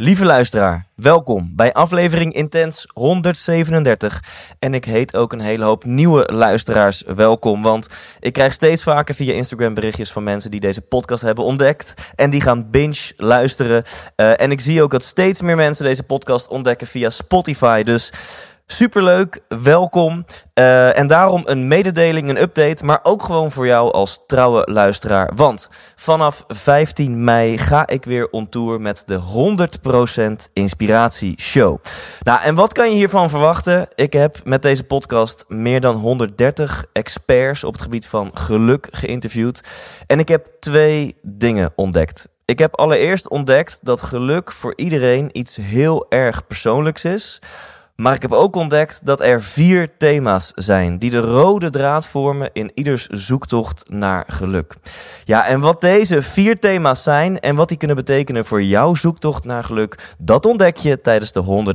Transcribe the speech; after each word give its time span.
Lieve 0.00 0.24
luisteraar, 0.24 0.86
welkom 0.94 1.52
bij 1.56 1.72
aflevering 1.72 2.32
Intens 2.32 2.86
137. 2.92 4.22
En 4.58 4.74
ik 4.74 4.84
heet 4.84 5.16
ook 5.16 5.32
een 5.32 5.40
hele 5.40 5.64
hoop 5.64 5.84
nieuwe 5.84 6.28
luisteraars 6.32 7.02
welkom, 7.06 7.62
want 7.62 7.88
ik 8.20 8.32
krijg 8.32 8.52
steeds 8.52 8.82
vaker 8.82 9.14
via 9.14 9.32
Instagram 9.32 9.74
berichtjes 9.74 10.12
van 10.12 10.22
mensen 10.22 10.50
die 10.50 10.60
deze 10.60 10.80
podcast 10.80 11.22
hebben 11.22 11.44
ontdekt. 11.44 11.94
En 12.14 12.30
die 12.30 12.40
gaan 12.40 12.70
binge 12.70 13.12
luisteren. 13.16 13.84
Eh, 14.16 14.40
en 14.40 14.50
ik 14.50 14.60
zie 14.60 14.82
ook 14.82 14.90
dat 14.90 15.02
steeds 15.02 15.40
meer 15.40 15.56
mensen 15.56 15.84
deze 15.84 16.02
podcast 16.02 16.48
ontdekken 16.48 16.86
via 16.86 17.10
Spotify. 17.10 17.82
Dus 17.82 18.12
Superleuk, 18.72 19.40
welkom. 19.48 20.24
Eh, 20.54 20.98
en 20.98 21.06
daarom 21.06 21.42
een 21.44 21.68
mededeling, 21.68 22.28
een 22.28 22.40
update, 22.40 22.84
maar 22.84 23.00
ook 23.02 23.22
gewoon 23.22 23.50
voor 23.50 23.66
jou 23.66 23.92
als 23.92 24.20
trouwe 24.26 24.62
luisteraar. 24.70 25.30
Want 25.34 25.68
vanaf 25.96 26.44
15 26.48 27.24
mei 27.24 27.58
ga 27.58 27.86
ik 27.86 28.04
weer 28.04 28.30
on 28.30 28.48
tour 28.48 28.80
met 28.80 29.02
de 29.06 29.14
100% 29.14 30.50
Inspiratie 30.52 31.40
Show. 31.40 31.78
Nou, 32.22 32.40
en 32.42 32.54
wat 32.54 32.72
kan 32.72 32.90
je 32.90 32.96
hiervan 32.96 33.30
verwachten? 33.30 33.88
Ik 33.94 34.12
heb 34.12 34.40
met 34.44 34.62
deze 34.62 34.84
podcast 34.84 35.44
meer 35.48 35.80
dan 35.80 35.96
130 35.96 36.84
experts 36.92 37.64
op 37.64 37.72
het 37.72 37.82
gebied 37.82 38.06
van 38.06 38.30
geluk 38.34 38.88
geïnterviewd. 38.90 39.62
En 40.06 40.18
ik 40.18 40.28
heb 40.28 40.46
twee 40.60 41.16
dingen 41.22 41.72
ontdekt. 41.76 42.28
Ik 42.44 42.58
heb 42.58 42.76
allereerst 42.76 43.28
ontdekt 43.28 43.78
dat 43.82 44.02
geluk 44.02 44.52
voor 44.52 44.72
iedereen 44.76 45.28
iets 45.32 45.56
heel 45.56 46.06
erg 46.08 46.46
persoonlijks 46.46 47.04
is. 47.04 47.40
Maar 48.00 48.14
ik 48.14 48.22
heb 48.22 48.32
ook 48.32 48.56
ontdekt 48.56 49.06
dat 49.06 49.20
er 49.20 49.42
vier 49.42 49.88
thema's 49.96 50.52
zijn 50.54 50.98
die 50.98 51.10
de 51.10 51.18
rode 51.18 51.70
draad 51.70 52.06
vormen 52.06 52.50
in 52.52 52.70
ieders 52.74 53.06
zoektocht 53.06 53.84
naar 53.88 54.24
geluk. 54.28 54.74
Ja, 55.24 55.46
en 55.46 55.60
wat 55.60 55.80
deze 55.80 56.22
vier 56.22 56.58
thema's 56.58 57.02
zijn 57.02 57.40
en 57.40 57.54
wat 57.54 57.68
die 57.68 57.76
kunnen 57.76 57.96
betekenen 57.96 58.44
voor 58.44 58.62
jouw 58.62 58.94
zoektocht 58.94 59.44
naar 59.44 59.64
geluk, 59.64 60.14
dat 60.18 60.46
ontdek 60.46 60.76
je 60.76 61.00
tijdens 61.00 61.32
de 61.32 61.74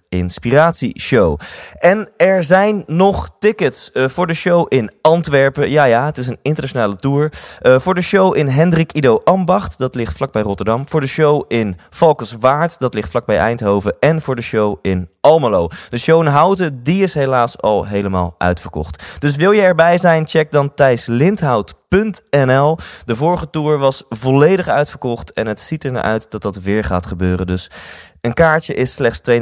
100% 0.00 0.04
Inspiratie 0.08 1.00
Show. 1.00 1.38
En 1.78 2.08
er 2.16 2.44
zijn 2.44 2.82
nog 2.86 3.30
tickets 3.38 3.90
uh, 3.92 4.08
voor 4.08 4.26
de 4.26 4.34
show 4.34 4.66
in 4.68 4.90
Antwerpen. 5.00 5.70
Ja, 5.70 5.84
ja, 5.84 6.04
het 6.04 6.18
is 6.18 6.26
een 6.26 6.38
internationale 6.42 6.96
tour. 6.96 7.32
Uh, 7.62 7.78
voor 7.78 7.94
de 7.94 8.02
show 8.02 8.36
in 8.36 8.48
Hendrik 8.48 8.92
Ido 8.92 9.20
Ambacht, 9.24 9.78
dat 9.78 9.94
ligt 9.94 10.16
vlakbij 10.16 10.42
Rotterdam. 10.42 10.88
Voor 10.88 11.00
de 11.00 11.06
show 11.06 11.44
in 11.48 11.76
Valkenswaard, 11.90 12.78
dat 12.78 12.94
ligt 12.94 13.10
vlakbij 13.10 13.38
Eindhoven. 13.38 13.96
En 14.00 14.20
voor 14.20 14.36
de 14.36 14.42
show 14.42 14.78
in 14.82 15.08
Almelo. 15.42 15.68
De 15.88 15.98
show 15.98 16.28
Houten, 16.28 16.82
die 16.82 17.02
is 17.02 17.14
helaas 17.14 17.60
al 17.60 17.86
helemaal 17.86 18.34
uitverkocht. 18.38 19.02
Dus 19.18 19.36
wil 19.36 19.50
je 19.50 19.60
erbij 19.60 19.98
zijn, 19.98 20.26
check 20.26 20.50
dan 20.50 20.74
thijslindhout.nl. 20.74 22.78
De 23.04 23.16
vorige 23.16 23.50
tour 23.50 23.78
was 23.78 24.04
volledig 24.08 24.68
uitverkocht 24.68 25.32
en 25.32 25.46
het 25.46 25.60
ziet 25.60 25.84
er 25.84 25.92
naar 25.92 26.02
uit 26.02 26.30
dat 26.30 26.42
dat 26.42 26.56
weer 26.56 26.84
gaat 26.84 27.06
gebeuren. 27.06 27.46
Dus 27.46 27.70
een 28.20 28.34
kaartje 28.34 28.74
is 28.74 28.94
slechts 28.94 29.30
32,50. 29.30 29.36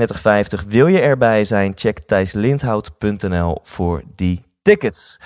Wil 0.68 0.86
je 0.86 1.01
erbij 1.01 1.45
zijn, 1.45 1.73
check 1.74 1.98
thijslindhout.nl 1.98 3.58
voor 3.62 4.02
die 4.14 4.42
tickets. 4.62 5.18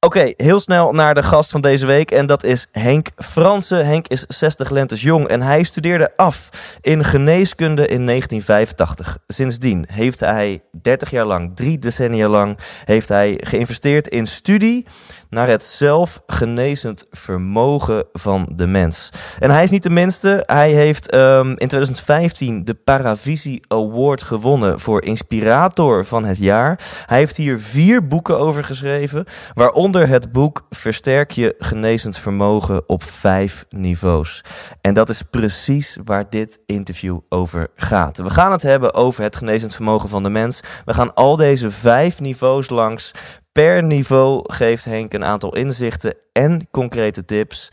Oké, 0.00 0.32
heel 0.36 0.60
snel 0.60 0.92
naar 0.92 1.14
de 1.14 1.22
gast 1.22 1.50
van 1.50 1.60
deze 1.60 1.86
week. 1.86 2.10
En 2.10 2.26
dat 2.26 2.44
is 2.44 2.68
Henk 2.72 3.08
Fransen. 3.16 3.86
Henk 3.86 4.08
is 4.08 4.24
60 4.28 4.70
lentes 4.70 5.02
jong 5.02 5.28
en 5.28 5.42
hij 5.42 5.62
studeerde 5.62 6.12
af 6.16 6.50
in 6.80 7.04
geneeskunde 7.04 7.86
in 7.86 8.06
1985. 8.06 9.18
Sindsdien 9.26 9.84
heeft 9.92 10.20
hij 10.20 10.62
30 10.82 11.10
jaar 11.10 11.26
lang, 11.26 11.56
drie 11.56 11.78
decennia 11.78 12.28
lang, 12.28 12.58
heeft 12.84 13.08
hij 13.08 13.40
geïnvesteerd 13.42 14.08
in 14.08 14.26
studie 14.26 14.86
naar 15.30 15.48
het 15.48 15.64
zelfgenezend 15.64 17.04
vermogen 17.10 18.04
van 18.12 18.48
de 18.52 18.66
mens. 18.66 19.10
En 19.38 19.50
hij 19.50 19.64
is 19.64 19.70
niet 19.70 19.82
de 19.82 19.90
minste. 19.90 20.42
Hij 20.46 20.72
heeft 20.72 21.14
um, 21.14 21.48
in 21.48 21.68
2015 21.68 22.64
de 22.64 22.74
Paravisie 22.74 23.64
Award 23.68 24.22
gewonnen 24.22 24.80
voor 24.80 25.02
Inspirator 25.02 26.04
van 26.04 26.24
het 26.24 26.38
jaar. 26.38 26.80
Hij 27.06 27.18
heeft 27.18 27.36
hier 27.36 27.60
vier 27.60 28.06
boeken 28.06 28.38
over 28.38 28.64
geschreven, 28.64 29.24
waaronder 29.54 30.08
het 30.08 30.32
boek 30.32 30.66
Versterk 30.70 31.30
je 31.30 31.54
genezend 31.58 32.18
vermogen 32.18 32.88
op 32.88 33.02
vijf 33.02 33.66
niveaus. 33.68 34.44
En 34.80 34.94
dat 34.94 35.08
is 35.08 35.22
precies 35.22 35.98
waar 36.04 36.30
dit 36.30 36.58
interview 36.66 37.18
over 37.28 37.68
gaat. 37.74 38.18
We 38.18 38.30
gaan 38.30 38.52
het 38.52 38.62
hebben 38.62 38.94
over 38.94 39.22
het 39.22 39.36
genezend 39.36 39.74
vermogen 39.74 40.08
van 40.08 40.22
de 40.22 40.30
mens. 40.30 40.60
We 40.84 40.94
gaan 40.94 41.14
al 41.14 41.36
deze 41.36 41.70
vijf 41.70 42.20
niveaus 42.20 42.70
langs. 42.70 43.12
Per 43.56 43.82
niveau 43.82 44.40
geeft 44.42 44.84
Henk 44.84 45.12
een 45.12 45.24
aantal 45.24 45.56
inzichten 45.56 46.14
en 46.36 46.68
concrete 46.70 47.24
tips. 47.24 47.68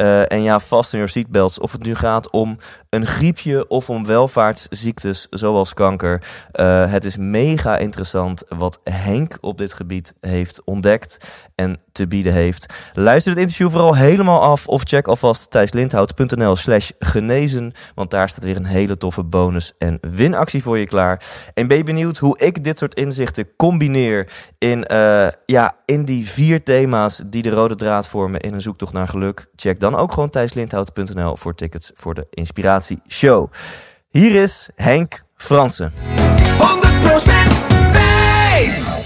Uh, 0.00 0.32
en 0.32 0.42
ja, 0.42 0.60
vast 0.60 0.92
in 0.92 0.98
your 0.98 1.12
seatbelts. 1.12 1.58
Of 1.58 1.72
het 1.72 1.82
nu 1.82 1.94
gaat 1.94 2.30
om 2.30 2.58
een 2.90 3.06
griepje 3.06 3.68
of 3.68 3.90
om 3.90 4.06
welvaartsziektes 4.06 5.26
zoals 5.30 5.74
kanker. 5.74 6.22
Uh, 6.52 6.92
het 6.92 7.04
is 7.04 7.16
mega 7.16 7.78
interessant 7.78 8.42
wat 8.48 8.80
Henk 8.84 9.38
op 9.40 9.58
dit 9.58 9.72
gebied 9.72 10.14
heeft 10.20 10.62
ontdekt 10.64 11.16
en 11.54 11.80
te 11.92 12.06
bieden 12.06 12.32
heeft. 12.32 12.66
Luister 12.94 13.32
het 13.32 13.40
interview 13.40 13.70
vooral 13.70 13.96
helemaal 13.96 14.42
af 14.42 14.66
of 14.66 14.82
check 14.82 15.08
alvast 15.08 15.50
thijslindhout.nl 15.50 16.56
slash 16.56 16.90
genezen. 16.98 17.72
Want 17.94 18.10
daar 18.10 18.28
staat 18.28 18.44
weer 18.44 18.56
een 18.56 18.64
hele 18.64 18.96
toffe 18.96 19.24
bonus 19.24 19.72
en 19.78 19.98
winactie 20.00 20.62
voor 20.62 20.78
je 20.78 20.86
klaar. 20.86 21.22
En 21.54 21.66
ben 21.66 21.76
je 21.76 21.84
benieuwd 21.84 22.18
hoe 22.18 22.38
ik 22.38 22.64
dit 22.64 22.78
soort 22.78 22.94
inzichten 22.94 23.56
combineer 23.56 24.32
in, 24.58 24.86
uh, 24.92 25.28
ja, 25.46 25.76
in 25.84 26.04
die 26.04 26.28
vier 26.28 26.62
thema's 26.62 27.22
die 27.26 27.42
de 27.42 27.50
rode 27.50 27.74
draad 27.74 28.07
vormen 28.08 28.40
in 28.40 28.54
een 28.54 28.60
zoektocht 28.60 28.92
naar 28.92 29.08
geluk? 29.08 29.46
Check 29.56 29.80
dan 29.80 29.94
ook 29.94 30.12
gewoon 30.12 30.30
thijslindhout.nl 30.30 31.36
voor 31.36 31.54
tickets 31.54 31.90
voor 31.94 32.14
de 32.14 32.26
Inspiratie 32.30 33.00
Show. 33.08 33.52
Hier 34.08 34.42
is 34.42 34.70
Henk 34.74 35.22
Fransen. 35.36 35.92
100% 35.92 35.96
Thijs! 37.92 38.96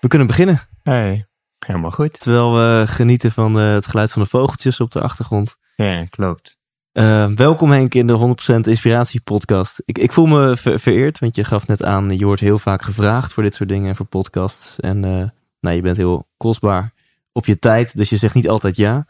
We 0.00 0.08
kunnen 0.08 0.26
beginnen. 0.26 0.60
Hey, 0.82 1.26
helemaal 1.58 1.90
goed. 1.90 2.20
Terwijl 2.20 2.54
we 2.54 2.84
genieten 2.86 3.32
van 3.32 3.52
de, 3.52 3.60
het 3.60 3.86
geluid 3.86 4.12
van 4.12 4.22
de 4.22 4.28
vogeltjes 4.28 4.80
op 4.80 4.90
de 4.90 5.00
achtergrond. 5.00 5.56
Ja, 5.74 6.04
klopt. 6.04 6.58
Uh, 6.92 7.26
welkom 7.26 7.70
Henk 7.70 7.94
in 7.94 8.06
de 8.06 8.36
100% 8.54 8.68
Inspiratie 8.68 9.20
podcast. 9.20 9.82
Ik, 9.84 9.98
ik 9.98 10.12
voel 10.12 10.26
me 10.26 10.56
ver, 10.56 10.80
vereerd, 10.80 11.18
want 11.18 11.36
je 11.36 11.44
gaf 11.44 11.66
net 11.66 11.84
aan, 11.84 12.18
je 12.18 12.24
wordt 12.24 12.40
heel 12.40 12.58
vaak 12.58 12.82
gevraagd 12.82 13.32
voor 13.32 13.42
dit 13.42 13.54
soort 13.54 13.68
dingen, 13.68 13.96
voor 13.96 14.06
podcasts. 14.06 14.80
En 14.80 15.04
uh, 15.04 15.24
nou, 15.60 15.76
je 15.76 15.82
bent 15.82 15.96
heel 15.96 16.28
kostbaar 16.36 16.92
op 17.32 17.46
je 17.46 17.58
tijd, 17.58 17.96
dus 17.96 18.10
je 18.10 18.16
zegt 18.16 18.34
niet 18.34 18.48
altijd 18.48 18.76
ja. 18.76 19.06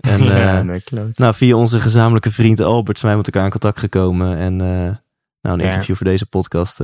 En, 0.00 0.24
ja, 0.44 0.62
nee, 0.62 0.80
klopt. 0.80 1.18
Nou, 1.18 1.34
via 1.34 1.56
onze 1.56 1.80
gezamenlijke 1.80 2.30
vriend 2.30 2.60
Albert 2.60 2.98
zijn 2.98 3.10
wij 3.12 3.20
met 3.20 3.26
elkaar 3.26 3.44
in 3.44 3.50
contact 3.50 3.78
gekomen. 3.78 4.36
En 4.36 4.56
nou, 4.56 4.96
een 5.40 5.58
Ja. 5.58 5.64
interview 5.64 5.96
voor 5.96 6.06
deze 6.06 6.26
podcast 6.26 6.80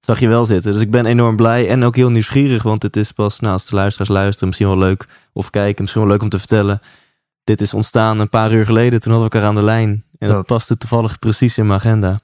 zag 0.00 0.20
je 0.20 0.28
wel 0.28 0.46
zitten. 0.46 0.72
Dus 0.72 0.80
ik 0.80 0.90
ben 0.90 1.06
enorm 1.06 1.36
blij 1.36 1.68
en 1.68 1.82
ook 1.82 1.96
heel 1.96 2.10
nieuwsgierig. 2.10 2.62
Want 2.62 2.82
het 2.82 2.96
is 2.96 3.12
pas, 3.12 3.40
nou, 3.40 3.52
als 3.52 3.66
de 3.66 3.74
luisteraars 3.74 4.10
luisteren, 4.10 4.48
misschien 4.48 4.68
wel 4.68 4.78
leuk. 4.78 5.06
Of 5.32 5.50
kijken, 5.50 5.82
misschien 5.82 6.02
wel 6.02 6.10
leuk 6.10 6.22
om 6.22 6.28
te 6.28 6.38
vertellen. 6.38 6.80
Dit 7.44 7.60
is 7.60 7.74
ontstaan 7.74 8.18
een 8.18 8.28
paar 8.28 8.52
uur 8.52 8.64
geleden. 8.64 9.00
Toen 9.00 9.12
hadden 9.12 9.30
we 9.30 9.34
elkaar 9.36 9.48
aan 9.50 9.54
de 9.56 9.62
lijn. 9.70 10.04
En 10.18 10.28
dat 10.28 10.46
paste 10.46 10.76
toevallig 10.76 11.18
precies 11.18 11.58
in 11.58 11.66
mijn 11.66 11.78
agenda. 11.78 12.20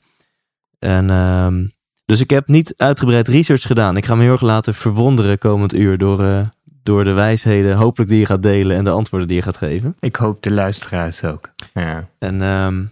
En 0.78 1.10
ehm, 1.10 1.66
dus 2.04 2.20
ik 2.20 2.30
heb 2.30 2.48
niet 2.48 2.74
uitgebreid 2.76 3.28
research 3.28 3.62
gedaan. 3.62 3.96
Ik 3.96 4.06
ga 4.06 4.14
me 4.14 4.22
heel 4.22 4.32
erg 4.32 4.40
laten 4.40 4.74
verwonderen 4.74 5.38
komend 5.38 5.74
uur 5.74 5.98
door, 5.98 6.22
eh, 6.24 6.40
door 6.82 7.04
de 7.04 7.12
wijsheden, 7.12 7.76
hopelijk 7.76 8.10
die 8.10 8.18
je 8.18 8.26
gaat 8.26 8.42
delen 8.42 8.76
en 8.76 8.84
de 8.84 8.90
antwoorden 8.90 9.28
die 9.28 9.36
je 9.36 9.42
gaat 9.42 9.56
geven. 9.56 9.96
Ik 10.00 10.16
hoop 10.16 10.42
de 10.42 10.50
luisteraars 10.50 11.24
ook. 11.24 11.50
Ja. 11.74 12.08
En 12.18 12.42
ehm, 12.42 12.84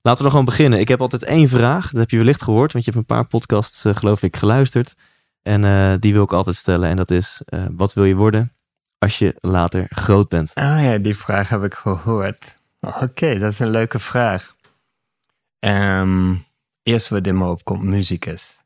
laten 0.00 0.16
we 0.16 0.22
dan 0.22 0.30
gewoon 0.30 0.44
beginnen. 0.44 0.80
Ik 0.80 0.88
heb 0.88 1.00
altijd 1.00 1.24
één 1.24 1.48
vraag. 1.48 1.90
Dat 1.90 2.00
heb 2.00 2.10
je 2.10 2.16
wellicht 2.16 2.42
gehoord, 2.42 2.72
want 2.72 2.84
je 2.84 2.90
hebt 2.90 3.02
een 3.02 3.16
paar 3.16 3.26
podcasts, 3.26 3.84
eh, 3.84 3.96
geloof 3.96 4.22
ik, 4.22 4.36
geluisterd. 4.36 4.94
En 5.42 5.64
eh, 5.64 5.94
die 5.98 6.12
wil 6.12 6.22
ik 6.22 6.32
altijd 6.32 6.56
stellen. 6.56 6.88
En 6.88 6.96
dat 6.96 7.10
is: 7.10 7.42
eh, 7.44 7.64
wat 7.70 7.92
wil 7.92 8.04
je 8.04 8.14
worden 8.14 8.52
als 8.98 9.18
je 9.18 9.34
later 9.38 9.86
groot 9.88 10.28
bent? 10.28 10.54
Ah 10.54 10.82
ja, 10.82 10.98
die 10.98 11.16
vraag 11.16 11.48
heb 11.48 11.64
ik 11.64 11.74
gehoord. 11.74 12.56
Oké, 12.80 13.38
dat 13.38 13.52
is 13.52 13.58
een 13.58 13.70
leuke 13.70 13.98
vraag. 13.98 14.54
Ehm 15.58 16.34
eerst 16.82 17.08
wat 17.08 17.26
in 17.26 17.38
me 17.38 17.44
opkomt, 17.44 17.82
muzikus. 17.82 18.62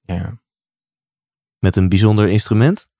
Ja. 0.00 0.40
Met 1.62 1.76
een 1.76 1.88
bijzonder 1.88 2.28
instrument? 2.28 2.90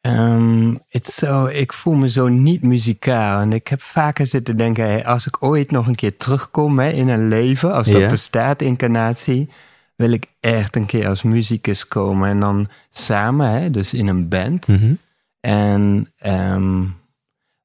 Ehm, 0.00 0.74
het 0.88 1.06
zo, 1.06 1.46
ik 1.46 1.72
voel 1.72 1.94
me 1.94 2.08
zo 2.08 2.28
niet 2.28 2.62
muzikaal. 2.62 3.40
En 3.40 3.52
ik 3.52 3.68
heb 3.68 3.82
vaker 3.82 4.26
zitten 4.26 4.56
denken, 4.56 4.84
hey, 4.84 5.06
als 5.06 5.26
ik 5.26 5.42
ooit 5.42 5.70
nog 5.70 5.86
een 5.86 5.94
keer 5.94 6.16
terugkom 6.16 6.78
hè, 6.78 6.90
in 6.90 7.08
een 7.08 7.28
leven, 7.28 7.72
als 7.72 7.86
dat 7.86 8.00
Ja. 8.00 8.08
bestaat, 8.08 8.62
incarnatie, 8.62 9.48
wil 9.96 10.10
ik 10.10 10.26
echt 10.40 10.76
een 10.76 10.86
keer 10.86 11.08
als 11.08 11.22
muzikus 11.22 11.86
komen. 11.86 12.28
En 12.28 12.40
dan 12.40 12.68
samen, 12.90 13.50
hè, 13.50 13.70
dus 13.70 13.94
in 13.94 14.06
een 14.06 14.28
band. 14.28 14.66
Mhm. 14.68 14.94
En 15.40 16.12
ehm, 16.16 16.84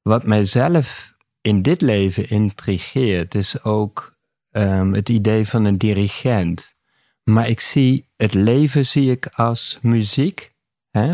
wat 0.02 0.24
mijzelf 0.26 1.14
in 1.40 1.62
dit 1.62 1.80
leven 1.80 2.28
intrigeert, 2.28 3.34
is 3.34 3.62
ook 3.64 4.10
ehm, 4.50 4.92
het 4.92 5.08
idee 5.08 5.48
van 5.48 5.64
een 5.64 5.78
dirigent. 5.78 6.74
Maar 7.24 7.48
ik 7.48 7.60
zie 7.60 8.06
het 8.16 8.34
leven 8.34 8.86
zie 8.86 9.10
ik 9.10 9.26
als 9.26 9.78
muziek. 9.82 10.52
Hè? 10.90 11.12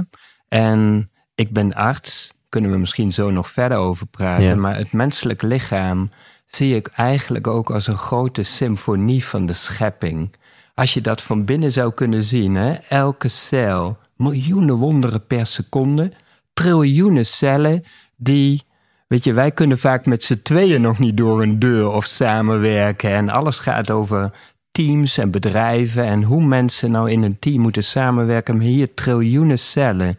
En 0.48 1.10
ik 1.34 1.52
ben 1.52 1.74
arts, 1.74 2.32
kunnen 2.48 2.70
we 2.70 2.76
misschien 2.76 3.12
zo 3.12 3.30
nog 3.30 3.50
verder 3.50 3.78
over 3.78 4.06
praten. 4.06 4.44
Ja. 4.44 4.54
Maar 4.56 4.76
het 4.76 4.92
menselijk 4.92 5.42
lichaam 5.42 6.10
zie 6.46 6.76
ik 6.76 6.86
eigenlijk 6.86 7.46
ook 7.46 7.70
als 7.70 7.86
een 7.86 7.96
grote 7.96 8.42
symfonie 8.42 9.24
van 9.24 9.46
de 9.46 9.52
schepping. 9.52 10.34
Als 10.74 10.94
je 10.94 11.00
dat 11.00 11.22
van 11.22 11.44
binnen 11.44 11.72
zou 11.72 11.92
kunnen 11.92 12.22
zien, 12.22 12.54
hè? 12.54 12.72
elke 12.72 13.28
cel, 13.28 13.98
miljoenen 14.16 14.74
wonderen 14.74 15.26
per 15.26 15.46
seconde, 15.46 16.12
triljoenen 16.52 17.26
cellen 17.26 17.84
die. 18.16 18.66
Weet 19.06 19.24
je, 19.24 19.32
wij 19.32 19.50
kunnen 19.50 19.78
vaak 19.78 20.06
met 20.06 20.22
z'n 20.22 20.40
tweeën 20.42 20.80
nog 20.80 20.98
niet 20.98 21.16
door 21.16 21.42
een 21.42 21.58
deur 21.58 21.90
of 21.90 22.04
samenwerken. 22.04 23.10
En 23.10 23.28
alles 23.28 23.58
gaat 23.58 23.90
over 23.90 24.32
teams 24.78 25.18
en 25.18 25.30
bedrijven 25.30 26.04
en 26.04 26.22
hoe 26.22 26.44
mensen 26.44 26.90
nou 26.90 27.10
in 27.10 27.22
een 27.22 27.38
team 27.38 27.60
moeten 27.60 27.84
samenwerken. 27.84 28.56
Maar 28.56 28.66
hier 28.66 28.94
triljoenen 28.94 29.58
cellen. 29.58 30.18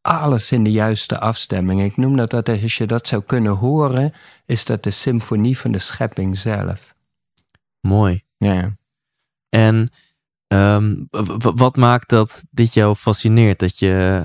Alles 0.00 0.52
in 0.52 0.64
de 0.64 0.70
juiste 0.70 1.18
afstemming. 1.18 1.82
Ik 1.82 1.96
noem 1.96 2.16
dat, 2.16 2.30
dat 2.30 2.48
als 2.48 2.76
je 2.76 2.86
dat 2.86 3.06
zou 3.06 3.22
kunnen 3.22 3.52
horen, 3.52 4.12
is 4.46 4.64
dat 4.64 4.82
de 4.82 4.90
symfonie 4.90 5.58
van 5.58 5.72
de 5.72 5.78
schepping 5.78 6.38
zelf. 6.38 6.94
Mooi. 7.80 8.22
Ja. 8.36 8.76
En 9.48 9.90
ehm, 10.46 10.94
wat 11.54 11.76
maakt 11.76 12.08
dat 12.08 12.44
dit 12.50 12.74
jou 12.74 12.94
fascineert? 12.94 13.58
Dat 13.58 13.78
je, 13.78 14.24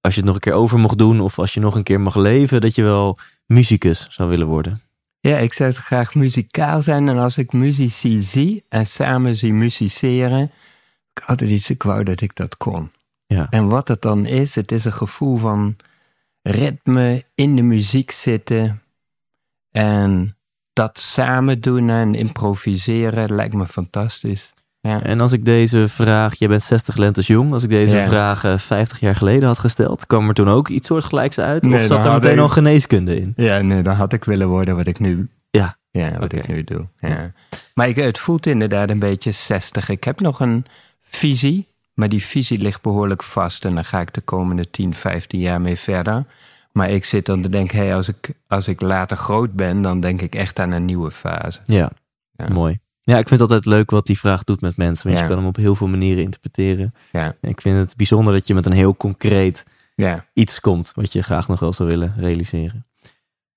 als 0.00 0.14
je 0.14 0.20
het 0.20 0.28
nog 0.28 0.34
een 0.34 0.40
keer 0.40 0.52
over 0.52 0.78
mocht 0.78 0.98
doen 0.98 1.20
of 1.20 1.38
als 1.38 1.54
je 1.54 1.60
nog 1.60 1.74
een 1.74 1.82
keer 1.82 2.00
mag 2.00 2.16
leven, 2.16 2.60
dat 2.60 2.74
je 2.74 2.82
wel 2.82 3.18
muzikus 3.46 4.06
zou 4.10 4.28
willen 4.28 4.46
worden? 4.46 4.87
Ja, 5.20 5.36
ik 5.38 5.52
zou 5.52 5.70
zo 5.70 5.80
graag 5.84 6.14
muzikaal 6.14 6.82
zijn. 6.82 7.08
En 7.08 7.18
als 7.18 7.38
ik 7.38 7.52
muzici 7.52 8.22
zie 8.22 8.64
en 8.68 8.86
samen 8.86 9.36
zie 9.36 9.52
musiceren, 9.52 10.52
ik 11.14 11.22
altijd 11.26 11.50
iets, 11.50 11.70
ik 11.70 11.82
wou 11.82 12.04
dat 12.04 12.20
ik 12.20 12.36
dat 12.36 12.56
kon. 12.56 12.90
Ja. 13.26 13.46
En 13.50 13.68
wat 13.68 13.88
het 13.88 14.02
dan 14.02 14.26
is, 14.26 14.54
het 14.54 14.72
is 14.72 14.84
een 14.84 14.92
gevoel 14.92 15.36
van 15.36 15.76
ritme, 16.42 17.24
in 17.34 17.56
de 17.56 17.62
muziek 17.62 18.10
zitten 18.10 18.82
en 19.70 20.36
dat 20.72 20.98
samen 20.98 21.60
doen 21.60 21.90
en 21.90 22.14
improviseren 22.14 23.34
lijkt 23.34 23.54
me 23.54 23.66
fantastisch. 23.66 24.52
Ja. 24.88 25.02
En 25.02 25.20
als 25.20 25.32
ik 25.32 25.44
deze 25.44 25.88
vraag, 25.88 26.34
jij 26.34 26.48
bent 26.48 26.62
60 26.62 26.96
lentes 26.96 27.26
jong, 27.26 27.52
als 27.52 27.62
ik 27.62 27.68
deze 27.70 27.96
Ja. 27.96 28.06
vraag 28.06 28.44
eh, 28.44 28.58
50 28.58 29.00
jaar 29.00 29.14
geleden 29.16 29.46
had 29.48 29.58
gesteld, 29.58 30.06
kwam 30.06 30.28
er 30.28 30.34
toen 30.34 30.48
ook 30.48 30.68
iets 30.68 30.86
soortgelijks 30.86 31.38
uit? 31.38 31.62
Nee, 31.64 31.80
of 31.80 31.86
zat 31.86 32.04
er 32.04 32.12
meteen 32.12 32.32
ik- 32.32 32.38
al 32.38 32.48
geneeskunde 32.48 33.20
in? 33.20 33.32
Ja, 33.36 33.60
nee, 33.60 33.82
dan 33.82 33.94
had 33.94 34.12
ik 34.12 34.24
willen 34.24 34.48
worden 34.48 34.76
wat 34.76 34.86
ik 34.86 34.98
nu, 34.98 35.28
Ja. 35.50 35.76
ja, 35.90 36.18
wat 36.18 36.32
ik 36.32 36.48
nu 36.48 36.64
doe. 36.64 36.86
Ja. 37.00 37.32
Maar 37.74 37.88
ik, 37.88 37.96
het 37.96 38.18
voelt 38.18 38.46
inderdaad 38.46 38.90
een 38.90 38.98
beetje 38.98 39.32
60. 39.32 39.88
Ik 39.88 40.04
heb 40.04 40.20
nog 40.20 40.40
een 40.40 40.64
visie, 41.00 41.66
maar 41.94 42.08
die 42.08 42.22
visie 42.24 42.58
ligt 42.58 42.82
behoorlijk 42.82 43.22
vast. 43.22 43.64
En 43.64 43.74
daar 43.74 43.84
ga 43.84 44.00
ik 44.00 44.14
de 44.14 44.20
komende 44.20 44.70
10, 44.70 44.94
15 44.94 45.40
jaar 45.40 45.60
mee 45.60 45.76
verder. 45.76 46.24
Maar 46.72 46.90
ik 46.90 47.04
zit 47.04 47.26
dan 47.26 47.42
te 47.42 47.48
denken, 47.48 47.76
hey, 47.78 47.94
als, 47.94 48.08
ik, 48.08 48.30
als 48.46 48.68
ik 48.68 48.80
later 48.80 49.16
groot 49.16 49.52
ben, 49.52 49.82
dan 49.82 50.00
denk 50.00 50.20
ik 50.20 50.34
echt 50.34 50.58
aan 50.58 50.70
een 50.70 50.84
nieuwe 50.84 51.10
fase. 51.10 51.60
Ja, 51.64 51.90
Ja. 52.32 52.48
mooi. 52.48 52.78
Ja, 53.08 53.18
ik 53.18 53.28
vind 53.28 53.40
het 53.40 53.50
altijd 53.50 53.64
leuk 53.74 53.90
wat 53.90 54.06
die 54.06 54.18
vraag 54.18 54.44
doet 54.44 54.60
met 54.60 54.76
mensen, 54.76 55.06
want 55.06 55.18
Ja. 55.18 55.22
je 55.24 55.28
kan 55.30 55.38
hem 55.38 55.48
op 55.48 55.56
heel 55.56 55.74
veel 55.74 55.86
manieren 55.88 56.22
interpreteren. 56.22 56.94
Ja, 57.12 57.34
ik 57.40 57.60
vind 57.60 57.78
het 57.78 57.96
bijzonder 57.96 58.32
dat 58.34 58.46
je 58.46 58.54
met 58.54 58.66
een 58.66 58.72
heel 58.72 58.96
concreet 58.96 59.64
ja, 59.94 60.24
iets 60.32 60.60
komt 60.60 60.92
wat 60.94 61.12
je 61.12 61.22
graag 61.22 61.48
nog 61.48 61.60
wel 61.60 61.72
zou 61.72 61.88
willen 61.88 62.14
realiseren. 62.18 62.84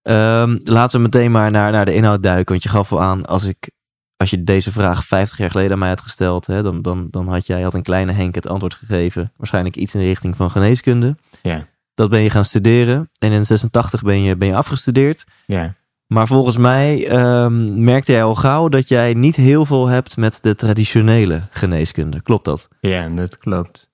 Ehm, 0.01 0.57
laten 0.63 0.97
we 0.97 1.03
meteen 1.05 1.31
maar 1.31 1.51
naar, 1.51 1.71
naar 1.71 1.85
de 1.85 1.93
inhoud 1.93 2.23
duiken. 2.23 2.51
Want 2.51 2.63
je 2.63 2.69
gaf 2.69 2.91
al 2.91 3.01
aan, 3.01 3.25
als, 3.25 3.43
ik, 3.43 3.69
als 4.17 4.29
je 4.29 4.43
deze 4.43 4.71
vraag 4.71 5.05
50 5.05 5.37
jaar 5.37 5.51
geleden 5.51 5.71
aan 5.71 5.79
mij 5.79 5.89
had 5.89 6.01
gesteld, 6.01 6.47
hè, 6.47 6.61
dan, 6.63 6.81
dan, 6.81 7.07
dan 7.09 7.27
had 7.27 7.47
jij 7.47 7.61
had 7.61 7.73
een 7.73 7.81
kleine 7.81 8.11
Henk 8.11 8.35
het 8.35 8.47
antwoord 8.47 8.73
gegeven. 8.73 9.31
Waarschijnlijk 9.37 9.75
iets 9.75 9.93
in 9.93 9.99
de 9.99 10.05
richting 10.05 10.35
van 10.35 10.51
geneeskunde. 10.51 11.15
ja, 11.41 11.67
Dat 11.93 12.09
ben 12.09 12.21
je 12.21 12.29
gaan 12.29 12.45
studeren. 12.45 13.09
En 13.19 13.31
in 13.31 13.45
86 13.45 14.01
ben 14.01 14.21
je, 14.21 14.35
ben 14.37 14.47
je 14.47 14.55
afgestudeerd. 14.55 15.23
ja. 15.45 15.75
Maar 16.11 16.27
volgens 16.27 16.57
mij 16.57 17.07
ehm, 17.07 17.83
merkte 17.83 18.11
jij 18.11 18.23
al 18.23 18.35
gauw 18.35 18.69
dat 18.69 18.87
jij 18.87 19.13
niet 19.13 19.35
heel 19.35 19.65
veel 19.65 19.87
hebt 19.87 20.17
met 20.17 20.37
de 20.43 20.55
traditionele 20.55 21.47
geneeskunde. 21.49 22.21
Klopt 22.21 22.45
dat? 22.45 22.67
Ja, 22.79 23.09
dat 23.09 23.37
klopt. 23.37 23.89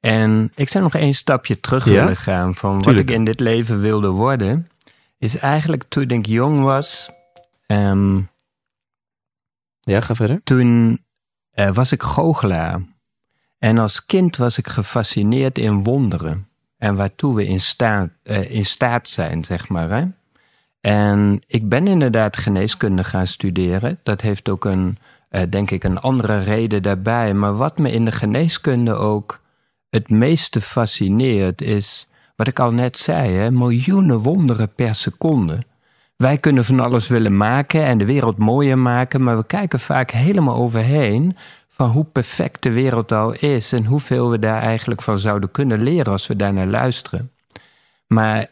En 0.00 0.50
ik 0.54 0.68
zou 0.68 0.84
nog 0.84 0.94
één 0.94 1.14
stapje 1.14 1.60
terug 1.60 1.84
Ja? 1.84 1.90
willen 1.90 2.16
gaan 2.16 2.54
van 2.54 2.74
wat 2.74 2.82
Tuurlijk. 2.82 3.08
ik 3.10 3.14
in 3.16 3.24
dit 3.24 3.40
leven 3.40 3.80
wilde 3.80 4.08
worden. 4.08 4.68
Is 5.18 5.38
eigenlijk 5.38 5.84
toen 5.88 6.08
ik 6.08 6.26
jong 6.26 6.62
was, 6.62 7.10
ehm, 7.66 8.16
Ja, 9.80 10.00
ga 10.00 10.14
verder. 10.14 10.40
toen 10.44 11.00
eh, 11.50 11.70
was 11.72 11.92
ik 11.92 12.02
goochelaar. 12.02 12.80
En 13.58 13.78
als 13.78 14.04
kind 14.06 14.36
was 14.36 14.58
ik 14.58 14.68
gefascineerd 14.68 15.58
in 15.58 15.82
wonderen. 15.82 16.48
En 16.78 16.94
waartoe 16.96 17.34
we 17.34 17.46
in 17.46 17.60
staat, 17.60 18.10
eh, 18.22 18.50
in 18.50 18.66
staat 18.66 19.08
zijn, 19.08 19.44
zeg 19.44 19.68
maar. 19.68 19.90
Hè? 19.90 20.04
En 20.80 21.40
ik 21.46 21.68
ben 21.68 21.86
inderdaad 21.86 22.36
geneeskunde 22.36 23.04
gaan 23.04 23.26
studeren. 23.26 23.98
Dat 24.02 24.20
heeft 24.20 24.48
ook 24.48 24.64
een, 24.64 24.98
eh, 25.28 25.42
denk 25.50 25.70
ik, 25.70 25.84
een 25.84 25.98
andere 25.98 26.38
reden 26.38 26.82
daarbij. 26.82 27.34
Maar 27.34 27.56
wat 27.56 27.78
me 27.78 27.92
in 27.92 28.04
de 28.04 28.12
geneeskunde 28.12 28.94
ook 28.94 29.40
het 29.90 30.10
meeste 30.10 30.60
fascineert, 30.60 31.62
is 31.62 32.08
wat 32.36 32.48
ik 32.48 32.58
al 32.58 32.72
net 32.72 32.96
zei: 32.96 33.32
hè? 33.32 33.50
miljoenen 33.50 34.18
wonderen 34.18 34.74
per 34.74 34.94
seconde. 34.94 35.58
Wij 36.16 36.36
kunnen 36.36 36.64
van 36.64 36.80
alles 36.80 37.08
willen 37.08 37.36
maken 37.36 37.84
en 37.84 37.98
de 37.98 38.04
wereld 38.06 38.38
mooier 38.38 38.78
maken, 38.78 39.22
maar 39.22 39.36
we 39.36 39.46
kijken 39.46 39.80
vaak 39.80 40.10
helemaal 40.10 40.56
overheen 40.56 41.36
van 41.68 41.90
hoe 41.90 42.04
perfect 42.04 42.62
de 42.62 42.72
wereld 42.72 43.12
al 43.12 43.32
is 43.32 43.72
en 43.72 43.84
hoeveel 43.84 44.30
we 44.30 44.38
daar 44.38 44.62
eigenlijk 44.62 45.02
van 45.02 45.18
zouden 45.18 45.50
kunnen 45.50 45.82
leren 45.82 46.12
als 46.12 46.26
we 46.26 46.36
daar 46.36 46.52
naar 46.52 46.66
luisteren. 46.66 47.30
Maar 48.06 48.46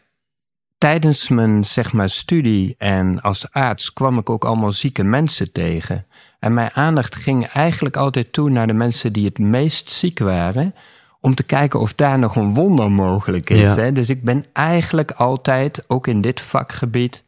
tijdens 0.79 1.27
mijn 1.27 1.65
zeg 1.65 1.93
maar, 1.93 2.09
studie 2.09 2.75
en 2.77 3.21
als 3.21 3.51
arts 3.51 3.93
kwam 3.93 4.17
ik 4.17 4.29
ook 4.29 4.45
allemaal 4.45 4.71
zieke 4.71 5.03
mensen 5.03 5.51
tegen. 5.51 6.05
En 6.39 6.53
mijn 6.53 6.71
aandacht 6.73 7.15
ging 7.15 7.45
eigenlijk 7.45 7.97
altijd 7.97 8.33
toe 8.33 8.49
naar 8.49 8.67
de 8.67 8.73
mensen 8.73 9.13
die 9.13 9.25
het 9.25 9.39
meest 9.39 9.91
ziek 9.91 10.19
waren, 10.19 10.75
om 11.21 11.35
te 11.35 11.43
kijken 11.43 11.79
of 11.79 11.93
daar 11.93 12.19
nog 12.19 12.35
een 12.35 12.53
wonder 12.53 12.91
mogelijk 12.91 13.49
is. 13.49 13.61
Ja. 13.61 13.75
Hè? 13.75 13.91
Dus 13.91 14.09
ik 14.09 14.23
ben 14.23 14.45
eigenlijk 14.53 15.11
altijd, 15.11 15.83
ook 15.87 16.07
in 16.07 16.21
dit 16.21 16.41
vakgebied, 16.41 17.23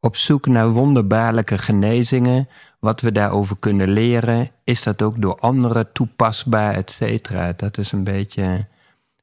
op 0.00 0.16
zoek 0.16 0.46
naar 0.46 0.68
wonderbaarlijke 0.68 1.58
genezingen. 1.58 2.48
Wat 2.80 3.00
we 3.00 3.12
daarover 3.12 3.56
kunnen 3.58 3.88
leren. 3.88 4.50
Is 4.64 4.82
dat 4.82 5.02
ook 5.02 5.20
door 5.20 5.38
anderen 5.38 5.92
toepasbaar, 5.92 6.74
et 6.74 6.90
cetera? 6.90 7.52
Dat 7.56 7.78
is 7.78 7.92
een 7.92 8.04
beetje 8.04 8.66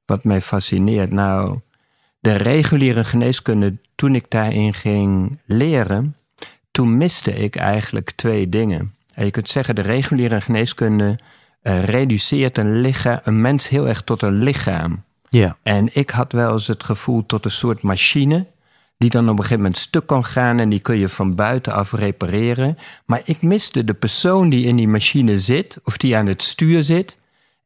wat 0.05 0.23
mij 0.23 0.41
fascineert. 0.41 1.11
Nou, 1.11 1.59
de 2.19 2.33
reguliere 2.35 3.03
geneeskunde, 3.03 3.77
toen 3.95 4.15
ik 4.15 4.25
daarin 4.29 4.73
ging 4.73 5.39
leren, 5.45 6.15
toen 6.71 6.97
miste 6.97 7.31
ik 7.31 7.55
eigenlijk 7.55 8.11
twee 8.11 8.49
dingen. 8.49 8.95
En 9.13 9.25
je 9.25 9.31
kunt 9.31 9.49
zeggen, 9.49 9.75
de 9.75 9.81
reguliere 9.81 10.41
geneeskunde 10.41 11.19
eh, 11.61 11.83
reduceert 11.83 12.57
een, 12.57 12.81
lichaam, 12.81 13.19
een 13.23 13.41
mens 13.41 13.69
heel 13.69 13.87
erg 13.87 14.01
tot 14.01 14.21
een 14.21 14.43
lichaam. 14.43 15.03
Ja. 15.29 15.57
En 15.63 15.89
ik 15.91 16.09
had 16.09 16.31
wel 16.31 16.51
eens 16.51 16.67
het 16.67 16.83
gevoel 16.83 17.25
tot 17.25 17.45
een 17.45 17.51
soort 17.51 17.81
machine. 17.81 18.45
Die 18.97 19.09
dan 19.09 19.23
op 19.23 19.29
een 19.29 19.37
gegeven 19.37 19.57
moment 19.57 19.77
stuk 19.77 20.05
kan 20.05 20.25
gaan 20.25 20.59
en 20.59 20.69
die 20.69 20.79
kun 20.79 20.97
je 20.97 21.09
van 21.09 21.35
buitenaf 21.35 21.91
repareren. 21.91 22.77
Maar 23.05 23.21
ik 23.25 23.41
miste 23.41 23.83
de 23.83 23.93
persoon 23.93 24.49
die 24.49 24.65
in 24.65 24.75
die 24.75 24.87
machine 24.87 25.39
zit, 25.39 25.79
of 25.83 25.97
die 25.97 26.17
aan 26.17 26.25
het 26.25 26.41
stuur 26.41 26.83
zit. 26.83 27.17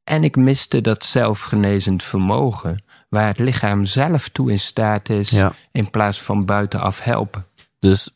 En 0.04 0.24
ik 0.24 0.36
miste 0.36 0.82
dat 0.82 1.06
zelfgenezend 1.06 2.04
vermogen, 2.04 2.84
waar 3.10 3.28
het 3.28 3.40
lichaam 3.40 3.86
zelf 3.86 4.30
toe 4.30 4.52
in 4.52 4.60
staat 4.60 5.10
is, 5.10 5.30
Ja. 5.30 5.54
in 5.72 5.90
plaats 5.90 6.22
van 6.22 6.46
buitenaf 6.46 7.00
helpen. 7.04 7.46
Dus 7.80 8.10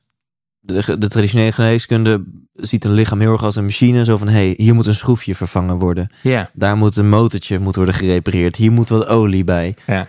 de, 0.60 0.98
de 0.98 1.08
traditionele 1.08 1.52
geneeskunde 1.52 2.24
ziet 2.54 2.86
een 2.86 2.92
lichaam 2.94 3.20
heel 3.20 3.32
erg 3.32 3.44
als 3.44 3.56
een 3.56 3.64
machine. 3.66 4.04
Zo 4.06 4.18
van, 4.18 4.28
hé, 4.28 4.34
hey, 4.34 4.54
hier 4.58 4.74
moet 4.76 4.86
een 4.86 4.96
schroefje 4.96 5.36
vervangen 5.36 5.78
worden. 5.80 6.12
Ja, 6.24 6.50
Daar 6.54 6.78
moet 6.78 6.96
een 6.96 7.10
motortje 7.10 7.60
moet 7.60 7.76
worden 7.76 7.94
gerepareerd. 7.94 8.56
Hier 8.56 8.72
moet 8.72 8.90
wat 8.90 9.06
olie 9.08 9.44
bij. 9.44 9.76
ja, 9.88 10.08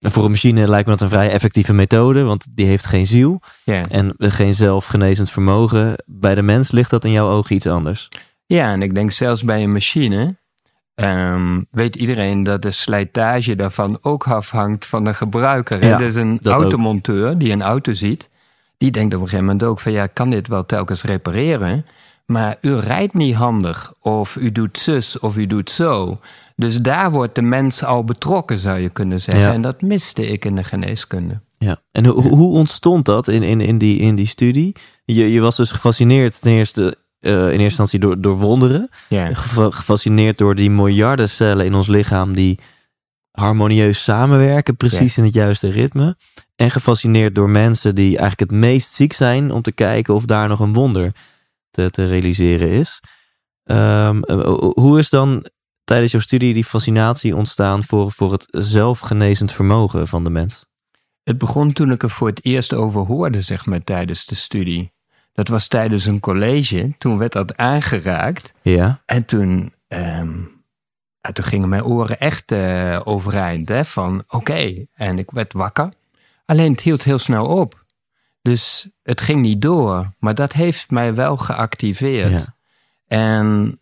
En 0.00 0.10
voor 0.12 0.24
een 0.24 0.30
machine 0.30 0.68
lijkt 0.68 0.86
me 0.86 0.92
dat 0.92 1.00
een 1.00 1.08
vrij 1.16 1.30
effectieve 1.30 1.72
methode, 1.72 2.22
want 2.22 2.46
die 2.50 2.66
heeft 2.66 2.86
geen 2.86 3.06
ziel 3.06 3.40
ja. 3.64 3.82
en 3.90 4.14
geen 4.18 4.54
zelfgenezend 4.54 5.30
vermogen. 5.30 5.94
Bij 6.06 6.34
de 6.34 6.42
mens 6.42 6.70
ligt 6.70 6.90
dat 6.90 7.04
in 7.04 7.10
jouw 7.10 7.30
ogen 7.30 7.54
iets 7.56 7.66
anders. 7.66 8.08
Ja, 8.46 8.72
en 8.72 8.82
ik 8.82 8.94
denk 8.94 9.10
zelfs 9.10 9.42
bij 9.42 9.62
een 9.62 9.72
machine. 9.72 10.36
Ehm, 10.96 11.60
weet 11.70 11.96
iedereen 11.96 12.42
dat 12.42 12.62
de 12.62 12.70
slijtage 12.70 13.56
daarvan 13.56 13.98
ook 14.02 14.26
afhangt 14.26 14.86
van 14.86 15.04
de 15.04 15.14
gebruiker. 15.14 15.84
Ja, 15.86 15.96
dus 15.98 16.14
een 16.14 16.38
ook. 16.42 16.54
automonteur 16.54 17.38
die 17.38 17.52
een 17.52 17.62
auto 17.62 17.92
ziet, 17.92 18.28
die 18.78 18.90
denkt 18.90 19.14
op 19.14 19.20
een 19.20 19.26
gegeven 19.28 19.44
moment 19.46 19.64
ook 19.64 19.80
van 19.80 19.92
ja, 19.92 20.02
ik 20.02 20.14
kan 20.14 20.30
dit 20.30 20.48
wel 20.48 20.66
telkens 20.66 21.02
repareren. 21.02 21.86
Maar 22.26 22.56
u 22.60 22.74
rijdt 22.76 23.14
niet 23.14 23.34
handig, 23.34 23.92
of 24.00 24.36
u 24.36 24.52
doet 24.52 24.78
zus, 24.78 25.18
of 25.18 25.36
u 25.36 25.46
doet 25.46 25.70
zo. 25.70 26.18
Dus 26.56 26.80
daar 26.80 27.10
wordt 27.10 27.34
de 27.34 27.42
mens 27.42 27.84
al 27.84 28.04
betrokken, 28.04 28.58
zou 28.58 28.78
je 28.78 28.88
kunnen 28.88 29.20
zeggen. 29.20 29.44
Ja. 29.44 29.52
En 29.52 29.62
dat 29.62 29.82
miste 29.82 30.26
ik 30.26 30.44
in 30.44 30.54
de 30.54 30.64
geneeskunde. 30.64 31.40
Ja. 31.58 31.76
En 31.92 32.04
ho- 32.06 32.20
hoe 32.20 32.52
ontstond 32.52 33.04
dat 33.04 33.28
in, 33.28 33.42
in, 33.42 33.60
in, 33.60 33.78
die, 33.78 33.98
in 33.98 34.14
die 34.14 34.26
studie? 34.26 34.74
Je, 35.04 35.32
je 35.32 35.40
was 35.40 35.56
dus 35.56 35.70
gefascineerd 35.70 36.40
ten 36.40 36.52
eerste, 36.52 36.96
eh, 37.20 37.32
in 37.32 37.46
eerste 37.46 37.62
instantie 37.62 37.98
door, 37.98 38.20
door 38.20 38.38
wonderen. 38.38 38.88
Gefascineerd 39.70 40.38
door 40.38 40.54
die 40.54 40.70
miljarden 40.70 41.28
cellen 41.28 41.64
in 41.64 41.74
ons 41.74 41.86
lichaam 41.86 42.34
die 42.34 42.58
harmonieus 43.30 44.02
samenwerken, 44.02 44.76
precies 44.76 45.18
in 45.18 45.24
het 45.24 45.34
juiste 45.34 45.70
ritme. 45.70 46.16
En 46.54 46.70
gefascineerd 46.70 47.34
door 47.34 47.50
mensen 47.50 47.94
die 47.94 48.18
eigenlijk 48.18 48.50
het 48.50 48.60
meest 48.60 48.92
ziek 48.92 49.12
zijn 49.12 49.50
om 49.50 49.62
te 49.62 49.72
kijken 49.72 50.14
of 50.14 50.24
daar 50.24 50.48
nog 50.48 50.60
een 50.60 50.72
wonder 50.72 51.12
te, 51.70 51.90
te 51.90 52.06
realiseren 52.06 52.70
is. 52.70 53.00
Ehm, 53.64 54.22
eh, 54.22 54.52
hoe 54.58 54.98
is 54.98 55.10
dan 55.10 55.46
tijdens 55.84 56.12
jouw 56.12 56.20
studie 56.20 56.54
die 56.54 56.64
fascinatie 56.64 57.36
ontstaan 57.36 57.84
voor, 57.84 58.12
voor 58.12 58.32
het 58.32 58.46
zelfgenezend 58.50 59.52
vermogen 59.52 60.08
van 60.08 60.24
de 60.24 60.30
mens? 60.30 60.64
Het 61.22 61.38
begon 61.38 61.72
toen 61.72 61.90
ik 61.90 62.02
er 62.02 62.10
voor 62.10 62.28
het 62.28 62.44
eerst 62.44 62.74
over 62.74 63.00
hoorde, 63.00 63.42
zeg 63.42 63.66
maar, 63.66 63.84
tijdens 63.84 64.26
de 64.26 64.34
studie. 64.34 64.92
Dat 65.36 65.48
was 65.48 65.68
tijdens 65.68 66.04
een 66.06 66.20
college. 66.20 66.92
Toen 66.98 67.18
werd 67.18 67.32
dat 67.32 67.56
aangeraakt. 67.56 68.52
Ja, 68.62 69.00
En 69.06 69.24
toen, 69.24 69.72
ehm, 69.88 70.38
ja, 71.20 71.32
toen 71.32 71.44
gingen 71.44 71.68
mijn 71.68 71.84
oren 71.84 72.20
echt 72.20 72.52
eh, 72.52 73.00
overeind. 73.04 73.68
Hè, 73.68 73.84
van 73.84 74.24
oké, 74.28 74.86
en 74.94 75.18
ik 75.18 75.30
werd 75.30 75.52
wakker. 75.52 75.92
Alleen 76.46 76.70
het 76.72 76.80
hield 76.80 77.02
heel 77.02 77.18
snel 77.18 77.46
op. 77.46 77.84
Dus 78.42 78.88
het 79.02 79.20
ging 79.20 79.40
niet 79.40 79.62
door. 79.62 80.10
Maar 80.18 80.34
dat 80.34 80.52
heeft 80.52 80.90
mij 80.90 81.14
wel 81.14 81.36
geactiveerd. 81.36 82.30
ja, 82.30 82.54
En 83.06 83.78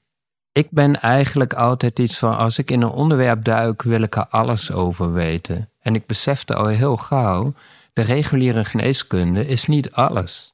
ik 0.52 0.66
ben 0.70 1.00
eigenlijk 1.00 1.52
altijd 1.52 1.99
iets 1.99 2.18
van, 2.18 2.37
als 2.37 2.58
ik 2.58 2.70
in 2.70 2.82
een 2.82 2.88
onderwerp 2.88 3.44
duik, 3.44 3.82
wil 3.82 4.02
ik 4.02 4.16
er 4.16 4.26
alles 4.26 4.73
over 4.73 5.12
weten. 5.12 5.68
En 5.80 5.94
ik 5.94 6.06
besefte 6.06 6.54
al 6.54 6.66
heel 6.66 6.96
gauw, 6.96 7.54
de 7.92 8.02
reguliere 8.02 8.64
geneeskunde 8.64 9.46
is 9.46 9.66
niet 9.66 9.92
alles. 9.92 10.53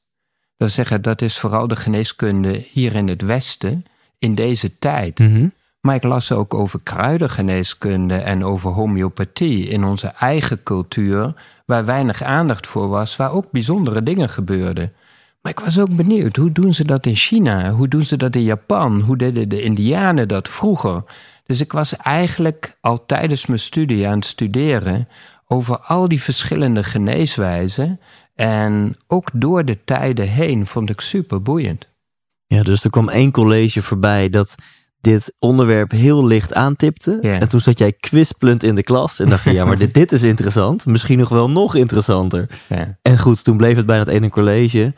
Dat 0.61 0.69
wil 0.75 0.85
zeggen, 0.85 1.01
dat 1.01 1.21
is 1.21 1.39
vooral 1.39 1.67
de 1.67 1.75
geneeskunde 1.75 2.65
hier 2.71 2.95
in 2.95 3.07
het 3.07 3.21
Westen, 3.21 3.85
in 4.19 4.35
deze 4.35 4.77
tijd. 4.79 5.19
Mhm. 5.19 5.47
Maar 5.79 5.95
ik 5.95 6.03
las 6.03 6.31
ook 6.31 6.53
over 6.53 6.79
kruidengeneeskunde 6.83 8.15
en 8.15 8.45
over 8.45 8.71
homeopathie 8.71 9.67
in 9.67 9.83
onze 9.83 10.07
eigen 10.07 10.63
cultuur, 10.63 11.33
waar 11.65 11.85
weinig 11.85 12.23
aandacht 12.23 12.67
voor 12.67 12.87
was, 12.87 13.15
waar 13.15 13.33
ook 13.33 13.51
bijzondere 13.51 14.03
dingen 14.03 14.29
gebeurden. 14.29 14.93
Maar 15.41 15.51
ik 15.51 15.59
was 15.59 15.79
ook 15.79 15.95
benieuwd, 15.95 16.35
hoe 16.35 16.51
doen 16.51 16.73
ze 16.73 16.85
dat 16.85 17.05
in 17.05 17.15
China? 17.15 17.71
Hoe 17.71 17.87
doen 17.87 18.03
ze 18.03 18.17
dat 18.17 18.35
in 18.35 18.43
Japan? 18.43 19.01
Hoe 19.01 19.17
deden 19.17 19.49
de 19.49 19.61
Indianen 19.61 20.27
dat 20.27 20.49
vroeger? 20.49 21.03
Dus 21.45 21.61
ik 21.61 21.71
was 21.71 21.97
eigenlijk 21.97 22.77
al 22.81 23.05
tijdens 23.05 23.45
mijn 23.45 23.59
studie 23.59 24.07
aan 24.07 24.17
het 24.17 24.25
studeren 24.25 25.07
over 25.51 25.77
al 25.77 26.07
die 26.07 26.21
verschillende 26.21 26.83
geneeswijzen. 26.83 27.99
En 28.41 28.95
ook 29.07 29.29
door 29.33 29.65
de 29.65 29.83
tijden 29.83 30.27
heen 30.27 30.65
vond 30.65 30.89
ik 30.89 31.01
super 31.01 31.41
boeiend. 31.41 31.87
Ja, 32.47 32.63
dus 32.63 32.83
er 32.83 32.89
kwam 32.89 33.09
één 33.09 33.31
college 33.31 33.81
voorbij 33.81 34.29
dat 34.29 34.55
dit 35.01 35.33
onderwerp 35.39 35.91
heel 35.91 36.25
licht 36.25 36.53
aantipte. 36.53 37.19
En 37.19 37.47
toen 37.47 37.59
zat 37.59 37.77
jij 37.77 37.91
kwispelend 37.91 38.63
in 38.63 38.75
de 38.75 38.83
klas 38.83 39.19
en 39.19 39.29
dacht 39.29 39.43
je, 39.43 39.51
ja, 39.51 39.65
maar 39.65 39.77
dit, 39.77 39.93
dit 40.01 40.11
is 40.11 40.23
interessant. 40.23 40.85
Misschien 40.85 41.17
nog 41.17 41.29
wel 41.29 41.49
nog 41.49 41.75
interessanter. 41.75 42.49
En 43.01 43.19
goed, 43.19 43.43
toen 43.43 43.57
bleef 43.57 43.75
het 43.75 43.85
bij 43.85 43.97
dat 43.97 44.07
ene 44.07 44.29
college. 44.29 44.93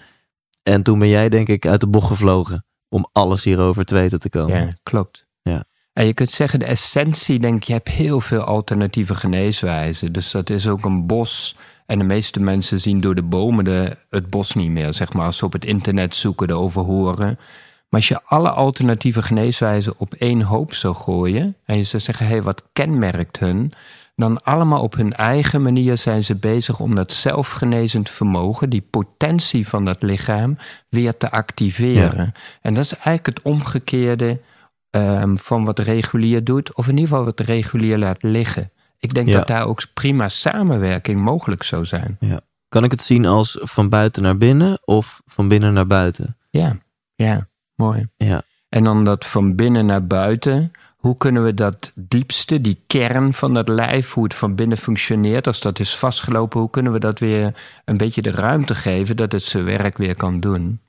En 0.64 0.84
toen 0.84 1.00
ben 1.00 1.10
jij 1.10 1.30
denk 1.30 1.48
ik 1.48 1.68
uit 1.68 1.80
de 1.80 1.88
bocht 1.88 2.08
gevlogen 2.08 2.66
om 2.90 3.08
alles 3.12 3.44
hierover 3.44 3.86
te 3.86 3.94
weten 3.94 4.20
te 4.20 4.30
komen. 4.30 4.60
Ja, 4.60 4.68
klopt. 4.84 5.26
Ja. 5.42 5.64
En 5.94 6.06
je 6.06 6.14
kunt 6.14 6.32
zeggen, 6.32 6.60
de 6.60 6.66
essentie, 6.66 7.40
denk 7.40 7.56
ik, 7.56 7.64
je 7.64 7.74
hebt 7.74 7.90
heel 7.90 8.22
veel 8.22 8.42
alternatieve 8.42 9.16
geneeswijzen. 9.16 10.12
Dus 10.12 10.32
dat 10.32 10.50
is 10.50 10.68
ook 10.68 10.86
een 10.86 11.08
bos. 11.08 11.56
En 11.86 12.00
de 12.00 12.06
meeste 12.06 12.40
mensen 12.40 12.80
zien 12.80 13.02
door 13.02 13.16
de 13.16 13.24
bomen 13.24 13.66
de, 13.66 13.98
het 14.10 14.30
bos 14.30 14.54
niet 14.54 14.72
meer, 14.72 14.94
zeg 14.94 15.14
maar. 15.14 15.26
Als 15.26 15.38
ze 15.38 15.46
op 15.46 15.54
het 15.54 15.66
internet 15.66 16.16
zoeken, 16.16 16.50
erover 16.50 16.82
horen. 16.82 17.40
Maar 17.94 18.02
als 18.02 18.08
je 18.08 18.22
alle 18.24 18.50
alternatieve 18.50 19.22
geneeswijzen 19.22 19.94
op 19.98 20.14
één 20.14 20.42
hoop 20.42 20.74
zou 20.74 20.96
gooien... 20.96 21.56
en 21.66 21.78
je 21.78 21.84
zou 21.84 22.04
zeggen, 22.04 22.26
hé, 22.26 22.32
hey, 22.32 22.42
wat 22.42 22.64
kenmerkt 22.74 23.40
hun... 23.40 23.74
dan 24.16 24.44
allemaal 24.44 24.82
op 24.82 24.96
hun 24.96 25.14
eigen 25.14 25.62
manier 25.62 25.98
zijn 25.98 26.24
ze 26.24 26.36
bezig 26.36 26.80
om 26.80 26.96
dat 26.96 27.12
zelfgenezend 27.12 28.10
vermogen... 28.10 28.70
die 28.70 28.88
potentie 28.90 29.68
van 29.68 29.86
dat 29.86 30.02
lichaam 30.02 30.58
weer 30.90 31.18
te 31.18 31.32
activeren. 31.32 32.34
En 32.62 32.74
dat 32.74 32.84
is 32.84 32.94
eigenlijk 32.94 33.26
het 33.26 33.42
omgekeerde 33.42 34.40
ehm, 34.90 35.36
van 35.36 35.66
wat 35.66 35.80
regulier 35.80 36.44
doet... 36.44 36.76
of 36.76 36.86
in 36.86 36.94
ieder 36.94 37.08
geval 37.08 37.26
wat 37.26 37.40
regulier 37.40 37.98
laat 37.98 38.24
liggen. 38.24 38.72
Ik 39.04 39.14
denk 39.14 39.28
Ja. 39.28 39.38
dat 39.38 39.48
daar 39.48 39.66
ook 39.68 39.82
prima 39.94 40.30
samenwerking 40.30 41.22
mogelijk 41.22 41.64
zou 41.64 41.86
zijn. 41.86 42.18
Ja. 42.20 42.40
Kan 42.68 42.84
ik 42.84 42.92
het 42.92 43.02
zien 43.02 43.26
als 43.26 43.58
van 43.62 43.90
buiten 43.90 44.24
naar 44.24 44.38
binnen 44.38 44.80
of 44.86 45.22
van 45.26 45.48
binnen 45.48 45.74
naar 45.74 45.88
buiten? 45.88 46.38
Ja, 46.50 46.78
ja, 47.16 47.48
mooi. 47.76 48.08
Ja. 48.18 48.42
En 48.70 48.84
dan 48.84 49.04
dat 49.06 49.26
van 49.26 49.56
binnen 49.56 49.86
naar 49.86 50.08
buiten. 50.08 50.72
Hoe 50.98 51.18
kunnen 51.18 51.44
we 51.44 51.54
dat 51.54 51.92
diepste, 51.96 52.62
die 52.62 52.84
kern 52.88 53.34
van 53.34 53.54
dat 53.54 53.68
lijf, 53.68 54.14
hoe 54.14 54.24
het 54.24 54.34
van 54.36 54.56
binnen 54.56 54.78
functioneert, 54.78 55.48
als 55.48 55.60
dat 55.62 55.80
is 55.80 55.96
vastgelopen, 55.98 56.60
hoe 56.60 56.70
kunnen 56.70 56.92
we 56.92 57.00
dat 57.00 57.20
weer 57.20 57.54
een 57.86 57.98
beetje 57.98 58.22
de 58.22 58.32
ruimte 58.32 58.76
geven 58.76 59.16
dat 59.18 59.32
het 59.32 59.44
zijn 59.44 59.64
werk 59.64 59.98
weer 59.98 60.16
kan 60.16 60.40
doen? 60.40 60.80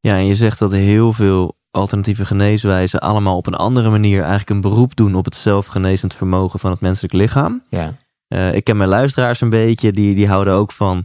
Ja, 0.00 0.14
en 0.16 0.26
je 0.26 0.34
zegt 0.34 0.58
dat 0.58 0.72
heel 0.72 1.12
veel 1.12 1.56
alternatieve 1.76 2.24
geneeswijzen 2.24 3.00
allemaal 3.00 3.36
op 3.36 3.46
een 3.46 3.54
andere 3.54 3.90
manier 3.90 4.18
eigenlijk 4.20 4.50
een 4.50 4.60
beroep 4.60 4.96
doen 4.96 5.14
op 5.14 5.24
het 5.24 5.34
zelfgenezend 5.36 6.14
vermogen 6.14 6.58
van 6.60 6.70
het 6.70 6.80
menselijk 6.80 7.12
lichaam. 7.14 7.62
Ja, 7.68 7.94
Eh, 8.28 8.54
ik 8.54 8.64
ken 8.64 8.76
mijn 8.76 8.88
luisteraars 8.88 9.40
een 9.40 9.48
beetje, 9.50 9.92
die, 9.92 10.14
die 10.14 10.28
houden 10.28 10.52
ook 10.54 10.72
van 10.72 11.04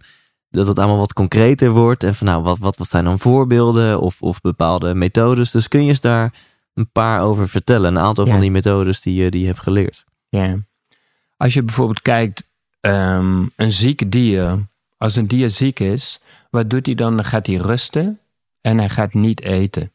dat 0.49 0.67
het 0.67 0.79
allemaal 0.79 0.97
wat 0.97 1.13
concreter 1.13 1.69
wordt. 1.71 2.03
En 2.03 2.15
van 2.15 2.27
nou, 2.27 2.43
wat, 2.43 2.57
wat, 2.57 2.77
wat 2.77 2.87
zijn 2.87 3.03
dan 3.03 3.19
voorbeelden 3.19 3.99
of, 3.99 4.21
of 4.21 4.41
bepaalde 4.41 4.93
methodes? 4.93 5.51
Dus 5.51 5.67
kun 5.67 5.81
je 5.83 5.89
eens 5.89 5.99
daar 6.01 6.33
een 6.73 6.89
paar 6.91 7.21
over 7.21 7.49
vertellen? 7.49 7.95
Een 7.95 8.01
aantal 8.03 8.25
Ja. 8.25 8.31
van 8.31 8.39
die 8.39 8.51
methodes 8.51 9.01
die, 9.01 9.23
je- 9.23 9.31
die 9.31 9.41
je 9.41 9.47
hebt 9.47 9.59
geleerd. 9.59 10.05
ja. 10.29 10.55
Als 11.37 11.53
je 11.53 11.63
bijvoorbeeld 11.63 12.01
kijkt, 12.01 12.43
ehm, 12.79 13.45
een 13.55 13.71
ziek 13.71 14.11
dier, 14.11 14.57
als 14.97 15.15
een 15.15 15.27
dier 15.27 15.49
ziek 15.49 15.79
is, 15.79 16.19
wat 16.49 16.69
doet 16.69 16.85
hij 16.85 16.95
dan? 16.95 17.15
Dan 17.15 17.25
gaat 17.25 17.47
hij 17.47 17.55
rusten 17.55 18.19
en 18.61 18.77
hij 18.77 18.89
gaat 18.89 19.13
niet 19.13 19.41
eten. 19.41 19.91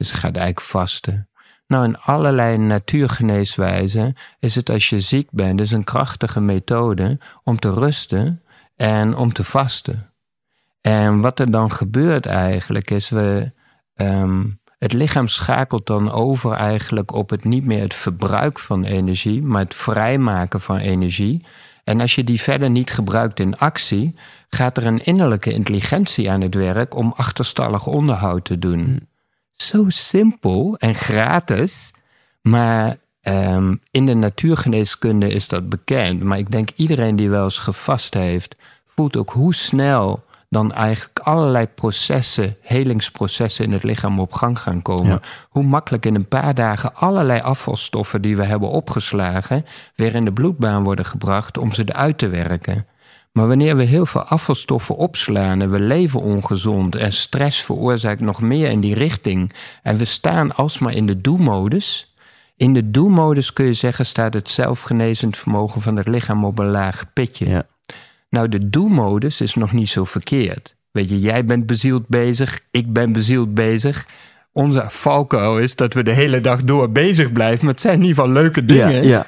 Dus 0.00 0.10
hij 0.10 0.20
gaat 0.20 0.36
eigenlijk 0.36 0.66
vasten. 0.66 1.28
Nou, 1.66 1.84
in 1.84 1.98
allerlei 1.98 2.58
natuurgeneeswijzen 2.58 4.16
is 4.38 4.54
het 4.54 4.70
als 4.70 4.88
je 4.88 5.00
ziek 5.00 5.28
bent, 5.30 5.58
dus 5.58 5.70
een 5.70 5.84
krachtige 5.84 6.40
methode 6.40 7.18
om 7.42 7.58
te 7.58 7.72
rusten 7.72 8.42
en 8.76 9.16
om 9.16 9.32
te 9.32 9.44
vasten. 9.44 10.12
En 10.80 11.20
wat 11.20 11.38
er 11.38 11.50
dan 11.50 11.70
gebeurt 11.70 12.26
eigenlijk 12.26 12.90
is, 12.90 13.08
we, 13.08 13.52
ehm, 13.94 14.44
het 14.78 14.92
lichaam 14.92 15.28
schakelt 15.28 15.86
dan 15.86 16.10
over 16.10 16.52
eigenlijk 16.52 17.12
op 17.12 17.30
het 17.30 17.44
niet 17.44 17.64
meer 17.64 17.82
het 17.82 17.94
verbruik 17.94 18.58
van 18.58 18.84
energie, 18.84 19.42
maar 19.42 19.62
het 19.62 19.74
vrijmaken 19.74 20.60
van 20.60 20.76
energie. 20.76 21.44
En 21.84 22.00
als 22.00 22.14
je 22.14 22.24
die 22.24 22.40
verder 22.40 22.70
niet 22.70 22.90
gebruikt 22.90 23.40
in 23.40 23.58
actie, 23.58 24.14
gaat 24.48 24.76
er 24.76 24.86
een 24.86 25.04
innerlijke 25.04 25.52
intelligentie 25.52 26.30
aan 26.30 26.40
het 26.40 26.54
werk 26.54 26.94
om 26.94 27.12
achterstallig 27.16 27.86
onderhoud 27.86 28.44
te 28.44 28.58
doen. 28.58 29.08
Zo 29.60 29.84
simpel 29.88 30.76
en 30.78 30.94
gratis, 30.94 31.92
maar 32.42 32.96
ehm, 33.20 33.74
in 33.90 34.06
de 34.06 34.14
natuurgeneeskunde 34.14 35.28
is 35.28 35.48
dat 35.48 35.68
bekend. 35.68 36.22
Maar 36.22 36.38
ik 36.38 36.50
denk 36.50 36.70
iedereen 36.76 37.16
die 37.16 37.30
wel 37.30 37.44
eens 37.44 37.58
gevast 37.58 38.14
heeft, 38.14 38.56
voelt 38.86 39.16
ook 39.16 39.30
hoe 39.30 39.54
snel 39.54 40.24
dan 40.48 40.72
eigenlijk 40.72 41.18
allerlei 41.18 41.66
processen, 41.66 42.56
helingsprocessen 42.60 43.64
in 43.64 43.72
het 43.72 43.82
lichaam 43.82 44.20
op 44.20 44.32
gang 44.32 44.58
gaan 44.58 44.82
komen. 44.82 45.10
Ja. 45.10 45.20
Hoe 45.48 45.62
makkelijk 45.62 46.06
in 46.06 46.14
een 46.14 46.28
paar 46.28 46.54
dagen 46.54 46.94
allerlei 46.94 47.40
afvalstoffen 47.40 48.22
die 48.22 48.36
we 48.36 48.44
hebben 48.44 48.68
opgeslagen, 48.68 49.66
weer 49.94 50.14
in 50.14 50.24
de 50.24 50.32
bloedbaan 50.32 50.84
worden 50.84 51.04
gebracht 51.04 51.58
om 51.58 51.72
ze 51.72 51.82
eruit 51.86 52.18
te 52.18 52.28
werken. 52.28 52.86
Maar 53.32 53.48
wanneer 53.48 53.76
we 53.76 53.82
heel 53.82 54.06
veel 54.06 54.22
afvalstoffen 54.22 54.96
opslaan 54.96 55.60
en 55.60 55.70
we 55.70 55.80
leven 55.80 56.20
ongezond 56.20 56.94
en 56.94 57.12
stress 57.12 57.62
veroorzaakt 57.62 58.20
nog 58.20 58.40
meer 58.40 58.70
in 58.70 58.80
die 58.80 58.94
richting 58.94 59.52
en 59.82 59.96
we 59.96 60.04
staan 60.04 60.54
alsmaar 60.54 60.94
in 60.94 61.06
de 61.06 61.20
do-modus. 61.20 62.14
In 62.56 62.72
de 62.72 62.90
do-modus 62.90 63.52
kun 63.52 63.64
je 63.64 63.72
zeggen 63.72 64.06
staat 64.06 64.34
het 64.34 64.48
zelfgenezend 64.48 65.36
vermogen 65.36 65.80
van 65.80 65.96
het 65.96 66.08
lichaam 66.08 66.44
op 66.44 66.58
een 66.58 66.70
laag 66.70 67.12
pitje. 67.12 67.48
Ja. 67.48 67.66
Nou, 68.30 68.48
de 68.48 68.68
do-modus 68.68 69.40
is 69.40 69.54
nog 69.54 69.72
niet 69.72 69.88
zo 69.88 70.04
verkeerd. 70.04 70.76
Weet 70.90 71.08
je, 71.08 71.20
jij 71.20 71.44
bent 71.44 71.66
bezield 71.66 72.08
bezig, 72.08 72.60
ik 72.70 72.92
ben 72.92 73.12
bezield 73.12 73.54
bezig. 73.54 74.06
onze 74.52 74.84
valkuil 74.88 75.58
is 75.58 75.76
dat 75.76 75.94
we 75.94 76.02
de 76.02 76.12
hele 76.12 76.40
dag 76.40 76.64
door 76.64 76.90
bezig 76.90 77.32
blijven. 77.32 77.64
Maar 77.64 77.72
het 77.72 77.82
zijn 77.82 77.94
in 77.94 78.00
ieder 78.04 78.16
geval 78.16 78.32
leuke 78.32 78.64
dingen. 78.64 78.92
Ja, 78.94 79.02
ja. 79.02 79.26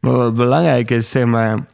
Maar 0.00 0.12
wat 0.12 0.34
belangrijk 0.34 0.90
is, 0.90 1.10
zeg 1.10 1.24
maar, 1.24 1.66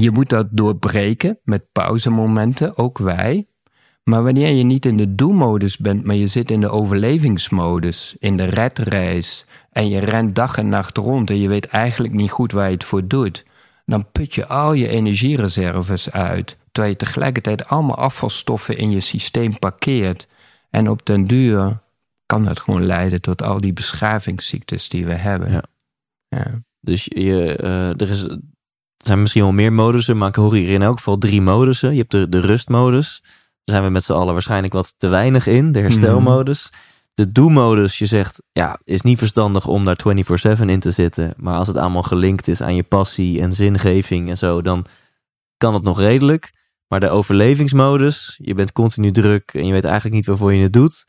je 0.00 0.10
moet 0.10 0.28
dat 0.28 0.46
doorbreken 0.50 1.38
met 1.44 1.72
pauzemomenten, 1.72 2.76
ook 2.78 2.98
wij. 2.98 3.46
Maar 4.04 4.22
wanneer 4.22 4.50
je 4.50 4.62
niet 4.62 4.86
in 4.86 4.96
de 4.96 5.14
doelmodus 5.14 5.76
bent, 5.76 6.04
maar 6.04 6.14
je 6.14 6.26
zit 6.26 6.50
in 6.50 6.60
de 6.60 6.70
overlevingsmodus, 6.70 8.16
in 8.18 8.36
de 8.36 8.44
redreis, 8.44 9.46
en 9.70 9.88
je 9.88 9.98
rent 9.98 10.34
dag 10.34 10.56
en 10.56 10.68
nacht 10.68 10.96
rond 10.96 11.30
en 11.30 11.40
je 11.40 11.48
weet 11.48 11.66
eigenlijk 11.66 12.14
niet 12.14 12.30
goed 12.30 12.52
waar 12.52 12.66
je 12.66 12.74
het 12.74 12.84
voor 12.84 13.06
doet, 13.06 13.44
dan 13.84 14.10
put 14.12 14.34
je 14.34 14.46
al 14.46 14.72
je 14.72 14.88
energiereserves 14.88 16.10
uit, 16.10 16.58
terwijl 16.72 16.94
je 16.94 16.98
tegelijkertijd 16.98 17.66
allemaal 17.66 17.96
afvalstoffen 17.96 18.76
in 18.76 18.90
je 18.90 19.00
systeem 19.00 19.58
parkeert. 19.58 20.28
En 20.70 20.88
op 20.88 21.06
den 21.06 21.26
duur 21.26 21.80
kan 22.26 22.44
dat 22.44 22.60
gewoon 22.60 22.86
leiden 22.86 23.20
tot 23.20 23.42
al 23.42 23.60
die 23.60 23.72
beschavingsziektes 23.72 24.88
die 24.88 25.06
we 25.06 25.14
hebben. 25.14 25.50
Ja. 25.50 25.62
Ja. 26.28 26.62
Dus 26.80 27.04
je, 27.04 27.56
eh, 27.56 27.88
er, 27.88 28.10
is, 28.10 28.28
er 29.02 29.08
zijn 29.08 29.20
misschien 29.20 29.42
wel 29.42 29.52
meer 29.52 29.72
modussen, 29.72 30.16
maar 30.16 30.28
ik 30.28 30.34
hoor 30.34 30.54
hier 30.54 30.68
in 30.68 30.82
elk 30.82 30.96
geval 30.96 31.18
drie 31.18 31.42
modussen. 31.42 31.92
Je 31.92 31.98
hebt 31.98 32.10
de, 32.10 32.28
de 32.28 32.40
rustmodus. 32.40 33.20
Daar 33.64 33.76
zijn 33.76 33.82
we 33.82 33.90
met 33.90 34.04
z'n 34.04 34.12
allen 34.12 34.32
waarschijnlijk 34.32 34.72
wat 34.72 34.94
te 34.96 35.08
weinig 35.08 35.46
in. 35.46 35.72
De 35.72 35.80
herstelmodus. 35.80 36.70
De 37.14 37.32
do-modus, 37.32 37.98
je 37.98 38.06
zegt, 38.06 38.42
ja, 38.52 38.80
is 38.84 39.02
niet 39.02 39.18
verstandig 39.18 39.66
om 39.66 39.84
daar 39.84 39.98
24-7 40.58 40.64
in 40.64 40.80
te 40.80 40.90
zitten. 40.90 41.34
Maar 41.36 41.56
als 41.56 41.68
het 41.68 41.76
allemaal 41.76 42.02
gelinkt 42.02 42.48
is 42.48 42.62
aan 42.62 42.74
je 42.74 42.82
passie 42.82 43.40
en 43.40 43.52
zingeving 43.52 44.28
en 44.28 44.38
zo, 44.38 44.62
dan 44.62 44.86
kan 45.56 45.74
het 45.74 45.82
nog 45.82 45.98
redelijk. 45.98 46.50
Maar 46.86 47.00
de 47.00 47.08
overlevingsmodus, 47.08 48.38
je 48.42 48.54
bent 48.54 48.72
continu 48.72 49.10
druk 49.10 49.50
en 49.54 49.66
je 49.66 49.72
weet 49.72 49.84
eigenlijk 49.84 50.14
niet 50.14 50.26
waarvoor 50.26 50.52
je 50.52 50.62
het 50.62 50.72
doet. 50.72 51.06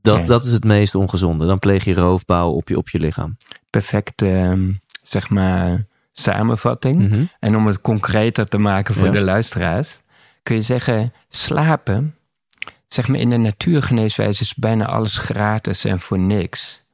Dat, 0.00 0.26
dat 0.26 0.44
is 0.44 0.52
het 0.52 0.64
meest 0.64 0.94
ongezonde. 0.94 1.46
Dan 1.46 1.58
pleeg 1.58 1.84
je 1.84 1.94
roofbouw 1.94 2.50
op 2.50 2.68
je, 2.68 2.76
op 2.76 2.88
je 2.88 2.98
lichaam. 2.98 3.36
Perfecte, 3.70 4.28
ehm, 4.28 4.72
zeg 5.02 5.30
maar, 5.30 5.86
samenvatting. 6.20 7.08
Mhm. 7.08 7.24
En 7.40 7.56
om 7.56 7.66
het 7.66 7.80
concreter 7.80 8.48
te 8.48 8.58
maken 8.58 8.94
voor 8.94 9.06
Ja. 9.06 9.12
de 9.12 9.20
luisteraars, 9.20 10.00
kun 10.42 10.54
je 10.54 10.62
zeggen: 10.62 11.12
slapen. 11.28 12.14
Zeg 12.86 13.08
maar 13.08 13.18
in 13.18 13.30
de 13.30 13.36
natuurgeneeswijze 13.36 14.42
is 14.42 14.54
bijna 14.54 14.86
alles 14.86 15.18
gratis 15.18 15.84
en 15.84 16.00
voor 16.00 16.18
niks. 16.18 16.84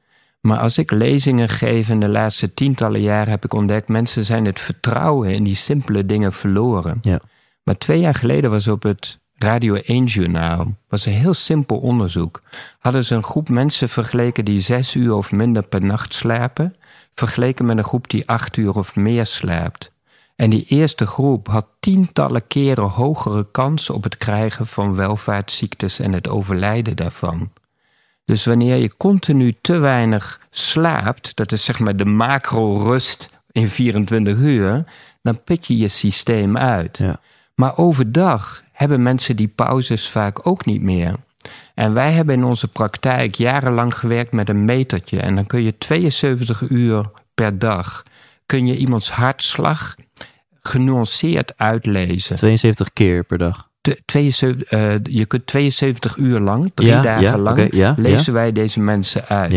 Maar 0.41 0.57
als 0.57 0.77
ik 0.77 0.91
lezingen 0.91 1.49
geef 1.49 1.89
in 1.89 1.99
de 1.99 2.07
laatste 2.07 2.53
tientallen 2.53 3.01
jaren, 3.01 3.29
heb 3.29 3.43
ik 3.43 3.53
ontdekt: 3.53 3.87
mensen 3.87 4.23
zijn 4.23 4.45
het 4.45 4.59
vertrouwen 4.59 5.29
in 5.29 5.43
die 5.43 5.55
simpele 5.55 6.05
dingen 6.05 6.33
verloren. 6.33 6.97
Ja. 7.01 7.19
Maar 7.63 7.77
twee 7.77 7.99
jaar 7.99 8.13
geleden 8.15 8.49
was 8.49 8.67
op 8.67 8.83
het 8.83 9.19
Radio 9.37 9.75
1 9.75 10.05
Journaal 10.05 10.75
was 10.87 11.05
een 11.05 11.13
heel 11.13 11.33
simpel 11.33 11.77
onderzoek. 11.77 12.41
Hadden 12.79 13.03
ze 13.03 13.15
een 13.15 13.23
groep 13.23 13.49
mensen 13.49 13.89
vergeleken 13.89 14.45
die 14.45 14.59
zes 14.59 14.95
uur 14.95 15.13
of 15.13 15.31
minder 15.31 15.67
per 15.67 15.85
nacht 15.85 16.13
slapen, 16.13 16.75
vergeleken 17.15 17.65
met 17.65 17.77
een 17.77 17.83
groep 17.83 18.09
die 18.09 18.27
acht 18.27 18.57
uur 18.57 18.75
of 18.75 18.95
meer 18.95 19.25
slaapt. 19.25 19.91
En 20.35 20.49
die 20.49 20.65
eerste 20.65 21.05
groep 21.05 21.47
had 21.47 21.67
tientallen 21.79 22.47
keren 22.47 22.89
hogere 22.89 23.47
kans 23.51 23.89
op 23.89 24.03
het 24.03 24.15
krijgen 24.15 24.67
van 24.67 24.95
welvaartsziektes 24.95 25.99
en 25.99 26.13
het 26.13 26.29
overlijden 26.29 26.95
daarvan. 26.95 27.51
Dus 28.25 28.45
wanneer 28.45 28.75
je 28.75 28.95
continu 28.97 29.55
te 29.61 29.77
weinig 29.77 30.39
slaapt, 30.51 31.35
dat 31.35 31.51
is 31.51 31.65
zeg 31.65 31.79
maar 31.79 31.95
de 31.95 32.05
macro-rust 32.05 33.29
in 33.51 33.69
24 33.69 34.37
uur, 34.37 34.83
dan 35.21 35.43
put 35.43 35.67
je 35.67 35.77
je 35.77 35.87
systeem 35.87 36.57
uit. 36.57 36.97
Ja. 36.97 37.19
Maar 37.55 37.77
overdag 37.77 38.63
hebben 38.71 39.03
mensen 39.03 39.35
die 39.35 39.47
pauzes 39.47 40.09
vaak 40.09 40.47
ook 40.47 40.65
niet 40.65 40.81
meer. 40.81 41.15
En 41.73 41.93
wij 41.93 42.11
hebben 42.11 42.35
in 42.35 42.43
onze 42.43 42.67
praktijk 42.67 43.35
jarenlang 43.35 43.97
gewerkt 43.97 44.31
met 44.31 44.49
een 44.49 44.65
metertje. 44.65 45.19
En 45.19 45.35
dan 45.35 45.45
kun 45.45 45.61
je 45.61 45.77
72 45.77 46.61
uur 46.61 47.05
per 47.33 47.59
dag 47.59 48.03
kun 48.45 48.65
je 48.65 48.77
iemands 48.77 49.11
hartslag 49.11 49.95
genuanceerd 50.61 51.53
uitlezen. 51.57 52.35
72 52.35 52.93
keer 52.93 53.23
per 53.23 53.37
dag. 53.37 53.69
Te- 53.81 54.01
72, 54.05 54.69
eh, 54.69 54.93
je 55.03 55.25
kunt 55.25 55.47
72 55.47 56.17
uur 56.17 56.39
lang, 56.39 56.71
drie 56.73 56.89
Ja, 56.89 57.01
dagen 57.01 57.21
ja, 57.23 57.37
lang, 57.37 57.73
ja, 57.73 57.93
lezen 57.97 58.33
wij 58.33 58.51
deze 58.51 58.79
mensen 58.79 59.27
uit. 59.27 59.51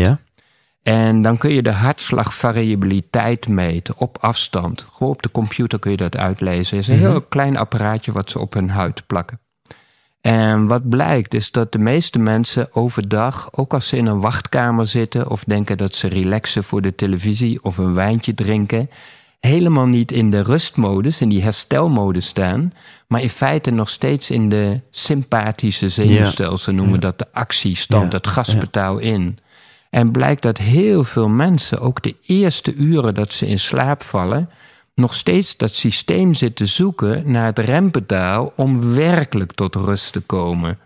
En 0.83 1.21
dan 1.21 1.37
kun 1.37 1.51
je 1.51 1.61
de 1.61 1.71
hartslagvariabiliteit 1.71 3.47
meten 3.47 3.93
op 3.97 4.17
afstand. 4.19 4.85
Gewoon 4.93 5.13
op 5.13 5.21
de 5.21 5.31
computer 5.31 5.79
kun 5.79 5.91
je 5.91 5.97
dat 5.97 6.17
uitlezen. 6.17 6.77
Het 6.77 6.87
is 6.87 6.93
een 6.93 6.99
heel 6.99 7.21
klein 7.21 7.57
apparaatje 7.57 8.11
wat 8.11 8.29
ze 8.29 8.39
op 8.39 8.53
hun 8.53 8.69
huid 8.69 9.03
plakken. 9.07 9.39
En 10.27 10.67
wat 10.67 10.89
blijkt 10.89 11.33
is 11.33 11.51
dat 11.51 11.71
de 11.71 11.77
meeste 11.79 12.19
mensen 12.19 12.73
overdag, 12.73 13.49
ook 13.51 13.73
als 13.73 13.87
ze 13.87 13.97
in 13.97 14.05
een 14.05 14.19
wachtkamer 14.19 14.85
zitten 14.85 15.29
of 15.29 15.43
denken 15.43 15.77
dat 15.77 15.95
ze 15.95 16.07
relaxen 16.07 16.63
voor 16.63 16.81
de 16.81 16.95
televisie 16.95 17.63
of 17.63 17.77
een 17.77 17.93
wijntje 17.93 18.33
drinken, 18.33 18.89
helemaal 19.39 19.85
niet 19.85 20.11
in 20.11 20.31
de 20.31 20.41
rustmodus, 20.41 21.21
in 21.21 21.29
die 21.29 21.43
herstelmodus 21.43 22.25
staan, 22.27 22.73
maar 23.07 23.21
in 23.21 23.29
feite 23.29 23.71
nog 23.71 23.89
steeds 23.89 24.31
in 24.31 24.49
de 24.49 24.79
sympathische 24.91 25.89
zenuwstelsel 25.89 26.73
noemen 26.73 26.93
we 26.93 26.99
dat 26.99 27.19
de 27.19 27.27
actiestand, 27.31 28.11
Ja. 28.11 28.17
het 28.17 28.27
gaspedaal 28.27 28.97
in. 28.97 29.37
En 29.89 30.11
blijkt 30.11 30.41
dat 30.41 30.57
heel 30.57 31.03
veel 31.03 31.29
mensen, 31.29 31.79
ook 31.79 32.03
de 32.03 32.15
eerste 32.25 32.73
uren 32.73 33.13
dat 33.13 33.33
ze 33.33 33.47
in 33.47 33.59
slaap 33.59 34.03
vallen, 34.03 34.49
nog 34.97 35.13
steeds 35.13 35.57
dat 35.57 35.73
systeem 35.73 36.33
zitten 36.33 36.67
zoeken 36.67 37.31
naar 37.31 37.45
het 37.45 37.59
rempedaal 37.59 38.53
om 38.55 38.93
werkelijk 38.93 39.51
tot 39.51 39.75
rust 39.75 40.13
te 40.13 40.19
komen. 40.19 40.79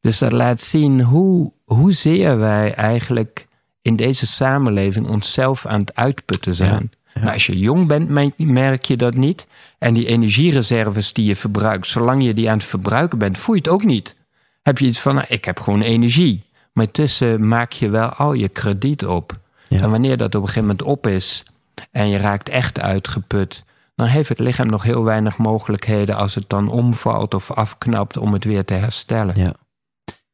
Dus 0.00 0.18
dat 0.18 0.32
laat 0.32 0.60
zien 0.60 1.00
hoe, 1.00 1.52
hoezeer 1.64 2.38
wij 2.38 2.74
eigenlijk 2.74 3.46
in 3.82 3.96
deze 3.96 4.26
samenleving 4.26 5.08
onszelf 5.08 5.66
aan 5.66 5.80
het 5.80 5.94
uitputten 5.94 6.54
zijn. 6.54 6.92
Nou, 7.14 7.32
als 7.32 7.46
je 7.46 7.58
jong 7.58 7.86
bent, 7.86 8.08
me- 8.08 8.32
merk 8.36 8.84
je 8.84 8.96
dat 8.96 9.14
niet. 9.14 9.46
En 9.78 9.94
die 9.94 10.06
energiereserves 10.06 11.12
die 11.12 11.24
je 11.24 11.36
verbruikt, 11.36 11.86
zolang 11.86 12.24
je 12.24 12.34
die 12.34 12.50
aan 12.50 12.56
het 12.58 12.66
verbruiken 12.66 13.18
bent, 13.18 13.38
voel 13.38 13.54
je 13.54 13.60
het 13.60 13.70
ook 13.70 13.84
niet. 13.84 14.14
Heb 14.62 14.78
je 14.78 14.86
iets 14.86 15.00
van, 15.00 15.14
nou, 15.14 15.26
ik 15.28 15.44
heb 15.44 15.60
gewoon 15.60 15.82
energie. 15.82 16.42
Maar 16.72 16.90
tussen 16.90 17.48
maak 17.48 17.72
je 17.72 17.88
wel 17.88 18.08
al 18.08 18.32
je 18.32 18.48
krediet 18.48 19.06
op. 19.06 19.38
Ja. 19.68 19.80
En 19.80 19.90
wanneer 19.90 20.16
dat 20.16 20.34
op 20.34 20.40
een 20.42 20.48
gegeven 20.48 20.68
moment 20.68 20.82
op 20.82 21.06
is 21.06 21.44
en 21.90 22.08
je 22.08 22.16
raakt 22.16 22.48
echt 22.48 22.80
uitgeput, 22.80 23.64
dan 23.94 24.06
heeft 24.06 24.28
het 24.28 24.38
lichaam 24.38 24.66
nog 24.66 24.82
heel 24.82 25.04
weinig 25.04 25.38
mogelijkheden 25.38 26.16
als 26.16 26.34
het 26.34 26.48
dan 26.48 26.68
omvalt 26.68 27.34
of 27.34 27.50
afknapt 27.50 28.16
om 28.16 28.32
het 28.32 28.44
weer 28.44 28.64
te 28.64 28.74
herstellen. 28.74 29.34
Ja. 29.38 29.52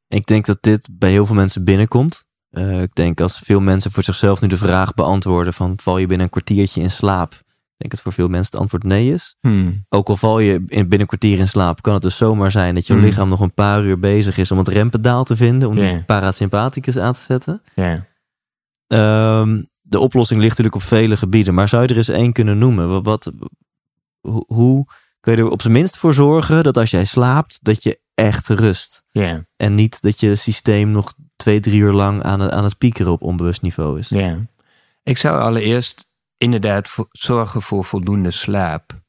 Ik 0.08 0.26
denk 0.26 0.46
dat 0.46 0.58
dit 0.60 0.88
bij 0.92 1.10
heel 1.10 1.26
veel 1.26 1.34
mensen 1.34 1.64
binnenkomt. 1.64 2.26
Eh, 2.50 2.82
ik 2.82 2.94
denk 2.94 3.20
als 3.20 3.38
veel 3.38 3.60
mensen 3.60 3.90
voor 3.90 4.02
zichzelf 4.02 4.40
nu 4.40 4.48
de 4.48 4.56
vraag 4.56 4.94
beantwoorden 4.94 5.52
van 5.52 5.72
val 5.76 5.98
je 5.98 6.06
binnen 6.06 6.26
een 6.26 6.32
kwartiertje 6.32 6.80
in 6.80 6.90
slaap? 6.90 7.32
Ik 7.32 7.84
denk 7.84 7.90
dat 7.90 8.00
voor 8.00 8.12
veel 8.12 8.28
mensen 8.28 8.50
het 8.50 8.60
antwoord 8.60 8.82
nee 8.82 9.12
is. 9.12 9.36
Hmm. 9.40 9.84
Ook 9.88 10.08
al 10.08 10.16
val 10.16 10.38
je 10.38 10.52
in, 10.52 10.66
binnen 10.66 11.00
een 11.00 11.06
kwartier 11.06 11.38
in 11.38 11.48
slaap, 11.48 11.82
kan 11.82 11.92
het 11.92 12.02
dus 12.02 12.16
zomaar 12.16 12.50
zijn 12.50 12.74
dat 12.74 12.86
je 12.86 12.94
Mm. 12.94 13.00
lichaam 13.00 13.28
nog 13.28 13.40
een 13.40 13.54
paar 13.54 13.84
uur 13.84 13.98
bezig 13.98 14.38
is 14.38 14.50
om 14.50 14.58
het 14.58 14.68
rempedaal 14.68 15.24
te 15.24 15.36
vinden, 15.36 15.68
om 15.68 15.78
die 15.78 16.04
parasympathicus 16.04 16.98
aan 16.98 17.12
te 17.12 17.20
zetten. 17.20 17.62
Ja. 17.74 18.06
Ehm, 18.86 19.62
de 19.88 19.98
oplossing 19.98 20.40
ligt 20.40 20.58
natuurlijk 20.58 20.84
op 20.84 20.88
vele 20.88 21.16
gebieden, 21.16 21.54
maar 21.54 21.68
zou 21.68 21.82
je 21.82 21.88
er 21.88 21.96
eens 21.96 22.08
één 22.08 22.32
kunnen 22.32 22.58
noemen? 22.58 22.88
Wat, 22.88 23.04
wat, 23.04 23.32
hoe, 24.20 24.44
hoe 24.46 24.86
kun 25.20 25.32
je 25.32 25.38
er 25.38 25.50
op 25.50 25.60
zijn 25.60 25.72
minst 25.72 25.96
voor 25.96 26.14
zorgen 26.14 26.62
dat 26.62 26.76
als 26.76 26.90
jij 26.90 27.04
slaapt, 27.04 27.58
dat 27.62 27.82
je 27.82 28.00
echt 28.14 28.48
rust? 28.48 29.02
En 29.56 29.74
niet 29.74 30.02
dat 30.02 30.20
je 30.20 30.36
systeem 30.36 30.90
nog 30.90 31.14
twee, 31.36 31.60
drie 31.60 31.80
uur 31.80 31.92
lang 31.92 32.22
aan 32.22 32.40
het, 32.40 32.50
aan 32.50 32.64
het 32.64 32.78
piekeren 32.78 33.12
op 33.12 33.22
onbewust 33.22 33.62
niveau 33.62 33.98
is. 33.98 34.08
Ja. 34.08 34.38
Ik 35.02 35.18
zou 35.18 35.40
allereerst 35.40 36.06
inderdaad 36.36 36.94
zorgen 37.10 37.62
voor 37.62 37.84
voldoende 37.84 38.30
slaap. 38.30 39.00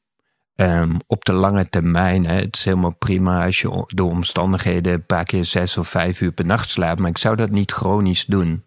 Ehm, 0.54 0.94
op 1.06 1.24
de 1.24 1.32
lange 1.32 1.68
termijn, 1.68 2.26
hè, 2.26 2.34
het 2.34 2.56
is 2.56 2.64
helemaal 2.64 2.94
prima 2.98 3.44
als 3.44 3.60
je 3.60 3.84
door 3.86 4.10
omstandigheden 4.10 4.92
een 4.92 5.06
paar 5.06 5.24
keer 5.24 5.44
zes 5.44 5.76
of 5.76 5.88
vijf 5.88 6.20
uur 6.20 6.32
per 6.32 6.44
nacht 6.44 6.70
slaapt, 6.70 7.00
maar 7.00 7.10
ik 7.10 7.18
zou 7.18 7.36
dat 7.36 7.50
niet 7.50 7.72
chronisch 7.72 8.24
doen. 8.24 8.64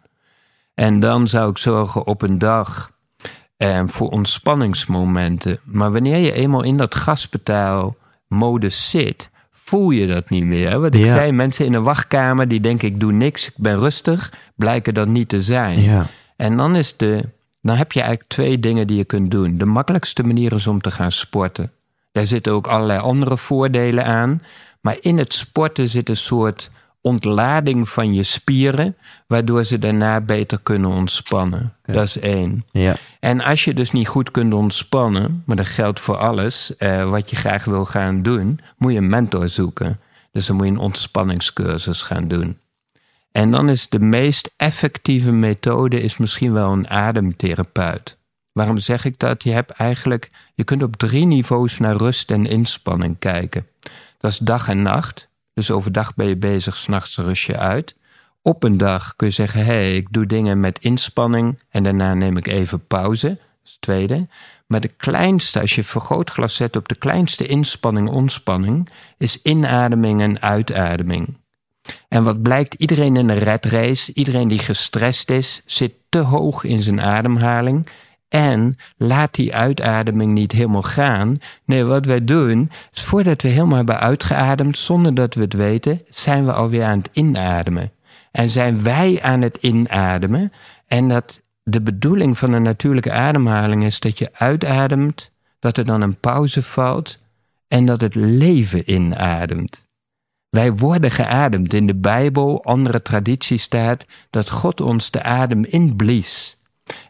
En 0.74 1.00
dan 1.00 1.28
zou 1.28 1.50
ik 1.50 1.58
zorgen 1.58 2.06
op 2.08 2.22
een 2.22 2.38
dag 2.38 2.92
ehm, 3.58 3.88
voor 3.88 4.10
ontspanningsmomenten. 4.10 5.60
Maar 5.64 5.92
wanneer 5.92 6.18
je 6.18 6.32
eenmaal 6.34 6.64
in 6.64 6.78
dat 6.78 6.96
gasbetaalmodus 6.96 8.90
zit, 8.90 9.30
voel 9.52 9.90
je 9.92 10.08
dat 10.08 10.30
niet 10.30 10.44
meer. 10.46 10.80
Wat 10.80 10.94
ik 10.96 11.06
Ja. 11.06 11.14
zei, 11.14 11.32
mensen 11.32 11.66
in 11.66 11.74
een 11.74 11.84
wachtkamer 11.84 12.48
die 12.48 12.60
denken 12.60 12.88
ik 12.88 13.00
doe 13.00 13.12
niks, 13.12 13.48
ik 13.48 13.54
ben 13.58 13.78
rustig, 13.80 14.34
blijken 14.56 14.94
dat 14.94 15.08
niet 15.08 15.30
te 15.30 15.42
zijn. 15.42 15.82
Ja, 15.82 16.08
En 16.36 16.58
dan, 16.58 16.76
is 16.76 16.98
de, 16.98 17.30
dan 17.62 17.76
heb 17.76 17.92
je 17.92 18.00
eigenlijk 18.00 18.30
twee 18.30 18.60
dingen 18.60 18.88
die 18.88 18.98
je 18.98 19.04
kunt 19.06 19.32
doen. 19.32 19.58
De 19.58 19.66
makkelijkste 19.66 20.24
manier 20.24 20.54
is 20.54 20.68
om 20.68 20.82
te 20.82 20.92
gaan 20.92 21.12
sporten. 21.12 21.72
Daar 22.12 22.26
zitten 22.26 22.54
ook 22.54 22.68
allerlei 22.68 23.00
andere 23.00 23.38
voordelen 23.38 24.06
aan. 24.06 24.42
Maar 24.82 24.98
in 25.00 25.18
het 25.18 25.34
sporten 25.34 25.88
zit 25.88 26.10
een 26.10 26.16
soort 26.16 26.72
ontlading 27.04 27.90
van 27.90 28.14
je 28.14 28.24
spieren, 28.24 28.96
waardoor 29.28 29.64
ze 29.64 29.80
daarna 29.80 30.22
beter 30.22 30.60
kunnen 30.64 30.90
ontspannen. 30.90 31.74
Dat 31.86 32.04
is 32.04 32.20
één. 32.20 32.66
ja, 32.72 32.96
En 33.20 33.42
als 33.42 33.64
je 33.64 33.74
dus 33.74 33.92
niet 33.92 34.08
goed 34.08 34.32
kunt 34.32 34.54
ontspannen, 34.54 35.44
maar 35.46 35.56
dat 35.56 35.68
geldt 35.68 36.00
voor 36.00 36.18
alles, 36.18 36.76
eh, 36.78 37.10
wat 37.10 37.30
je 37.30 37.36
graag 37.36 37.66
wil 37.66 37.86
gaan 37.86 38.22
doen, 38.22 38.60
moet 38.78 38.92
je 38.92 38.98
een 38.98 39.10
mentor 39.10 39.50
zoeken. 39.50 40.00
Dus 40.32 40.46
dan 40.46 40.56
moet 40.56 40.66
je 40.66 40.72
een 40.72 40.78
ontspanningscursus 40.78 42.02
gaan 42.02 42.28
doen. 42.28 42.58
En 43.32 43.52
dan 43.52 43.70
is 43.70 43.90
de 43.90 44.00
meest 44.00 44.54
effectieve 44.58 45.32
methode 45.32 46.02
is 46.02 46.18
misschien 46.18 46.54
wel 46.54 46.72
een 46.72 46.90
ademtherapeut. 46.90 48.18
Waarom 48.52 48.78
zeg 48.78 49.06
ik 49.06 49.20
dat? 49.20 49.44
Je 49.44 49.52
hebt 49.52 49.72
eigenlijk, 49.72 50.30
je 50.56 50.64
kunt 50.64 50.84
op 50.84 50.96
drie 50.96 51.26
niveaus 51.26 51.80
naar 51.80 51.96
rust 51.96 52.32
en 52.32 52.46
inspanning 52.46 53.20
kijken. 53.20 53.68
Dat 54.18 54.32
is 54.32 54.38
dag 54.38 54.68
en 54.68 54.82
nacht. 54.82 55.32
Dus 55.54 55.72
overdag 55.72 56.16
ben 56.16 56.28
je 56.28 56.38
bezig, 56.38 56.78
s'nachts 56.78 57.18
rust 57.18 57.46
je 57.46 57.58
uit. 57.58 57.96
Op 58.42 58.64
een 58.64 58.78
dag 58.78 59.16
kun 59.16 59.28
je 59.28 59.34
zeggen: 59.34 59.60
hé, 59.60 59.74
hey, 59.74 59.96
ik 59.96 60.08
doe 60.12 60.26
dingen 60.26 60.60
met 60.60 60.80
inspanning 60.80 61.60
en 61.70 61.84
daarna 61.84 62.14
neem 62.14 62.38
ik 62.38 62.48
even 62.48 62.88
pauze. 62.88 63.28
Dat 63.28 63.38
is 63.64 63.72
het 63.72 63.82
tweede. 63.82 64.28
Maar 64.68 64.82
de 64.82 64.92
kleinste, 64.98 65.60
als 65.60 65.76
je 65.76 65.84
vergrootglas 65.84 66.56
zet 66.56 66.76
op 66.76 66.88
de 66.88 66.96
kleinste 66.96 67.48
inspanning, 67.48 68.10
ontspanning, 68.10 68.90
is 69.18 69.42
inademing 69.42 70.22
en 70.22 70.42
uitademing. 70.42 71.38
En 72.08 72.24
wat 72.24 72.42
blijkt, 72.42 72.74
iedereen 72.74 73.16
in 73.16 73.30
een 73.30 73.40
red 73.40 73.66
race, 73.66 74.14
iedereen 74.14 74.48
die 74.48 74.60
gestrest 74.60 75.30
is, 75.30 75.62
zit 75.66 75.94
te 76.10 76.20
hoog 76.20 76.64
in 76.64 76.80
zijn 76.80 77.02
ademhaling. 77.02 77.88
En 78.34 78.76
laat 78.98 79.34
die 79.34 79.56
uitademing 79.56 80.34
niet 80.34 80.52
helemaal 80.52 80.82
gaan. 80.82 81.38
Nee, 81.66 81.84
wat 81.84 82.06
wij 82.06 82.24
doen, 82.24 82.72
is 82.94 83.02
voordat 83.02 83.42
we 83.42 83.48
helemaal 83.48 83.76
hebben 83.76 84.00
uitgeademd, 84.00 84.78
zonder 84.78 85.14
dat 85.14 85.34
we 85.34 85.42
het 85.42 85.54
weten, 85.54 86.02
zijn 86.10 86.46
we 86.46 86.54
alweer 86.54 86.84
aan 86.84 86.98
het 86.98 87.10
inademen. 87.12 87.92
En 88.32 88.50
zijn 88.50 88.84
wij 88.84 89.20
aan 89.22 89.42
het 89.42 89.58
inademen. 89.62 90.52
En 90.88 91.10
dat 91.10 91.42
de 91.64 91.82
bedoeling 91.82 92.38
van 92.38 92.54
een 92.54 92.62
natuurlijke 92.62 93.12
ademhaling 93.12 93.84
is 93.84 94.00
dat 94.00 94.18
je 94.18 94.30
uitademt, 94.34 95.32
dat 95.60 95.78
er 95.78 95.86
dan 95.86 96.02
een 96.02 96.20
pauze 96.20 96.64
valt 96.64 97.18
en 97.68 97.86
dat 97.86 98.02
het 98.02 98.16
leven 98.16 98.92
inademt. 98.92 99.86
Wij 100.50 100.74
worden 100.74 101.12
geademd. 101.12 101.74
In 101.74 101.88
de 101.88 101.96
Bijbel, 101.96 102.64
andere 102.64 103.02
traditie 103.02 103.58
staat 103.58 104.06
dat 104.30 104.50
God 104.50 104.82
ons 104.82 105.12
de 105.12 105.24
adem 105.24 105.64
inblies. 105.64 106.58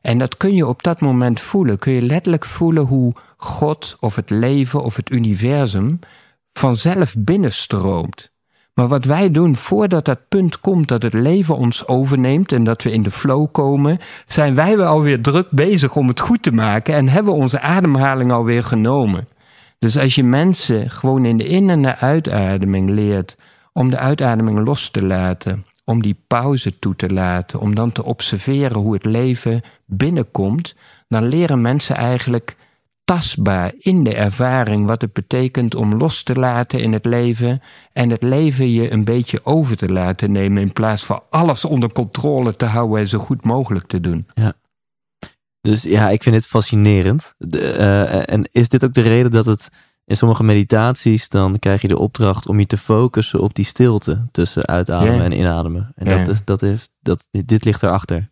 En 0.02 0.18
dat 0.18 0.38
kun 0.38 0.56
je 0.56 0.68
op 0.68 0.84
dat 0.84 1.02
moment 1.02 1.40
voelen. 1.40 1.80
Kun 1.80 1.94
je 1.94 2.02
letterlijk 2.02 2.46
voelen 2.46 2.84
hoe 2.84 3.14
God 3.38 3.98
of 4.00 4.16
het 4.16 4.30
leven 4.30 4.84
of 4.84 4.96
het 4.96 5.10
universum 5.10 6.00
vanzelf 6.52 7.16
binnenstroomt. 7.18 8.32
Maar 8.74 8.88
wat 8.88 9.06
wij 9.06 9.32
doen 9.32 9.56
voordat 9.56 10.06
dat 10.06 10.28
punt 10.28 10.60
komt 10.60 10.88
dat 10.88 11.04
het 11.04 11.14
leven 11.14 11.58
ons 11.58 11.88
overneemt 11.88 12.52
en 12.52 12.64
dat 12.64 12.84
we 12.84 12.92
in 12.92 13.04
de 13.04 13.12
flow 13.12 13.48
komen, 13.52 14.00
zijn 14.26 14.56
wij 14.56 14.78
wel 14.78 14.88
alweer 14.88 15.22
druk 15.22 15.48
bezig 15.50 15.96
om 15.96 16.08
het 16.08 16.20
goed 16.20 16.44
te 16.44 16.52
maken 16.52 16.96
en 16.96 17.10
hebben 17.10 17.34
onze 17.34 17.60
ademhaling 17.60 18.32
alweer 18.32 18.64
genomen. 18.64 19.28
Dus 19.80 19.98
als 19.98 20.16
je 20.16 20.24
mensen 20.24 20.90
gewoon 20.90 21.26
in 21.26 21.38
de 21.38 21.48
in- 21.48 21.70
en 21.70 21.82
de 21.82 21.96
uitademing 21.96 22.90
leert 22.90 23.36
om 23.74 23.90
de 23.90 23.98
uitademing 23.98 24.66
los 24.66 24.90
te 24.90 25.06
laten, 25.06 25.66
om 25.86 26.02
die 26.02 26.18
pauze 26.28 26.80
toe 26.80 26.96
te 26.96 27.10
laten, 27.10 27.60
om 27.60 27.76
dan 27.76 27.92
te 27.92 28.06
observeren 28.06 28.78
hoe 28.78 28.94
het 28.94 29.06
leven 29.06 29.62
binnenkomt, 29.86 30.76
dan 31.08 31.28
leren 31.28 31.62
mensen 31.62 31.96
eigenlijk 31.96 32.56
tastbaar 33.04 33.74
in 33.78 34.04
de 34.04 34.16
ervaring 34.16 34.86
wat 34.86 35.02
het 35.02 35.14
betekent 35.14 35.76
om 35.76 35.96
los 35.96 36.24
te 36.24 36.36
laten 36.36 36.80
in 36.80 36.94
het 36.94 37.06
leven 37.06 37.62
en 37.94 38.10
het 38.10 38.24
leven 38.24 38.72
je 38.72 38.92
een 38.92 39.04
beetje 39.04 39.46
over 39.46 39.78
te 39.78 39.90
laten 39.90 40.32
nemen 40.32 40.62
in 40.62 40.74
plaats 40.74 41.04
van 41.04 41.22
alles 41.30 41.66
onder 41.66 41.92
controle 41.92 42.56
te 42.56 42.66
houden 42.66 43.00
en 43.00 43.08
zo 43.08 43.20
goed 43.20 43.44
mogelijk 43.44 43.88
te 43.88 44.00
doen. 44.00 44.28
Ja. 44.34 44.54
Dus 45.62 45.84
ja, 45.84 46.10
ik 46.10 46.24
vind 46.24 46.36
het 46.36 46.48
fascinerend. 46.48 47.34
De, 47.38 47.76
uh, 47.78 48.34
en 48.34 48.50
is 48.52 48.70
dit 48.70 48.84
ook 48.84 48.94
de 48.94 49.02
reden 49.02 49.32
dat 49.32 49.46
het 49.46 49.70
in 50.06 50.18
sommige 50.18 50.44
meditaties 50.44 51.30
dan 51.30 51.60
krijg 51.60 51.82
je 51.82 51.88
de 51.88 51.98
opdracht 52.00 52.48
om 52.48 52.60
je 52.60 52.66
te 52.66 52.78
focussen 52.78 53.40
op 53.40 53.54
die 53.54 53.66
stilte 53.66 54.28
tussen 54.32 54.66
uitademen 54.68 55.22
en 55.24 55.32
inademen. 55.32 55.92
En 55.96 56.06
dat 56.18 56.28
is, 56.28 56.44
dat 56.44 56.62
is, 56.62 56.90
dat, 57.02 57.28
dit 57.32 57.64
ligt 57.66 57.84
erachter. 57.84 58.30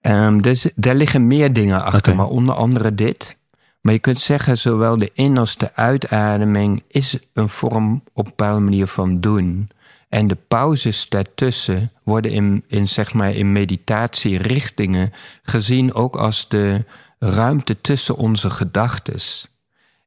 Ehm, 0.00 0.38
dus 0.40 0.70
daar 0.74 0.94
liggen 0.94 1.26
meer 1.26 1.52
dingen 1.52 1.84
achter, 1.84 2.16
maar 2.16 2.26
onder 2.28 2.54
andere 2.54 2.94
dit. 2.94 3.36
Maar 3.80 3.92
je 3.92 3.98
kunt 3.98 4.20
zeggen, 4.20 4.58
zowel 4.58 4.96
de 4.96 5.10
in- 5.14 5.38
als 5.38 5.56
de 5.56 5.74
uitademing 5.74 6.82
is 6.88 7.18
een 7.32 7.48
vorm 7.48 7.94
op 8.12 8.24
een 8.24 8.32
bepaalde 8.36 8.60
manier 8.60 8.86
van 8.86 9.20
doen. 9.20 9.68
En 10.08 10.26
de 10.26 10.36
pauzes 10.48 11.08
daartussen 11.08 11.90
worden 12.02 12.30
in, 12.30 12.64
in, 12.66 12.88
zeg 12.88 13.12
maar, 13.12 13.32
in 13.34 13.52
meditatierichtingen 13.52 15.12
gezien 15.42 15.94
ook 15.94 16.16
als 16.16 16.48
de 16.48 16.84
ruimte 17.18 17.80
tussen 17.80 18.16
onze 18.16 18.50
gedachtes. 18.50 19.48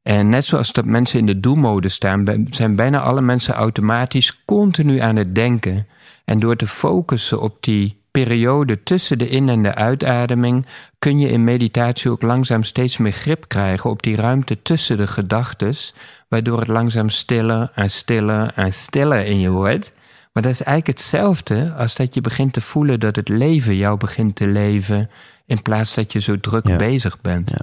En 0.08 0.30
net 0.30 0.46
zoals 0.46 0.72
dat 0.72 0.86
mensen 0.86 1.20
in 1.20 1.26
de 1.26 1.39
do-mode 1.39 1.89
staan, 1.89 2.46
zijn 2.50 2.76
bijna 2.76 3.00
alle 3.00 3.22
mensen 3.22 3.54
automatisch 3.54 4.43
continu 4.46 5.00
aan 5.00 5.15
het 5.15 5.36
denken. 5.36 5.88
En 6.26 6.39
door 6.39 6.56
te 6.56 6.67
focussen 6.67 7.41
op 7.41 7.58
die 7.63 8.02
periode 8.12 8.84
tussen 8.84 9.17
de 9.17 9.30
in- 9.30 9.50
en 9.50 9.63
de 9.63 9.76
uitademing, 9.76 10.65
kun 11.00 11.20
je 11.20 11.30
in 11.30 11.43
meditatie 11.43 12.12
ook 12.12 12.22
langzaam 12.22 12.63
steeds 12.63 12.98
meer 12.98 13.12
grip 13.12 13.48
krijgen 13.48 13.89
op 13.89 14.04
die 14.04 14.15
ruimte 14.15 14.62
tussen 14.62 14.98
de 14.98 15.08
gedachtes, 15.08 15.93
waardoor 16.30 16.60
het 16.60 16.67
langzaam 16.67 17.10
stiller 17.10 17.72
en 17.76 17.89
stiller 17.89 18.52
en 18.56 18.74
stiller 18.74 19.26
in 19.26 19.39
je 19.39 19.50
wordt. 19.50 19.91
Maar 20.34 20.43
dat 20.43 20.52
is 20.52 20.63
eigenlijk 20.63 21.00
hetzelfde 21.00 21.74
als 21.78 21.96
dat 21.96 22.13
je 22.13 22.22
begint 22.22 22.54
te 22.54 22.62
voelen 22.62 23.00
dat 23.00 23.15
het 23.15 23.30
leven 23.30 23.76
jou 23.76 23.98
begint 23.98 24.36
te 24.36 24.48
leven, 24.48 25.10
in 25.46 25.62
plaats 25.62 25.93
dat 25.93 26.12
je 26.13 26.20
zo 26.20 26.39
druk 26.39 26.67
Ja. 26.67 26.76
bezig 26.76 27.22
bent. 27.22 27.50
Ja. 27.50 27.62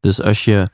Dus 0.00 0.22
als 0.22 0.44
je 0.44 0.68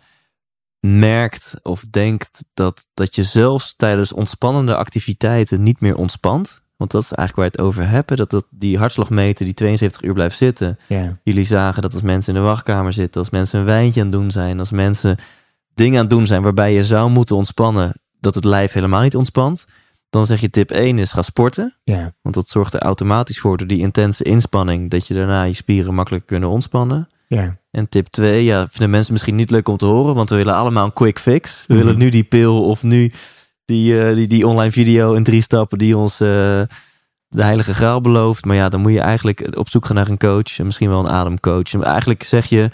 merkt 0.86 1.54
of 1.62 1.84
denkt 1.90 2.44
dat, 2.54 2.88
dat 2.94 3.14
je 3.14 3.22
zelfs 3.22 3.74
tijdens 3.76 4.12
ontspannende 4.12 4.76
activiteiten 4.76 5.62
niet 5.62 5.80
meer 5.80 5.96
ontspant. 5.96 6.62
Want 6.76 6.90
dat 6.90 7.02
is 7.02 7.12
eigenlijk 7.12 7.36
waar 7.36 7.44
je 7.44 7.64
het 7.64 7.82
over 7.82 7.94
hebben. 7.94 8.16
Dat, 8.16 8.30
dat 8.30 8.46
die 8.50 8.78
hartslagmeter 8.78 9.44
die 9.44 9.54
72 9.54 10.02
uur 10.02 10.12
blijft 10.12 10.36
zitten. 10.36 10.78
Jullie 11.22 11.44
zagen 11.44 11.82
dat 11.82 11.92
als 11.92 12.02
mensen 12.02 12.34
in 12.34 12.40
de 12.40 12.46
wachtkamer 12.46 12.92
zitten, 12.92 13.20
als 13.20 13.30
mensen 13.30 13.58
een 13.58 13.64
wijntje 13.64 14.00
aan 14.00 14.06
het 14.06 14.16
doen 14.16 14.30
zijn, 14.30 14.58
als 14.58 14.70
mensen 14.70 15.16
dingen 15.74 15.94
aan 15.94 16.04
het 16.04 16.14
doen 16.14 16.26
zijn 16.26 16.42
waarbij 16.42 16.72
je 16.72 16.84
zou 16.84 17.10
moeten 17.10 17.36
ontspannen, 17.36 17.92
dat 18.20 18.34
het 18.34 18.44
lijf 18.44 18.72
helemaal 18.72 19.02
niet 19.02 19.16
ontspant. 19.16 19.66
Dan 20.10 20.26
zeg 20.26 20.40
je 20.40 20.50
tip 20.50 20.70
1 20.70 20.98
is 20.98 21.12
ga 21.12 21.22
sporten. 21.22 21.76
Ja. 21.84 22.14
Want 22.22 22.34
dat 22.34 22.48
zorgt 22.48 22.74
er 22.74 22.80
automatisch 22.80 23.40
voor 23.40 23.56
door 23.56 23.66
die 23.66 23.80
intense 23.80 24.24
inspanning 24.24 24.90
dat 24.90 25.06
je 25.06 25.14
daarna 25.14 25.42
je 25.42 25.54
spieren 25.54 25.94
makkelijk 25.94 26.26
kunnen 26.26 26.48
ontspannen. 26.48 27.08
Ja. 27.26 27.56
En 27.70 27.88
tip 27.88 28.06
2, 28.06 28.44
ja, 28.44 28.68
vinden 28.68 28.90
mensen 28.90 29.12
misschien 29.12 29.34
niet 29.34 29.50
leuk 29.50 29.68
om 29.68 29.76
te 29.76 29.84
horen, 29.86 30.14
want 30.14 30.30
we 30.30 30.36
willen 30.36 30.54
allemaal 30.54 30.84
een 30.84 30.92
quick 30.92 31.18
fix. 31.18 31.64
We 31.66 31.74
Mhm. 31.74 31.82
willen 31.82 31.98
nu 31.98 32.08
die 32.08 32.24
pil 32.24 32.64
of 32.64 32.82
nu 32.82 33.10
die, 33.64 34.00
eh, 34.02 34.14
die, 34.14 34.26
die 34.26 34.46
online 34.46 34.72
video 34.72 35.12
in 35.14 35.22
drie 35.24 35.42
stappen 35.42 35.78
die 35.78 35.96
ons 35.96 36.20
eh, 36.20 36.28
de 37.28 37.42
heilige 37.42 37.74
graal 37.74 38.00
belooft. 38.00 38.44
Maar 38.44 38.56
ja, 38.56 38.68
dan 38.68 38.80
moet 38.80 38.92
je 38.92 39.00
eigenlijk 39.00 39.56
op 39.56 39.68
zoek 39.68 39.84
gaan 39.86 39.94
naar 39.94 40.08
een 40.08 40.18
coach 40.18 40.58
en 40.58 40.64
misschien 40.64 40.88
wel 40.88 41.00
een 41.00 41.08
ademcoach. 41.10 41.72
En 41.72 41.82
eigenlijk 41.82 42.22
zeg 42.22 42.46
je, 42.46 42.70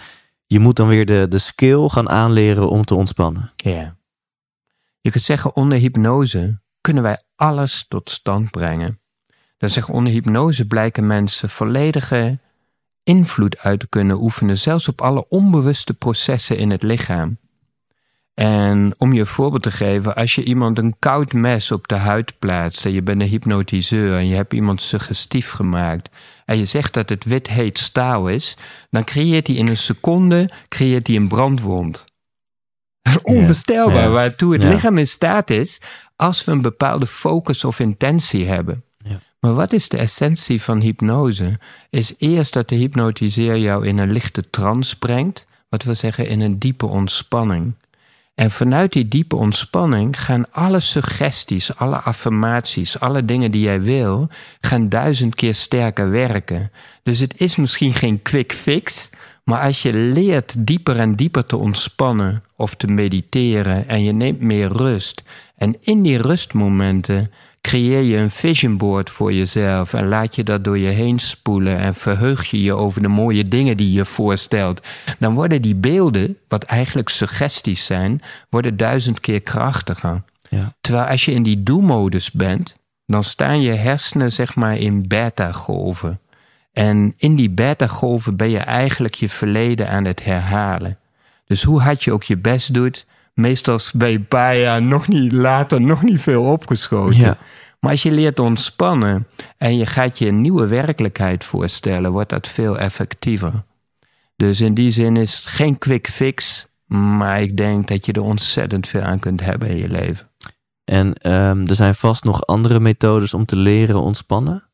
je 0.46 0.58
moet 0.58 0.76
dan 0.76 0.88
weer 0.88 1.06
de, 1.06 1.26
de 1.28 1.38
skill 1.38 1.88
gaan 1.88 2.08
aanleren 2.10 2.68
om 2.70 2.84
te 2.84 2.94
ontspannen. 2.94 3.52
Ja. 3.56 3.96
Je 5.00 5.10
kunt 5.10 5.24
zeggen, 5.24 5.56
onder 5.56 5.78
hypnose 5.78 6.58
kunnen 6.80 7.02
wij 7.02 7.20
alles 7.36 7.84
tot 7.88 8.10
stand 8.10 8.50
brengen. 8.50 9.00
Dat 9.58 9.70
zeggen, 9.70 9.94
onder 9.94 10.12
hypnose 10.12 10.66
blijken 10.66 11.06
mensen 11.06 11.48
volledige 11.50 12.38
invloed 13.10 13.58
uit 13.58 13.80
te 13.80 13.88
kunnen 13.88 14.22
oefenen, 14.22 14.58
zelfs 14.58 14.88
op 14.88 15.00
alle 15.00 15.28
onbewuste 15.28 15.94
processen 15.94 16.56
in 16.58 16.70
het 16.70 16.82
lichaam. 16.82 17.38
En 18.34 18.94
om 18.98 19.12
je 19.12 19.20
een 19.20 19.26
voorbeeld 19.26 19.62
te 19.62 19.70
geven, 19.70 20.14
als 20.14 20.34
je 20.34 20.44
iemand 20.44 20.78
een 20.78 20.96
koud 20.98 21.32
mes 21.32 21.70
op 21.72 21.88
de 21.88 21.94
huid 21.94 22.38
plaatst 22.38 22.84
en 22.84 22.92
je 22.92 23.02
bent 23.02 23.20
een 23.22 23.28
hypnotiseur 23.28 24.16
en 24.16 24.26
je 24.26 24.34
hebt 24.34 24.52
iemand 24.52 24.80
suggestief 24.82 25.50
gemaakt 25.50 26.08
en 26.44 26.58
je 26.58 26.64
zegt 26.64 26.94
dat 26.94 27.08
het 27.08 27.24
wit 27.24 27.46
heet 27.48 27.78
staal 27.78 28.28
is, 28.28 28.56
dan 28.90 29.04
creëert 29.04 29.46
hij 29.46 29.56
in 29.56 29.68
een 29.68 29.76
seconde 29.76 30.48
creëert 30.68 31.06
hij 31.06 31.16
een 31.16 31.28
brandwond. 31.28 32.04
Onvoorstelbaar 33.22 34.02
Ja. 34.02 34.08
waartoe 34.10 34.52
het 34.52 34.62
Ja. 34.62 34.68
lichaam 34.70 34.98
in 34.98 35.06
staat 35.06 35.50
is 35.50 35.80
als 36.16 36.44
we 36.44 36.52
een 36.52 36.62
bepaalde 36.62 37.06
focus 37.06 37.64
of 37.64 37.80
intentie 37.80 38.46
hebben. 38.48 38.84
Maar 39.40 39.54
wat 39.54 39.72
is 39.72 39.88
de 39.88 39.96
essentie 39.96 40.62
van 40.62 40.80
hypnose? 40.80 41.58
Is 41.90 42.14
eerst 42.18 42.52
dat 42.52 42.68
de 42.68 42.74
hypnotiseer 42.74 43.58
jou 43.58 43.86
in 43.86 43.98
een 43.98 44.12
lichte 44.12 44.50
trance 44.50 44.98
brengt, 44.98 45.46
wat 45.68 45.82
wil 45.82 45.94
zeggen 45.94 46.28
in 46.28 46.40
een 46.40 46.58
diepe 46.58 46.86
ontspanning. 46.86 47.74
En 48.34 48.50
vanuit 48.50 48.92
die 48.92 49.08
diepe 49.08 49.36
ontspanning 49.36 50.20
gaan 50.20 50.52
alle 50.52 50.80
suggesties, 50.80 51.76
alle 51.76 51.96
affirmaties, 51.96 53.00
alle 53.00 53.24
dingen 53.24 53.50
die 53.50 53.62
jij 53.62 53.82
wil, 53.82 54.28
gaan 54.60 54.88
duizend 54.88 55.34
keer 55.34 55.54
sterker 55.54 56.10
werken. 56.10 56.70
Dus 57.02 57.18
het 57.18 57.40
is 57.40 57.56
misschien 57.56 57.94
geen 57.94 58.22
quick 58.22 58.52
fix, 58.52 59.10
maar 59.44 59.60
als 59.60 59.82
je 59.82 59.92
leert 59.92 60.66
dieper 60.66 60.98
en 60.98 61.14
dieper 61.14 61.46
te 61.46 61.56
ontspannen 61.56 62.42
of 62.56 62.74
te 62.74 62.86
mediteren 62.86 63.88
en 63.88 64.02
je 64.02 64.12
neemt 64.12 64.40
meer 64.40 64.68
rust, 64.68 65.22
en 65.56 65.76
in 65.80 66.02
die 66.02 66.18
rustmomenten 66.18 67.30
creëer 67.60 68.02
je 68.02 68.16
een 68.16 68.30
vision 68.30 68.76
board 68.76 69.10
voor 69.10 69.32
jezelf 69.32 69.94
en 69.94 70.08
laat 70.08 70.34
je 70.34 70.44
dat 70.44 70.64
door 70.64 70.78
je 70.78 70.88
heen 70.88 71.18
spoelen 71.18 71.78
en 71.78 71.94
verheug 71.94 72.44
je 72.44 72.62
je 72.62 72.72
over 72.72 73.02
de 73.02 73.08
mooie 73.08 73.44
dingen 73.44 73.76
die 73.76 73.92
je 73.92 74.04
voorstelt, 74.04 74.86
dan 75.18 75.34
worden 75.34 75.62
die 75.62 75.74
beelden, 75.74 76.38
wat 76.48 76.62
eigenlijk 76.62 77.08
suggesties 77.08 77.84
zijn, 77.84 78.22
worden 78.48 78.76
duizend 78.76 79.20
keer 79.20 79.40
krachtiger. 79.40 80.22
Ja. 80.48 80.74
Terwijl 80.80 81.06
als 81.06 81.24
je 81.24 81.32
in 81.32 81.42
die 81.42 81.62
do-modus 81.62 82.30
bent, 82.30 82.74
dan 83.06 83.24
staan 83.24 83.60
je 83.60 83.72
hersenen 83.72 84.32
zeg 84.32 84.54
maar 84.54 84.76
in 84.76 85.08
beta-golven. 85.08 86.20
En 86.72 87.14
in 87.16 87.34
die 87.34 87.50
beta-golven 87.50 88.36
ben 88.36 88.50
je 88.50 88.58
eigenlijk 88.58 89.14
je 89.14 89.28
verleden 89.28 89.88
aan 89.88 90.04
het 90.04 90.24
herhalen. 90.24 90.98
Dus 91.46 91.62
hoe 91.62 91.80
hard 91.80 92.04
je 92.04 92.12
ook 92.12 92.22
je 92.22 92.36
best 92.36 92.74
doet, 92.74 93.06
meestal 93.34 93.78
ben 93.94 94.10
je 94.10 94.16
een 94.16 94.26
paar 94.26 94.56
jaar 94.56 94.82
nog 94.82 95.08
niet 95.08 95.32
later 95.32 95.80
nog 95.80 96.02
niet 96.02 96.20
veel 96.20 96.44
opgeschoten. 96.44 97.20
Ja. 97.20 97.36
Maar 97.80 97.90
als 97.90 98.02
je 98.02 98.10
leert 98.10 98.38
ontspannen 98.38 99.26
en 99.56 99.76
je 99.76 99.86
gaat 99.86 100.18
je 100.18 100.26
een 100.26 100.40
nieuwe 100.40 100.66
werkelijkheid 100.66 101.44
voorstellen, 101.44 102.12
wordt 102.12 102.30
dat 102.30 102.48
veel 102.48 102.78
effectiever. 102.78 103.64
Dus 104.36 104.60
in 104.60 104.74
die 104.74 104.90
zin 104.90 105.16
is 105.16 105.36
het 105.36 105.46
geen 105.46 105.78
quick 105.78 106.08
fix, 106.08 106.66
maar 106.86 107.42
ik 107.42 107.56
denk 107.56 107.88
dat 107.88 108.06
je 108.06 108.12
er 108.12 108.22
ontzettend 108.22 108.86
veel 108.86 109.02
aan 109.02 109.18
kunt 109.18 109.40
hebben 109.40 109.68
in 109.68 109.76
je 109.76 109.88
leven. 109.88 110.30
En 110.84 111.14
ehm, 111.14 111.66
er 111.66 111.74
zijn 111.74 111.94
vast 111.94 112.24
nog 112.24 112.46
andere 112.46 112.80
methodes 112.80 113.34
om 113.34 113.44
te 113.44 113.56
leren 113.56 114.00
ontspannen? 114.00 114.70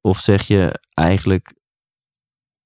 Of 0.00 0.18
zeg 0.18 0.42
je 0.42 0.80
eigenlijk 0.94 1.54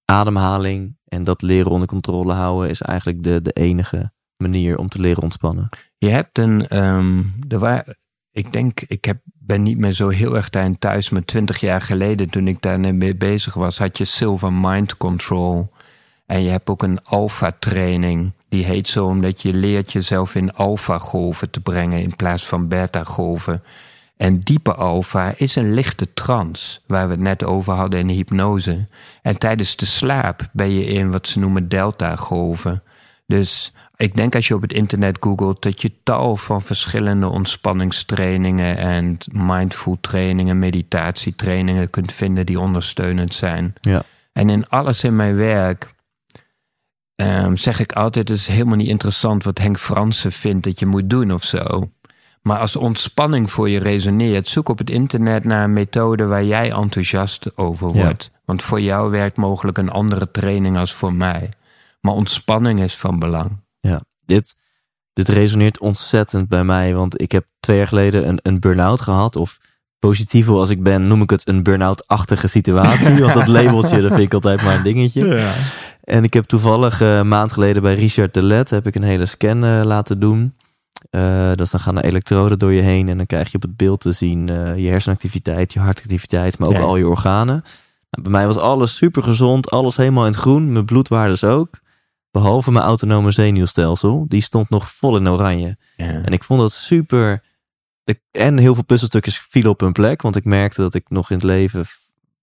ademhaling 0.04 0.98
en 1.04 1.24
dat 1.24 1.42
leren 1.42 1.70
onder 1.70 1.88
controle 1.88 2.32
houden 2.32 2.70
is 2.70 2.80
eigenlijk 2.80 3.22
de, 3.22 3.42
de 3.42 3.52
enige 3.52 4.12
manier 4.38 4.78
om 4.78 4.88
te 4.88 5.00
leren 5.00 5.22
ontspannen? 5.22 5.68
Je 5.98 6.08
hebt 6.08 6.38
een, 6.38 6.68
ehm, 6.68 7.22
er 7.48 7.84
ik 8.32 8.52
denk, 8.52 8.80
ik 8.80 9.04
heb, 9.04 9.18
ben 9.24 9.62
niet 9.62 9.78
meer 9.78 9.92
zo 9.92 10.08
heel 10.08 10.36
erg 10.36 10.50
daarin 10.50 10.78
thuis, 10.78 11.10
maar 11.10 11.24
twintig 11.24 11.60
jaar 11.60 11.80
geleden 11.80 12.30
toen 12.30 12.48
ik 12.48 12.62
daar 12.62 12.80
mee 12.80 13.16
bezig 13.16 13.54
was, 13.54 13.78
had 13.78 13.98
je 13.98 14.04
Silver 14.04 14.52
Mind 14.52 14.96
Control. 14.96 15.72
En 16.26 16.42
je 16.42 16.50
hebt 16.50 16.68
ook 16.68 16.82
een 16.82 17.04
alpha 17.04 17.52
training. 17.58 18.32
Die 18.48 18.64
heet 18.64 18.88
zo 18.88 19.06
omdat 19.06 19.42
je 19.42 19.52
leert 19.52 19.92
jezelf 19.92 20.34
in 20.34 20.54
alpha 20.54 20.98
golven 20.98 21.50
te 21.50 21.60
brengen 21.60 22.02
in 22.02 22.16
plaats 22.16 22.46
van 22.46 22.68
beta 22.68 23.04
golven. 23.04 23.62
En 24.16 24.38
diepe 24.38 24.74
alpha 24.74 25.32
is 25.36 25.56
een 25.56 25.74
lichte 25.74 26.12
trance, 26.14 26.80
waar 26.86 27.06
we 27.06 27.12
het 27.12 27.22
net 27.22 27.44
over 27.44 27.72
hadden 27.72 28.00
in 28.00 28.08
hypnose. 28.08 28.86
En 29.22 29.38
tijdens 29.38 29.76
de 29.76 29.86
slaap 29.86 30.48
ben 30.52 30.70
je 30.70 30.84
in 30.84 31.10
wat 31.10 31.26
ze 31.26 31.38
noemen 31.38 31.68
delta 31.68 32.16
golven. 32.16 32.82
Dus 33.26 33.72
ik 33.98 34.14
denk 34.14 34.34
als 34.34 34.48
je 34.48 34.54
op 34.54 34.62
het 34.62 34.72
internet 34.72 35.16
googelt 35.20 35.62
dat 35.62 35.82
je 35.82 35.92
tal 36.02 36.36
van 36.36 36.62
verschillende 36.62 37.26
ontspanningstrainingen 37.28 38.76
en 38.76 39.18
mindful 39.32 39.98
trainingen, 40.00 40.58
meditatietrainingen 40.58 41.90
kunt 41.90 42.12
vinden 42.12 42.46
die 42.46 42.60
ondersteunend 42.60 43.34
zijn. 43.34 43.74
Ja. 43.80 44.02
En 44.32 44.50
in 44.50 44.68
alles 44.68 45.04
in 45.04 45.16
mijn 45.16 45.36
werk 45.36 45.94
ehm, 47.14 47.56
zeg 47.56 47.80
ik 47.80 47.92
altijd: 47.92 48.28
het 48.28 48.38
is 48.38 48.46
helemaal 48.46 48.76
niet 48.76 48.88
interessant 48.88 49.44
wat 49.44 49.58
Henk 49.58 49.78
Fransen 49.78 50.32
vindt 50.32 50.64
dat 50.64 50.78
je 50.78 50.86
moet 50.86 51.10
doen 51.10 51.32
of 51.32 51.44
zo. 51.44 51.90
Maar 52.42 52.58
als 52.58 52.76
ontspanning 52.76 53.50
voor 53.50 53.68
je 53.68 53.78
resoneert, 53.78 54.48
zoek 54.48 54.68
op 54.68 54.78
het 54.78 54.90
internet 54.90 55.44
naar 55.44 55.64
een 55.64 55.72
methode 55.72 56.26
waar 56.26 56.44
jij 56.44 56.70
enthousiast 56.72 57.56
over 57.56 57.94
Ja. 57.94 58.02
wordt. 58.02 58.30
Want 58.44 58.62
voor 58.62 58.80
jou 58.80 59.10
werkt 59.10 59.36
mogelijk 59.36 59.78
een 59.78 59.90
andere 59.90 60.30
training 60.30 60.76
als 60.78 60.94
voor 60.94 61.12
mij. 61.12 61.48
Maar 62.00 62.14
ontspanning 62.14 62.80
is 62.80 62.96
van 62.96 63.18
belang. 63.18 63.50
Dit, 64.28 64.54
dit 65.12 65.28
resoneert 65.28 65.78
ontzettend 65.80 66.48
bij 66.48 66.64
mij. 66.64 66.94
Want 66.94 67.20
ik 67.20 67.32
heb 67.32 67.46
twee 67.60 67.76
jaar 67.76 67.86
geleden 67.86 68.28
een, 68.28 68.38
een 68.42 68.60
burn-out 68.60 69.00
gehad. 69.00 69.36
Of 69.36 69.58
positief 69.98 70.48
als 70.48 70.70
ik 70.70 70.82
ben, 70.82 71.02
noem 71.02 71.22
ik 71.22 71.30
het 71.30 71.48
een 71.48 71.62
burn-out-achtige 71.62 72.48
situatie. 72.48 73.20
want 73.20 73.34
dat 73.34 73.46
labeltje, 73.58 74.00
dat 74.00 74.10
vind 74.12 74.24
ik 74.24 74.34
altijd 74.34 74.62
maar 74.62 74.76
een 74.76 74.82
dingetje. 74.82 75.26
Ja. 75.26 75.52
En 76.04 76.24
ik 76.24 76.32
heb 76.32 76.44
toevallig 76.44 77.00
eh, 77.00 77.16
een 77.16 77.28
maand 77.28 77.52
geleden 77.52 77.82
bij 77.82 77.94
Richard 77.94 78.34
de 78.34 78.42
Let 78.42 78.70
heb 78.70 78.86
ik 78.86 78.94
een 78.94 79.02
hele 79.02 79.26
scan 79.26 79.64
eh, 79.64 79.80
laten 79.84 80.20
doen. 80.20 80.54
Eh 81.10 81.52
dus 81.54 81.70
dan 81.70 81.80
gaan 81.80 81.98
er 81.98 82.04
elektroden 82.04 82.58
door 82.58 82.72
je 82.72 82.82
heen 82.82 83.08
en 83.08 83.16
dan 83.16 83.26
krijg 83.26 83.50
je 83.50 83.56
op 83.56 83.62
het 83.62 83.76
beeld 83.76 84.00
te 84.00 84.12
zien 84.12 84.46
je 84.76 84.88
hersenactiviteit, 84.88 85.72
je 85.72 85.80
hartactiviteit, 85.80 86.58
maar 86.58 86.68
ook 86.68 86.74
Ja. 86.74 86.80
al 86.80 86.96
je 86.96 87.08
organen. 87.08 87.64
Nou, 88.10 88.22
bij 88.22 88.32
mij 88.32 88.46
was 88.46 88.56
alles 88.56 88.96
super 88.96 89.22
gezond, 89.22 89.70
alles 89.70 89.96
helemaal 89.96 90.24
in 90.24 90.30
het 90.30 90.40
groen, 90.40 90.72
mijn 90.72 90.84
bloedwaardes 90.84 91.44
ook. 91.44 91.80
Behalve 92.30 92.70
mijn 92.72 92.84
autonome 92.84 93.30
zenuwstelsel, 93.30 94.24
die 94.28 94.42
stond 94.42 94.70
nog 94.70 94.90
vol 94.90 95.16
in 95.16 95.28
oranje. 95.28 95.76
Ja. 95.96 96.06
En 96.06 96.32
ik 96.32 96.44
vond 96.44 96.60
dat 96.60 96.72
super. 96.72 97.42
ik- 98.04 98.20
En 98.30 98.58
heel 98.58 98.74
veel 98.74 98.84
puzzelstukjes 98.84 99.38
vielen 99.38 99.70
op 99.70 99.80
hun 99.80 99.92
plek, 99.92 100.22
want 100.22 100.36
ik 100.36 100.44
merkte 100.44 100.80
dat 100.80 100.94
ik 100.94 101.08
nog 101.10 101.30
in 101.30 101.36
het 101.36 101.44
leven 101.44 101.84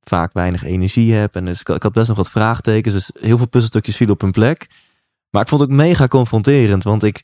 vaak 0.02 0.34
weinig 0.34 0.64
energie 0.64 1.14
heb. 1.14 1.36
En 1.36 1.46
dus 1.46 1.60
ik, 1.60 1.70
ik 1.70 1.84
had 1.84 1.94
best 1.94 2.08
nog 2.08 2.18
wat 2.18 2.30
vraagtekens, 2.30 2.94
dus 2.94 3.12
heel 3.20 3.38
veel 3.38 3.48
puzzelstukjes 3.48 3.96
vielen 3.96 4.16
op 4.16 4.22
hun 4.22 4.32
plek. 4.32 4.68
Maar 5.30 5.42
ik 5.42 5.48
vond 5.50 5.62
het 5.62 5.70
ook 5.70 5.76
mega 5.76 6.08
confronterend, 6.08 6.84
want 6.84 7.04
ik, 7.04 7.24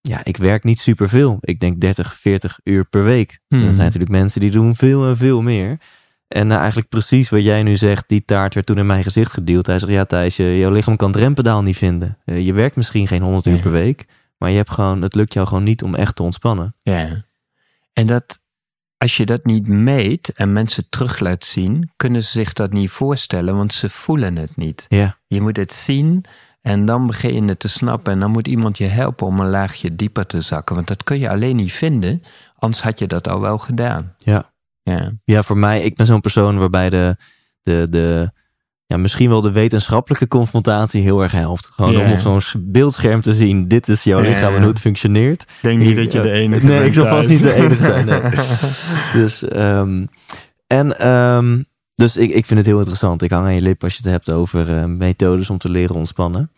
ja, 0.00 0.24
ik 0.24 0.36
werk 0.36 0.64
niet 0.64 0.78
superveel. 0.78 1.36
Ik 1.40 1.60
denk 1.60 1.80
30, 1.80 2.14
40 2.14 2.58
uur 2.64 2.84
per 2.84 3.04
week. 3.04 3.38
Hmm. 3.48 3.58
Er 3.60 3.66
zijn 3.66 3.76
natuurlijk 3.84 4.10
mensen 4.10 4.40
die 4.40 4.50
doen 4.50 4.76
veel 4.76 5.06
en 5.08 5.16
veel 5.16 5.42
meer. 5.42 5.80
En 6.28 6.46
nou, 6.46 6.58
eigenlijk 6.58 6.88
precies 6.88 7.28
wat 7.30 7.42
jij 7.42 7.62
nu 7.62 7.76
zegt, 7.76 8.04
die 8.08 8.24
taart 8.24 8.54
werd 8.54 8.66
toen 8.66 8.78
in 8.78 8.86
mijn 8.86 9.02
gezicht 9.02 9.32
geduwd. 9.32 9.66
Hij 9.66 9.78
zegt, 9.78 9.92
ja 9.92 10.04
Thijs, 10.04 10.36
je, 10.36 10.58
jouw 10.58 10.70
lichaam 10.70 10.96
kan 10.96 11.10
het 11.10 11.20
rempedaal 11.20 11.62
niet 11.62 11.76
vinden. 11.76 12.18
Eh, 12.24 12.46
Je 12.46 12.52
werkt 12.52 12.76
misschien 12.76 13.06
geen 13.06 13.22
100 13.22 13.46
uur 13.46 13.54
Ja. 13.54 13.60
per 13.60 13.70
week, 13.70 14.06
maar 14.38 14.50
je 14.50 14.56
hebt 14.56 14.70
gewoon, 14.70 15.02
het 15.02 15.14
lukt 15.14 15.32
jou 15.32 15.46
gewoon 15.46 15.62
niet 15.64 15.82
om 15.82 15.94
echt 15.94 16.16
te 16.16 16.22
ontspannen. 16.22 16.74
Ja. 16.82 17.24
En 17.92 18.06
dat, 18.06 18.38
als 18.96 19.16
je 19.16 19.26
dat 19.26 19.44
niet 19.44 19.66
meet 19.68 20.32
en 20.32 20.52
mensen 20.52 20.86
terug 20.88 21.18
laat 21.18 21.44
zien, 21.44 21.90
kunnen 21.96 22.22
ze 22.22 22.30
zich 22.30 22.52
dat 22.52 22.72
niet 22.72 22.90
voorstellen, 22.90 23.56
want 23.56 23.72
ze 23.72 23.88
voelen 23.88 24.36
het 24.36 24.56
niet. 24.56 24.86
Ja. 24.88 25.16
Je 25.26 25.40
moet 25.40 25.56
het 25.56 25.72
zien 25.72 26.24
en 26.60 26.84
dan 26.84 27.06
begin 27.06 27.34
je 27.34 27.42
het 27.48 27.58
te 27.60 27.68
snappen. 27.68 28.12
En 28.12 28.18
dan 28.20 28.30
moet 28.30 28.48
iemand 28.48 28.78
je 28.78 28.84
helpen 28.86 29.26
om 29.26 29.40
een 29.40 29.50
laagje 29.50 29.96
dieper 29.96 30.26
te 30.26 30.40
zakken. 30.40 30.74
Want 30.74 30.86
dat 30.86 31.04
kun 31.04 31.18
je 31.18 31.30
alleen 31.30 31.56
niet 31.56 31.72
vinden, 31.72 32.22
anders 32.56 32.82
had 32.82 32.98
je 32.98 33.06
dat 33.06 33.28
al 33.28 33.40
wel 33.40 33.58
gedaan. 33.58 34.14
Ja. 34.18 34.50
Ja, 34.88 35.12
Ja, 35.24 35.42
voor 35.42 35.58
mij, 35.58 35.82
ik 35.82 35.96
ben 35.96 36.06
zo'n 36.06 36.20
persoon 36.20 36.58
waarbij 36.58 36.90
de, 36.90 37.16
de, 37.62 37.86
de 37.90 38.30
ja, 38.86 38.96
misschien 38.96 39.28
wel 39.28 39.40
de 39.40 39.52
wetenschappelijke 39.52 40.28
confrontatie 40.28 41.02
heel 41.02 41.22
erg 41.22 41.32
helpt. 41.32 41.66
Gewoon 41.66 41.96
om 41.96 42.12
op 42.12 42.18
zo'n 42.18 42.40
beeldscherm 42.58 43.20
te 43.20 43.32
zien, 43.32 43.68
dit 43.68 43.88
is 43.88 44.04
jouw 44.04 44.20
lichaam 44.20 44.54
en 44.54 44.60
hoe 44.60 44.70
het 44.70 44.80
functioneert. 44.80 45.42
ik 45.42 45.48
denk 45.60 45.80
niet 45.80 45.96
dat 45.96 46.12
je 46.12 46.20
de 46.20 46.30
enige 46.30 46.66
Nee, 46.66 46.84
ik 46.84 46.94
zal 46.94 47.06
vast 47.06 47.28
niet 47.28 47.42
de 47.42 47.54
enige 47.54 47.82
zijn. 47.82 48.06
Nee. 48.06 48.20
Dus, 49.22 49.42
ehm, 49.48 50.04
en, 50.66 50.98
ehm, 50.98 51.62
dus 51.94 52.16
ik, 52.16 52.30
ik 52.30 52.46
vind 52.46 52.58
het 52.58 52.68
heel 52.68 52.78
interessant. 52.78 53.22
Ik 53.22 53.30
hang 53.30 53.44
aan 53.44 53.54
je 53.54 53.60
lip 53.60 53.82
als 53.82 53.92
je 53.92 54.02
het 54.02 54.12
hebt 54.12 54.30
over 54.30 54.76
eh, 54.76 54.84
methodes 54.84 55.50
om 55.50 55.58
te 55.58 55.70
leren 55.70 55.96
ontspannen. 55.96 56.50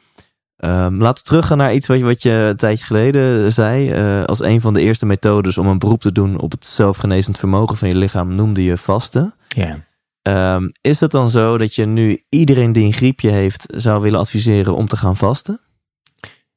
Ehm, 0.60 0.96
laten 0.96 1.24
we 1.24 1.28
teruggaan 1.28 1.58
naar 1.58 1.74
iets 1.74 1.86
wat 1.86 1.98
je, 1.98 2.04
wat 2.04 2.22
je 2.22 2.30
een 2.30 2.56
tijdje 2.56 2.84
geleden 2.84 3.52
zei. 3.52 3.90
Eh, 3.90 4.24
als 4.24 4.42
een 4.42 4.60
van 4.60 4.74
de 4.74 4.80
eerste 4.80 5.06
methodes 5.06 5.58
om 5.58 5.66
een 5.66 5.78
beroep 5.78 6.00
te 6.00 6.12
doen 6.12 6.40
op 6.40 6.50
het 6.50 6.66
zelfgenezend 6.66 7.38
vermogen 7.38 7.76
van 7.76 7.88
je 7.88 7.94
lichaam 7.94 8.34
noemde 8.34 8.64
je 8.64 8.76
vasten. 8.76 9.34
Ja. 9.48 9.84
Ehm, 10.22 10.68
is 10.80 11.00
het 11.00 11.10
dan 11.10 11.30
zo 11.30 11.58
dat 11.58 11.74
je 11.74 11.86
nu 11.86 12.20
iedereen 12.28 12.72
die 12.72 12.84
een 12.84 12.92
griepje 12.92 13.30
heeft 13.30 13.66
zou 13.76 14.02
willen 14.02 14.18
adviseren 14.18 14.74
om 14.74 14.86
te 14.86 14.96
gaan 14.96 15.16
vasten? 15.16 15.60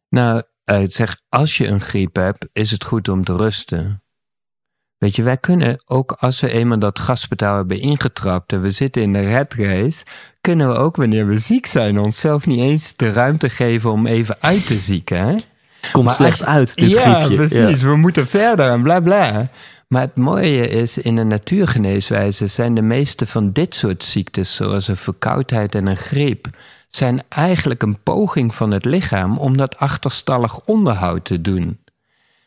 Nou, 0.10 0.42
eh, 0.64 0.84
zeg, 0.84 1.20
als 1.30 1.58
je 1.58 1.68
een 1.68 1.82
griep 1.82 2.16
hebt, 2.16 2.48
is 2.54 2.72
het 2.72 2.84
goed 2.84 3.08
om 3.08 3.24
te 3.24 3.36
rusten. 3.36 4.04
Weet 4.98 5.16
je, 5.16 5.24
wij 5.24 5.38
kunnen 5.38 5.84
ook 5.86 6.12
als 6.12 6.40
we 6.40 6.52
eenmaal 6.52 6.80
dat 6.80 7.00
gaspedaal 7.00 7.56
hebben 7.56 7.80
ingetrapt 7.80 8.54
en 8.54 8.62
we 8.62 8.70
zitten 8.70 9.02
in 9.02 9.14
de 9.14 9.22
red 9.22 9.54
race, 9.54 10.06
kunnen 10.44 10.70
we 10.70 10.76
ook 10.76 10.96
wanneer 10.96 11.28
we 11.28 11.38
ziek 11.38 11.66
zijn 11.66 12.00
onszelf 12.00 12.46
niet 12.46 12.60
eens 12.60 12.96
de 12.96 13.12
ruimte 13.12 13.50
geven 13.50 13.92
om 13.92 14.08
even 14.08 14.36
uit 14.40 14.68
te 14.68 14.80
zieken. 14.80 15.18
Hè? 15.18 15.36
Komt 15.92 16.06
Maar 16.06 16.14
slecht 16.14 16.46
uit, 16.46 16.76
dit 16.76 16.90
ja, 16.90 17.14
griepje. 17.14 17.36
precies. 17.36 17.82
We 17.82 17.96
moeten 17.96 18.28
verder 18.28 18.70
en 18.70 18.84
bla 18.84 19.00
bla. 19.00 19.50
Maar 19.88 20.02
het 20.02 20.16
mooie 20.16 20.68
is, 20.68 20.98
in 20.98 21.16
de 21.16 21.24
natuurgeneeswijze 21.24 22.48
zijn 22.48 22.76
de 22.76 22.82
meeste 22.82 23.26
van 23.28 23.52
dit 23.52 23.76
soort 23.76 24.04
ziektes, 24.04 24.56
zoals 24.56 24.88
een 24.88 24.98
verkoudheid 24.98 25.76
en 25.76 25.88
een 25.88 25.98
griep, 25.98 26.48
zijn 26.90 27.24
eigenlijk 27.30 27.82
een 27.82 27.98
poging 28.04 28.56
van 28.56 28.72
het 28.72 28.86
lichaam 28.86 29.38
om 29.38 29.58
dat 29.58 29.78
achterstallig 29.78 30.60
onderhoud 30.66 31.26
te 31.26 31.42
doen. 31.42 31.80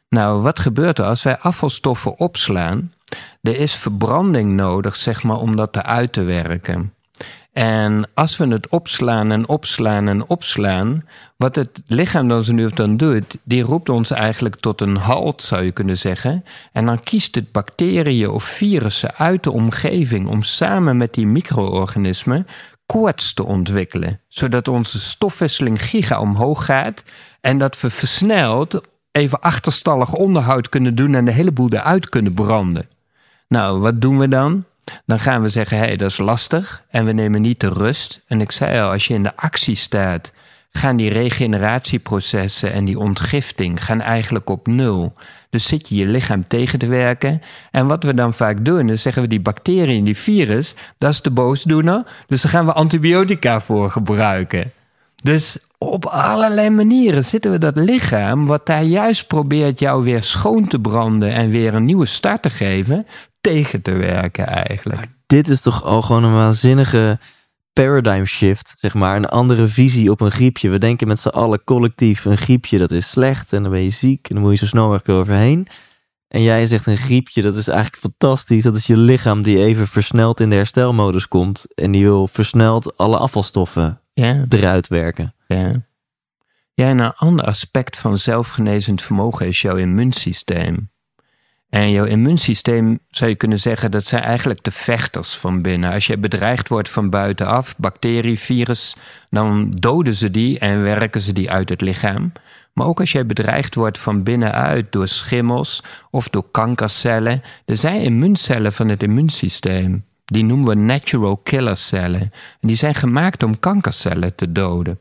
Nou, 0.08 0.42
wat 0.42 0.58
gebeurt 0.58 0.98
er 0.98 1.04
als 1.04 1.22
wij 1.22 1.38
afvalstoffen 1.38 2.18
opslaan? 2.18 2.92
Er 3.42 3.56
is 3.56 3.74
verbranding 3.74 4.52
nodig, 4.52 4.96
zeg 4.96 5.22
maar, 5.22 5.38
om 5.38 5.56
dat 5.56 5.76
eruit 5.76 6.12
te 6.12 6.22
werken. 6.22 6.92
En 7.56 8.08
als 8.14 8.36
we 8.36 8.46
het 8.46 8.68
opslaan 8.68 9.32
en 9.32 9.48
opslaan 9.48 10.08
en 10.08 10.26
opslaan, 10.26 11.04
wat 11.36 11.56
het 11.56 11.82
lichaam 11.86 12.28
dan 12.28 12.42
zo 12.42 12.52
nu 12.52 12.64
of 12.64 12.70
dan 12.70 12.96
doet, 12.96 13.36
die 13.42 13.62
roept 13.62 13.88
ons 13.88 14.10
eigenlijk 14.10 14.56
tot 14.56 14.80
een 14.80 14.96
halt, 14.96 15.42
zou 15.42 15.62
je 15.62 15.70
kunnen 15.72 15.98
zeggen. 15.98 16.44
En 16.72 16.86
dan 16.86 17.02
kiest 17.02 17.34
het 17.34 17.52
bacteriën 17.52 18.30
of 18.30 18.44
virussen 18.44 19.14
uit 19.14 19.42
de 19.42 19.50
omgeving 19.50 20.28
om 20.28 20.42
samen 20.42 20.96
met 20.96 21.14
die 21.14 21.26
micro-organismen 21.26 22.46
koorts 22.86 23.34
te 23.34 23.44
ontwikkelen, 23.44 24.20
zodat 24.28 24.68
onze 24.68 25.00
stofwisseling 25.00 25.82
giga 25.82 26.20
omhoog 26.20 26.64
gaat 26.64 27.04
en 27.40 27.58
dat 27.58 27.80
we 27.80 27.90
versneld 27.90 28.80
even 29.12 29.40
achterstallig 29.40 30.14
onderhoud 30.14 30.68
kunnen 30.68 30.94
doen 30.94 31.14
en 31.14 31.24
de 31.24 31.32
hele 31.32 31.52
boel 31.52 31.70
eruit 31.70 32.08
kunnen 32.08 32.34
branden. 32.34 32.88
Nou, 33.48 33.80
wat 33.80 34.00
doen 34.00 34.18
we 34.18 34.28
dan? 34.28 34.64
Dan 35.06 35.20
gaan 35.20 35.42
we 35.42 35.48
zeggen, 35.48 35.78
hé, 35.78 35.84
hey, 35.84 35.96
dat 35.96 36.10
is 36.10 36.18
lastig 36.18 36.84
en 36.88 37.04
we 37.04 37.12
nemen 37.12 37.40
niet 37.40 37.60
de 37.60 37.68
rust. 37.68 38.22
En 38.26 38.40
ik 38.40 38.52
zei 38.52 38.80
al, 38.80 38.90
als 38.90 39.06
je 39.06 39.14
in 39.14 39.22
de 39.22 39.36
actie 39.36 39.74
staat, 39.74 40.32
gaan 40.76 40.96
die 40.96 41.10
regeneratieprocessen 41.10 42.72
en 42.72 42.84
die 42.84 42.98
ontgifting 42.98 43.84
gaan 43.84 44.00
eigenlijk 44.00 44.50
op 44.50 44.66
nul. 44.66 45.12
Dus 45.50 45.66
zit 45.66 45.88
je 45.88 45.94
je 45.94 46.06
lichaam 46.06 46.48
tegen 46.48 46.78
te 46.78 46.86
werken. 46.86 47.42
En 47.70 47.86
wat 47.86 48.02
we 48.02 48.14
dan 48.14 48.34
vaak 48.34 48.64
doen, 48.64 48.88
is 48.88 49.02
zeggen 49.02 49.22
we 49.22 49.28
die 49.28 49.40
bacteriën, 49.40 50.04
die 50.04 50.16
virus, 50.16 50.74
dat 50.98 51.10
is 51.10 51.22
de 51.22 51.30
boosdoener. 51.30 52.02
Dus 52.26 52.42
daar 52.42 52.52
gaan 52.52 52.66
we 52.66 52.72
antibiotica 52.72 53.60
voor 53.60 53.90
gebruiken. 53.90 54.72
Dus 55.22 55.58
op 55.78 56.06
allerlei 56.06 56.70
manieren 56.70 57.24
zitten 57.24 57.50
we 57.50 57.58
dat 57.58 57.76
lichaam, 57.76 58.46
wat 58.46 58.66
daar 58.66 58.82
juist 58.82 59.26
probeert 59.26 59.78
jou 59.78 60.04
weer 60.04 60.22
schoon 60.22 60.66
te 60.66 60.80
branden 60.80 61.32
en 61.32 61.50
weer 61.50 61.74
een 61.74 61.84
nieuwe 61.84 62.06
start 62.06 62.42
te 62.42 62.50
geven, 62.50 63.06
tegen 63.52 63.82
te 63.82 63.92
werken 63.92 64.46
eigenlijk. 64.46 65.06
Dit 65.26 65.48
is 65.48 65.60
toch 65.60 65.84
al 65.84 66.02
gewoon 66.02 66.24
een 66.24 66.34
waanzinnige 66.34 67.18
paradigm 67.72 68.24
shift, 68.24 68.74
zeg 68.78 68.94
maar. 68.94 69.16
Een 69.16 69.28
andere 69.28 69.68
visie 69.68 70.10
op 70.10 70.20
een 70.20 70.30
griepje. 70.30 70.68
We 70.68 70.78
denken 70.78 71.08
met 71.08 71.20
z'n 71.20 71.28
allen 71.28 71.64
collectief, 71.64 72.24
een 72.24 72.36
griepje 72.38 72.78
dat 72.78 72.90
is 72.90 73.10
slecht 73.10 73.52
en 73.52 73.62
dan 73.62 73.70
ben 73.72 73.82
je 73.82 73.90
ziek 73.90 74.28
en 74.28 74.34
dan 74.34 74.44
moet 74.44 74.52
je 74.52 74.58
zo 74.58 74.66
snel 74.66 74.82
mogelijk 74.82 75.08
overheen. 75.08 75.66
En 76.28 76.42
jij 76.42 76.66
zegt 76.66 76.86
een 76.86 76.96
griepje, 76.96 77.42
dat 77.42 77.54
is 77.54 77.68
eigenlijk 77.68 78.02
fantastisch. 78.02 78.62
Dat 78.62 78.76
is 78.76 78.86
je 78.86 78.96
lichaam 78.96 79.42
die 79.42 79.64
even 79.64 79.86
versneld 79.86 80.40
in 80.40 80.48
de 80.48 80.54
herstelmodus 80.56 81.28
komt. 81.28 81.66
En 81.74 81.90
die 81.90 82.02
wil 82.04 82.28
versneld 82.28 82.96
alle 82.96 83.18
afvalstoffen 83.18 84.00
Ja. 84.14 84.44
eruit 84.48 84.88
werken. 84.88 85.34
Ja. 85.48 85.72
ja, 86.74 86.88
en 86.88 86.98
een 86.98 87.12
ander 87.12 87.44
aspect 87.46 87.96
van 87.98 88.18
zelfgenezend 88.18 89.02
vermogen 89.02 89.46
is 89.46 89.60
jouw 89.60 89.76
immuunsysteem. 89.76 90.88
En 91.68 91.90
jouw 91.90 92.04
immuunsysteem 92.04 92.98
zou 93.08 93.30
je 93.30 93.36
kunnen 93.36 93.58
zeggen, 93.58 93.90
dat 93.90 94.04
zijn 94.04 94.22
eigenlijk 94.22 94.62
de 94.62 94.70
vechters 94.70 95.36
van 95.36 95.62
binnen. 95.62 95.92
Als 95.92 96.06
je 96.06 96.18
bedreigd 96.18 96.68
wordt 96.68 96.90
van 96.90 97.10
buitenaf, 97.10 97.74
bacterie, 97.76 98.38
virus, 98.38 98.96
dan 99.30 99.70
doden 99.70 100.14
ze 100.14 100.30
die 100.30 100.58
en 100.58 100.82
werken 100.82 101.20
ze 101.20 101.32
die 101.32 101.50
uit 101.50 101.68
het 101.68 101.80
lichaam. 101.80 102.32
Maar 102.72 102.86
ook 102.86 103.00
als 103.00 103.12
jij 103.12 103.26
bedreigd 103.26 103.74
wordt 103.74 103.98
van 103.98 104.22
binnenuit 104.22 104.92
door 104.92 105.08
schimmels 105.08 105.82
of 106.10 106.28
door 106.28 106.50
kankercellen, 106.50 107.42
er 107.64 107.76
zijn 107.76 108.00
immuuncellen 108.00 108.72
van 108.72 108.88
het 108.88 109.02
immuunsysteem. 109.02 110.04
Die 110.24 110.44
noemen 110.44 110.68
we 110.68 110.74
natural 110.74 111.36
killer 111.36 111.76
cellen. 111.76 112.20
En 112.60 112.68
die 112.68 112.76
zijn 112.76 112.94
gemaakt 112.94 113.42
om 113.42 113.58
kankercellen 113.58 114.34
te 114.34 114.52
doden. 114.52 114.98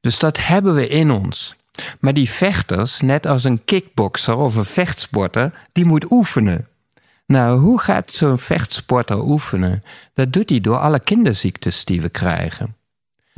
Dus 0.00 0.18
dat 0.18 0.46
hebben 0.46 0.74
we 0.74 0.88
in 0.88 1.10
ons. 1.10 1.56
Maar 2.00 2.14
die 2.14 2.30
vechters, 2.30 3.00
net 3.00 3.26
als 3.26 3.44
een 3.44 3.64
kickbokser 3.64 4.36
of 4.36 4.54
een 4.54 4.64
vechtsporter, 4.64 5.52
die 5.72 5.84
moet 5.84 6.10
oefenen. 6.10 6.66
Nou, 7.26 7.58
hoe 7.58 7.80
gaat 7.80 8.10
zo'n 8.10 8.38
vechtsporter 8.38 9.22
oefenen? 9.22 9.82
Dat 10.14 10.32
doet 10.32 10.50
hij 10.50 10.60
door 10.60 10.78
alle 10.78 11.00
kinderziektes 11.00 11.84
die 11.84 12.00
we 12.00 12.08
krijgen. 12.08 12.74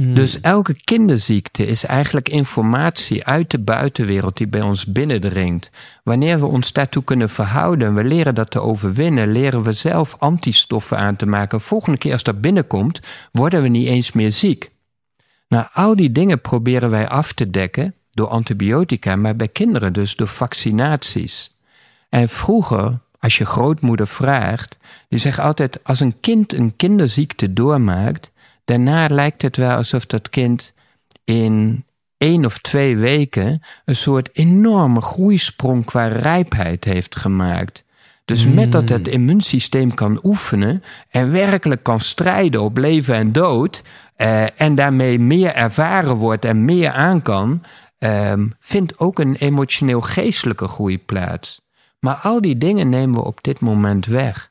Dus 0.00 0.40
elke 0.40 0.74
kinderziekte 0.84 1.66
is 1.66 1.84
eigenlijk 1.84 2.28
informatie 2.28 3.24
uit 3.24 3.50
de 3.50 3.58
buitenwereld 3.58 4.36
die 4.36 4.46
bij 4.46 4.60
ons 4.60 4.86
binnendringt. 4.86 5.70
Wanneer 6.04 6.40
we 6.40 6.46
ons 6.46 6.72
daartoe 6.72 7.04
kunnen 7.04 7.28
verhouden, 7.28 7.94
we 7.94 8.04
leren 8.04 8.34
dat 8.34 8.50
te 8.50 8.60
overwinnen, 8.60 9.32
leren 9.32 9.62
we 9.62 9.72
zelf 9.72 10.16
antistoffen 10.18 10.98
aan 10.98 11.16
te 11.16 11.26
maken. 11.26 11.60
Volgende 11.60 11.98
keer 11.98 12.12
als 12.12 12.22
dat 12.22 12.40
binnenkomt, 12.40 13.00
worden 13.32 13.62
we 13.62 13.68
niet 13.68 13.86
eens 13.86 14.12
meer 14.12 14.32
ziek. 14.32 14.70
Nou, 15.48 15.66
al 15.72 15.96
die 15.96 16.12
dingen 16.12 16.40
proberen 16.40 16.90
wij 16.90 17.08
af 17.08 17.32
te 17.32 17.50
dekken 17.50 17.94
door 18.18 18.28
antibiotica, 18.28 19.16
maar 19.16 19.36
bij 19.36 19.48
kinderen 19.48 19.92
dus 19.92 20.16
door 20.16 20.28
vaccinaties. 20.28 21.56
En 22.08 22.28
vroeger, 22.28 22.98
als 23.18 23.38
je 23.38 23.46
grootmoeder 23.46 24.06
vraagt, 24.06 24.76
die 25.08 25.18
zegt 25.18 25.38
altijd: 25.38 25.84
als 25.84 26.00
een 26.00 26.20
kind 26.20 26.52
een 26.52 26.76
kinderziekte 26.76 27.52
doormaakt, 27.52 28.32
daarna 28.64 29.06
lijkt 29.08 29.42
het 29.42 29.56
wel 29.56 29.76
alsof 29.76 30.06
dat 30.06 30.30
kind 30.30 30.72
in 31.24 31.84
één 32.16 32.44
of 32.44 32.58
twee 32.58 32.96
weken 32.96 33.62
een 33.84 33.96
soort 33.96 34.28
enorme 34.32 35.00
groeisprong 35.00 35.84
qua 35.84 36.06
rijpheid 36.06 36.84
heeft 36.84 37.16
gemaakt. 37.16 37.84
Dus 38.24 38.46
met 38.46 38.72
dat 38.72 38.88
het 38.88 39.08
immuunsysteem 39.08 39.94
kan 39.94 40.20
oefenen 40.22 40.82
en 41.10 41.32
werkelijk 41.32 41.82
kan 41.82 42.00
strijden 42.00 42.62
op 42.62 42.76
leven 42.76 43.14
en 43.14 43.32
dood, 43.32 43.82
eh, 44.16 44.60
en 44.60 44.74
daarmee 44.74 45.18
meer 45.18 45.54
ervaren 45.54 46.14
wordt 46.14 46.44
en 46.44 46.64
meer 46.64 46.90
aan 46.90 47.22
kan, 47.22 47.62
ehm, 47.98 48.46
vindt 48.60 48.98
ook 48.98 49.18
een 49.18 49.36
emotioneel-geestelijke 49.36 50.68
groei 50.68 50.98
plaats. 50.98 51.60
Maar 52.00 52.14
al 52.14 52.40
die 52.40 52.58
dingen 52.58 52.88
nemen 52.88 53.14
we 53.14 53.24
op 53.24 53.38
dit 53.42 53.60
moment 53.60 54.06
weg. 54.06 54.50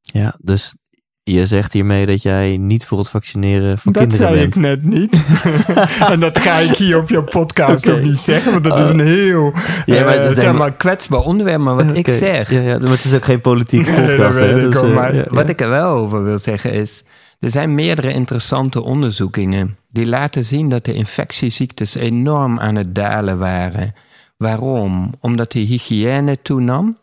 Ja, 0.00 0.34
dus 0.40 0.74
je 1.22 1.46
zegt 1.46 1.72
hiermee 1.72 2.06
dat 2.06 2.22
jij 2.22 2.56
niet 2.56 2.86
voor 2.86 2.98
het 2.98 3.08
vaccineren 3.08 3.78
van 3.78 3.92
Dat 3.92 4.02
kinderen 4.06 4.26
zei 4.28 4.40
bent. 4.40 4.54
ik 4.56 4.60
net 4.62 4.82
niet. 4.82 5.24
en 6.12 6.20
dat 6.20 6.38
ga 6.38 6.56
ik 6.58 6.76
hier 6.76 6.96
op 6.98 7.08
je 7.08 7.24
podcast 7.24 7.90
ook 7.90 8.00
niet 8.02 8.18
zeggen, 8.18 8.52
want 8.52 8.64
dat 8.64 8.78
is 8.78 8.90
een 8.90 9.00
heel 9.00 9.52
Ja, 9.86 10.04
maar 10.04 10.12
het 10.14 10.22
is 10.22 10.28
zeg 10.34 10.36
helemaal- 10.44 10.54
maar 10.68 10.76
kwetsbaar 10.76 11.20
onderwerp. 11.20 11.60
Maar 11.60 11.74
wat 11.74 11.96
ik 11.96 12.08
zeg, 12.08 12.50
Ja, 12.50 12.60
ja, 12.60 12.78
maar 12.78 12.90
het 12.90 13.04
is 13.04 13.14
ook 13.14 13.24
geen 13.24 13.40
politieke 13.40 13.90
Nee, 13.96 14.00
podcast. 14.06 14.18
dat 14.18 14.34
weet 14.34 14.50
hè, 14.60 14.64
ik 14.66 14.72
dus, 14.72 14.76
ook, 14.82 14.88
eh, 14.88 14.94
maar 14.94 15.14
ja, 15.14 15.24
wat 15.28 15.48
ik 15.48 15.60
er 15.60 15.68
wel 15.68 15.90
over 15.90 16.24
wil 16.24 16.38
zeggen 16.38 16.72
is... 16.72 17.02
er 17.46 17.52
zijn 17.52 17.74
meerdere 17.74 18.12
interessante 18.12 18.82
onderzoekingen... 18.82 19.78
die 19.90 20.06
laten 20.06 20.44
zien 20.44 20.68
dat 20.68 20.84
de 20.84 20.92
infectieziektes 20.92 21.94
enorm 21.94 22.58
aan 22.58 22.74
het 22.74 22.94
dalen 22.94 23.38
waren. 23.38 23.94
Waarom? 24.36 25.14
Omdat 25.20 25.52
die 25.52 25.66
hygiëne 25.66 26.42
toenam. 26.42 26.98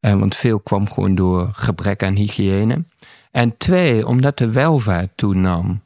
Eh, 0.00 0.14
want 0.14 0.36
veel 0.36 0.60
kwam 0.60 0.90
gewoon 0.90 1.14
door 1.14 1.48
gebrek 1.52 2.02
aan 2.02 2.14
hygiëne. 2.14 2.84
En 3.30 3.56
twee, 3.56 4.06
omdat 4.06 4.38
de 4.38 4.50
welvaart 4.50 5.10
toenam. 5.14 5.82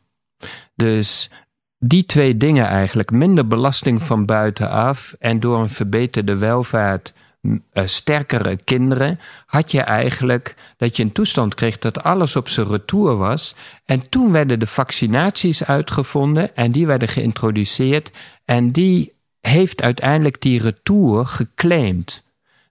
Dus 0.74 1.30
die 1.78 2.06
twee 2.06 2.36
dingen 2.36 2.66
eigenlijk, 2.66 3.10
minder 3.10 3.46
belasting 3.46 4.02
van 4.02 4.24
buitenaf 4.24 5.14
en 5.18 5.40
door 5.40 5.58
een 5.58 5.68
verbeterde 5.68 6.36
welvaart, 6.36 7.12
eh, 7.40 7.86
sterkere 7.86 8.56
kinderen, 8.56 9.20
had 9.46 9.72
je 9.72 9.80
eigenlijk 9.80 10.54
dat 10.76 10.96
je 10.96 11.02
een 11.02 11.12
toestand 11.12 11.54
kreeg 11.54 11.78
dat 11.78 12.02
alles 12.02 12.36
op 12.36 12.48
zijn 12.48 12.66
retour 12.66 13.16
was. 13.16 13.54
En 13.84 14.08
toen 14.08 14.32
werden 14.32 14.58
de 14.58 14.66
vaccinaties 14.66 15.64
uitgevonden 15.64 16.56
en 16.56 16.72
die 16.72 16.86
werden 16.86 17.08
geïntroduceerd 17.08 18.10
en 18.44 18.72
die 18.72 19.12
heeft 19.40 19.82
uiteindelijk 19.82 20.40
die 20.40 20.62
retour 20.62 21.26
geclaimd. 21.26 22.22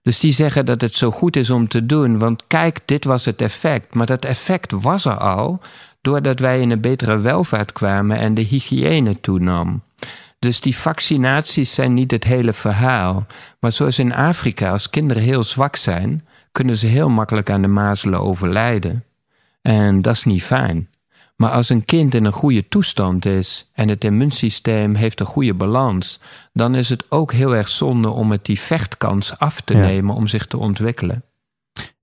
Dus 0.02 0.20
die 0.20 0.32
zeggen 0.32 0.66
dat 0.66 0.80
het 0.80 0.94
zo 0.94 1.10
goed 1.10 1.36
is 1.36 1.50
om 1.50 1.68
te 1.68 1.86
doen, 1.86 2.18
want 2.18 2.42
kijk, 2.46 2.80
dit 2.84 3.04
was 3.04 3.24
het 3.24 3.40
effect. 3.40 3.94
Maar 3.94 4.06
dat 4.06 4.24
effect 4.24 4.72
was 4.72 5.04
er 5.04 5.18
al 5.18 5.60
doordat 6.00 6.38
wij 6.38 6.60
in 6.60 6.70
een 6.70 6.80
betere 6.80 7.18
welvaart 7.18 7.72
kwamen 7.72 8.18
en 8.18 8.34
de 8.34 8.42
hygiëne 8.42 9.20
toenam. 9.20 9.82
Dus 10.38 10.60
die 10.60 10.76
vaccinaties 10.76 11.74
zijn 11.74 11.94
niet 11.94 12.10
het 12.10 12.24
hele 12.24 12.52
verhaal. 12.52 13.26
Maar 13.60 13.72
zoals 13.72 13.98
in 13.98 14.14
Afrika, 14.14 14.70
als 14.70 14.90
kinderen 14.90 15.22
heel 15.22 15.44
zwak 15.44 15.76
zijn, 15.76 16.26
kunnen 16.52 16.76
ze 16.76 16.86
heel 16.86 17.08
makkelijk 17.08 17.50
aan 17.50 17.62
de 17.62 17.68
mazelen 17.68 18.20
overlijden. 18.20 19.04
En 19.62 20.02
dat 20.02 20.14
is 20.14 20.24
niet 20.24 20.42
fijn. 20.42 20.88
Maar 21.36 21.50
als 21.50 21.68
een 21.68 21.84
kind 21.84 22.14
in 22.14 22.24
een 22.24 22.32
goede 22.32 22.68
toestand 22.68 23.24
is 23.24 23.70
en 23.72 23.88
het 23.88 24.04
immuunsysteem 24.04 24.94
heeft 24.94 25.20
een 25.20 25.26
goede 25.26 25.54
balans, 25.54 26.20
dan 26.52 26.74
is 26.74 26.88
het 26.88 27.10
ook 27.10 27.32
heel 27.32 27.54
erg 27.54 27.68
zonde 27.68 28.08
om 28.10 28.30
het 28.30 28.44
die 28.44 28.60
vechtkans 28.60 29.38
af 29.38 29.60
te 29.60 29.74
Ja. 29.74 29.80
nemen 29.80 30.14
om 30.14 30.26
zich 30.26 30.46
te 30.46 30.56
ontwikkelen. 30.58 31.22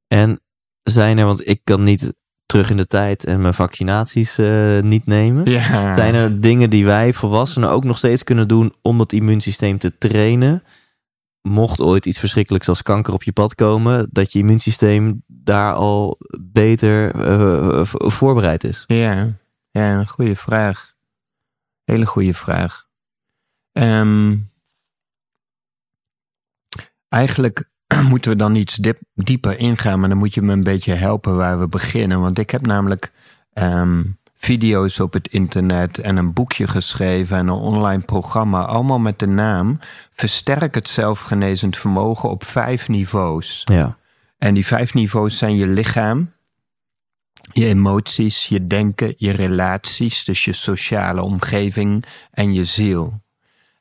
En 0.07 0.39
zijn 0.83 1.17
er, 1.17 1.25
want 1.25 1.47
ik 1.47 1.59
kan 1.63 1.83
niet 1.83 2.13
terug 2.55 2.69
in 2.69 2.77
de 2.77 2.87
tijd 2.87 3.25
en 3.25 3.41
mijn 3.41 3.53
vaccinaties 3.53 4.37
eh, 4.37 4.79
niet 4.79 5.05
nemen. 5.05 5.51
Ja. 5.51 5.95
Zijn 5.95 6.13
er 6.13 6.41
dingen 6.41 6.69
die 6.69 6.85
wij 6.85 7.13
volwassenen 7.13 7.69
ook 7.69 7.83
nog 7.83 7.97
steeds 7.97 8.23
kunnen 8.23 8.47
doen 8.47 8.73
om 8.81 8.97
dat 8.97 9.11
immuunsysteem 9.11 9.77
te 9.77 9.97
trainen? 9.97 10.63
Mocht 11.41 11.81
ooit 11.81 12.05
iets 12.05 12.19
verschrikkelijks 12.19 12.69
als 12.69 12.81
kanker 12.81 13.13
op 13.13 13.23
je 13.23 13.31
pad 13.31 13.55
komen, 13.55 14.07
dat 14.11 14.31
je 14.31 14.39
immuunsysteem 14.39 15.23
daar 15.27 15.73
al 15.73 16.17
beter 16.39 17.15
eh, 17.15 17.81
voorbereid 17.85 18.63
is. 18.63 18.83
Ja, 18.87 19.33
ja, 19.71 19.99
een 19.99 20.07
goede 20.07 20.35
vraag. 20.35 20.93
Hele 21.83 22.05
goede 22.05 22.33
vraag. 22.33 22.87
Ehm, 23.71 24.37
eigenlijk 27.09 27.69
moeten 28.09 28.31
we 28.31 28.37
dan 28.37 28.55
iets 28.55 28.75
dip- 28.75 29.01
dieper 29.13 29.59
ingaan, 29.59 29.99
maar 29.99 30.09
dan 30.09 30.17
moet 30.17 30.33
je 30.33 30.41
me 30.41 30.53
een 30.53 30.63
beetje 30.63 30.93
helpen 30.93 31.35
waar 31.35 31.59
we 31.59 31.67
beginnen. 31.67 32.21
Want 32.21 32.39
ik 32.39 32.49
heb 32.49 32.65
namelijk 32.65 33.11
ehm, 33.53 34.03
video's 34.35 34.99
op 34.99 35.13
het 35.13 35.27
internet 35.27 35.99
en 35.99 36.17
een 36.17 36.33
boekje 36.33 36.67
geschreven 36.67 37.37
en 37.37 37.47
een 37.47 37.53
online 37.53 38.03
programma, 38.03 38.61
allemaal 38.61 38.99
met 38.99 39.19
de 39.19 39.27
naam 39.27 39.79
Versterk 40.15 40.75
het 40.75 40.89
zelfgenezend 40.89 41.77
vermogen 41.77 42.29
op 42.29 42.43
vijf 42.43 42.87
niveaus. 42.87 43.61
Ja. 43.63 43.97
En 44.37 44.53
die 44.53 44.65
vijf 44.65 44.93
niveaus 44.93 45.37
zijn 45.37 45.55
je 45.55 45.67
lichaam, 45.67 46.31
je 47.53 47.65
emoties, 47.65 48.47
je 48.47 48.67
denken, 48.67 49.13
je 49.17 49.31
relaties, 49.31 50.23
dus 50.23 50.45
je 50.45 50.53
sociale 50.53 51.21
omgeving 51.21 52.05
en 52.31 52.53
je 52.53 52.65
ziel. 52.65 53.21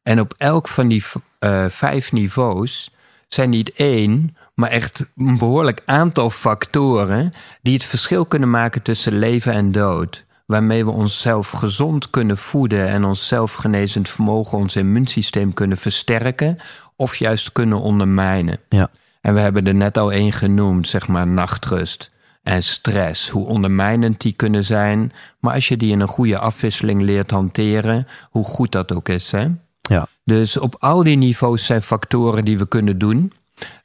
En 0.02 0.20
op 0.20 0.34
elk 0.36 0.68
van 0.68 0.88
die 0.88 1.04
eh, 1.38 1.66
vijf 1.68 2.12
niveaus 2.12 2.90
zijn 3.28 3.50
niet 3.50 3.72
één, 3.72 4.36
maar 4.54 4.70
echt 4.70 5.04
een 5.16 5.38
behoorlijk 5.38 5.82
aantal 5.84 6.30
factoren 6.30 7.32
die 7.62 7.74
het 7.74 7.84
verschil 7.84 8.26
kunnen 8.26 8.50
maken 8.50 8.82
tussen 8.82 9.18
leven 9.18 9.52
en 9.52 9.72
dood. 9.72 10.24
waarmee 10.46 10.84
we 10.84 10.90
onszelf 10.90 11.50
gezond 11.50 12.10
kunnen 12.10 12.38
voeden 12.38 12.88
en 12.88 13.04
ons 13.04 13.28
zelfgenezend 13.28 14.08
vermogen, 14.08 14.58
ons 14.58 14.76
immuunsysteem 14.76 15.52
kunnen 15.52 15.78
versterken 15.78 16.58
of 16.96 17.16
juist 17.16 17.52
kunnen 17.52 17.80
ondermijnen. 17.80 18.60
Ja. 18.68 18.90
En 19.20 19.34
we 19.34 19.40
hebben 19.40 19.66
er 19.66 19.74
net 19.74 19.98
al 19.98 20.12
één 20.12 20.32
genoemd, 20.32 20.88
zeg 20.88 21.08
maar 21.08 21.26
nachtrust 21.26 22.10
en 22.42 22.62
stress. 22.62 23.28
Hoe 23.28 23.46
ondermijnend 23.46 24.20
die 24.20 24.32
kunnen 24.32 24.64
zijn. 24.64 25.12
Maar 25.38 25.54
als 25.54 25.68
je 25.68 25.76
die 25.76 25.92
in 25.92 26.00
een 26.00 26.08
goede 26.08 26.38
afwisseling 26.38 27.02
leert 27.02 27.30
hanteren, 27.30 28.06
hoe 28.30 28.44
goed 28.44 28.72
dat 28.72 28.94
ook 28.94 29.08
is. 29.08 29.32
Hè? 29.32 29.48
Ja. 29.80 30.06
Dus 30.24 30.58
op 30.58 30.76
al 30.78 31.02
die 31.02 31.16
niveaus 31.16 31.64
zijn 31.64 31.82
factoren 31.82 32.44
die 32.44 32.58
we 32.58 32.68
kunnen 32.68 32.98
doen. 32.98 33.32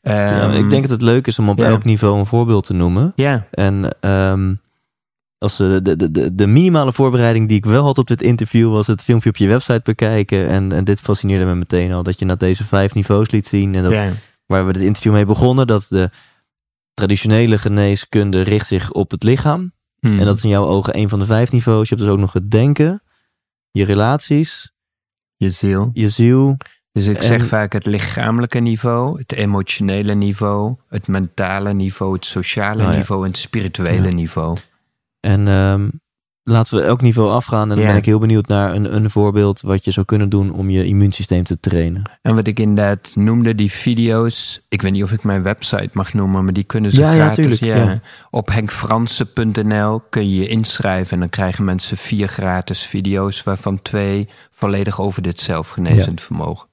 Ja, 0.02 0.42
Ehm, 0.42 0.64
ik 0.64 0.70
denk 0.70 0.82
dat 0.82 0.92
het 0.92 1.02
leuk 1.02 1.28
is 1.28 1.40
om 1.40 1.50
op 1.50 1.62
elk 1.62 1.84
niveau 1.84 2.20
een 2.20 2.26
voorbeeld 2.26 2.66
te 2.66 2.74
noemen. 2.74 3.14
Ja, 3.16 3.48
En 3.52 3.98
ehm, 4.00 4.54
als, 5.38 5.60
eh, 5.60 5.68
de, 5.82 5.96
de, 5.96 6.12
de, 6.12 6.36
de 6.36 6.48
minimale 6.48 6.94
voorbereiding 6.94 7.48
die 7.48 7.58
ik 7.58 7.66
wel 7.66 7.84
had 7.84 7.98
op 7.98 8.08
dit 8.08 8.22
interview 8.22 8.72
was 8.72 8.88
het 8.88 9.04
filmpje 9.04 9.30
op 9.30 9.38
je 9.38 9.48
website 9.48 9.82
bekijken. 9.84 10.48
En, 10.48 10.72
en 10.72 10.84
dit 10.84 11.02
fascineerde 11.02 11.46
me 11.46 11.56
meteen 11.56 11.94
al, 11.94 12.04
dat 12.04 12.20
je 12.20 12.26
naar 12.26 12.38
deze 12.38 12.66
vijf 12.66 12.94
niveaus 12.94 13.32
liet 13.32 13.48
zien. 13.48 13.76
En 13.76 13.84
dat, 13.84 13.94
waar 14.46 14.66
we 14.66 14.72
het 14.72 14.82
interview 14.82 15.14
mee 15.14 15.26
begonnen, 15.26 15.68
dat 15.68 15.86
de 15.90 16.10
traditionele 16.94 17.58
geneeskunde 17.58 18.42
richt 18.42 18.68
zich 18.68 18.92
op 18.92 19.12
het 19.12 19.24
lichaam. 19.24 19.72
Hmm. 20.00 20.20
En 20.20 20.26
dat 20.26 20.38
is 20.38 20.44
in 20.44 20.50
jouw 20.50 20.66
ogen 20.66 20.98
een 20.98 21.10
van 21.10 21.20
de 21.20 21.26
vijf 21.26 21.52
niveaus. 21.52 21.90
Je 21.90 21.96
hebt 21.96 22.08
dus 22.08 22.16
ook 22.16 22.20
nog 22.20 22.34
het 22.34 22.52
denken, 22.52 23.02
je 23.72 23.86
relaties, 23.86 24.74
je 25.40 25.50
ziel. 25.50 25.90
je 25.94 26.10
ziel. 26.10 26.58
Dus 26.92 27.08
ik 27.08 27.18
En- 27.18 27.24
zeg 27.24 27.46
vaak 27.48 27.74
het 27.74 27.86
lichamelijke 27.86 28.60
niveau, 28.60 29.20
het 29.20 29.32
emotionele 29.32 30.14
niveau, 30.14 30.76
het 30.90 31.08
mentale 31.08 31.74
niveau, 31.74 32.14
het 32.14 32.26
sociale 32.26 32.84
ja. 32.84 32.92
niveau 32.92 33.24
en 33.24 33.30
het 33.32 33.40
spirituele 33.40 34.12
niveau. 34.12 34.58
En 35.20 35.48
ehm, 35.48 35.90
laten 36.52 36.78
we 36.78 36.84
elk 36.84 37.02
niveau 37.02 37.32
afgaan. 37.32 37.62
En 37.62 37.70
dan 37.70 37.80
Ja. 37.80 37.86
ben 37.88 37.96
ik 37.98 38.06
heel 38.06 38.20
benieuwd 38.20 38.48
naar 38.48 38.76
een, 38.76 38.96
een 38.96 39.10
voorbeeld 39.10 39.62
wat 39.62 39.86
je 39.86 39.92
zou 39.92 40.06
kunnen 40.06 40.30
doen 40.30 40.52
om 40.54 40.70
je 40.70 40.86
immuunsysteem 40.86 41.44
te 41.44 41.60
trainen. 41.60 42.12
En 42.22 42.36
wat 42.36 42.48
ik 42.48 42.60
inderdaad 42.60 43.12
noemde, 43.16 43.56
die 43.56 43.72
video's. 43.72 44.62
Ik 44.70 44.82
weet 44.82 44.92
niet 44.92 45.04
of 45.04 45.12
ik 45.12 45.24
mijn 45.24 45.44
website 45.44 45.90
mag 45.94 46.14
noemen, 46.14 46.44
maar 46.44 46.54
die 46.54 46.64
kunnen 46.64 46.92
ze 46.92 47.00
Ja, 47.02 47.12
ja, 47.12 47.16
gratis. 47.26 47.60
tuurlijk, 47.60 47.62
ja. 47.80 48.02
Op 48.30 48.50
henkfransen.nl 48.50 50.02
kun 50.10 50.30
je 50.30 50.36
je 50.36 50.48
inschrijven 50.48 51.14
en 51.14 51.20
dan 51.20 51.30
krijgen 51.30 51.64
mensen 51.64 51.98
vier 51.98 52.28
gratis 52.28 52.86
video's, 52.86 53.44
waarvan 53.44 53.82
twee 53.82 54.30
volledig 54.52 55.02
over 55.02 55.22
dit 55.22 55.40
zelfgenezend 55.40 56.22
vermogen. 56.22 56.68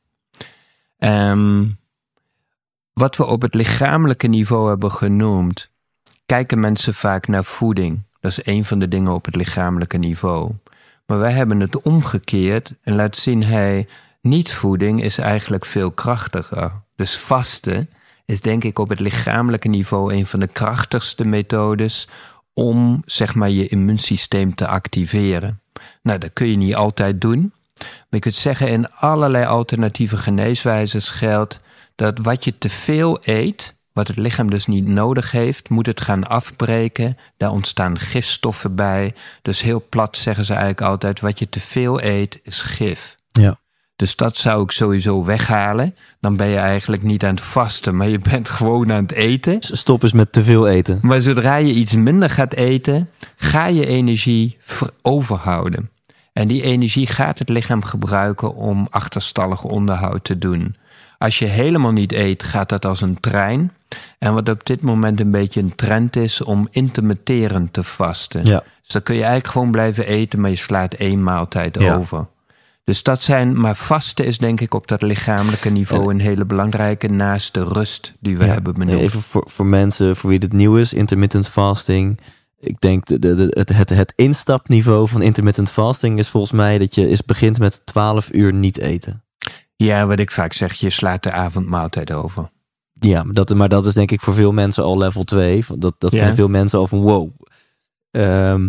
Ehm, 0.98 1.64
wat 2.92 3.16
we 3.16 3.26
op 3.26 3.42
het 3.42 3.54
lichamelijke 3.54 4.26
niveau 4.26 4.68
hebben 4.68 4.92
genoemd, 4.92 5.70
kijken 6.26 6.60
mensen 6.60 6.94
vaak 6.94 7.28
naar 7.28 7.44
voeding. 7.44 8.02
Dat 8.26 8.38
is 8.38 8.54
een 8.54 8.64
van 8.64 8.78
de 8.78 8.88
dingen 8.88 9.12
op 9.12 9.24
het 9.24 9.36
lichamelijke 9.36 9.96
niveau. 9.96 10.52
Maar 11.06 11.18
wij 11.18 11.32
hebben 11.32 11.60
het 11.60 11.80
omgekeerd 11.80 12.72
en 12.82 12.94
laten 12.94 13.22
zien, 13.22 13.42
hey, 13.44 13.88
niet-voeding 14.20 15.02
is 15.02 15.18
eigenlijk 15.18 15.64
veel 15.64 15.90
krachtiger. 15.90 16.72
Dus 16.96 17.18
vasten 17.18 17.88
is 18.24 18.40
denk 18.40 18.64
ik 18.64 18.78
op 18.78 18.88
het 18.88 19.00
lichamelijke 19.00 19.68
niveau 19.68 20.14
een 20.14 20.26
van 20.26 20.40
de 20.40 20.46
krachtigste 20.46 21.24
methodes 21.24 22.08
om 22.52 23.02
zeg 23.04 23.34
maar 23.34 23.50
je 23.50 23.68
immuunsysteem 23.68 24.54
te 24.54 24.66
activeren. 24.66 25.60
Nou, 26.02 26.18
dat 26.18 26.32
kun 26.32 26.46
je 26.46 26.56
niet 26.56 26.74
altijd 26.74 27.20
doen. 27.20 27.52
Maar 27.78 28.06
je 28.08 28.18
kunt 28.18 28.34
zeggen, 28.34 28.68
in 28.68 28.90
allerlei 28.90 29.44
alternatieve 29.44 30.16
geneeswijzes 30.16 31.10
geldt 31.10 31.60
dat 31.94 32.18
wat 32.18 32.44
je 32.44 32.58
te 32.58 32.68
veel 32.68 33.18
eet, 33.22 33.74
wat 33.96 34.08
het 34.08 34.16
lichaam 34.16 34.50
dus 34.50 34.66
niet 34.66 34.86
nodig 34.86 35.30
heeft, 35.30 35.68
moet 35.68 35.86
het 35.86 36.00
gaan 36.00 36.28
afbreken. 36.28 37.16
Daar 37.36 37.50
ontstaan 37.50 37.98
gifstoffen 37.98 38.74
bij. 38.74 39.14
Dus 39.42 39.62
heel 39.62 39.84
plat 39.88 40.16
zeggen 40.16 40.44
ze 40.44 40.52
eigenlijk 40.52 40.82
altijd, 40.82 41.20
wat 41.20 41.38
je 41.38 41.48
te 41.48 41.60
veel 41.60 42.02
eet 42.02 42.40
is 42.42 42.62
gif. 42.62 43.16
Ja. 43.26 43.58
Dus 43.96 44.16
dat 44.16 44.36
zou 44.36 44.62
ik 44.62 44.70
sowieso 44.70 45.24
weghalen. 45.24 45.94
Dan 46.20 46.36
ben 46.36 46.46
je 46.46 46.56
eigenlijk 46.56 47.02
niet 47.02 47.24
aan 47.24 47.34
het 47.34 47.44
vasten, 47.44 47.96
maar 47.96 48.08
je 48.08 48.18
bent 48.18 48.48
gewoon 48.48 48.92
aan 48.92 49.02
het 49.02 49.12
eten. 49.12 49.56
Stop 49.60 50.02
eens 50.02 50.12
met 50.12 50.32
te 50.32 50.44
veel 50.44 50.68
eten. 50.68 50.98
Maar 51.02 51.20
zodra 51.20 51.56
je 51.56 51.72
iets 51.72 51.92
minder 51.92 52.30
gaat 52.30 52.54
eten, 52.54 53.10
ga 53.36 53.66
je 53.66 53.86
energie 53.86 54.56
ver- 54.60 54.90
overhouden. 55.02 55.90
En 56.32 56.48
die 56.48 56.62
energie 56.62 57.06
gaat 57.06 57.38
het 57.38 57.48
lichaam 57.48 57.82
gebruiken 57.82 58.54
om 58.54 58.86
achterstallig 58.90 59.64
onderhoud 59.64 60.24
te 60.24 60.38
doen. 60.38 60.76
Als 61.18 61.38
je 61.38 61.44
helemaal 61.46 61.92
niet 61.92 62.12
eet, 62.12 62.42
gaat 62.42 62.68
dat 62.68 62.84
als 62.84 63.00
een 63.00 63.20
trein. 63.20 63.72
En 64.18 64.34
wat 64.34 64.48
op 64.48 64.66
dit 64.66 64.82
moment 64.82 65.20
een 65.20 65.30
beetje 65.30 65.60
een 65.60 65.74
trend 65.74 66.16
is 66.16 66.42
om 66.42 66.68
intermitterend 66.70 67.72
te 67.72 67.82
vasten. 67.82 68.44
Ja. 68.44 68.62
Dus 68.82 68.88
dan 68.92 69.02
kun 69.02 69.14
je 69.14 69.20
eigenlijk 69.22 69.52
gewoon 69.52 69.70
blijven 69.70 70.06
eten, 70.06 70.40
maar 70.40 70.50
je 70.50 70.56
slaat 70.56 70.94
één 70.94 71.22
maaltijd 71.22 71.80
Ja. 71.80 71.94
over. 71.96 72.26
Dus 72.84 73.02
dat 73.02 73.22
zijn, 73.22 73.60
maar 73.60 73.76
vasten 73.76 74.24
is 74.26 74.38
denk 74.38 74.60
ik 74.60 74.74
op 74.74 74.88
dat 74.88 75.02
lichamelijke 75.02 75.70
niveau 75.70 76.10
een 76.10 76.20
hele 76.20 76.44
belangrijke 76.44 77.08
naast 77.08 77.54
de 77.54 77.64
rust 77.64 78.12
die 78.20 78.36
we 78.36 78.44
Ja. 78.44 78.52
hebben 78.52 78.74
benoemd. 78.74 79.00
Even 79.00 79.22
voor, 79.22 79.44
voor 79.46 79.66
mensen 79.66 80.16
voor 80.16 80.30
wie 80.30 80.38
dit 80.38 80.52
nieuw 80.52 80.76
is, 80.76 80.92
intermittent 80.92 81.48
fasting. 81.48 82.20
Ik 82.60 82.80
denk 82.80 83.06
de, 83.06 83.18
de, 83.18 83.34
de- 83.34 83.56
het, 83.58 83.68
het, 83.68 83.88
het 83.90 84.12
instapniveau 84.16 85.08
van 85.08 85.22
intermittent 85.22 85.70
fasting 85.70 86.18
is 86.18 86.28
volgens 86.28 86.52
mij 86.52 86.78
dat 86.78 86.94
je 86.94 87.08
is 87.08 87.24
begint 87.24 87.58
met 87.58 87.80
12 87.84 88.28
uur 88.32 88.52
niet 88.52 88.78
eten. 88.78 89.22
Ja, 89.76 90.06
wat 90.06 90.18
ik 90.18 90.30
vaak 90.30 90.52
zeg, 90.52 90.72
je 90.74 90.90
slaat 90.90 91.22
de 91.22 91.32
avondmaaltijd 91.32 92.12
over. 92.12 92.50
Ja, 92.92 93.22
maar 93.22 93.34
dat, 93.34 93.54
maar 93.54 93.68
dat 93.68 93.86
is 93.86 93.94
denk 93.94 94.10
ik 94.10 94.20
voor 94.20 94.34
veel 94.34 94.52
mensen 94.52 94.82
al 94.84 94.98
level 94.98 95.24
2. 95.24 95.64
Dat, 95.76 95.94
dat 95.98 96.10
Ja. 96.10 96.18
vinden 96.18 96.36
veel 96.36 96.48
mensen 96.48 96.78
al 96.78 96.86
van 96.86 97.00
wow. 97.00 97.30
Ehm, 98.10 98.68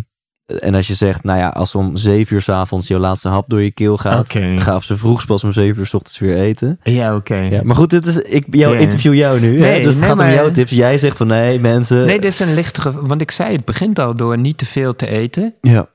en 0.59 0.75
als 0.75 0.87
je 0.87 0.93
zegt, 0.93 1.23
nou 1.23 1.39
ja, 1.39 1.47
als 1.49 1.75
om 1.75 1.95
7 1.95 2.35
uur 2.35 2.41
s 2.41 2.49
avonds 2.49 2.87
jouw 2.87 2.99
laatste 2.99 3.27
hap 3.29 3.49
door 3.49 3.61
je 3.61 3.71
keel 3.71 3.97
gaat, 3.97 4.19
Oké. 4.35 4.59
ga 4.59 4.75
op 4.75 4.83
z'n 4.83 4.95
vroegst 4.95 5.27
pas 5.27 5.43
om 5.43 5.53
7 5.53 5.79
uur 5.79 5.85
s 5.87 5.93
ochtends 5.93 6.19
weer 6.19 6.37
eten. 6.37 6.79
Ja, 6.83 7.15
oké. 7.15 7.35
Ja, 7.35 7.61
maar 7.63 7.75
goed, 7.75 7.89
dit 7.89 8.05
is, 8.05 8.17
ik 8.17 8.45
jou, 8.49 8.77
interview 8.77 9.13
jou 9.13 9.39
nu. 9.39 9.53
hè? 9.59 9.69
Nee, 9.69 9.83
Dus 9.83 9.93
het 9.95 9.99
nee, 10.03 10.09
gaat 10.09 10.19
om 10.19 10.29
jouw 10.33 10.51
tips. 10.51 10.71
Jij 10.71 10.97
zegt 10.97 11.17
van 11.17 11.27
nee, 11.27 11.59
mensen. 11.59 12.05
Nee, 12.05 12.19
dit 12.19 12.31
is 12.31 12.39
een 12.39 12.53
lichtere, 12.53 13.07
want 13.07 13.21
ik 13.21 13.31
zei 13.31 13.55
het 13.55 13.65
begint 13.65 13.99
al 13.99 14.15
door 14.15 14.37
niet 14.37 14.57
te 14.57 14.65
veel 14.65 14.95
te 14.95 15.07
eten. 15.07 15.55
Ja, 15.61 15.89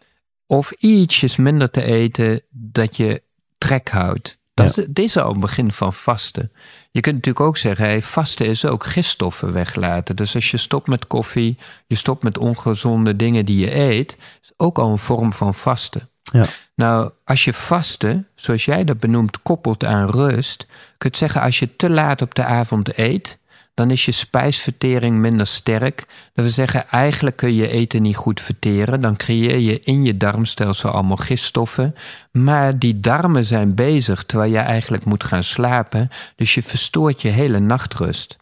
Of 0.47 0.71
ietsjes 0.73 1.37
minder 1.37 1.71
te 1.71 1.83
eten 1.83 2.43
dat 2.51 2.97
je 2.97 3.23
trek 3.59 3.89
houdt. 3.91 4.39
Dat 4.55 4.66
is, 4.66 4.74
dit 4.74 4.98
is 4.98 5.16
al 5.16 5.28
het 5.28 5.40
begin 5.40 5.72
van 5.72 5.92
vasten. 5.92 6.53
Je 6.90 7.00
kunt 7.00 7.14
natuurlijk 7.14 7.46
ook 7.46 7.57
zeggen, 7.57 7.84
hey, 7.84 8.03
vasten 8.03 8.46
is 8.46 8.64
ook 8.64 8.84
gifstoffen 8.84 9.53
weglaten. 9.53 10.16
Dus 10.16 10.34
als 10.34 10.50
je 10.50 10.57
stopt 10.57 10.86
met 10.86 11.07
koffie, 11.07 11.59
je 11.86 11.94
stopt 11.94 12.22
met 12.22 12.38
ongezonde 12.38 13.16
dingen 13.16 13.44
die 13.44 13.59
je 13.59 13.74
eet, 13.74 14.16
is 14.42 14.53
ook 14.57 14.78
al 14.78 14.90
een 14.90 14.98
vorm 14.98 15.32
van 15.32 15.55
vasten. 15.55 16.09
Ja. 16.22 16.46
Nou, 16.74 17.11
als 17.24 17.44
je 17.44 17.53
vasten, 17.53 18.28
zoals 18.34 18.64
jij 18.64 18.84
dat 18.84 19.00
benoemt, 19.00 19.42
koppelt 19.42 19.84
aan 19.84 20.11
rust, 20.11 20.66
kun 20.98 21.11
je 21.12 21.16
zeggen, 21.16 21.40
als 21.40 21.59
je 21.59 21.76
te 21.76 21.90
laat 21.90 22.22
op 22.22 22.34
de 22.34 22.44
avond 22.44 22.98
eet, 22.98 23.38
dan 23.75 23.91
is 23.91 24.05
je 24.05 24.12
spijsvertering 24.12 25.18
minder 25.18 25.47
sterk. 25.47 25.97
Dat 26.33 26.45
wil 26.45 26.55
zeggen, 26.55 26.89
eigenlijk 26.89 27.37
kun 27.37 27.55
je 27.55 27.68
eten 27.68 28.03
niet 28.03 28.16
goed 28.16 28.41
verteren. 28.41 29.01
Dan 29.01 29.16
creëer 29.16 29.59
je 29.59 29.81
in 29.81 30.05
je 30.05 30.16
darmstelsel 30.16 30.91
allemaal 30.91 31.16
gifstoffen. 31.16 31.95
Maar 32.33 32.79
die 32.79 33.01
darmen 33.01 33.45
zijn 33.45 33.75
bezig 33.75 34.25
terwijl 34.25 34.53
je 34.53 34.59
eigenlijk 34.59 35.05
moet 35.05 35.25
gaan 35.25 35.45
slapen. 35.45 36.11
Dus 36.37 36.55
je 36.55 36.62
verstoort 36.62 37.23
je 37.23 37.29
hele 37.29 37.59
nachtrust. 37.59 38.37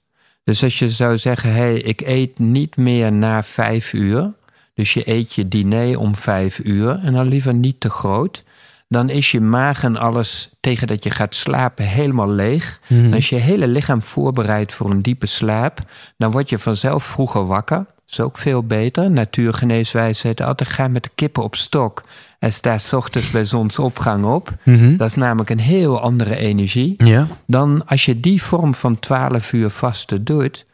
Dus 0.45 0.63
als 0.63 0.79
je 0.79 0.89
zou 0.89 1.19
zeggen, 1.19 1.51
hé, 1.51 1.57
hey, 1.57 1.81
ik 1.81 2.01
eet 2.01 2.39
niet 2.39 2.77
meer 2.77 3.13
na 3.13 3.43
vijf 3.43 3.93
uur. 3.93 4.33
Dus 4.75 4.93
je 4.93 5.09
eet 5.09 5.35
je 5.35 5.49
diner 5.49 5.99
om 5.99 6.15
vijf 6.15 6.59
uur 6.59 7.01
en 7.03 7.13
dan 7.13 7.29
liever 7.29 7.55
niet 7.55 7.81
te 7.81 7.91
groot. 7.91 8.45
Dan 8.93 9.09
is 9.09 9.31
je 9.31 9.41
maag 9.41 9.85
en 9.85 9.97
alles 9.97 10.51
tegen 10.61 10.87
dat 10.87 11.05
je 11.05 11.11
gaat 11.11 11.35
slapen 11.35 11.85
helemaal 11.85 12.31
leeg. 12.31 12.81
En 12.89 13.15
als 13.15 13.29
je 13.29 13.37
hele 13.37 13.69
lichaam 13.69 14.03
voorbereidt 14.03 14.73
voor 14.75 14.91
een 14.91 15.03
diepe 15.03 15.27
slaap, 15.27 15.79
dan 16.17 16.31
word 16.31 16.49
je 16.51 16.59
vanzelf 16.59 17.05
vroeger 17.05 17.47
wakker. 17.47 17.77
Dat 17.77 18.19
is 18.19 18.21
ook 18.21 18.39
veel 18.39 18.63
beter. 18.65 19.11
Natuurgeneeswijze 19.11 20.21
zegt 20.21 20.41
altijd 20.41 20.69
ga 20.69 20.89
met 20.89 21.03
de 21.03 21.11
kippen 21.15 21.43
op 21.43 21.57
stok. 21.57 22.03
En 22.39 22.53
sta 22.53 22.79
's 22.79 22.93
ochtends 22.93 23.31
bij 23.31 23.45
zonsopgang 23.45 24.25
op. 24.25 24.55
Mhm. 24.65 24.97
Dat 24.97 25.09
is 25.09 25.15
namelijk 25.15 25.51
een 25.51 25.61
heel 25.61 26.01
andere 26.01 26.37
energie. 26.37 26.95
ja. 27.05 27.27
Dan 27.47 27.87
als 27.87 28.05
je 28.05 28.21
die 28.21 28.43
vorm 28.43 28.75
van 28.75 28.99
12 28.99 29.53
uur 29.53 29.71
vasten 29.71 30.25
doet, 30.25 30.67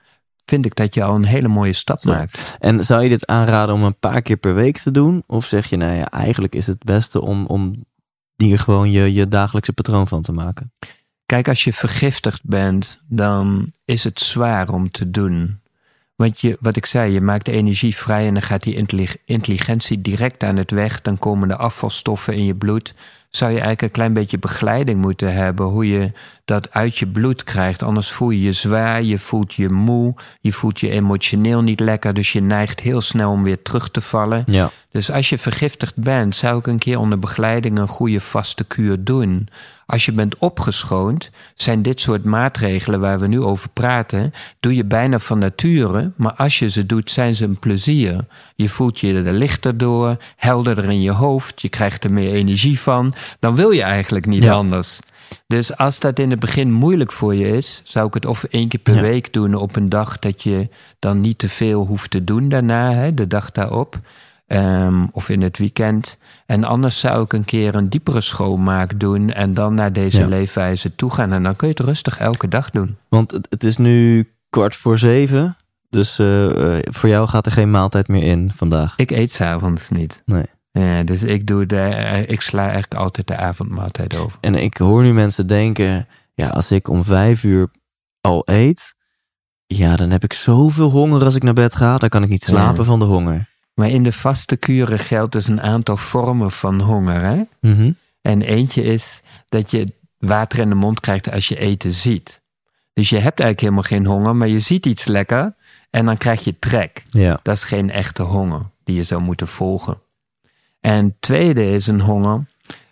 vind 0.44 0.64
ik 0.66 0.74
dat 0.74 0.94
je 0.94 1.02
al 1.04 1.14
een 1.14 1.24
hele 1.24 1.48
mooie 1.48 1.72
stap 1.72 1.98
Ja. 2.02 2.10
maakt. 2.12 2.56
En 2.60 2.84
zou 2.84 3.02
je 3.02 3.08
dit 3.08 3.26
aanraden 3.26 3.74
om 3.74 3.82
een 3.82 3.98
paar 3.98 4.22
keer 4.22 4.36
per 4.36 4.54
week 4.54 4.78
te 4.78 4.90
doen? 4.90 5.22
Of 5.26 5.46
zeg 5.46 5.66
je, 5.66 5.76
nou 5.76 5.96
ja, 5.96 6.10
eigenlijk 6.10 6.54
is 6.54 6.66
het 6.66 6.84
beste 6.84 7.20
om, 7.22 7.46
om 7.46 7.84
hier 8.36 8.58
gewoon 8.58 8.90
je, 8.90 9.12
je 9.12 9.28
dagelijkse 9.28 9.72
patroon 9.72 10.08
van 10.08 10.22
te 10.22 10.32
maken? 10.32 10.72
Kijk, 11.26 11.48
als 11.48 11.64
je 11.64 11.72
vergiftigd 11.72 12.44
bent, 12.44 13.00
dan 13.08 13.72
is 13.84 14.04
het 14.04 14.20
zwaar 14.20 14.68
om 14.68 14.90
te 14.90 15.10
doen. 15.10 15.60
Want 16.16 16.40
je, 16.40 16.56
wat 16.60 16.76
ik 16.76 16.86
zei, 16.86 17.12
je 17.12 17.20
maakt 17.20 17.44
de 17.44 17.52
energie 17.52 17.96
vrij 17.96 18.26
en 18.26 18.32
dan 18.32 18.42
gaat 18.42 18.62
die 18.62 18.74
intellig- 18.74 19.16
intelligentie 19.24 20.00
direct 20.00 20.42
aan 20.42 20.56
het 20.56 20.70
weg. 20.70 21.00
Dan 21.00 21.18
komen 21.18 21.48
de 21.48 21.56
afvalstoffen 21.56 22.34
in 22.34 22.44
je 22.44 22.54
bloed. 22.54 22.94
Zou 23.36 23.50
je 23.50 23.56
eigenlijk 23.56 23.82
een 23.82 23.90
klein 23.90 24.12
beetje 24.12 24.38
begeleiding 24.38 25.00
moeten 25.00 25.34
hebben 25.34 25.66
hoe 25.66 25.88
je 25.88 26.12
dat 26.44 26.72
uit 26.72 26.96
je 26.96 27.06
bloed 27.06 27.44
krijgt. 27.44 27.82
Anders 27.82 28.10
voel 28.10 28.30
je 28.30 28.42
je 28.42 28.52
zwaar, 28.52 29.02
je 29.02 29.18
voelt 29.18 29.54
je 29.54 29.68
moe, 29.68 30.14
je 30.40 30.52
voelt 30.52 30.80
je 30.80 30.90
emotioneel 30.90 31.62
niet 31.62 31.80
lekker. 31.80 32.14
Dus 32.14 32.32
je 32.32 32.42
neigt 32.42 32.80
heel 32.80 33.00
snel 33.00 33.30
om 33.30 33.42
weer 33.42 33.62
terug 33.62 33.90
te 33.90 34.00
vallen. 34.00 34.44
Ja. 34.46 34.70
Dus 34.90 35.10
als 35.10 35.28
je 35.28 35.38
vergiftigd 35.38 35.96
bent, 35.96 36.36
zou 36.36 36.58
ik 36.58 36.66
een 36.66 36.78
keer 36.78 36.98
onder 36.98 37.18
begeleiding 37.18 37.78
een 37.78 37.88
goede 37.88 38.20
vaste 38.20 38.64
kuur 38.64 39.04
doen. 39.04 39.48
Als 39.86 40.04
je 40.04 40.12
bent 40.12 40.38
opgeschoond, 40.38 41.30
zijn 41.54 41.82
dit 41.82 42.00
soort 42.00 42.24
maatregelen 42.24 43.00
waar 43.00 43.18
we 43.18 43.26
nu 43.26 43.40
over 43.40 43.68
praten, 43.70 44.32
doe 44.60 44.74
je 44.74 44.84
bijna 44.84 45.18
van 45.18 45.38
nature, 45.38 46.12
maar 46.16 46.32
als 46.32 46.58
je 46.58 46.68
ze 46.68 46.86
doet, 46.86 47.10
zijn 47.10 47.34
ze 47.34 47.44
een 47.44 47.58
plezier. 47.58 48.24
Je 48.54 48.68
voelt 48.68 49.00
je 49.00 49.22
er 49.22 49.32
lichter 49.32 49.78
door, 49.78 50.16
helderder 50.36 50.84
in 50.84 51.00
je 51.02 51.10
hoofd, 51.10 51.60
je 51.62 51.68
krijgt 51.68 52.04
er 52.04 52.12
meer 52.12 52.32
energie 52.32 52.80
van. 52.80 53.12
Dan 53.38 53.54
wil 53.54 53.70
je 53.70 53.82
eigenlijk 53.82 54.26
niet 54.26 54.42
Ja. 54.42 54.52
anders. 54.52 54.98
Dus 55.46 55.76
als 55.76 56.00
dat 56.00 56.18
in 56.18 56.30
het 56.30 56.40
begin 56.40 56.72
moeilijk 56.72 57.12
voor 57.12 57.34
je 57.34 57.48
is, 57.56 57.80
zou 57.84 58.06
ik 58.06 58.14
het 58.14 58.26
of 58.26 58.44
één 58.44 58.68
keer 58.68 58.80
per 58.80 58.94
Ja. 58.94 59.00
week 59.00 59.32
doen 59.32 59.54
op 59.54 59.76
een 59.76 59.88
dag 59.88 60.18
dat 60.18 60.42
je 60.42 60.68
dan 60.98 61.20
niet 61.20 61.38
te 61.38 61.48
veel 61.48 61.84
hoeft 61.86 62.10
te 62.10 62.24
doen 62.24 62.48
daarna, 62.48 62.92
hè, 62.92 63.14
de 63.14 63.26
dag 63.26 63.50
daarop. 63.52 63.98
Ehm, 64.46 65.06
of 65.12 65.28
in 65.28 65.42
het 65.42 65.58
weekend. 65.58 66.18
En 66.46 66.64
anders 66.64 66.98
zou 67.00 67.22
ik 67.24 67.32
een 67.32 67.44
keer 67.44 67.74
een 67.74 67.88
diepere 67.88 68.20
schoonmaak 68.20 69.00
doen 69.00 69.32
en 69.32 69.54
dan 69.54 69.74
naar 69.74 69.92
deze 69.92 70.18
Ja. 70.18 70.26
leefwijze 70.26 70.94
toe 70.94 71.10
gaan. 71.10 71.32
En 71.32 71.42
dan 71.42 71.56
kun 71.56 71.68
je 71.68 71.74
het 71.76 71.86
rustig 71.86 72.18
elke 72.18 72.48
dag 72.48 72.70
doen. 72.70 72.96
Want 73.08 73.32
het, 73.32 73.64
is 73.64 73.76
nu 73.76 74.28
kwart 74.50 74.74
voor 74.76 74.98
zeven. 74.98 75.56
Dus 75.90 76.18
eh, 76.18 76.76
eh, 76.76 76.82
voor 76.90 77.08
jou 77.08 77.28
gaat 77.28 77.46
er 77.46 77.52
geen 77.52 77.70
maaltijd 77.70 78.08
meer 78.08 78.22
in 78.22 78.50
vandaag. 78.54 78.92
Ik 78.96 79.10
eet 79.10 79.32
s'avonds 79.32 79.88
niet. 79.88 80.22
Nee. 80.26 80.44
Ja, 80.70 81.02
dus 81.02 81.22
ik, 81.22 81.46
doe 81.46 81.66
de, 81.66 81.80
eh, 81.80 82.28
ik 82.28 82.40
sla 82.40 82.72
echt 82.72 82.94
altijd 82.94 83.26
de 83.26 83.36
avondmaaltijd 83.36 84.16
over. 84.16 84.38
En 84.40 84.54
ik 84.54 84.76
hoor 84.76 85.02
nu 85.02 85.12
mensen 85.12 85.46
denken: 85.46 86.06
ja, 86.34 86.48
als 86.48 86.70
ik 86.72 86.88
om 86.88 87.04
vijf 87.04 87.44
uur 87.44 87.68
al 88.20 88.42
eet, 88.44 88.94
ja, 89.66 89.96
dan 89.96 90.10
heb 90.10 90.24
ik 90.24 90.32
zoveel 90.32 90.90
honger 90.90 91.24
als 91.24 91.34
ik 91.34 91.42
naar 91.42 91.54
bed 91.54 91.74
ga. 91.76 91.98
Dan 91.98 92.08
kan 92.08 92.22
ik 92.22 92.28
niet 92.28 92.44
slapen 92.44 92.78
Ja. 92.80 92.84
van 92.84 92.98
de 92.98 93.04
honger. 93.04 93.54
Maar 93.76 93.88
in 93.88 94.02
de 94.02 94.12
vaste 94.12 94.56
kuren 94.56 94.98
geldt 94.98 95.32
dus 95.32 95.46
een 95.46 95.60
aantal 95.60 95.96
vormen 95.96 96.50
van 96.50 96.80
honger. 96.80 97.20
Hè? 97.20 97.42
Mhm. 97.60 97.92
En 98.22 98.42
eentje 98.42 98.82
is 98.82 99.22
dat 99.48 99.70
je 99.70 99.86
water 100.18 100.58
in 100.58 100.68
de 100.68 100.74
mond 100.74 101.00
krijgt 101.00 101.30
als 101.32 101.48
je 101.48 101.58
eten 101.58 101.92
ziet. 101.92 102.40
Dus 102.92 103.08
je 103.08 103.18
hebt 103.18 103.40
eigenlijk 103.40 103.60
helemaal 103.60 103.82
geen 103.82 104.06
honger, 104.06 104.36
maar 104.36 104.48
je 104.48 104.60
ziet 104.60 104.86
iets 104.86 105.04
lekker 105.04 105.54
en 105.90 106.06
dan 106.06 106.16
krijg 106.16 106.44
je 106.44 106.58
trek. 106.58 107.02
Ja. 107.06 107.40
Dat 107.42 107.56
is 107.56 107.64
geen 107.64 107.90
echte 107.90 108.22
honger 108.22 108.62
die 108.84 108.96
je 108.96 109.02
zou 109.02 109.20
moeten 109.20 109.48
volgen. 109.48 109.98
En 110.80 111.16
tweede 111.20 111.70
is 111.70 111.86
een 111.86 112.00
honger 112.00 112.46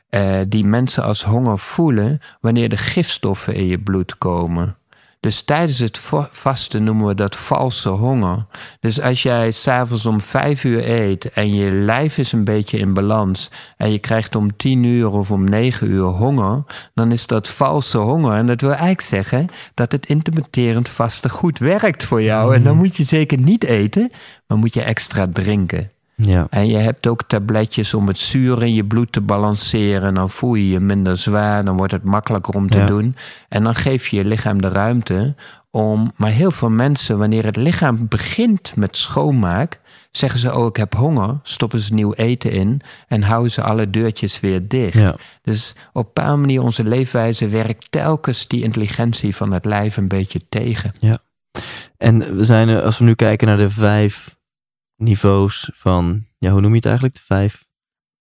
eh, 0.09 0.41
die 0.49 0.65
mensen 0.65 1.03
als 1.03 1.23
honger 1.23 1.59
voelen 1.59 2.21
wanneer 2.41 2.69
de 2.69 2.77
gifstoffen 2.77 3.55
in 3.55 3.67
je 3.67 3.79
bloed 3.79 4.19
komen. 4.19 4.77
Dus 5.25 5.43
tijdens 5.43 5.79
het 5.79 5.99
va- 5.99 6.29
vasten 6.31 6.85
noemen 6.85 7.07
we 7.07 7.15
dat 7.15 7.37
valse 7.37 7.89
honger. 7.89 8.47
Dus 8.81 9.01
als 9.01 9.23
jij 9.23 9.51
s'avonds 9.51 10.07
om 10.07 10.21
vijf 10.21 10.65
uur 10.65 10.91
eet 10.91 11.31
en 11.33 11.55
je 11.55 11.73
lijf 11.73 12.19
is 12.19 12.33
een 12.33 12.45
beetje 12.45 12.79
in 12.79 12.95
balans 12.95 13.51
en 13.77 13.91
je 13.93 13.99
krijgt 13.99 14.35
om 14.35 14.57
tien 14.57 14.83
uur 14.83 15.09
of 15.09 15.31
om 15.31 15.45
negen 15.45 15.91
uur 15.91 16.05
honger, 16.05 16.65
dan 16.95 17.13
is 17.13 17.27
dat 17.27 17.49
valse 17.49 17.99
honger. 17.99 18.37
En 18.37 18.47
dat 18.47 18.61
wil 18.61 18.71
eigenlijk 18.71 19.01
zeggen 19.01 19.47
dat 19.75 19.93
het 19.93 20.07
intermitterend 20.07 20.89
vasten 20.89 21.31
goed 21.31 21.59
werkt 21.59 22.05
voor 22.05 22.23
jou. 22.23 22.55
En 22.55 22.63
dan 22.63 22.77
moet 22.77 22.97
je 22.97 23.05
zeker 23.05 23.39
niet 23.39 23.65
eten, 23.65 24.11
maar 24.47 24.59
moet 24.59 24.75
je 24.75 24.83
extra 24.83 25.29
drinken. 25.33 25.91
Ja. 26.17 26.47
En 26.51 26.67
je 26.67 26.77
hebt 26.77 27.07
ook 27.07 27.23
tabletjes 27.27 27.95
om 27.95 28.07
het 28.07 28.19
zuur 28.19 28.63
in 28.63 28.75
je 28.75 28.85
bloed 28.85 29.13
te 29.13 29.21
balanceren. 29.21 30.15
Dan 30.15 30.31
voel 30.31 30.55
je 30.55 30.69
je 30.69 30.81
minder 30.81 31.17
zwaar, 31.17 31.65
dan 31.65 31.77
wordt 31.77 31.93
het 31.93 32.05
makkelijker 32.05 32.55
om 32.55 32.71
te 32.71 32.79
Ja. 32.79 32.87
doen. 32.87 33.17
En 33.49 33.63
dan 33.63 33.75
geef 33.75 34.09
je 34.09 34.17
je 34.17 34.25
lichaam 34.25 34.61
de 34.63 34.69
ruimte 34.69 35.35
om. 35.71 36.13
Maar 36.17 36.31
heel 36.31 36.51
veel 36.51 36.71
mensen, 36.71 37.19
wanneer 37.19 37.45
het 37.45 37.57
lichaam 37.57 38.09
begint 38.09 38.77
met 38.77 38.97
schoonmaak, 38.97 39.81
zeggen 40.11 40.39
ze: 40.41 40.55
Oh, 40.55 40.67
ik 40.67 40.77
heb 40.77 40.95
honger. 40.95 41.39
Stoppen 41.43 41.79
ze 41.81 41.95
nieuw 41.95 42.13
eten 42.13 42.51
in 42.51 42.81
en 43.09 43.23
houden 43.23 43.51
ze 43.51 43.63
alle 43.63 43.91
deurtjes 43.91 44.41
weer 44.41 44.69
dicht. 44.69 44.99
Ja. 44.99 45.15
Dus 45.43 45.75
op 45.93 46.07
een 46.07 46.11
bepaalde 46.15 46.41
manier, 46.41 46.63
onze 46.63 46.85
leefwijze 46.85 47.49
werkt 47.49 47.87
telkens 47.91 48.47
die 48.49 48.63
intelligentie 48.63 49.37
van 49.37 49.53
het 49.53 49.65
lijf 49.65 49.97
een 49.97 50.09
beetje 50.09 50.41
tegen. 50.49 50.93
En 51.99 52.37
we 52.37 52.45
zijn, 52.45 52.69
als 52.83 52.99
we 52.99 53.05
nu 53.05 53.15
kijken 53.15 53.47
naar 53.47 53.57
de 53.57 53.71
vijf 53.71 54.34
niveaus 55.05 55.71
van, 55.75 56.25
ja, 56.39 56.51
hoe 56.51 56.61
noem 56.61 56.71
je 56.71 56.77
het 56.77 56.85
eigenlijk? 56.87 57.15
De 57.15 57.21
vijf, 57.25 57.65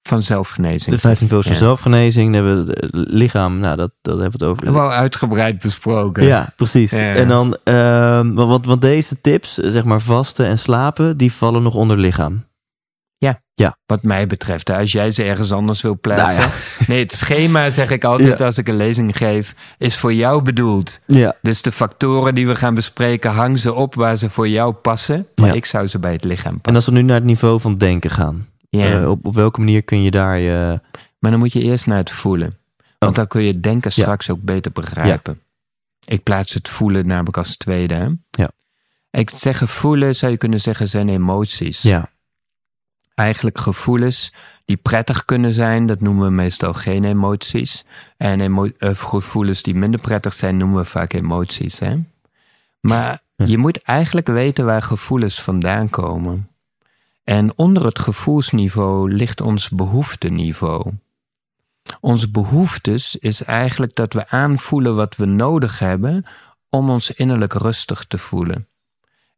Van 0.01 0.23
zelfgenezing. 0.23 0.95
de 0.95 1.01
vijf 1.01 1.21
niveaus 1.21 1.43
van 1.43 1.53
Ja. 1.53 1.59
zelfgenezing. 1.59 2.33
Dan 2.33 2.45
hebben 2.45 2.65
we 2.65 2.71
het 2.79 2.89
lichaam, 3.11 3.59
nou, 3.59 3.75
dat, 3.77 3.91
dat 4.01 4.19
hebben 4.19 4.39
we 4.39 4.45
het 4.45 4.53
over. 4.55 4.73
Wel 4.73 4.91
uitgebreid 4.91 5.59
besproken. 5.61 6.23
Ja, 6.25 6.49
precies. 6.55 6.91
Ja. 6.91 7.13
En 7.13 7.27
dan, 7.27 7.57
ehm, 7.63 8.33
want, 8.33 8.65
want 8.65 8.81
deze 8.81 9.21
tips, 9.21 9.53
zeg 9.53 9.83
maar 9.83 9.99
vasten 10.01 10.45
en 10.45 10.57
slapen, 10.57 11.17
die 11.17 11.33
vallen 11.33 11.63
nog 11.63 11.75
onder 11.75 11.97
lichaam. 11.97 12.43
Wat 13.85 14.03
mij 14.03 14.27
betreft, 14.27 14.69
als 14.69 14.91
jij 14.91 15.11
ze 15.11 15.23
ergens 15.23 15.51
anders 15.51 15.81
wil 15.81 15.97
plaatsen. 16.01 16.41
Nou 16.41 16.51
Nee, 16.87 16.99
het 16.99 17.13
schema, 17.13 17.69
zeg 17.69 17.89
ik 17.91 18.03
altijd 18.03 18.37
Ja. 18.39 18.45
als 18.45 18.57
ik 18.57 18.67
een 18.67 18.75
lezing 18.77 19.17
geef, 19.17 19.55
is 19.77 19.97
voor 19.97 20.13
jou 20.13 20.41
bedoeld. 20.41 20.99
Ja. 21.05 21.35
Dus 21.41 21.61
de 21.61 21.71
factoren 21.71 22.35
die 22.35 22.47
we 22.47 22.55
gaan 22.55 22.73
bespreken, 22.75 23.31
hang 23.31 23.59
ze 23.59 23.73
op 23.73 23.95
waar 23.95 24.17
ze 24.17 24.29
voor 24.29 24.47
jou 24.47 24.73
passen. 24.73 25.27
Maar 25.35 25.47
Ja. 25.47 25.53
ik 25.53 25.65
zou 25.65 25.87
ze 25.87 25.99
bij 25.99 26.11
het 26.11 26.23
lichaam 26.23 26.53
En 26.53 26.59
passen. 26.61 26.75
als 26.75 26.85
we 26.85 26.91
nu 26.91 27.01
naar 27.01 27.15
het 27.15 27.23
niveau 27.25 27.59
van 27.59 27.75
denken 27.75 28.09
gaan, 28.09 28.47
Ja. 28.69 29.01
eh, 29.01 29.09
op, 29.09 29.25
op 29.25 29.33
welke 29.35 29.59
manier 29.59 29.83
kun 29.83 30.01
je 30.03 30.11
daar 30.11 30.39
je. 30.39 30.79
Maar 31.19 31.31
dan 31.31 31.39
moet 31.39 31.53
je 31.53 31.61
eerst 31.61 31.85
naar 31.87 31.97
het 31.97 32.11
voelen. 32.11 32.57
Want 32.97 33.15
dan 33.15 33.27
kun 33.27 33.41
je 33.43 33.59
denken 33.59 33.91
Ja. 33.95 34.01
straks 34.01 34.29
ook 34.29 34.41
beter 34.41 34.71
begrijpen. 34.71 35.39
Ik 36.05 36.23
plaats 36.23 36.53
het 36.53 36.69
voelen 36.69 37.07
namelijk 37.07 37.37
als 37.37 37.57
tweede. 37.57 37.93
Hè? 37.93 38.07
Ja. 38.29 38.49
Ik 39.11 39.29
zeg 39.29 39.61
voelen, 39.65 40.15
zou 40.15 40.31
je 40.31 40.37
kunnen 40.37 40.59
zeggen, 40.59 40.87
zijn 40.87 41.09
emoties. 41.09 41.81
Ja. 41.81 42.09
Eigenlijk 43.15 43.57
gevoelens 43.57 44.33
die 44.65 44.77
prettig 44.77 45.25
kunnen 45.25 45.53
zijn, 45.53 45.85
dat 45.85 46.01
noemen 46.01 46.25
we 46.25 46.31
meestal 46.31 46.73
geen 46.73 47.03
emoties. 47.03 47.85
En 48.17 48.41
emo 48.41 48.65
eh, 48.77 48.95
gevoelens 48.95 49.61
die 49.61 49.75
minder 49.75 49.99
prettig 49.99 50.33
zijn, 50.33 50.57
noemen 50.57 50.77
we 50.77 50.85
vaak 50.85 51.13
emoties. 51.13 51.79
Hè? 51.79 51.99
Maar 52.79 53.21
je 53.35 53.57
moet 53.57 53.81
eigenlijk 53.81 54.27
weten 54.27 54.65
waar 54.65 54.81
gevoelens 54.81 55.41
vandaan 55.41 55.89
komen. 55.89 56.47
En 57.23 57.57
onder 57.57 57.85
het 57.85 57.99
gevoelsniveau 57.99 59.13
ligt 59.13 59.41
ons 59.41 59.69
behoefteniveau. 59.69 60.91
Onze 61.99 62.31
behoeftes 62.31 63.15
is 63.15 63.43
eigenlijk 63.43 63.95
dat 63.95 64.13
we 64.13 64.29
aanvoelen 64.29 64.95
wat 64.95 65.15
we 65.15 65.25
nodig 65.25 65.79
hebben 65.79 66.25
om 66.69 66.89
ons 66.89 67.11
innerlijk 67.11 67.53
rustig 67.53 68.05
te 68.05 68.17
voelen. 68.17 68.67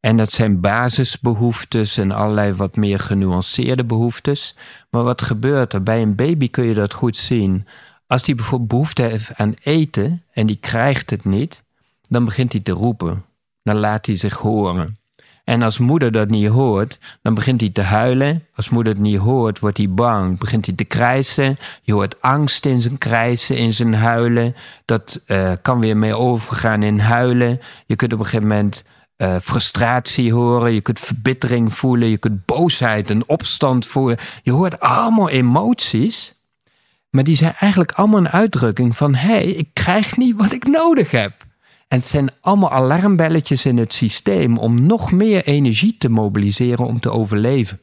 En 0.05 0.17
dat 0.17 0.31
zijn 0.31 0.59
basisbehoeftes 0.59 1.97
en 1.97 2.11
allerlei 2.11 2.53
wat 2.53 2.75
meer 2.75 2.99
genuanceerde 2.99 3.83
behoeftes. 3.83 4.55
Maar 4.89 5.03
wat 5.03 5.21
gebeurt 5.21 5.73
er? 5.73 5.83
Bij 5.83 6.01
een 6.01 6.15
baby 6.15 6.49
kun 6.49 6.63
je 6.65 6.73
dat 6.73 6.93
goed 6.93 7.17
zien. 7.17 7.67
Als 8.07 8.23
die 8.23 8.35
bijvoorbeeld 8.35 8.69
behoefte 8.69 9.01
heeft 9.01 9.35
aan 9.35 9.53
eten 9.63 10.23
en 10.33 10.45
die 10.45 10.55
krijgt 10.55 11.09
het 11.09 11.25
niet, 11.25 11.63
dan 12.09 12.25
begint 12.25 12.51
hij 12.51 12.61
te 12.61 12.71
roepen. 12.71 13.23
Dan 13.63 13.75
laat 13.75 14.05
hij 14.05 14.15
zich 14.15 14.37
horen. 14.37 14.97
En 15.43 15.61
als 15.61 15.77
moeder 15.77 16.11
dat 16.11 16.29
niet 16.29 16.47
hoort, 16.49 16.99
dan 17.21 17.33
begint 17.33 17.61
hij 17.61 17.69
te 17.69 17.81
huilen. 17.81 18.45
Als 18.55 18.69
moeder 18.69 18.93
het 18.93 19.01
niet 19.01 19.17
hoort, 19.17 19.59
wordt 19.59 19.77
hij 19.77 19.89
bang. 19.89 20.39
Begint 20.39 20.65
hij 20.65 20.75
te 20.75 20.83
krijsen. 20.83 21.57
Je 21.81 21.93
hoort 21.93 22.21
angst 22.21 22.65
in 22.65 22.81
zijn 22.81 22.97
krijsen, 22.97 23.57
in 23.57 23.73
zijn 23.73 23.93
huilen. 23.93 24.55
Dat 24.85 25.21
eh, 25.25 25.51
kan 25.61 25.79
weer 25.79 25.97
mee 25.97 26.15
overgaan 26.15 26.83
in 26.83 26.99
huilen. 26.99 27.59
Je 27.85 27.95
kunt 27.95 28.13
op 28.13 28.19
een 28.19 28.25
gegeven 28.25 28.47
moment 28.47 28.83
eh, 29.17 29.35
frustratie 29.41 30.33
horen. 30.33 30.73
Je 30.73 30.81
kunt 30.81 30.99
verbittering 30.99 31.73
voelen. 31.73 32.07
Je 32.09 32.17
kunt 32.17 32.45
boosheid 32.45 33.09
en 33.09 33.29
opstand 33.29 33.85
voelen. 33.87 34.17
Je 34.43 34.51
hoort 34.51 34.79
allemaal 34.79 35.29
emoties. 35.29 36.33
Maar 37.09 37.23
die 37.23 37.35
zijn 37.35 37.53
eigenlijk 37.59 37.91
allemaal 37.91 38.19
een 38.19 38.29
uitdrukking 38.29 38.97
van: 38.97 39.15
hé, 39.15 39.27
hey, 39.27 39.45
ik 39.45 39.69
krijg 39.73 40.17
niet 40.17 40.35
wat 40.35 40.51
ik 40.51 40.67
nodig 40.67 41.11
heb. 41.11 41.33
En 41.87 41.97
het 41.97 42.07
zijn 42.07 42.29
allemaal 42.41 42.71
alarmbelletjes 42.71 43.65
in 43.65 43.77
het 43.77 43.93
systeem 43.93 44.57
om 44.57 44.85
nog 44.85 45.11
meer 45.11 45.43
energie 45.43 45.95
te 45.97 46.09
mobiliseren 46.09 46.85
om 46.85 46.99
te 46.99 47.11
overleven. 47.11 47.79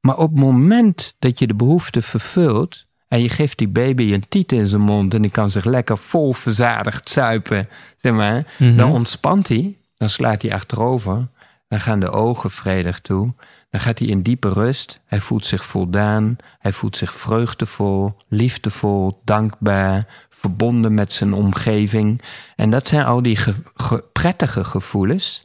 Maar 0.00 0.16
op 0.16 0.30
het 0.30 0.38
moment 0.38 1.14
dat 1.18 1.38
je 1.38 1.46
de 1.46 1.54
behoefte 1.54 2.02
vervult 2.02 2.84
en 3.08 3.22
je 3.22 3.28
geeft 3.28 3.58
die 3.58 3.68
baby 3.68 4.12
een 4.12 4.28
tiet 4.28 4.52
in 4.52 4.66
zijn 4.66 4.80
mond 4.80 5.14
en 5.14 5.22
die 5.22 5.30
kan 5.30 5.50
zich 5.50 5.64
lekker 5.64 5.98
vol 5.98 6.32
verzadigd 6.32 7.10
zuipen, 7.10 7.68
zeg 7.96 8.12
maar, 8.12 8.54
Mhm. 8.58 8.76
dan 8.76 8.90
ontspant 8.90 9.48
hij, 9.48 9.76
dan 10.04 10.12
slaat 10.12 10.42
hij 10.42 10.52
achterover, 10.52 11.26
dan 11.68 11.80
gaan 11.80 12.00
de 12.00 12.10
ogen 12.10 12.50
vredig 12.50 13.00
toe, 13.00 13.34
dan 13.70 13.80
gaat 13.80 13.98
hij 13.98 14.08
in 14.08 14.22
diepe 14.22 14.52
rust, 14.52 15.00
hij 15.06 15.20
voelt 15.20 15.46
zich 15.46 15.64
voldaan, 15.64 16.36
hij 16.58 16.72
voelt 16.72 16.96
zich 16.96 17.14
vreugdevol, 17.14 18.16
liefdevol, 18.28 19.20
dankbaar, 19.24 20.06
verbonden 20.30 20.94
met 20.94 21.12
zijn 21.12 21.32
omgeving. 21.32 22.22
En 22.56 22.70
dat 22.70 22.88
zijn 22.88 23.04
al 23.04 23.22
die 23.22 23.36
ge- 23.36 23.54
ge- 23.74 24.04
prettige 24.12 24.64
gevoelens. 24.64 25.44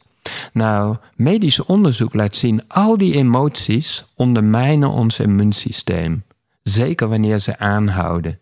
Nou, 0.52 0.96
medisch 1.14 1.60
onderzoek 1.64 2.14
laat 2.14 2.36
zien, 2.36 2.62
al 2.68 2.98
die 2.98 3.14
emoties 3.14 4.04
ondermijnen 4.14 4.90
ons 4.90 5.18
immuunsysteem. 5.18 6.24
Zeker 6.62 7.08
wanneer 7.08 7.38
ze 7.38 7.58
aanhouden. 7.58 8.38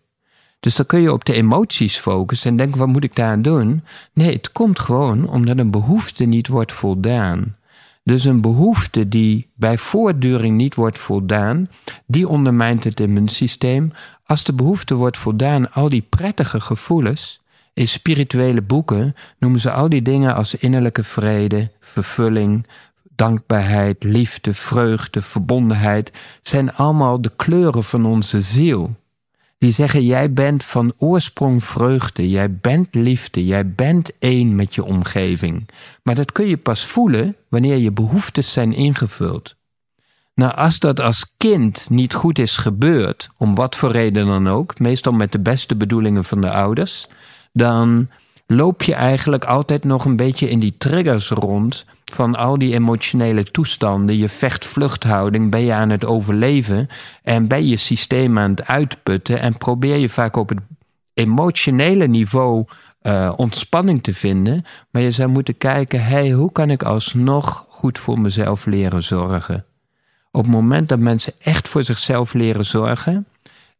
Dus 0.59 0.75
dan 0.75 0.85
kun 0.85 1.01
je 1.01 1.13
op 1.13 1.25
de 1.25 1.33
emoties 1.33 1.97
focussen 1.97 2.51
en 2.51 2.57
denken, 2.57 2.79
wat 2.79 2.87
moet 2.87 3.03
ik 3.03 3.15
daar 3.15 3.41
doen? 3.41 3.83
Nee, 4.13 4.33
het 4.33 4.51
komt 4.51 4.79
gewoon 4.79 5.29
omdat 5.29 5.57
een 5.57 5.71
behoefte 5.71 6.25
niet 6.25 6.47
wordt 6.47 6.73
voldaan. 6.73 7.57
Dus 8.03 8.25
een 8.25 8.41
behoefte 8.41 9.07
die 9.09 9.47
bij 9.55 9.77
voortduring 9.77 10.57
niet 10.57 10.75
wordt 10.75 10.97
voldaan, 10.97 11.67
die 12.05 12.27
ondermijnt 12.27 12.83
het 12.83 12.99
immuunsysteem. 12.99 13.91
Als 14.25 14.43
de 14.43 14.53
behoefte 14.53 14.95
wordt 14.95 15.17
voldaan, 15.17 15.71
al 15.71 15.89
die 15.89 16.05
prettige 16.09 16.59
gevoelens, 16.59 17.41
in 17.73 17.87
spirituele 17.87 18.61
boeken 18.61 19.15
noemen 19.37 19.59
ze 19.59 19.71
al 19.71 19.89
die 19.89 20.01
dingen 20.01 20.35
als 20.35 20.55
innerlijke 20.55 21.03
vrede, 21.03 21.71
vervulling, 21.79 22.67
dankbaarheid, 23.15 24.03
liefde, 24.03 24.53
vreugde, 24.53 25.21
verbondenheid, 25.21 26.11
zijn 26.41 26.73
allemaal 26.73 27.21
de 27.21 27.31
kleuren 27.35 27.83
van 27.83 28.05
onze 28.05 28.41
ziel. 28.41 28.95
Die 29.59 29.71
zeggen, 29.71 30.05
jij 30.05 30.33
bent 30.33 30.65
van 30.65 30.93
oorsprong 30.97 31.63
vreugde, 31.63 32.29
jij 32.29 32.55
bent 32.55 32.95
liefde, 32.95 33.45
jij 33.45 33.71
bent 33.71 34.11
één 34.19 34.55
met 34.55 34.75
je 34.75 34.83
omgeving. 34.83 35.69
Maar 36.03 36.15
dat 36.15 36.31
kun 36.31 36.47
je 36.47 36.57
pas 36.57 36.85
voelen 36.85 37.35
wanneer 37.49 37.77
je 37.77 37.91
behoeftes 37.91 38.51
zijn 38.51 38.73
ingevuld. 38.73 39.55
Nou, 40.35 40.55
als 40.55 40.79
dat 40.79 40.99
als 40.99 41.33
kind 41.37 41.89
niet 41.89 42.13
goed 42.13 42.39
is 42.39 42.57
gebeurd, 42.57 43.29
om 43.37 43.55
wat 43.55 43.75
voor 43.75 43.91
reden 43.91 44.25
dan 44.25 44.47
ook, 44.47 44.79
meestal 44.79 45.13
met 45.13 45.31
de 45.31 45.39
beste 45.39 45.75
bedoelingen 45.75 46.23
van 46.23 46.41
de 46.41 46.51
ouders, 46.51 47.07
dan 47.53 48.09
loop 48.47 48.83
je 48.83 48.93
eigenlijk 48.93 49.45
altijd 49.45 49.83
nog 49.83 50.05
een 50.05 50.15
beetje 50.15 50.49
in 50.49 50.59
die 50.59 50.75
triggers 50.77 51.29
rond 51.29 51.85
van 52.13 52.35
al 52.35 52.57
die 52.57 52.73
emotionele 52.73 53.43
toestanden, 53.43 54.17
je 54.17 54.29
vecht-vluchthouding, 54.29 55.51
ben 55.51 55.61
je 55.61 55.73
aan 55.73 55.89
het 55.89 56.05
overleven 56.05 56.87
en 57.23 57.47
ben 57.47 57.67
je 57.67 57.77
systeem 57.77 58.39
aan 58.39 58.49
het 58.49 58.67
uitputten 58.67 59.39
en 59.39 59.57
probeer 59.57 59.97
je 59.97 60.09
vaak 60.09 60.35
op 60.35 60.49
het 60.49 60.59
emotionele 61.13 62.07
niveau 62.07 62.65
uh, 63.01 63.33
ontspanning 63.35 64.03
te 64.03 64.13
vinden, 64.13 64.65
maar 64.89 65.01
je 65.01 65.11
zou 65.11 65.29
moeten 65.29 65.57
kijken, 65.57 66.03
hey, 66.03 66.31
hoe 66.31 66.51
kan 66.51 66.69
ik 66.69 66.83
alsnog 66.83 67.65
goed 67.69 67.99
voor 67.99 68.19
mezelf 68.19 68.65
leren 68.65 69.03
zorgen? 69.03 69.65
Op 70.31 70.43
het 70.43 70.51
moment 70.51 70.89
dat 70.89 70.99
mensen 70.99 71.33
echt 71.39 71.67
voor 71.67 71.83
zichzelf 71.83 72.33
leren 72.33 72.65
zorgen, 72.65 73.27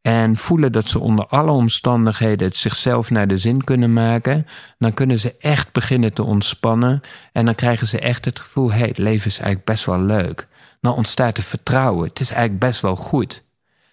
en 0.02 0.38
voelen 0.38 0.72
dat 0.72 0.88
ze 0.88 1.00
onder 1.00 1.26
alle 1.26 1.52
omstandigheden 1.52 2.48
het 2.48 2.56
zichzelf 2.56 3.10
naar 3.10 3.28
de 3.28 3.38
zin 3.38 3.64
kunnen 3.64 3.94
maken, 3.94 4.48
dan 4.78 4.94
kunnen 4.94 5.20
ze 5.20 5.36
echt 5.40 5.72
beginnen 5.72 6.14
te 6.14 6.24
ontspannen 6.24 7.02
en 7.34 7.46
dan 7.46 7.56
krijgen 7.56 7.88
ze 7.88 8.00
echt 8.00 8.26
het 8.26 8.40
gevoel: 8.40 8.72
hé, 8.72 8.78
hey, 8.78 8.88
het 8.88 8.98
leven 8.98 9.28
is 9.28 9.40
eigenlijk 9.40 9.66
best 9.66 9.86
wel 9.86 10.02
leuk. 10.02 10.48
Dan 10.82 10.96
ontstaat 10.96 11.38
er 11.38 11.44
vertrouwen. 11.44 12.08
Het 12.08 12.20
is 12.20 12.32
eigenlijk 12.32 12.60
best 12.60 12.82
wel 12.82 12.96
goed. 12.96 13.44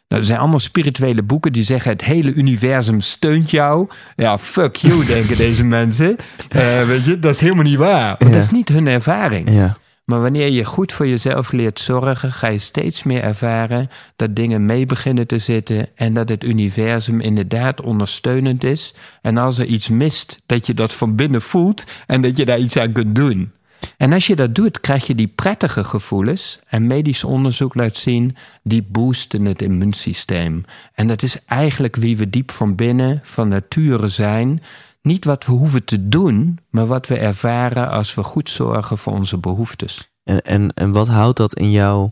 Nou, 0.09 0.21
er 0.21 0.27
zijn 0.27 0.39
allemaal 0.39 0.59
spirituele 0.59 1.23
boeken 1.23 1.53
die 1.53 1.63
zeggen: 1.63 1.91
het 1.91 2.05
hele 2.05 2.33
universum 2.33 3.01
steunt 3.01 3.51
jou. 3.51 3.89
Ja, 4.17 4.39
fuck 4.39 4.77
you, 4.77 5.05
denken 5.15 5.37
deze 5.37 5.65
mensen. 5.65 6.17
Uh, 6.57 6.83
weet 6.83 7.05
je, 7.05 7.19
dat 7.19 7.35
is 7.35 7.41
helemaal 7.41 7.65
niet 7.65 7.79
waar. 7.79 8.17
Want 8.19 8.33
dat 8.33 8.43
is 8.43 8.51
niet 8.51 8.69
hun 8.69 8.87
ervaring. 8.87 9.51
Ja. 9.51 9.77
Maar 10.07 10.21
wanneer 10.21 10.51
je 10.51 10.65
goed 10.65 10.93
voor 10.93 11.07
jezelf 11.07 11.53
leert 11.53 11.81
zorgen, 11.81 12.33
ga 12.33 12.49
je 12.49 12.59
steeds 12.59 13.03
meer 13.03 13.23
ervaren 13.23 13.91
dat 14.17 14.37
dingen 14.37 14.67
mee 14.67 14.87
beginnen 14.87 15.27
te 15.27 15.39
zitten 15.39 15.89
en 15.95 16.15
dat 16.15 16.29
het 16.29 16.45
universum 16.45 17.21
inderdaad 17.21 17.81
ondersteunend 17.81 18.65
is. 18.65 18.95
En 19.23 19.37
als 19.37 19.59
er 19.59 19.67
iets 19.67 19.89
mist, 19.89 20.39
dat 20.47 20.67
je 20.67 20.75
dat 20.75 20.95
van 20.95 21.17
binnen 21.17 21.43
voelt 21.43 21.85
en 22.07 22.23
dat 22.23 22.37
je 22.37 22.45
daar 22.45 22.59
iets 22.59 22.77
aan 22.77 22.93
kunt 22.93 23.15
doen. 23.15 23.53
En 23.97 24.13
als 24.13 24.27
je 24.27 24.37
dat 24.37 24.55
doet, 24.55 24.81
krijg 24.81 25.07
je 25.07 25.15
die 25.15 25.33
prettige 25.35 25.85
gevoelens. 25.85 26.59
En 26.69 26.87
medisch 26.87 27.25
onderzoek 27.25 27.75
laat 27.75 27.97
zien, 27.97 28.37
die 28.63 28.87
boosten 28.89 29.45
het 29.45 29.63
immuunsysteem. 29.63 30.65
En 30.95 31.07
dat 31.07 31.23
is 31.23 31.45
eigenlijk 31.47 31.97
wie 31.97 32.17
we 32.17 32.31
diep 32.31 32.51
van 32.51 32.75
binnen, 32.75 33.21
van 33.23 33.49
nature 33.49 34.09
zijn. 34.09 34.63
Niet 35.07 35.25
wat 35.25 35.47
we 35.47 35.53
hoeven 35.53 35.85
te 35.85 36.09
doen, 36.09 36.59
maar 36.71 36.87
wat 36.87 37.07
we 37.07 37.19
ervaren 37.19 37.91
als 37.91 38.15
we 38.15 38.23
goed 38.23 38.51
zorgen 38.51 38.99
voor 38.99 39.13
onze 39.13 39.39
behoeftes. 39.39 40.11
En, 40.25 40.43
en, 40.43 40.75
en 40.75 40.93
wat 40.93 41.09
houdt 41.09 41.37
dat 41.37 41.55
in 41.55 41.71
jou? 41.71 42.11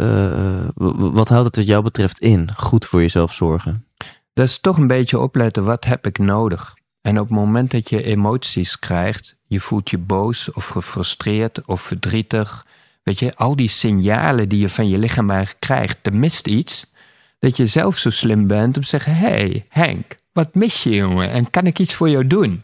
Uh, 0.00 0.68
wat 1.14 1.28
houdt 1.28 1.46
het 1.46 1.56
wat 1.56 1.66
jou 1.66 1.82
betreft 1.82 2.20
in? 2.20 2.48
Goed 2.56 2.84
voor 2.84 3.00
jezelf 3.00 3.32
zorgen. 3.32 3.86
Dat 4.32 4.46
is 4.46 4.58
toch 4.60 4.76
een 4.76 4.86
beetje 4.86 5.18
opletten, 5.18 5.64
wat 5.64 5.84
heb 5.84 6.06
ik 6.06 6.18
nodig? 6.18 6.74
En 7.00 7.18
op 7.18 7.28
het 7.28 7.36
moment 7.36 7.70
dat 7.70 7.88
je 7.88 8.02
emoties 8.02 8.78
krijgt, 8.78 9.36
je 9.46 9.60
voelt 9.60 9.90
je 9.90 9.98
boos 9.98 10.52
of 10.52 10.68
gefrustreerd 10.68 11.66
of 11.66 11.80
verdrietig, 11.80 12.66
weet 13.02 13.18
je, 13.18 13.34
al 13.34 13.56
die 13.56 13.68
signalen 13.68 14.48
die 14.48 14.60
je 14.60 14.70
van 14.70 14.88
je 14.88 14.98
lichaam 14.98 15.44
krijgt, 15.58 15.98
er 16.02 16.14
mist 16.16 16.46
iets, 16.46 16.92
dat 17.38 17.56
je 17.56 17.66
zelf 17.66 17.98
zo 17.98 18.10
slim 18.10 18.46
bent 18.46 18.76
om 18.76 18.82
te 18.82 18.88
zeggen, 18.88 19.16
hé 19.16 19.28
hey, 19.28 19.66
Henk, 19.68 20.16
wat 20.34 20.54
mis 20.54 20.82
je, 20.82 20.94
jongen? 20.94 21.30
En 21.30 21.50
kan 21.50 21.66
ik 21.66 21.78
iets 21.78 21.94
voor 21.94 22.10
jou 22.10 22.26
doen? 22.26 22.62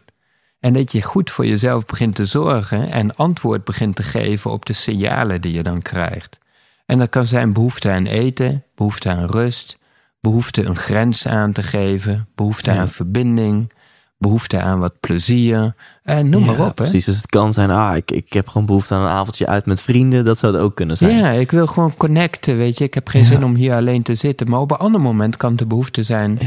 En 0.61 0.73
dat 0.73 0.93
je 0.93 1.03
goed 1.03 1.31
voor 1.31 1.47
jezelf 1.47 1.87
begint 1.87 2.15
te 2.15 2.27
zorgen 2.27 2.91
en 2.91 3.17
antwoord 3.17 3.65
begint 3.65 3.97
te 3.97 4.03
geven 4.03 4.51
op 4.51 4.67
de 4.67 4.73
signalen 4.73 5.41
die 5.41 5.53
je 5.53 5.63
dan 5.63 5.83
krijgt. 5.83 6.39
En 6.87 6.99
dat 6.99 7.09
kan 7.09 7.25
zijn 7.25 7.53
behoefte 7.53 7.91
aan 7.91 8.07
eten, 8.07 8.65
behoefte 8.75 9.09
aan 9.09 9.27
rust, 9.27 9.79
behoefte 10.21 10.65
een 10.65 10.77
grens 10.77 11.27
aan 11.27 11.53
te 11.53 11.63
geven, 11.63 12.29
behoefte 12.35 12.71
aan 12.71 12.89
verbinding, 12.89 13.73
behoefte 14.19 14.61
aan 14.61 14.79
wat 14.79 15.01
plezier. 15.01 15.75
En 16.03 16.29
noem 16.29 16.45
maar 16.45 16.67
op. 16.67 16.75
Precies, 16.75 17.05
dus 17.05 17.17
het 17.17 17.27
kan 17.27 17.53
zijn, 17.53 17.71
ah, 17.71 17.97
ik, 17.97 18.11
ik 18.11 18.33
heb 18.33 18.49
gewoon 18.49 18.67
behoefte 18.67 18.95
aan 18.95 19.03
een 19.03 19.09
avondje 19.09 19.47
uit 19.47 19.67
met 19.67 19.83
vrienden. 19.83 20.25
Dat 20.25 20.39
zou 20.39 20.55
het 20.55 20.63
ook 20.63 20.75
kunnen 20.75 20.97
zijn. 20.97 21.17
Ja, 21.17 21.31
ik 21.31 21.51
wil 21.51 21.67
gewoon 21.67 21.97
connecten, 21.97 22.57
weet 22.57 22.79
je. 22.79 22.85
Ik 22.85 22.95
heb 22.95 23.09
geen 23.09 23.25
zin 23.25 23.45
om 23.45 23.55
hier 23.55 23.75
alleen 23.75 24.03
te 24.03 24.15
zitten. 24.15 24.51
Maar 24.51 24.61
op 24.61 24.71
een 24.71 24.77
ander 24.77 25.01
moment 25.01 25.37
kan 25.37 25.57
de 25.57 25.67
behoefte 25.67 26.03
zijn 26.03 26.39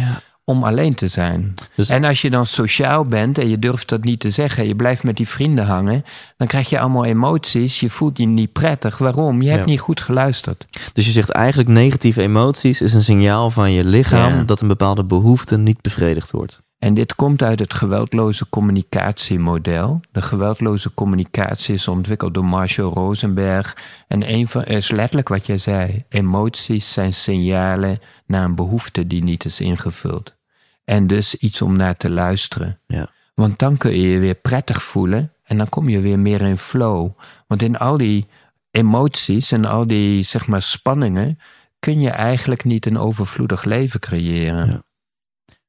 om 0.46 0.64
alleen 0.64 0.96
te 0.96 1.08
zijn. 1.08 1.54
Dus- 1.76 1.90
en 1.90 2.04
als 2.04 2.22
je 2.22 2.30
dan 2.30 2.46
sociaal 2.46 3.06
bent 3.06 3.38
en 3.38 3.50
je 3.50 3.60
durft 3.60 3.90
dat 3.90 4.04
niet 4.04 4.20
te 4.20 4.30
zeggen, 4.30 4.68
je 4.68 4.76
blijft 4.76 5.04
met 5.04 5.18
die 5.18 5.28
vrienden 5.28 5.66
hangen, 5.66 6.04
dan 6.38 6.48
krijg 6.48 6.70
je 6.70 6.80
allemaal 6.80 7.06
emoties, 7.06 7.80
je 7.80 7.90
voelt 7.90 8.18
je 8.18 8.26
niet 8.26 8.52
prettig. 8.52 8.98
Waarom? 8.98 9.42
Je 9.42 9.50
hebt 9.50 9.66
niet 9.66 9.80
goed 9.80 10.02
geluisterd. 10.02 10.66
Dus 10.94 11.06
je 11.06 11.12
zegt 11.12 11.30
eigenlijk 11.30 11.70
negatieve 11.70 12.22
emoties 12.22 12.82
is 12.82 12.94
een 12.94 13.02
signaal 13.04 13.52
van 13.52 13.72
je 13.72 13.84
lichaam 13.84 14.46
dat 14.46 14.62
een 14.62 14.68
bepaalde 14.68 15.04
behoefte 15.04 15.58
niet 15.58 15.82
bevredigd 15.82 16.32
wordt. 16.32 16.62
En 16.84 16.94
dit 16.94 17.16
komt 17.16 17.44
uit 17.44 17.60
het 17.60 17.74
geweldloze 17.74 18.50
communicatiemodel. 18.50 20.02
De 20.12 20.22
geweldloze 20.22 20.94
communicatie 20.94 21.74
is 21.74 21.88
ontwikkeld 21.88 22.34
door 22.34 22.46
Marshall 22.46 22.90
Rosenberg. 22.90 23.78
En 24.08 24.30
een 24.34 24.48
van 24.48 24.64
is 24.64 24.92
letterlijk 24.92 25.28
wat 25.28 25.46
jij 25.46 25.58
zei: 25.58 26.06
emoties 26.10 26.94
zijn 26.94 27.14
signalen 27.14 28.00
naar 28.26 28.44
een 28.44 28.56
behoefte 28.56 29.08
die 29.08 29.24
niet 29.24 29.46
is 29.46 29.60
ingevuld. 29.60 30.36
En 30.84 31.08
dus 31.08 31.36
iets 31.36 31.62
om 31.62 31.78
naar 31.78 31.98
te 31.98 32.10
luisteren. 32.10 32.80
Ja. 32.88 33.10
Want 33.34 33.60
dan 33.60 33.78
kun 33.78 33.92
je 33.92 34.10
je 34.10 34.20
weer 34.20 34.36
prettig 34.36 34.84
voelen 34.84 35.34
en 35.44 35.58
dan 35.58 35.70
kom 35.70 35.90
je 35.90 36.00
weer 36.00 36.20
meer 36.20 36.42
in 36.42 36.58
flow. 36.58 37.12
Want 37.48 37.62
in 37.62 37.78
al 37.78 37.98
die 37.98 38.28
emoties 38.72 39.52
en 39.52 39.66
al 39.66 39.88
die 39.88 40.24
zeg 40.24 40.48
maar 40.48 40.62
spanningen 40.62 41.40
kun 41.80 42.02
je 42.02 42.10
eigenlijk 42.10 42.64
niet 42.64 42.86
een 42.86 42.98
overvloedig 42.98 43.64
leven 43.64 44.00
creëren. 44.00 44.66
Ja. 44.66 44.84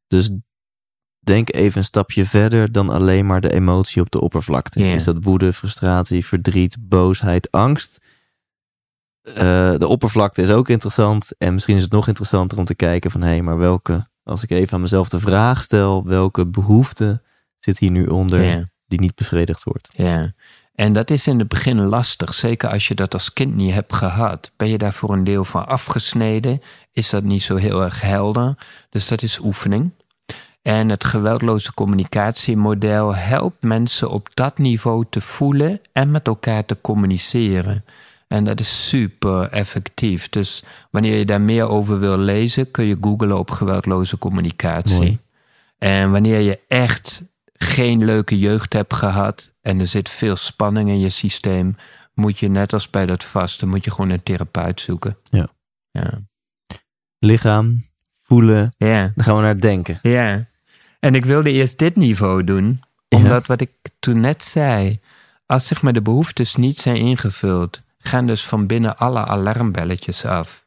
Dus 0.08 0.30
denk 1.26 1.54
even 1.54 1.78
een 1.78 1.84
stapje 1.84 2.26
verder 2.26 2.72
dan 2.72 2.90
alleen 2.90 3.26
maar 3.26 3.40
de 3.40 3.52
emotie 3.52 4.02
op 4.02 4.10
de 4.10 4.20
oppervlakte. 4.20 4.80
Is 4.80 5.04
dat 5.04 5.16
woede, 5.20 5.52
frustratie, 5.52 6.26
verdriet, 6.26 6.76
boosheid, 6.80 7.50
angst? 7.50 8.00
Uh, 9.28 9.34
de 9.76 9.86
oppervlakte 9.86 10.42
is 10.42 10.50
ook 10.50 10.68
interessant. 10.68 11.30
En 11.38 11.52
misschien 11.52 11.76
is 11.76 11.82
het 11.82 11.92
nog 11.92 12.08
interessanter 12.08 12.58
om 12.58 12.64
te 12.64 12.74
kijken 12.74 13.10
van 13.10 13.22
hé, 13.22 13.28
hey, 13.28 13.42
maar 13.42 13.58
welke, 13.58 14.08
als 14.22 14.42
ik 14.42 14.50
even 14.50 14.74
aan 14.74 14.80
mezelf 14.80 15.08
de 15.08 15.20
vraag 15.20 15.62
stel, 15.62 16.04
welke 16.04 16.46
behoefte 16.46 17.22
zit 17.58 17.78
hier 17.78 17.90
nu 17.90 18.06
onder 18.06 18.72
die 18.86 19.00
niet 19.00 19.14
bevredigd 19.14 19.64
wordt? 19.64 19.88
Ja. 19.96 20.32
En 20.74 20.92
dat 20.92 21.10
is 21.10 21.26
in 21.26 21.38
het 21.38 21.48
begin 21.48 21.80
lastig, 21.80 22.34
zeker 22.34 22.68
als 22.68 22.88
je 22.88 22.94
dat 22.94 23.12
als 23.12 23.32
kind 23.32 23.54
niet 23.54 23.72
hebt 23.72 23.92
gehad. 23.92 24.52
Ben 24.56 24.68
je 24.68 24.78
daar 24.78 24.92
voor 24.92 25.12
een 25.12 25.24
deel 25.24 25.44
van 25.44 25.66
afgesneden? 25.66 26.62
Is 26.92 27.10
dat 27.10 27.22
niet 27.22 27.42
zo 27.42 27.56
heel 27.56 27.82
erg 27.82 28.00
helder? 28.00 28.58
Dus 28.90 29.08
dat 29.08 29.22
is 29.22 29.38
oefening. 29.38 29.92
En 30.64 30.88
het 30.88 31.04
geweldloze 31.04 31.74
communicatiemodel 31.74 33.14
helpt 33.14 33.62
mensen 33.62 34.10
op 34.10 34.28
dat 34.34 34.58
niveau 34.58 35.04
te 35.10 35.20
voelen 35.20 35.80
en 35.92 36.10
met 36.10 36.26
elkaar 36.26 36.64
te 36.64 36.80
communiceren. 36.80 37.84
En 38.28 38.44
dat 38.44 38.60
is 38.60 38.88
super 38.88 39.48
effectief. 39.50 40.28
Dus 40.28 40.64
wanneer 40.90 41.18
je 41.18 41.24
daar 41.24 41.40
meer 41.40 41.68
over 41.68 41.98
wil 41.98 42.18
lezen, 42.18 42.70
kun 42.70 42.84
je 42.84 42.96
googlen 43.00 43.38
op 43.38 43.50
geweldloze 43.50 44.18
communicatie. 44.18 45.18
En 45.78 46.10
wanneer 46.10 46.40
je 46.40 46.58
echt 46.68 47.22
geen 47.52 48.04
leuke 48.04 48.38
jeugd 48.38 48.72
hebt 48.72 48.94
gehad 48.94 49.52
en 49.60 49.80
er 49.80 49.86
zit 49.86 50.08
veel 50.08 50.36
spanning 50.36 50.88
in 50.88 50.98
je 50.98 51.10
systeem, 51.10 51.76
moet 52.14 52.38
je 52.38 52.48
net 52.48 52.72
als 52.72 52.90
bij 52.90 53.06
dat 53.06 53.24
vasten, 53.24 53.68
moet 53.68 53.84
je 53.84 53.90
gewoon 53.90 54.10
een 54.10 54.22
therapeut 54.22 54.80
zoeken. 54.80 55.16
Ja. 55.30 55.48
ja. 55.90 56.22
Lichaam, 57.18 57.84
voelen, 58.22 58.74
ja. 58.78 59.12
dan 59.14 59.24
gaan 59.24 59.36
we 59.36 59.42
naar 59.42 59.60
denken. 59.60 59.98
Ja. 60.02 60.52
En 61.04 61.14
ik 61.14 61.24
wilde 61.24 61.50
eerst 61.52 61.78
dit 61.78 61.96
niveau 61.96 62.44
doen, 62.44 62.82
omdat 63.08 63.46
wat 63.46 63.60
ik 63.60 63.70
toen 63.98 64.20
net 64.20 64.42
zei, 64.42 65.00
als 65.46 65.66
zeg 65.66 65.82
maar 65.82 65.92
de 65.92 66.02
behoeftes 66.02 66.54
niet 66.56 66.78
zijn 66.78 66.96
ingevuld, 66.96 67.80
gaan 67.98 68.26
dus 68.26 68.44
van 68.46 68.66
binnen 68.66 68.96
alle 68.98 69.24
alarmbelletjes 69.24 70.24
af. 70.24 70.64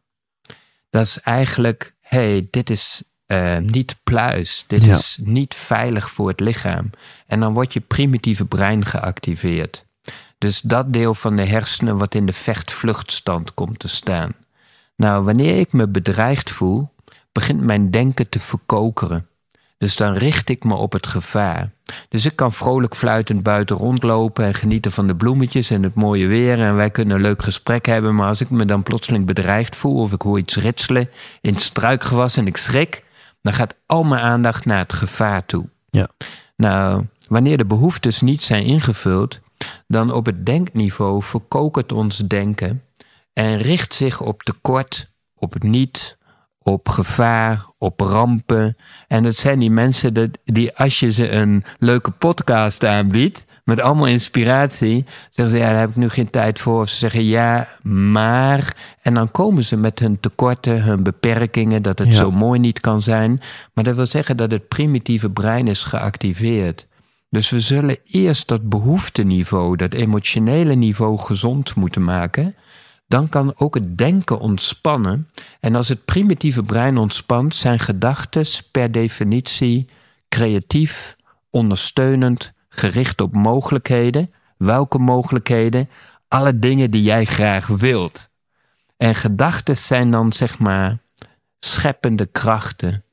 Dat 0.89 1.05
is 1.05 1.19
eigenlijk, 1.19 1.93
hey, 2.01 2.47
dit 2.49 2.69
is 2.69 3.03
uh, 3.27 3.57
niet 3.57 3.95
pluis, 4.03 4.63
dit 4.67 4.85
Ja. 4.85 4.95
is 4.95 5.19
niet 5.21 5.55
veilig 5.55 6.11
voor 6.11 6.27
het 6.27 6.39
lichaam. 6.39 6.89
En 7.27 7.39
dan 7.39 7.53
wordt 7.53 7.73
je 7.73 7.79
primitieve 7.79 8.45
brein 8.45 8.85
geactiveerd. 8.85 9.85
Dus 10.37 10.61
dat 10.61 10.93
deel 10.93 11.13
van 11.15 11.35
de 11.35 11.45
hersenen 11.45 11.97
wat 11.97 12.15
in 12.15 12.25
de 12.25 12.33
vecht-vluchtstand 12.33 13.53
komt 13.53 13.79
te 13.79 13.87
staan. 13.87 14.31
Nou, 14.95 15.23
wanneer 15.23 15.59
ik 15.59 15.73
me 15.73 15.87
bedreigd 15.87 16.49
voel, 16.49 16.93
begint 17.31 17.61
mijn 17.61 17.91
denken 17.91 18.29
te 18.29 18.39
verkokeren. 18.39 19.27
Dus 19.77 19.95
dan 19.95 20.13
richt 20.13 20.49
ik 20.49 20.63
me 20.63 20.75
op 20.75 20.93
het 20.93 21.07
gevaar. 21.07 21.71
Dus 22.09 22.25
ik 22.25 22.35
kan 22.35 22.53
vrolijk 22.53 22.95
fluitend 22.95 23.43
buiten 23.43 23.75
rondlopen 23.75 24.45
en 24.45 24.53
genieten 24.53 24.91
van 24.91 25.07
de 25.07 25.15
bloemetjes 25.15 25.69
en 25.69 25.83
het 25.83 25.93
mooie 25.93 26.27
weer. 26.27 26.61
En 26.61 26.75
wij 26.75 26.89
kunnen 26.89 27.15
een 27.15 27.21
leuk 27.21 27.43
gesprek 27.43 27.85
hebben. 27.85 28.15
Maar 28.15 28.27
als 28.27 28.41
ik 28.41 28.49
me 28.49 28.65
dan 28.65 28.83
plotseling 28.83 29.25
bedreigd 29.25 29.75
voel 29.75 29.99
of 29.99 30.13
ik 30.13 30.21
hoor 30.21 30.37
iets 30.37 30.55
ritselen 30.55 31.09
in 31.41 31.53
het 31.53 31.61
struikgewas 31.61 32.37
en 32.37 32.47
ik 32.47 32.57
schrik, 32.57 33.03
dan 33.41 33.53
gaat 33.53 33.75
al 33.85 34.03
mijn 34.03 34.21
aandacht 34.21 34.65
naar 34.65 34.79
het 34.79 34.93
gevaar 34.93 35.45
toe. 35.45 35.69
Ja. 35.89 36.07
Nou, 36.55 37.05
wanneer 37.27 37.57
de 37.57 37.65
behoeftes 37.65 38.21
niet 38.21 38.41
zijn 38.41 38.63
ingevuld, 38.63 39.39
dan 39.87 40.11
op 40.11 40.25
het 40.25 40.45
denkniveau 40.45 41.23
verkokert 41.23 41.91
ons 41.91 42.17
denken 42.17 42.83
en 43.33 43.57
richt 43.57 43.93
zich 43.93 44.21
op 44.21 44.43
tekort, 44.43 45.11
op 45.35 45.53
het 45.53 45.63
niet, 45.63 46.16
op 46.67 46.89
gevaar, 46.89 47.65
op 47.77 47.99
rampen. 47.99 48.77
En 49.07 49.23
het 49.23 49.35
zijn 49.35 49.59
die 49.59 49.71
mensen 49.71 50.13
dat- 50.13 50.37
die, 50.43 50.75
als 50.77 50.99
je 50.99 51.11
ze 51.11 51.29
een 51.31 51.63
leuke 51.79 52.11
podcast 52.11 52.85
aanbiedt, 52.85 53.45
met 53.63 53.79
allemaal 53.81 54.07
inspiratie, 54.07 55.05
zeggen 55.29 55.55
ze, 55.55 55.61
ja, 55.63 55.69
daar 55.71 55.79
heb 55.79 55.89
ik 55.89 55.95
nu 55.95 56.09
geen 56.09 56.29
tijd 56.29 56.59
voor. 56.59 56.81
Of 56.81 56.89
ze 56.89 56.95
zeggen, 56.97 57.23
ja, 57.25 57.67
maar. 57.83 58.75
En 59.01 59.13
dan 59.13 59.31
komen 59.31 59.63
ze 59.63 59.75
met 59.77 59.99
hun 59.99 60.19
tekorten, 60.19 60.83
hun 60.83 61.03
beperkingen, 61.03 61.81
dat 61.81 61.99
het 61.99 62.07
Ja. 62.07 62.13
zo 62.13 62.31
mooi 62.31 62.59
niet 62.59 62.79
kan 62.79 63.01
zijn. 63.01 63.41
Maar 63.73 63.83
dat 63.83 63.95
wil 63.95 64.05
zeggen 64.05 64.37
dat 64.37 64.51
het 64.51 64.67
primitieve 64.67 65.29
brein 65.29 65.67
is 65.67 65.83
geactiveerd. 65.83 66.87
Dus 67.29 67.49
we 67.49 67.59
zullen 67.59 67.97
eerst 68.05 68.47
dat 68.47 68.69
behoefteniveau, 68.69 69.75
dat 69.75 69.93
emotionele 69.93 70.73
niveau 70.75 71.17
gezond 71.19 71.75
moeten 71.75 72.03
maken. 72.03 72.55
Dan 73.07 73.29
kan 73.29 73.53
ook 73.57 73.75
het 73.75 73.97
denken 73.97 74.39
ontspannen. 74.39 75.29
En 75.59 75.75
als 75.75 75.87
het 75.87 76.05
primitieve 76.05 76.63
brein 76.63 76.97
ontspant, 76.97 77.55
zijn 77.55 77.79
gedachten 77.79 78.45
per 78.71 78.91
definitie 78.91 79.89
creatief, 80.29 81.15
ondersteunend, 81.49 82.53
gericht 82.69 83.21
op 83.21 83.35
mogelijkheden. 83.35 84.33
Welke 84.57 84.97
mogelijkheden? 84.97 85.89
Alle 86.27 86.59
dingen 86.59 86.91
die 86.91 87.03
jij 87.03 87.25
graag 87.25 87.67
wilt. 87.67 88.29
En 88.97 89.15
gedachten 89.15 89.77
zijn 89.77 90.11
dan 90.11 90.33
zeg 90.33 90.59
maar 90.59 90.97
scheppende 91.59 92.25
krachten. 92.25 93.03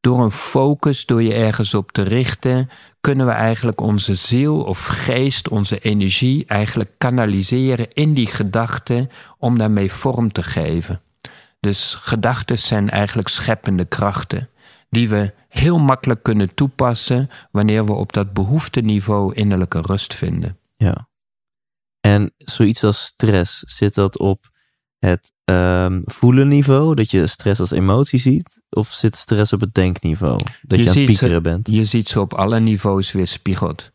Door 0.00 0.22
een 0.22 0.30
focus, 0.30 1.06
door 1.06 1.22
je 1.22 1.34
ergens 1.34 1.74
op 1.74 1.92
te 1.92 2.02
richten, 2.02 2.70
kunnen 3.02 3.26
we 3.26 3.32
eigenlijk 3.32 3.80
onze 3.80 4.14
ziel 4.14 4.62
of 4.62 4.86
geest, 4.86 5.48
onze 5.48 5.78
energie 5.78 6.46
eigenlijk 6.46 6.90
kanaliseren 6.98 7.92
in 7.92 8.14
die 8.14 8.26
gedachten 8.26 9.10
om 9.38 9.58
daarmee 9.58 9.92
vorm 9.92 10.32
te 10.32 10.42
geven. 10.42 11.00
Dus 11.60 11.94
gedachten 11.94 12.58
zijn 12.58 12.90
eigenlijk 12.90 13.28
scheppende 13.28 13.84
krachten 13.84 14.48
die 14.90 15.08
we 15.08 15.34
heel 15.48 15.78
makkelijk 15.78 16.22
kunnen 16.22 16.54
toepassen 16.54 17.30
wanneer 17.50 17.84
we 17.84 17.92
op 17.92 18.12
dat 18.12 18.32
behoefteniveau 18.32 19.34
innerlijke 19.34 19.80
rust 19.80 20.14
vinden. 20.14 20.58
Ja. 20.74 21.08
En 22.00 22.32
zoiets 22.36 22.84
als 22.84 23.04
stress, 23.04 23.58
zit 23.58 23.94
dat 23.94 24.18
op 24.18 24.50
het 24.98 25.31
ehm 25.44 26.00
voelen 26.04 26.48
niveau, 26.48 26.94
dat 26.94 27.10
je 27.10 27.26
stress 27.26 27.60
als 27.60 27.70
emotie 27.70 28.18
ziet? 28.18 28.60
Of 28.70 28.88
zit 28.88 29.16
stress 29.16 29.52
op 29.52 29.60
het 29.60 29.74
denkniveau, 29.74 30.38
dat 30.62 30.78
je, 30.78 30.84
Je 30.84 30.90
aan 30.90 30.96
het 30.96 31.06
ze- 31.06 31.12
piekeren 31.12 31.42
bent? 31.42 31.68
Je 31.70 31.84
ziet 31.84 32.08
ze 32.08 32.20
op 32.20 32.34
alle 32.34 32.60
niveaus 32.60 33.12
weerspiegeld. 33.12 33.90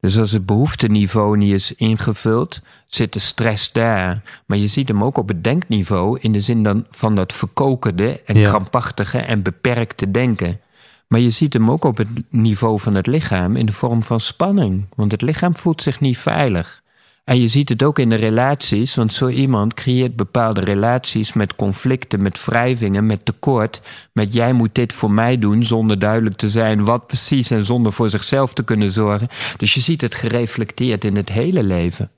Dus 0.00 0.18
als 0.18 0.30
het 0.30 0.46
behoefteniveau 0.46 1.36
niet 1.36 1.52
is 1.52 1.74
ingevuld, 1.74 2.60
zit 2.86 3.12
de 3.12 3.18
stress 3.18 3.72
daar. 3.72 4.22
Maar 4.46 4.58
je 4.58 4.66
ziet 4.66 4.88
hem 4.88 5.04
ook 5.04 5.16
op 5.18 5.28
het 5.28 5.44
denkniveau 5.44 6.18
in 6.20 6.32
de 6.32 6.40
zin 6.40 6.62
dan 6.62 6.86
van 6.90 7.14
dat 7.14 7.32
verkokerde 7.32 8.20
en 8.26 8.38
Ja. 8.38 8.48
krampachtige 8.48 9.18
en 9.18 9.42
beperkte 9.42 10.10
denken. 10.10 10.60
Maar 11.08 11.20
je 11.20 11.30
ziet 11.30 11.52
hem 11.52 11.70
ook 11.70 11.84
op 11.84 11.96
het 11.96 12.08
niveau 12.30 12.80
van 12.80 12.94
het 12.94 13.06
lichaam 13.06 13.56
in 13.56 13.66
de 13.66 13.72
vorm 13.72 14.02
van 14.02 14.20
spanning. 14.20 14.86
Want 14.96 15.12
het 15.12 15.22
lichaam 15.22 15.56
voelt 15.56 15.82
zich 15.82 16.00
niet 16.00 16.18
veilig. 16.18 16.81
En 17.24 17.40
je 17.40 17.48
ziet 17.48 17.68
het 17.68 17.82
ook 17.82 17.98
in 17.98 18.08
de 18.08 18.14
relaties, 18.14 18.94
want 18.94 19.12
zo 19.12 19.28
iemand 19.28 19.74
creëert 19.74 20.16
bepaalde 20.16 20.60
relaties 20.60 21.32
met 21.32 21.56
conflicten, 21.56 22.22
met 22.22 22.44
wrijvingen, 22.44 23.06
met 23.06 23.24
tekort. 23.24 23.82
Met 24.12 24.32
jij 24.32 24.52
moet 24.52 24.74
dit 24.74 24.92
voor 24.92 25.10
mij 25.10 25.38
doen, 25.38 25.64
zonder 25.64 25.98
duidelijk 25.98 26.36
te 26.36 26.48
zijn 26.48 26.84
wat 26.84 27.06
precies 27.06 27.50
en 27.50 27.64
zonder 27.64 27.92
voor 27.92 28.10
zichzelf 28.10 28.52
te 28.54 28.64
kunnen 28.64 28.90
zorgen. 28.90 29.28
Dus 29.56 29.74
je 29.74 29.80
ziet 29.80 30.00
het 30.00 30.14
gereflecteerd 30.14 31.04
in 31.04 31.16
het 31.16 31.28
hele 31.28 31.62
leven. 31.62 32.10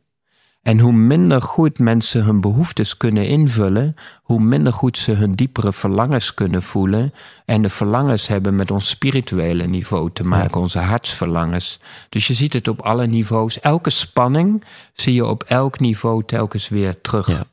En 0.64 0.78
hoe 0.78 0.92
minder 0.92 1.42
goed 1.42 1.78
mensen 1.78 2.24
hun 2.24 2.40
behoeftes 2.40 2.96
kunnen 2.96 3.26
invullen, 3.26 3.96
hoe 4.22 4.40
minder 4.40 4.72
goed 4.72 4.98
ze 4.98 5.12
hun 5.12 5.34
diepere 5.34 5.72
verlangens 5.72 6.34
kunnen 6.34 6.62
voelen. 6.62 7.14
En 7.44 7.62
de 7.62 7.70
verlangens 7.70 8.26
hebben 8.26 8.56
met 8.56 8.70
ons 8.70 8.88
spirituele 8.88 9.66
niveau 9.66 10.10
te 10.12 10.24
maken, 10.24 10.60
onze 10.60 10.78
hartsverlangens. 10.78 11.80
Dus 12.08 12.26
je 12.26 12.34
ziet 12.34 12.52
het 12.52 12.68
op 12.68 12.80
alle 12.80 13.06
niveaus. 13.06 13.60
Elke 13.60 13.90
spanning 13.90 14.64
zie 14.92 15.14
je 15.14 15.26
op 15.26 15.42
elk 15.42 15.80
niveau 15.80 16.22
telkens 16.26 16.68
weer 16.68 17.00
terug. 17.00 17.28
Ja. 17.28 17.44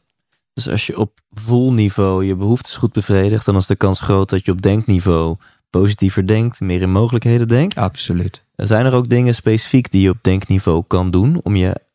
Dus 0.53 0.69
als 0.69 0.87
je 0.87 0.97
op 0.97 1.19
voelniveau 1.31 2.25
je 2.25 2.35
behoeftes 2.35 2.75
goed 2.75 2.91
bevredigt, 2.91 3.45
dan 3.45 3.55
is 3.55 3.67
de 3.67 3.75
kans 3.75 4.01
groot 4.01 4.29
dat 4.29 4.45
je 4.45 4.51
op 4.51 4.61
denkniveau 4.61 5.35
positiever 5.69 6.27
denkt, 6.27 6.59
meer 6.59 6.81
in 6.81 6.91
mogelijkheden 6.91 7.47
denkt. 7.47 7.77
Absoluut. 7.77 8.43
Zijn 8.55 8.85
er 8.85 8.93
ook 8.93 9.09
dingen 9.09 9.35
specifiek 9.35 9.91
die 9.91 10.01
je 10.01 10.09
op 10.09 10.17
denkniveau 10.21 10.83
kan 10.87 11.11
doen 11.11 11.39
om 11.43 11.55
je 11.55 11.89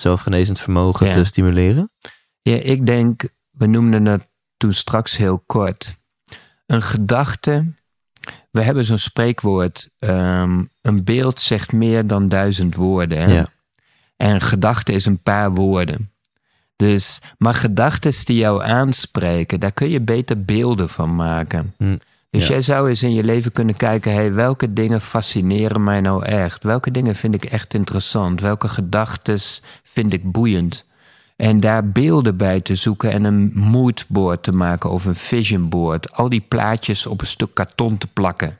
zelfgenezend 0.00 0.60
vermogen 0.60 1.06
Ja. 1.06 1.12
te 1.12 1.24
stimuleren? 1.24 1.90
Ja, 2.42 2.56
ik 2.56 2.86
denk, 2.86 3.22
we 3.50 3.66
noemden 3.66 4.06
het 4.06 4.28
toen 4.56 4.72
straks 4.72 5.16
heel 5.16 5.42
kort. 5.46 5.96
Een 6.66 6.82
gedachte, 6.82 7.72
we 8.50 8.62
hebben 8.62 8.84
zo'n 8.84 8.98
spreekwoord, 8.98 9.88
ehm, 9.98 10.62
een 10.82 11.04
beeld 11.04 11.40
zegt 11.40 11.72
meer 11.72 12.06
dan 12.06 12.28
duizend 12.28 12.74
woorden. 12.74 13.18
Hè? 13.18 13.34
Ja. 13.34 13.46
En 14.16 14.34
een 14.34 14.40
gedachte 14.40 14.92
is 14.92 15.06
een 15.06 15.22
paar 15.22 15.50
woorden. 15.54 16.10
Dus, 16.76 17.18
maar 17.38 17.54
gedachten 17.54 18.12
die 18.24 18.36
jou 18.36 18.62
aanspreken, 18.62 19.60
daar 19.60 19.72
kun 19.72 19.88
je 19.90 20.00
beter 20.00 20.44
beelden 20.44 20.88
van 20.88 21.14
maken. 21.16 21.74
Hm, 21.78 21.96
Dus 22.30 22.46
ja. 22.46 22.52
jij 22.52 22.60
zou 22.60 22.88
eens 22.88 23.02
in 23.02 23.12
je 23.14 23.24
leven 23.24 23.52
kunnen 23.52 23.76
kijken, 23.76 24.12
hey, 24.12 24.32
welke 24.32 24.72
dingen 24.72 25.00
fascineren 25.00 25.84
mij 25.84 26.00
nou 26.00 26.24
echt? 26.24 26.64
Welke 26.64 26.90
dingen 26.90 27.14
vind 27.14 27.34
ik 27.34 27.44
echt 27.44 27.74
interessant? 27.74 28.40
Welke 28.40 28.68
gedachten 28.68 29.38
vind 29.92 30.12
ik 30.12 30.32
boeiend? 30.32 30.84
En 31.36 31.60
daar 31.60 31.88
beelden 31.88 32.36
bij 32.36 32.60
te 32.60 32.74
zoeken 32.74 33.12
en 33.12 33.24
een 33.24 33.52
moodboard 33.54 34.42
te 34.42 34.52
maken 34.52 34.90
of 34.90 35.04
een 35.04 35.14
vision 35.14 35.68
board. 35.68 36.12
Al 36.12 36.28
die 36.28 36.44
plaatjes 36.48 37.06
op 37.06 37.20
een 37.20 37.26
stuk 37.26 37.54
karton 37.54 37.98
te 37.98 38.06
plakken. 38.06 38.58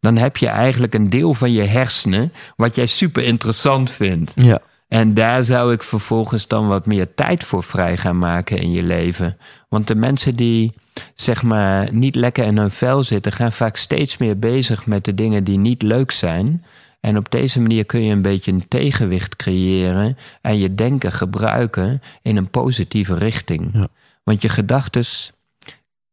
Dan 0.00 0.16
heb 0.16 0.36
je 0.36 0.48
eigenlijk 0.48 0.94
een 0.94 1.10
deel 1.10 1.34
van 1.34 1.52
je 1.52 1.62
hersenen 1.62 2.32
wat 2.56 2.74
jij 2.74 2.86
super 2.86 3.24
interessant 3.24 3.90
vindt. 3.90 4.32
Ja. 4.34 4.60
En 4.88 5.14
daar 5.14 5.44
zou 5.44 5.72
ik 5.72 5.82
vervolgens 5.82 6.46
dan 6.46 6.68
wat 6.68 6.86
meer 6.86 7.14
tijd 7.14 7.44
voor 7.44 7.62
vrij 7.62 7.96
gaan 7.96 8.18
maken 8.18 8.58
in 8.58 8.72
je 8.72 8.82
leven. 8.82 9.36
Want 9.68 9.86
de 9.86 9.94
mensen 9.94 10.36
die 10.36 10.72
zeg 11.14 11.42
maar 11.42 11.92
niet 11.92 12.14
lekker 12.14 12.44
in 12.44 12.56
hun 12.56 12.70
vel 12.70 13.02
zitten, 13.02 13.32
gaan 13.32 13.52
vaak 13.52 13.76
steeds 13.76 14.16
meer 14.16 14.38
bezig 14.38 14.86
met 14.86 15.04
de 15.04 15.14
dingen 15.14 15.44
die 15.44 15.58
niet 15.58 15.82
leuk 15.82 16.10
zijn. 16.10 16.64
En 17.02 17.16
op 17.16 17.30
deze 17.30 17.60
manier 17.60 17.84
kun 17.84 18.02
je 18.04 18.12
een 18.12 18.22
beetje 18.22 18.52
een 18.52 18.68
tegenwicht 18.68 19.36
creëren 19.36 20.18
en 20.40 20.58
je 20.58 20.74
denken 20.74 21.12
gebruiken 21.12 22.02
in 22.22 22.36
een 22.36 22.50
positieve 22.50 23.14
richting. 23.14 23.70
Ja. 23.72 23.86
Want 24.22 24.42
je 24.42 24.48
gedachten 24.48 25.04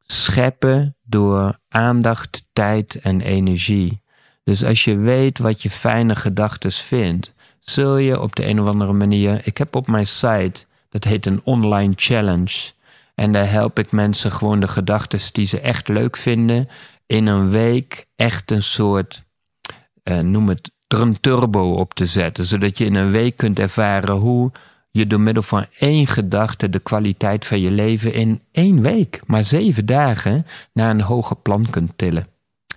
scheppen 0.05 0.95
door 1.03 1.59
aandacht, 1.67 2.43
tijd 2.53 2.95
en 2.95 3.21
energie. 3.21 4.01
Dus 4.43 4.63
als 4.63 4.83
je 4.83 4.95
weet 4.95 5.39
wat 5.39 5.61
je 5.61 5.69
fijne 5.69 6.15
gedachten 6.15 6.71
vindt, 6.71 7.33
zul 7.59 7.97
je 7.97 8.21
op 8.21 8.35
de 8.35 8.47
een 8.47 8.61
of 8.61 8.67
andere 8.67 8.93
manier. 8.93 9.41
Ik 9.43 9.57
heb 9.57 9.75
op 9.75 9.87
mijn 9.87 10.07
site, 10.07 10.65
dat 10.89 11.03
heet 11.03 11.25
een 11.25 11.41
online 11.43 11.93
challenge. 11.95 12.71
En 13.15 13.31
daar 13.31 13.51
help 13.51 13.79
ik 13.79 13.91
mensen 13.91 14.31
gewoon 14.31 14.59
de 14.59 14.67
gedachten 14.67 15.19
die 15.31 15.45
ze 15.45 15.59
echt 15.59 15.87
leuk 15.87 16.17
vinden, 16.17 16.69
in 17.05 17.27
een 17.27 17.49
week 17.49 18.05
echt 18.15 18.51
een 18.51 18.63
soort, 18.63 19.23
eh, 20.03 20.19
noem 20.19 20.49
het, 20.49 20.71
er 20.93 21.01
een 21.01 21.19
turbo 21.19 21.71
op 21.73 21.93
te 21.93 22.05
zetten. 22.05 22.45
Zodat 22.45 22.77
je 22.77 22.85
in 22.85 22.95
een 22.95 23.11
week 23.11 23.37
kunt 23.37 23.59
ervaren 23.59 24.15
hoe 24.15 24.51
je 24.91 25.07
door 25.07 25.19
middel 25.21 25.43
van 25.43 25.65
één 25.79 26.07
gedachte 26.07 26.69
de 26.69 26.79
kwaliteit 26.79 27.45
van 27.45 27.59
je 27.59 27.71
leven 27.71 28.13
in 28.13 28.41
één 28.51 28.81
week, 28.81 29.21
maar 29.25 29.43
zeven 29.43 29.85
dagen, 29.85 30.45
naar 30.73 30.89
een 30.89 31.01
hoger 31.01 31.35
plan 31.35 31.69
kunt 31.69 31.91
tillen. 31.95 32.27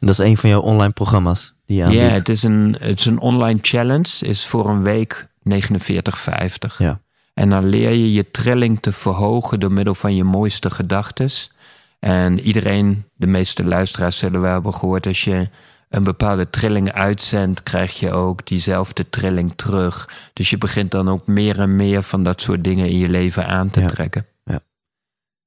Dat 0.01 0.09
is 0.11 0.19
een 0.19 0.37
van 0.37 0.51
jouw 0.51 0.61
online 0.61 0.93
programma's 0.93 1.55
die 1.67 1.77
je 1.77 1.83
Ja, 1.83 1.89
aanbiedt. 1.89 2.15
het 2.17 2.29
is 2.29 2.43
een, 2.43 2.77
het 2.81 2.99
is 2.99 3.07
een 3.07 3.19
online 3.21 3.59
challenge. 3.63 4.27
Is 4.27 4.47
voor 4.47 4.69
een 4.69 4.83
week 4.83 5.29
49, 5.43 6.19
50. 6.19 6.79
Ja. 6.79 7.01
En 7.35 7.49
dan 7.51 7.69
leer 7.69 7.91
je 7.91 8.13
je 8.13 8.31
trilling 8.31 8.81
te 8.81 8.93
verhogen 8.93 9.61
door 9.61 9.73
middel 9.73 9.95
van 9.95 10.17
je 10.17 10.25
mooiste 10.25 10.71
gedachtes. 10.71 11.53
En 11.99 12.41
iedereen, 12.41 13.05
de 13.15 13.27
meeste 13.27 13.65
luisteraars 13.65 14.17
zullen 14.19 14.41
wel 14.41 14.53
hebben 14.53 14.75
gehoord, 14.75 15.07
als 15.07 15.25
je 15.25 15.49
een 15.93 16.05
bepaalde 16.05 16.51
trilling 16.51 16.93
uitzendt, 16.93 17.63
krijg 17.63 17.99
je 18.01 18.13
ook 18.13 18.47
diezelfde 18.47 19.09
trilling 19.09 19.53
terug. 19.57 20.09
Dus 20.33 20.51
je 20.51 20.59
begint 20.59 20.91
dan 20.91 21.09
ook 21.09 21.27
meer 21.27 21.61
en 21.61 21.77
meer 21.77 22.03
van 22.03 22.23
dat 22.25 22.41
soort 22.41 22.65
dingen 22.65 22.89
in 22.89 22.99
je 22.99 23.09
leven 23.09 23.47
aan 23.47 23.71
te 23.71 23.81
Ja. 23.81 23.87
trekken. 23.87 24.27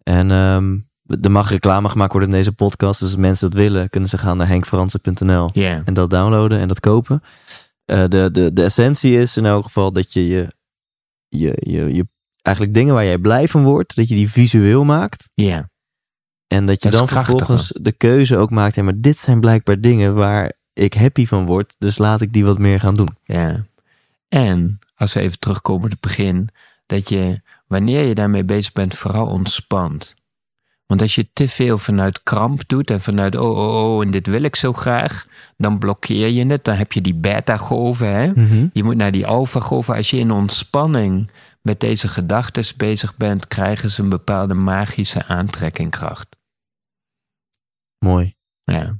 En 0.03 0.31
ehm, 0.31 0.77
er 1.21 1.31
mag 1.31 1.49
reclame 1.49 1.89
gemaakt 1.89 2.11
worden 2.11 2.29
in 2.29 2.35
deze 2.35 2.51
podcast. 2.51 2.99
Dus 2.99 3.09
als 3.09 3.17
mensen 3.19 3.49
dat 3.49 3.59
willen, 3.59 3.89
kunnen 3.89 4.09
ze 4.09 4.17
gaan 4.17 4.37
naar 4.37 4.47
henkfransen.nl 4.47 5.49
Ja, 5.53 5.81
en 5.85 5.93
dat 5.93 6.09
downloaden 6.09 6.59
en 6.59 6.67
dat 6.67 6.79
kopen. 6.79 7.21
Eh, 7.85 8.03
de, 8.07 8.29
de, 8.31 8.53
de 8.53 8.63
essentie 8.63 9.19
is 9.19 9.37
in 9.37 9.45
elk 9.45 9.63
geval 9.63 9.91
dat 9.91 10.13
je 10.13 10.27
je, 10.27 10.47
je, 11.27 11.53
je, 11.59 11.93
je 11.93 12.07
eigenlijk 12.41 12.75
dingen 12.75 12.93
waar 12.93 13.05
jij 13.05 13.17
blij 13.17 13.47
van 13.47 13.63
wordt, 13.63 13.95
dat 13.95 14.07
je 14.07 14.15
die 14.15 14.29
visueel 14.31 14.83
maakt. 14.83 15.29
ja, 15.33 15.69
En 16.55 16.65
dat 16.65 16.83
je 16.83 16.89
Dat 16.89 16.99
dan 16.99 17.07
krachtig, 17.07 17.37
vervolgens 17.37 17.73
de 17.81 17.91
keuze 17.91 18.37
ook 18.37 18.49
maakt. 18.49 18.75
Ja, 18.75 18.83
maar 18.83 18.99
dit 18.99 19.17
zijn 19.17 19.39
blijkbaar 19.39 19.81
dingen 19.81 20.15
waar 20.15 20.51
ik 20.73 20.93
happy 20.93 21.25
van 21.25 21.45
word. 21.45 21.75
Dus 21.77 21.97
laat 21.97 22.21
ik 22.21 22.33
die 22.33 22.45
wat 22.45 22.57
meer 22.57 22.79
gaan 22.79 22.95
doen. 22.95 23.17
ja. 23.23 23.65
En 24.29 24.79
als 24.95 25.13
we 25.13 25.19
even 25.19 25.39
terugkomen 25.39 25.83
op 25.83 25.91
het 25.91 25.99
begin, 25.99 26.49
dat 26.85 27.09
je 27.09 27.41
wanneer 27.67 28.03
je 28.03 28.15
daarmee 28.15 28.43
bezig 28.43 28.71
bent, 28.71 28.95
vooral 28.95 29.27
ontspant. 29.27 30.13
Want 30.85 31.01
als 31.01 31.15
je 31.15 31.27
te 31.33 31.47
veel 31.47 31.77
vanuit 31.77 32.23
kramp 32.23 32.61
doet 32.67 32.89
en 32.89 33.01
vanuit 33.01 33.35
oh, 33.35 33.57
oh, 33.57 33.95
oh, 33.95 34.03
en 34.03 34.11
dit 34.11 34.27
wil 34.27 34.41
ik 34.41 34.55
zo 34.55 34.73
graag, 34.73 35.25
dan 35.57 35.79
blokkeer 35.79 36.29
je 36.29 36.45
het. 36.45 36.63
Dan 36.63 36.75
heb 36.75 36.91
je 36.91 37.01
die 37.01 37.15
beta-golven, 37.15 38.07
hè? 38.13 38.31
Je 38.73 38.83
moet 38.83 38.95
naar 38.95 39.11
die 39.11 39.27
alfa-golven. 39.27 39.95
Als 39.95 40.09
je 40.09 40.17
in 40.17 40.31
ontspanning 40.31 41.31
met 41.61 41.79
deze 41.79 42.07
gedachten 42.07 42.63
bezig 42.77 43.15
bent, 43.15 43.47
krijgen 43.47 43.89
ze 43.89 44.01
een 44.01 44.09
bepaalde 44.09 44.53
magische 44.53 45.25
aantrekkingkracht. 45.25 46.27
Mooi. 48.05 48.35
Ja, 48.63 48.97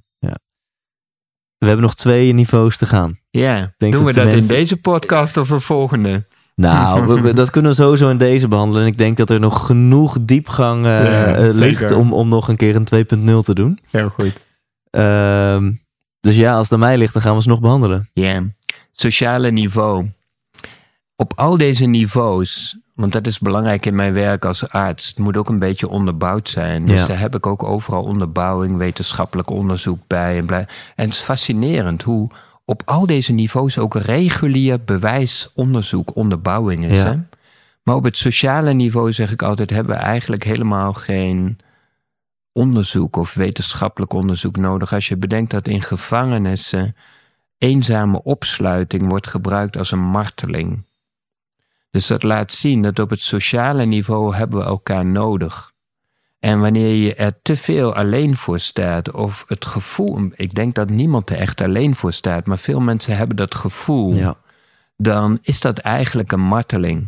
We 1.58 1.66
hebben 1.72 1.86
nog 1.86 1.96
twee 1.96 2.34
niveaus 2.34 2.78
te 2.78 2.86
gaan. 2.86 3.20
ja. 3.30 3.74
denk 3.78 3.94
doen 3.94 4.06
we 4.06 4.14
dat 4.14 4.28
in 4.28 4.48
deze 4.48 4.78
podcast 4.78 5.38
of 5.38 5.50
een 5.50 5.62
volgende? 5.62 6.28
Nou, 6.56 7.06
we- 7.08 7.22
we- 7.22 7.34
dat 7.34 7.50
kunnen 7.50 7.72
we 7.72 7.78
sowieso 7.78 8.10
in 8.10 8.18
deze 8.18 8.48
behandelen. 8.48 8.82
En 8.82 8.88
ik 8.88 8.98
denk 8.98 9.18
dat 9.18 9.30
er 9.30 9.40
nog 9.40 9.66
genoeg 9.66 10.18
diepgang 10.22 10.86
eh, 10.86 11.04
Ja, 11.04 11.36
eh, 11.36 11.54
ligt 11.54 11.92
om, 11.92 12.14
om 12.14 12.30
nog 12.30 12.48
een 12.48 12.56
keer 12.56 12.76
een 12.76 12.84
2.0 12.86 13.42
te 13.44 13.54
doen. 13.54 13.80
Heel 13.92 14.10
goed. 14.10 14.44
Ehm, 14.90 15.72
dus 16.20 16.36
ja, 16.36 16.54
als 16.54 16.64
het 16.64 16.74
aan 16.74 16.80
mij 16.80 16.98
ligt, 16.98 17.14
dan 17.14 17.22
gaan 17.22 17.36
we 17.36 17.42
ze 17.42 17.50
nog 17.50 17.60
behandelen. 17.62 18.10
Ja, 18.14 18.44
sociale 18.92 19.52
niveau. 19.52 20.12
Op 21.16 21.34
al 21.36 21.58
deze 21.58 21.86
niveaus, 21.86 22.78
want 22.96 23.12
dat 23.12 23.28
is 23.28 23.40
belangrijk 23.40 23.86
in 23.86 23.96
mijn 23.96 24.14
werk 24.14 24.46
als 24.46 24.70
arts, 24.70 25.08
het 25.08 25.18
moet 25.20 25.38
ook 25.38 25.50
een 25.50 25.60
beetje 25.60 25.88
onderbouwd 25.90 26.50
zijn. 26.50 26.86
Dus 26.86 27.00
Ja. 27.00 27.06
daar 27.06 27.20
heb 27.20 27.36
ik 27.36 27.46
ook 27.46 27.64
overal 27.64 28.04
onderbouwing, 28.04 28.78
wetenschappelijk 28.78 29.50
onderzoek 29.50 30.00
bij. 30.08 30.38
En, 30.38 30.46
blij. 30.46 30.68
en 30.96 31.06
het 31.06 31.14
is 31.14 31.20
fascinerend 31.20 32.04
hoe 32.04 32.30
op 32.66 32.82
al 32.86 33.06
deze 33.06 33.34
niveaus 33.34 33.78
ook 33.78 33.96
regulier 33.96 34.84
bewijsonderzoek, 34.84 36.16
onderbouwing 36.16 36.86
is. 36.86 36.98
Ja. 36.98 37.06
Hè? 37.06 37.18
Maar 37.84 37.96
op 37.96 38.04
het 38.04 38.18
sociale 38.18 38.74
niveau 38.74 39.12
zeg 39.12 39.32
ik 39.32 39.42
altijd, 39.42 39.70
hebben 39.70 39.96
we 39.96 40.02
eigenlijk 40.02 40.44
helemaal 40.44 40.94
geen 40.94 41.58
onderzoek 42.52 43.16
of 43.16 43.34
wetenschappelijk 43.34 44.14
onderzoek 44.14 44.58
nodig. 44.58 44.94
Als 44.94 45.08
je 45.08 45.18
bedenkt 45.18 45.52
dat 45.52 45.68
in 45.68 45.82
gevangenissen 45.82 46.96
eenzame 47.58 48.24
opsluiting 48.24 49.08
wordt 49.10 49.28
gebruikt 49.28 49.78
als 49.78 49.92
een 49.92 50.04
marteling. 50.04 50.85
Dus 51.96 52.08
dat 52.08 52.24
laat 52.24 52.52
zien 52.52 52.82
dat 52.82 53.00
op 53.00 53.10
het 53.10 53.20
sociale 53.20 53.86
niveau 53.86 54.36
hebben 54.36 54.60
we 54.60 54.66
elkaar 54.66 55.06
nodig. 55.06 55.72
En 56.40 56.60
wanneer 56.60 56.94
je 56.96 57.16
er 57.16 57.34
te 57.42 57.56
veel 57.56 57.96
alleen 57.96 58.36
voor 58.36 58.60
staat, 58.60 59.12
of 59.12 59.46
het 59.48 59.66
gevoel, 59.66 60.30
ik 60.36 60.54
denk 60.54 60.76
dat 60.76 60.90
niemand 60.90 61.30
er 61.30 61.38
echt 61.38 61.62
alleen 61.62 61.96
voor 61.96 62.14
staat, 62.14 62.46
maar 62.46 62.58
veel 62.58 62.80
mensen 62.80 63.18
hebben 63.18 63.36
dat 63.38 63.56
gevoel, 63.56 64.14
Ja. 64.14 64.36
dan 64.98 65.40
is 65.42 65.60
dat 65.62 65.78
eigenlijk 65.78 66.32
een 66.32 66.48
marteling. 66.48 67.08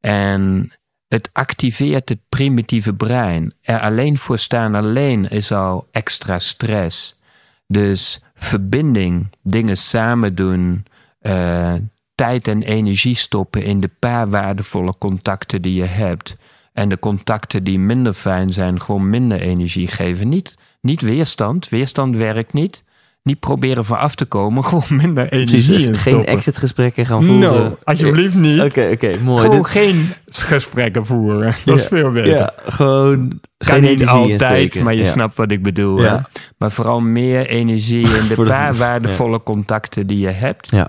En 0.00 0.72
het 1.08 1.30
activeert 1.32 2.08
het 2.08 2.20
primitieve 2.28 2.94
brein. 2.94 3.52
Er 3.62 3.80
alleen 3.80 4.18
voor 4.18 4.38
staan 4.38 4.74
alleen 4.74 5.28
is 5.28 5.52
al 5.52 5.88
extra 5.90 6.38
stress. 6.38 7.18
Dus 7.66 8.20
verbinding, 8.34 9.30
dingen 9.42 9.76
samen 9.76 10.34
doen, 10.34 10.86
eh, 11.18 11.74
tijd 12.16 12.48
en 12.48 12.62
energie 12.62 13.16
stoppen 13.16 13.62
in 13.64 13.80
de 13.80 13.90
paar 13.98 14.28
waardevolle 14.30 14.94
contacten 14.98 15.62
die 15.62 15.74
je 15.74 15.84
hebt. 15.84 16.36
En 16.72 16.88
de 16.88 16.98
contacten 16.98 17.64
die 17.64 17.78
minder 17.78 18.12
fijn 18.12 18.52
zijn, 18.52 18.80
gewoon 18.80 19.10
minder 19.10 19.40
energie 19.40 19.86
geven. 19.88 20.28
Niet, 20.28 20.54
niet 20.80 21.00
weerstand, 21.00 21.68
weerstand 21.68 22.16
werkt 22.16 22.52
niet. 22.52 22.84
Niet 23.22 23.40
proberen 23.40 23.84
van 23.84 23.98
af 23.98 24.14
te 24.14 24.24
komen, 24.24 24.64
gewoon 24.70 24.84
minder 24.88 25.32
energie 25.32 25.64
Precies, 25.66 25.86
in 25.86 25.96
geen 25.96 26.24
exitgesprekken 26.26 27.06
gaan 27.06 27.24
voeren. 27.24 27.54
No, 27.54 27.78
alsjeblieft 27.84 28.34
niet. 28.34 28.60
Oké, 28.60 28.88
oké, 28.92 29.12
mooi. 29.22 29.40
Gewoon 29.40 29.56
Dit- 29.56 29.66
geen 29.66 30.08
gesprekken 30.26 31.06
voeren. 31.06 31.54
Dat 31.64 31.78
is 31.78 31.86
veel 31.86 32.10
beter. 32.12 32.34
ja, 32.36 32.52
gewoon 32.66 33.28
kan 33.28 33.38
geen 33.58 33.82
niet 33.82 33.90
energie 33.90 34.08
altijd, 34.16 34.40
insteken. 34.40 34.82
maar 34.84 34.94
je 34.94 35.02
Ja. 35.04 35.10
snapt 35.10 35.36
wat 35.36 35.50
ik 35.50 35.62
bedoel. 35.62 36.02
Ja. 36.02 36.16
Hè? 36.16 36.38
Maar 36.58 36.70
vooral 36.72 37.00
meer 37.00 37.46
energie 37.46 38.00
in 38.16 38.28
de- 38.36 38.42
paar 38.46 38.74
waardevolle 38.74 39.42
contacten 39.42 40.06
die 40.06 40.18
je 40.18 40.30
hebt. 40.30 40.70
Ja. 40.70 40.88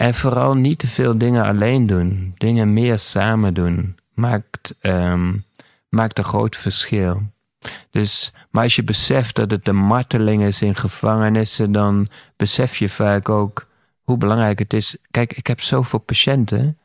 En 0.00 0.14
vooral 0.14 0.54
niet 0.54 0.78
te 0.78 0.86
veel 0.86 1.18
dingen 1.18 1.44
alleen 1.44 1.86
doen. 1.86 2.34
Dingen 2.36 2.72
meer 2.72 2.98
samen 2.98 3.54
doen. 3.54 3.96
Maakt, 4.14 4.74
ehm, 4.80 5.36
maakt 5.88 6.18
een 6.18 6.24
groot 6.24 6.56
verschil. 6.56 7.22
Dus, 7.90 8.32
maar 8.50 8.62
als 8.62 8.76
je 8.76 8.84
beseft 8.84 9.36
dat 9.36 9.50
het 9.50 9.68
een 9.68 9.76
marteling 9.76 10.42
is 10.42 10.62
in 10.62 10.74
gevangenissen, 10.74 11.72
dan 11.72 12.08
besef 12.36 12.76
je 12.76 12.88
vaak 12.88 13.28
ook 13.28 13.66
hoe 14.02 14.16
belangrijk 14.16 14.58
het 14.58 14.72
is. 14.72 14.96
Kijk, 15.10 15.32
ik 15.32 15.46
heb 15.46 15.60
zoveel 15.60 15.98
patiënten 15.98 16.78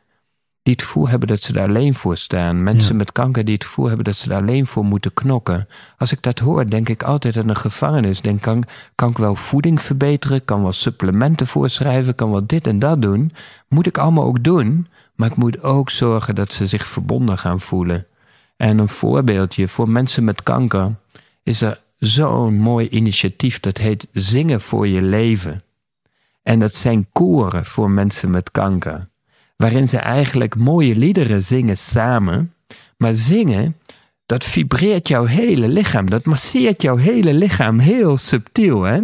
die 0.66 0.74
het 0.74 0.84
gevoel 0.84 1.08
hebben 1.08 1.28
dat 1.28 1.42
ze 1.42 1.54
er 1.54 1.68
alleen 1.68 1.94
voor 1.94 2.18
staan. 2.18 2.64
Mensen 2.64 2.92
Ja. 2.92 2.98
met 2.98 3.12
kanker 3.12 3.46
die 3.46 3.54
het 3.54 3.64
gevoel 3.66 3.86
hebben 3.86 4.06
dat 4.06 4.16
ze 4.16 4.30
er 4.32 4.38
alleen 4.38 4.66
voor 4.66 4.86
moeten 4.86 5.14
knokken. 5.14 5.68
Als 5.98 6.12
ik 6.12 6.22
dat 6.22 6.40
hoor, 6.40 6.70
denk 6.70 6.90
ik 6.90 7.04
altijd 7.04 7.38
aan 7.38 7.50
een 7.50 7.56
gevangenis. 7.56 8.22
Denk, 8.22 8.42
kan, 8.42 8.64
kan 8.96 9.10
ik 9.10 9.18
wel 9.18 9.36
voeding 9.36 9.82
verbeteren? 9.82 10.46
Kan 10.46 10.62
wel 10.62 10.72
supplementen 10.72 11.48
voorschrijven? 11.48 12.16
Kan 12.16 12.32
wel 12.32 12.46
dit 12.46 12.68
en 12.68 12.80
dat 12.80 13.02
doen? 13.02 13.32
Moet 13.70 13.88
ik 13.88 13.98
allemaal 13.98 14.24
ook 14.24 14.44
doen? 14.44 14.88
Maar 15.16 15.30
ik 15.30 15.36
moet 15.36 15.64
ook 15.64 15.90
zorgen 15.90 16.36
dat 16.36 16.54
ze 16.54 16.68
zich 16.68 16.88
verbonden 16.88 17.38
gaan 17.38 17.60
voelen. 17.60 18.06
En 18.58 18.78
een 18.78 18.90
voorbeeldje 18.90 19.68
voor 19.68 19.90
mensen 19.90 20.24
met 20.24 20.44
kanker 20.44 20.96
is 21.44 21.62
er 21.62 21.82
zo'n 21.98 22.56
mooi 22.58 22.88
initiatief 22.90 23.60
dat 23.60 23.78
heet 23.78 24.08
Zingen 24.12 24.62
voor 24.62 24.88
je 24.88 25.02
leven. 25.02 25.60
En 26.44 26.60
dat 26.60 26.74
zijn 26.74 27.08
koren 27.12 27.66
voor 27.66 27.90
mensen 27.90 28.30
met 28.32 28.52
kanker, 28.52 29.08
waarin 29.56 29.88
ze 29.88 29.98
eigenlijk 29.98 30.56
mooie 30.56 30.96
liederen 30.96 31.44
zingen 31.44 31.78
samen. 31.78 32.54
Maar 32.98 33.14
zingen, 33.14 33.76
dat 34.26 34.44
vibreert 34.44 35.08
jouw 35.08 35.26
hele 35.26 35.68
lichaam, 35.68 36.10
dat 36.10 36.26
masseert 36.26 36.82
jouw 36.82 36.96
hele 36.98 37.34
lichaam 37.34 37.80
heel 37.80 38.18
subtiel. 38.18 38.84
Hè? 38.84 39.00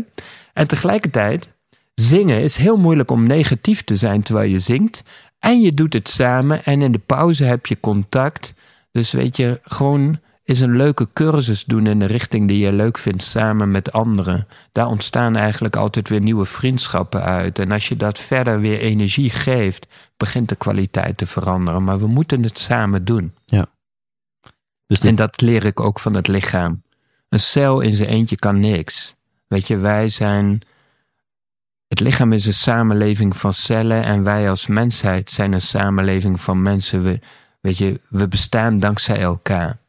En 0.54 0.68
tegelijkertijd, 0.68 1.50
zingen 1.94 2.42
is 2.42 2.58
heel 2.58 2.78
moeilijk 2.78 3.12
om 3.12 3.28
negatief 3.28 3.84
te 3.84 3.96
zijn 3.96 4.22
terwijl 4.24 4.50
je 4.50 4.60
zingt. 4.60 5.04
En 5.40 5.62
je 5.62 5.74
doet 5.74 5.94
het 5.94 6.10
samen 6.10 6.66
en 6.66 6.82
in 6.82 6.92
de 6.92 7.02
pauze 7.06 7.44
heb 7.44 7.66
je 7.66 7.80
contact. 7.80 8.54
Dus 8.92 9.12
weet 9.12 9.38
je, 9.38 9.60
gewoon 9.64 10.20
is 10.44 10.60
een 10.60 10.76
leuke 10.76 11.08
cursus 11.14 11.64
doen 11.64 11.88
in 11.88 12.00
de 12.00 12.06
richting 12.06 12.48
die 12.48 12.58
je 12.58 12.72
leuk 12.72 12.98
vindt 12.98 13.24
samen 13.24 13.72
met 13.72 13.92
anderen. 13.92 14.48
Daar 14.72 14.88
ontstaan 14.88 15.36
eigenlijk 15.36 15.76
altijd 15.76 16.10
weer 16.10 16.22
nieuwe 16.22 16.46
vriendschappen 16.46 17.24
uit. 17.24 17.60
En 17.60 17.72
als 17.72 17.88
je 17.88 17.98
dat 17.98 18.20
verder 18.20 18.60
weer 18.60 18.80
energie 18.80 19.30
geeft, 19.30 19.88
begint 20.18 20.50
de 20.50 20.56
kwaliteit 20.56 21.18
te 21.18 21.26
veranderen. 21.26 21.84
Maar 21.84 22.00
we 22.00 22.08
moeten 22.08 22.44
het 22.44 22.60
samen 22.60 23.06
doen. 23.06 23.34
Dus 24.88 25.00
En 25.00 25.16
dat 25.16 25.42
leer 25.42 25.66
ik 25.66 25.80
ook 25.80 26.00
van 26.00 26.14
het 26.14 26.28
lichaam. 26.28 26.84
Een 27.30 27.40
cel 27.40 27.80
in 27.80 27.92
zijn 27.92 28.10
eentje 28.10 28.36
kan 28.36 28.60
niks. 28.60 29.16
Weet 29.48 29.68
je, 29.68 29.78
wij 29.78 30.10
zijn. 30.10 30.62
Het 31.88 32.00
lichaam 32.00 32.34
is 32.34 32.46
een 32.46 32.54
samenleving 32.54 33.38
van 33.38 33.54
cellen 33.54 34.04
en 34.04 34.24
wij 34.24 34.50
als 34.50 34.68
mensheid 34.68 35.30
zijn 35.30 35.52
een 35.52 35.62
samenleving 35.62 36.42
van 36.42 36.62
mensen. 36.62 37.04
We, 37.04 37.20
weet 37.62 37.78
je, 37.78 38.00
we 38.10 38.28
bestaan 38.28 38.80
dankzij 38.80 39.22
elkaar. 39.22 39.81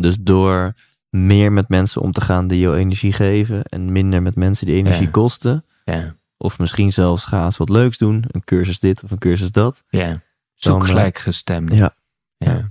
Dus 0.00 0.16
door 0.20 0.72
meer 1.08 1.52
met 1.52 1.68
mensen 1.68 2.02
om 2.02 2.12
te 2.12 2.20
gaan 2.20 2.46
die 2.46 2.60
jou 2.60 2.76
energie 2.76 3.12
geven 3.12 3.62
en 3.64 3.92
minder 3.92 4.22
met 4.22 4.34
mensen 4.34 4.66
die 4.66 4.74
energie 4.76 5.04
Ja. 5.04 5.10
kosten. 5.10 5.64
Ja, 5.84 6.14
Of 6.36 6.58
misschien 6.58 6.92
zelfs 6.92 7.24
ga 7.24 7.44
eens 7.44 7.56
wat 7.56 7.68
leuks 7.68 7.98
doen. 7.98 8.24
Een 8.28 8.44
cursus 8.44 8.78
dit 8.78 9.02
of 9.02 9.10
een 9.10 9.18
cursus 9.18 9.50
dat. 9.50 9.82
ja. 9.88 10.20
Zoek 10.54 10.82
eh, 10.82 10.88
gelijkgestemd. 10.88 11.72
Ja. 11.74 11.94
ja. 12.36 12.70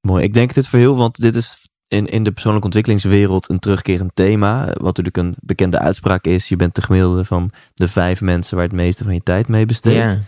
Mooi. 0.00 0.22
Ik 0.24 0.34
denk 0.34 0.54
dit 0.54 0.68
voor 0.68 0.78
heel, 0.78 0.96
want 0.96 1.20
dit 1.20 1.34
is 1.34 1.68
in, 1.88 2.06
in 2.06 2.22
de 2.22 2.32
persoonlijke 2.32 2.66
ontwikkelingswereld 2.66 3.48
een 3.48 3.58
terugkerend 3.58 4.10
thema. 4.14 4.64
Wat 4.64 4.96
natuurlijk 4.96 5.16
een 5.16 5.34
bekende 5.40 5.78
uitspraak 5.78 6.24
is. 6.24 6.48
Je 6.48 6.56
bent 6.56 6.74
de 6.74 6.82
gemiddelde 6.82 7.24
van 7.24 7.50
de 7.74 7.88
vijf 7.88 8.20
mensen 8.20 8.56
waar 8.56 8.66
het 8.66 8.74
meeste 8.74 9.04
van 9.04 9.14
je 9.14 9.22
tijd 9.22 9.48
mee 9.48 9.66
besteedt. 9.66 10.18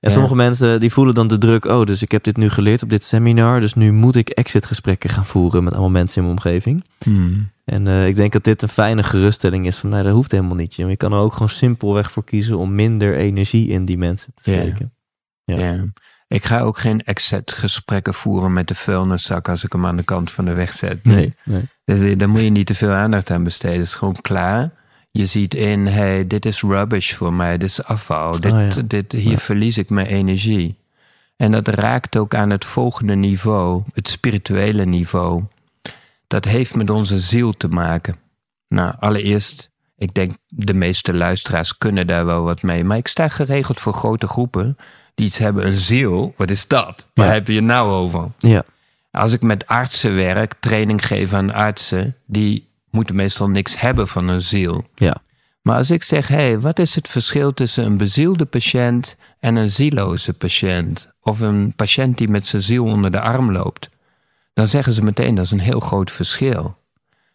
En 0.00 0.10
sommige 0.10 0.34
mensen 0.34 0.80
die 0.80 0.92
voelen 0.92 1.14
dan 1.14 1.28
de 1.28 1.38
druk. 1.38 1.64
Oh, 1.64 1.84
dus 1.84 2.02
ik 2.02 2.12
heb 2.12 2.24
dit 2.24 2.36
nu 2.36 2.48
geleerd 2.48 2.82
op 2.82 2.90
dit 2.90 3.04
seminar. 3.04 3.60
Dus 3.60 3.74
nu 3.74 3.92
moet 3.92 4.16
ik 4.16 4.28
exitgesprekken 4.28 5.10
gaan 5.10 5.26
voeren 5.26 5.64
met 5.64 5.72
allemaal 5.72 5.90
mensen 5.90 6.22
in 6.22 6.28
mijn 6.28 6.38
omgeving. 6.38 6.84
Hmm. 6.98 7.50
En 7.64 7.86
eh, 7.86 8.06
ik 8.06 8.16
denk 8.16 8.32
dat 8.32 8.44
dit 8.44 8.62
een 8.62 8.68
fijne 8.68 9.02
geruststelling 9.02 9.66
is 9.66 9.76
van, 9.76 9.90
nou, 9.90 10.02
dat 10.02 10.12
hoeft 10.12 10.30
helemaal 10.30 10.54
niet. 10.54 10.74
Je 10.74 10.96
kan 10.96 11.12
er 11.12 11.18
ook 11.18 11.32
gewoon 11.32 11.48
simpelweg 11.48 12.10
voor 12.10 12.24
kiezen 12.24 12.58
om 12.58 12.74
minder 12.74 13.16
energie 13.16 13.68
in 13.68 13.84
die 13.84 13.98
mensen 13.98 14.32
te 14.34 14.42
steken. 14.42 14.92
Ja. 15.44 15.58
Ja. 15.58 15.84
Ik 16.28 16.44
ga 16.44 16.60
ook 16.60 16.78
geen 16.78 17.04
exit 17.04 17.52
gesprekken 17.52 18.14
voeren 18.14 18.52
met 18.52 18.68
de 18.68 18.74
vuilniszak 18.74 19.48
als 19.48 19.64
ik 19.64 19.72
hem 19.72 19.86
aan 19.86 19.96
de 19.96 20.02
kant 20.02 20.30
van 20.30 20.44
de 20.44 20.52
weg 20.52 20.72
zet. 20.72 21.04
Nee, 21.04 21.34
nee. 21.44 21.62
Dus 21.84 22.02
eh, 22.02 22.18
daar 22.18 22.28
moet 22.28 22.40
je 22.40 22.50
niet 22.50 22.66
te 22.66 22.74
veel 22.74 22.90
aandacht 22.90 23.30
aan 23.30 23.44
besteden. 23.44 23.76
Het 23.76 23.86
is 23.86 23.94
gewoon 23.94 24.20
klaar. 24.20 24.70
Je 25.10 25.26
ziet 25.26 25.54
in, 25.54 25.86
hey, 25.86 26.26
dit 26.26 26.46
is 26.46 26.62
rubbish 26.62 27.14
voor 27.14 27.32
mij, 27.32 27.58
dit 27.58 27.68
is 27.68 27.84
afval. 27.84 28.40
Dit, 28.40 28.52
Oh 28.52 28.60
ja. 28.74 28.82
dit, 28.84 29.12
hier 29.12 29.38
verlies 29.38 29.78
ik 29.78 29.90
mijn 29.90 30.06
energie. 30.06 30.76
En 31.36 31.52
dat 31.52 31.68
raakt 31.68 32.16
ook 32.16 32.34
aan 32.34 32.50
het 32.50 32.64
volgende 32.64 33.14
niveau, 33.14 33.82
het 33.92 34.08
spirituele 34.08 34.84
niveau. 34.84 35.42
Dat 36.26 36.44
heeft 36.44 36.74
met 36.74 36.90
onze 36.90 37.18
ziel 37.18 37.52
te 37.52 37.68
maken. 37.68 38.16
Nou, 38.68 38.94
allereerst, 38.98 39.70
ik 39.96 40.14
denk 40.14 40.32
de 40.48 40.74
meeste 40.74 41.14
luisteraars 41.14 41.78
kunnen 41.78 42.06
daar 42.06 42.26
wel 42.26 42.42
wat 42.42 42.62
mee. 42.62 42.84
Maar 42.84 42.96
ik 42.96 43.08
sta 43.08 43.28
geregeld 43.28 43.80
voor 43.80 43.92
grote 43.92 44.26
groepen 44.26 44.76
iets 45.18 45.38
hebben, 45.38 45.66
een 45.66 45.76
ziel. 45.76 46.34
Wat 46.36 46.50
is 46.50 46.66
dat? 46.66 47.08
Waar 47.14 47.26
Ja. 47.26 47.32
heb 47.32 47.46
je 47.48 47.54
het 47.54 47.64
nou 47.64 47.90
over? 47.90 48.30
Ja, 48.38 48.64
Als 49.10 49.32
ik 49.32 49.42
met 49.42 49.66
artsen 49.66 50.14
werk, 50.14 50.54
training 50.60 51.06
geef 51.06 51.32
aan 51.32 51.52
artsen, 51.52 52.16
die 52.26 52.68
moeten 52.90 53.14
meestal 53.16 53.48
niks 53.48 53.80
hebben 53.80 54.08
van 54.08 54.28
een 54.28 54.40
ziel. 54.40 54.84
ja, 54.94 55.16
Maar 55.62 55.76
als 55.76 55.90
ik 55.90 56.02
zeg, 56.02 56.28
hé, 56.28 56.34
hey, 56.36 56.60
wat 56.60 56.78
is 56.78 56.94
het 56.94 57.08
verschil 57.08 57.54
tussen 57.54 57.84
een 57.84 57.96
bezielde 57.96 58.44
patiënt 58.44 59.16
en 59.40 59.56
een 59.56 59.70
zieloze 59.70 60.32
patiënt? 60.32 61.08
Of 61.20 61.40
een 61.40 61.72
patiënt 61.76 62.18
die 62.18 62.28
met 62.28 62.46
zijn 62.46 62.62
ziel 62.62 62.84
onder 62.84 63.10
de 63.10 63.20
arm 63.20 63.52
loopt? 63.52 63.90
Dan 64.54 64.68
zeggen 64.68 64.92
ze 64.92 65.02
meteen, 65.02 65.34
dat 65.34 65.44
is 65.44 65.50
een 65.50 65.60
heel 65.60 65.80
groot 65.80 66.10
verschil. 66.10 66.76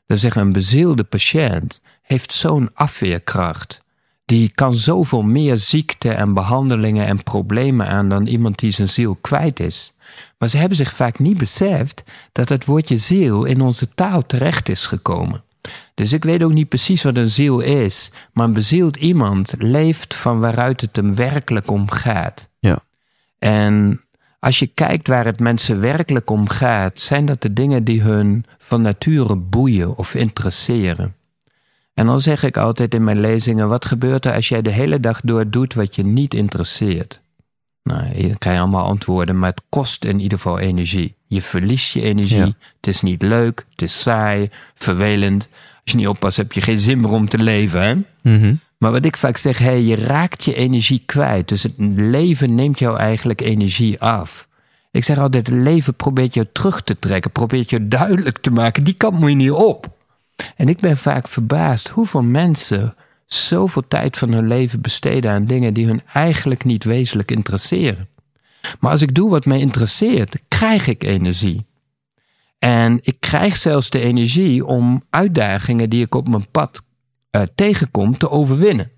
Dan 0.06 0.18
zeggen 0.18 0.42
een 0.42 0.52
bezielde 0.52 1.04
patiënt 1.04 1.82
heeft 2.02 2.34
zo'n 2.34 2.70
afweerkracht. 2.74 3.83
Die 4.26 4.52
kan 4.52 4.74
zoveel 4.74 5.22
meer 5.22 5.58
ziekte 5.58 6.12
en 6.12 6.34
behandelingen 6.34 7.06
en 7.06 7.24
problemen 7.24 7.88
aan 7.88 8.10
dan 8.10 8.26
iemand 8.26 8.60
die 8.60 8.72
zijn 8.72 8.90
ziel 8.90 9.18
kwijt 9.22 9.60
is. 9.60 9.94
Maar 10.38 10.50
ze 10.50 10.58
hebben 10.58 10.78
zich 10.78 10.94
vaak 10.94 11.20
niet 11.20 11.38
beseft 11.38 12.04
dat 12.32 12.50
het 12.50 12.66
woordje 12.66 12.98
ziel 12.98 13.44
in 13.44 13.62
onze 13.62 13.94
taal 13.94 14.26
terecht 14.26 14.70
is 14.70 14.86
gekomen. 14.86 15.44
Dus 15.94 16.14
ik 16.14 16.24
weet 16.24 16.44
ook 16.44 16.54
niet 16.54 16.70
precies 16.70 17.04
wat 17.04 17.16
een 17.16 17.28
ziel 17.28 17.60
is, 17.60 18.12
maar 18.34 18.46
een 18.46 18.54
bezield 18.54 18.96
iemand 18.96 19.54
leeft 19.58 20.16
van 20.16 20.40
waaruit 20.40 20.82
het 20.82 20.96
hem 20.96 21.16
werkelijk 21.16 21.72
om 21.72 21.92
gaat. 21.92 22.50
ja, 22.60 22.80
En 23.40 24.02
als 24.40 24.60
je 24.60 24.68
kijkt 24.68 25.08
waar 25.08 25.26
het 25.26 25.40
mensen 25.40 25.80
werkelijk 25.80 26.30
om 26.30 26.50
gaat, 26.50 27.00
zijn 27.00 27.26
dat 27.26 27.42
de 27.42 27.54
dingen 27.54 27.84
die 27.84 28.02
hun 28.02 28.46
van 28.58 28.82
nature 28.82 29.36
boeien 29.36 29.98
of 29.98 30.16
interesseren. 30.16 31.16
En 31.94 32.06
dan 32.06 32.20
zeg 32.20 32.44
ik 32.44 32.58
altijd 32.58 32.94
in 32.94 33.04
mijn 33.04 33.20
lezingen: 33.20 33.68
wat 33.68 33.86
gebeurt 33.86 34.26
er 34.26 34.34
als 34.34 34.50
jij 34.50 34.62
de 34.62 34.70
hele 34.72 35.00
dag 35.00 35.22
door 35.24 35.50
doet 35.50 35.74
wat 35.74 35.96
je 35.96 36.04
niet 36.06 36.34
interesseert? 36.34 37.22
Nou, 37.84 38.04
dan 38.22 38.38
krijg 38.38 38.56
je 38.56 38.62
allemaal 38.62 38.86
antwoorden, 38.86 39.40
maar 39.40 39.50
het 39.50 39.62
kost 39.70 40.06
in 40.06 40.20
ieder 40.20 40.38
geval 40.38 40.60
energie. 40.60 41.16
Je 41.28 41.42
verliest 41.42 41.94
je 41.94 42.02
energie, 42.02 42.38
Ja. 42.38 42.52
het 42.76 42.88
is 42.88 43.02
niet 43.02 43.22
leuk, 43.22 43.66
het 43.70 43.82
is 43.82 44.02
saai, 44.02 44.50
vervelend. 44.76 45.50
Als 45.84 45.92
je 45.92 45.98
niet 45.98 46.08
oppast, 46.08 46.38
heb 46.38 46.52
je 46.52 46.62
geen 46.62 46.80
zin 46.80 47.00
meer 47.00 47.10
om 47.12 47.30
te 47.30 47.38
leven. 47.38 47.82
Hè? 47.82 47.96
Mhm. 48.32 48.56
Maar 48.78 48.92
wat 48.92 49.06
ik 49.06 49.18
vaak 49.18 49.38
zeg, 49.38 49.58
hey, 49.58 49.82
je 49.82 49.96
raakt 49.96 50.44
je 50.44 50.56
energie 50.56 51.04
kwijt. 51.06 51.48
Dus 51.48 51.64
het 51.64 51.74
leven 51.96 52.56
neemt 52.56 52.80
jou 52.80 52.98
eigenlijk 52.98 53.42
energie 53.42 54.00
af. 54.02 54.48
Ik 54.92 55.04
zeg 55.04 55.18
altijd, 55.18 55.48
het 55.48 55.56
leven 55.56 55.96
probeert 55.96 56.34
jou 56.34 56.48
terug 56.52 56.82
te 56.82 57.00
trekken. 57.00 57.32
Probeert 57.32 57.70
je 57.70 57.88
duidelijk 57.88 58.38
te 58.38 58.52
maken, 58.52 58.84
die 58.84 58.94
kant 58.94 59.20
moet 59.20 59.30
je 59.30 59.36
niet 59.36 59.52
op. 59.52 59.88
En 60.56 60.70
ik 60.70 60.80
ben 60.80 60.98
vaak 60.98 61.28
verbaasd 61.28 61.88
hoeveel 61.88 62.22
mensen 62.24 62.96
zoveel 63.26 63.88
tijd 63.88 64.18
van 64.18 64.32
hun 64.32 64.48
leven 64.48 64.82
besteden 64.82 65.32
aan 65.32 65.46
dingen 65.46 65.74
die 65.74 65.86
hun 65.86 66.02
eigenlijk 66.14 66.64
niet 66.64 66.84
wezenlijk 66.84 67.32
interesseren. 67.32 68.08
Maar 68.80 68.92
als 68.92 69.02
ik 69.02 69.16
doe 69.16 69.30
wat 69.30 69.46
mij 69.46 69.60
interesseert, 69.60 70.38
krijg 70.48 70.88
ik 70.88 71.04
energie. 71.04 71.66
En 72.60 73.00
ik 73.02 73.16
krijg 73.20 73.58
zelfs 73.58 73.90
de 73.90 74.00
energie 74.00 74.66
om 74.66 75.04
uitdagingen 75.10 75.90
die 75.90 76.06
ik 76.06 76.16
op 76.16 76.28
mijn 76.28 76.50
pad 76.52 76.82
eh, 77.30 77.42
tegenkom 77.56 78.18
te 78.18 78.30
overwinnen. 78.30 78.92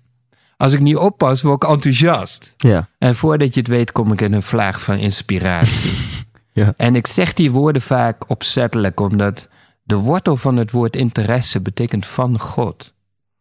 Als 0.56 0.72
ik 0.72 0.80
niet 0.80 0.96
oppas, 0.96 1.42
word 1.42 1.62
ik 1.62 1.68
enthousiast. 1.68 2.54
ja, 2.56 2.88
En 2.98 3.14
voordat 3.14 3.54
je 3.54 3.60
het 3.60 3.68
weet, 3.68 3.92
kom 3.92 4.12
ik 4.12 4.20
in 4.20 4.32
een 4.32 4.42
vlaag 4.42 4.82
van 4.82 4.96
inspiratie. 4.96 5.92
Ja. 6.52 6.74
En 6.76 6.96
ik 6.96 7.06
zeg 7.06 7.32
die 7.32 7.50
woorden 7.50 7.82
vaak 7.82 8.30
opzettelijk, 8.30 9.00
omdat 9.00 9.48
de 9.86 9.94
wortel 9.94 10.36
van 10.36 10.56
het 10.56 10.70
woord 10.70 10.96
interesse 10.96 11.60
betekent 11.60 12.06
van 12.06 12.38
God. 12.38 12.92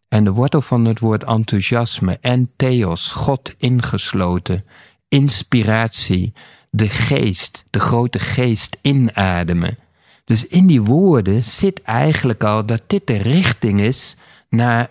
En 0.08 0.24
de 0.24 0.32
wortel 0.32 0.62
van 0.62 0.86
het 0.86 1.00
woord 1.00 1.24
enthousiasme 1.24 2.18
en 2.22 2.52
theos, 2.56 3.12
God 3.12 3.56
ingesloten, 3.58 4.66
inspiratie, 5.08 6.34
de 6.70 6.89
geest, 6.89 7.66
de 7.70 7.80
grote 7.80 8.20
geest 8.20 8.78
inademen. 8.82 9.78
Dus 10.26 10.48
in 10.48 10.68
die 10.68 10.82
woorden 10.82 11.43
zit 11.43 11.82
eigenlijk 11.82 12.43
al 12.43 12.66
dat 12.66 12.82
dit 12.88 13.08
de 13.08 13.18
richting 13.18 13.82
is 13.82 14.16
naar 14.50 14.89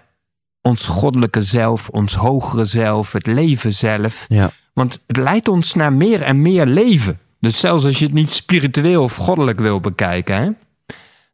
ons 0.63 0.85
goddelijke 0.85 1.43
zelf, 1.43 1.89
ons 1.89 2.15
hogere 2.15 2.65
zelf, 2.65 3.13
het 3.13 3.27
leven 3.27 3.75
zelf. 3.75 4.25
ja, 4.29 4.51
Want 4.73 5.01
het 5.07 5.17
leidt 5.17 5.49
ons 5.49 5.75
naar 5.75 5.93
meer 5.93 6.23
en 6.23 6.43
meer 6.43 6.67
leven. 6.67 7.19
Dus 7.41 7.61
zelfs 7.61 7.85
als 7.85 7.99
je 7.99 8.05
het 8.05 8.15
niet 8.15 8.31
spiritueel 8.31 9.03
of 9.03 9.15
goddelijk 9.17 9.61
wil 9.61 9.81
bekijken. 9.81 10.43
Hè? 10.43 10.51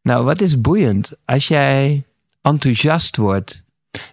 Nou, 0.03 0.25
wat 0.25 0.41
is 0.41 0.61
boeiend? 0.61 1.13
Als 1.25 1.49
jij 1.49 2.05
enthousiast 2.43 3.17
wordt, 3.17 3.63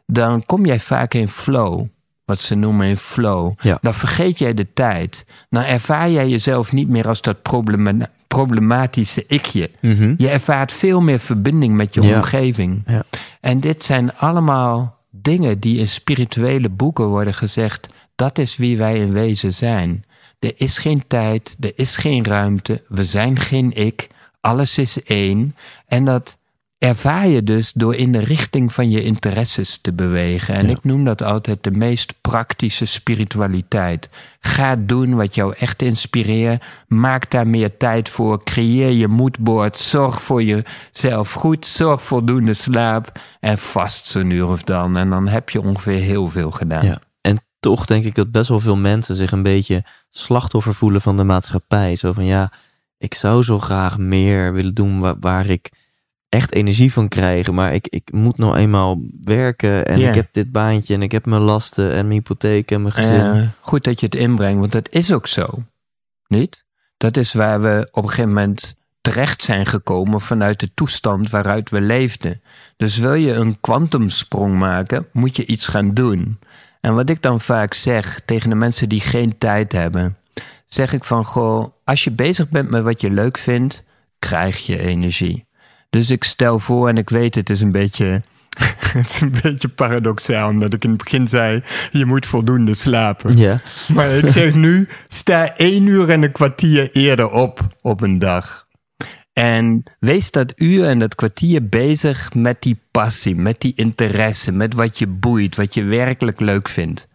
dan 0.05 0.45
kom 0.45 0.65
jij 0.65 0.79
vaak 0.79 1.13
in 1.13 1.27
flow. 1.27 1.85
Wat 2.25 2.39
ze 2.39 2.55
noemen 2.55 2.87
in 2.87 2.97
flow. 2.97 3.53
Ja. 3.59 3.77
Dan 3.81 3.93
vergeet 3.93 4.37
jij 4.39 4.53
de 4.53 4.73
tijd. 4.73 5.25
Dan 5.49 5.63
ervaar 5.63 6.09
jij 6.09 6.29
jezelf 6.29 6.71
niet 6.71 6.89
meer 6.89 7.07
als 7.07 7.21
dat 7.21 7.41
problema- 7.41 8.09
problematische 8.27 9.23
ikje. 9.27 9.71
Mhm. 9.81 10.13
Je 10.17 10.29
ervaart 10.29 10.71
veel 10.73 11.01
meer 11.01 11.19
verbinding 11.19 11.73
met 11.73 11.93
je 11.93 12.01
Ja. 12.01 12.15
omgeving. 12.15 12.83
Ja. 12.85 13.03
En 13.41 13.59
dit 13.59 13.83
zijn 13.83 14.13
allemaal 14.15 14.97
dingen 15.11 15.59
die 15.59 15.79
in 15.79 15.87
spirituele 15.87 16.69
boeken 16.69 17.05
worden 17.05 17.33
gezegd. 17.33 17.89
Dat 18.15 18.37
is 18.37 18.57
wie 18.57 18.77
wij 18.77 18.97
in 18.99 19.11
wezen 19.13 19.53
zijn. 19.53 20.05
Er 20.39 20.53
is 20.55 20.77
geen 20.77 21.03
tijd, 21.07 21.55
er 21.59 21.71
is 21.75 21.95
geen 21.95 22.25
ruimte, 22.25 22.83
we 22.87 23.05
zijn 23.05 23.39
geen 23.39 23.73
ik, 23.75 24.07
alles 24.47 24.77
is 24.77 25.03
één. 25.03 25.55
En 25.87 26.05
dat 26.05 26.37
ervaar 26.77 27.27
je 27.27 27.43
dus 27.43 27.71
door 27.73 27.95
in 27.95 28.11
de 28.11 28.19
richting 28.19 28.73
van 28.73 28.89
je 28.89 29.03
interesses 29.03 29.77
te 29.81 29.93
bewegen. 29.93 30.55
En 30.55 30.65
Ja. 30.65 30.71
ik 30.71 30.83
noem 30.83 31.03
dat 31.05 31.23
altijd 31.23 31.63
de 31.63 31.71
meest 31.71 32.13
praktische 32.21 32.85
spiritualiteit. 32.85 34.09
Ga 34.39 34.75
doen 34.75 35.15
wat 35.15 35.35
jou 35.35 35.53
echt 35.59 35.81
inspireert. 35.81 36.63
Maak 36.87 37.31
daar 37.31 37.47
meer 37.47 37.77
tijd 37.77 38.09
voor. 38.09 38.43
Creëer 38.43 38.91
je 38.91 39.07
moodboard. 39.07 39.77
Zorg 39.77 40.21
voor 40.21 40.43
jezelf 40.43 41.31
goed. 41.31 41.65
Zorg 41.65 42.01
voor 42.01 42.07
voldoende 42.17 42.53
slaap. 42.53 43.11
En 43.39 43.57
vast 43.57 44.05
zo'n 44.05 44.29
uur 44.29 44.47
of 44.47 44.63
dan. 44.63 44.97
En 44.97 45.09
dan 45.09 45.27
heb 45.27 45.49
je 45.49 45.61
ongeveer 45.61 45.99
heel 45.99 46.29
veel 46.29 46.51
gedaan. 46.51 46.85
ja. 46.85 46.99
En 47.21 47.35
toch 47.59 47.85
denk 47.85 48.03
ik 48.05 48.15
dat 48.15 48.31
best 48.31 48.49
wel 48.49 48.59
veel 48.59 48.77
mensen 48.77 49.15
zich 49.15 49.31
een 49.31 49.43
beetje 49.43 49.83
slachtoffer 50.09 50.73
voelen 50.73 51.01
van 51.01 51.17
de 51.17 51.23
maatschappij. 51.23 51.95
Zo 51.95 52.13
van 52.13 52.25
ja, 52.25 52.51
ik 52.97 53.13
zou 53.13 53.43
zo 53.43 53.59
graag 53.59 53.97
meer 53.97 54.53
willen 54.53 54.73
doen 54.73 54.99
waar, 54.99 55.15
waar 55.19 55.47
ik 55.47 55.69
echt 56.29 56.53
energie 56.53 56.93
van 56.93 57.07
krijg. 57.07 57.51
Maar 57.51 57.73
ik, 57.73 57.87
ik 57.87 58.11
moet 58.11 58.37
nou 58.37 58.55
eenmaal 58.55 59.01
werken 59.23 59.85
en 59.85 60.01
ik 60.01 60.15
heb 60.15 60.27
dit 60.31 60.51
baantje 60.51 60.93
en 60.93 61.01
ik 61.01 61.11
heb 61.11 61.25
mijn 61.25 61.41
lasten 61.41 61.91
en 61.91 62.07
mijn 62.07 62.19
hypotheek 62.19 62.71
en 62.71 62.81
mijn 62.81 62.93
gezin. 62.93 63.19
Eh, 63.19 63.41
goed 63.59 63.83
dat 63.83 63.99
je 63.99 64.05
het 64.05 64.15
inbrengt, 64.15 64.59
want 64.59 64.71
dat 64.71 64.89
is 64.91 65.13
ook 65.13 65.27
zo. 65.27 65.63
Niet? 66.27 66.65
Dat 66.97 67.17
is 67.17 67.33
waar 67.33 67.61
we 67.61 67.87
op 67.91 68.03
een 68.03 68.09
gegeven 68.09 68.33
moment 68.33 68.75
terecht 69.01 69.41
zijn 69.41 69.65
gekomen 69.65 70.21
vanuit 70.21 70.59
de 70.59 70.73
toestand 70.73 71.29
waaruit 71.29 71.69
we 71.69 71.81
leefden. 71.81 72.41
Dus 72.77 72.97
wil 72.97 73.13
je 73.13 73.33
een 73.33 73.59
kwantumsprong 73.59 74.57
maken, 74.59 75.07
moet 75.11 75.35
je 75.35 75.45
iets 75.45 75.67
gaan 75.67 75.93
doen. 75.93 76.39
En 76.81 76.95
wat 76.95 77.09
ik 77.09 77.21
dan 77.21 77.41
vaak 77.41 77.73
zeg 77.73 78.21
tegen 78.25 78.49
de 78.49 78.55
mensen 78.55 78.89
die 78.89 78.99
geen 78.99 79.37
tijd 79.37 79.71
hebben, 79.71 80.17
zeg 80.67 80.93
ik 80.93 81.03
van 81.03 81.25
goh, 81.25 81.67
als 81.83 82.03
je 82.03 82.11
bezig 82.11 82.49
bent 82.49 82.69
met 82.69 82.83
wat 82.83 83.01
je 83.01 83.09
leuk 83.09 83.37
vindt, 83.37 83.83
krijg 84.19 84.65
je 84.65 84.79
energie. 84.79 85.45
Dus 85.89 86.09
ik 86.09 86.23
stel 86.23 86.59
voor, 86.59 86.87
en 86.87 86.97
ik 86.97 87.09
weet 87.09 87.35
het 87.35 87.49
is 87.49 87.61
een 87.61 87.71
beetje, 87.71 88.21
het 88.93 89.09
is 89.09 89.21
een 89.21 89.35
beetje 89.41 89.67
paradoxaal, 89.67 90.49
omdat 90.49 90.73
ik 90.73 90.83
in 90.83 90.89
het 90.89 91.03
begin 91.03 91.27
zei, 91.27 91.63
je 91.91 92.05
moet 92.05 92.25
voldoende 92.25 92.73
slapen. 92.73 93.37
Ja, 93.37 93.61
Maar 93.93 94.09
ik 94.09 94.27
zeg 94.27 94.53
nu, 94.53 94.87
sta 95.07 95.55
één 95.55 95.85
uur 95.85 96.09
en 96.09 96.23
een 96.23 96.31
kwartier 96.31 96.91
eerder 96.91 97.29
op 97.29 97.67
op 97.81 98.01
een 98.01 98.19
dag. 98.19 98.65
En 99.33 99.83
wees 99.99 100.31
dat 100.31 100.53
uur 100.55 100.85
en 100.85 100.99
dat 100.99 101.15
kwartier 101.15 101.69
bezig 101.69 102.33
met 102.33 102.61
die 102.61 102.79
passie, 102.91 103.35
met 103.35 103.61
die 103.61 103.73
interesse, 103.75 104.51
met 104.51 104.73
wat 104.73 104.99
je 104.99 105.07
boeit, 105.07 105.55
wat 105.55 105.73
je 105.73 105.83
werkelijk 105.83 106.39
leuk 106.39 106.69
vindt. 106.69 107.07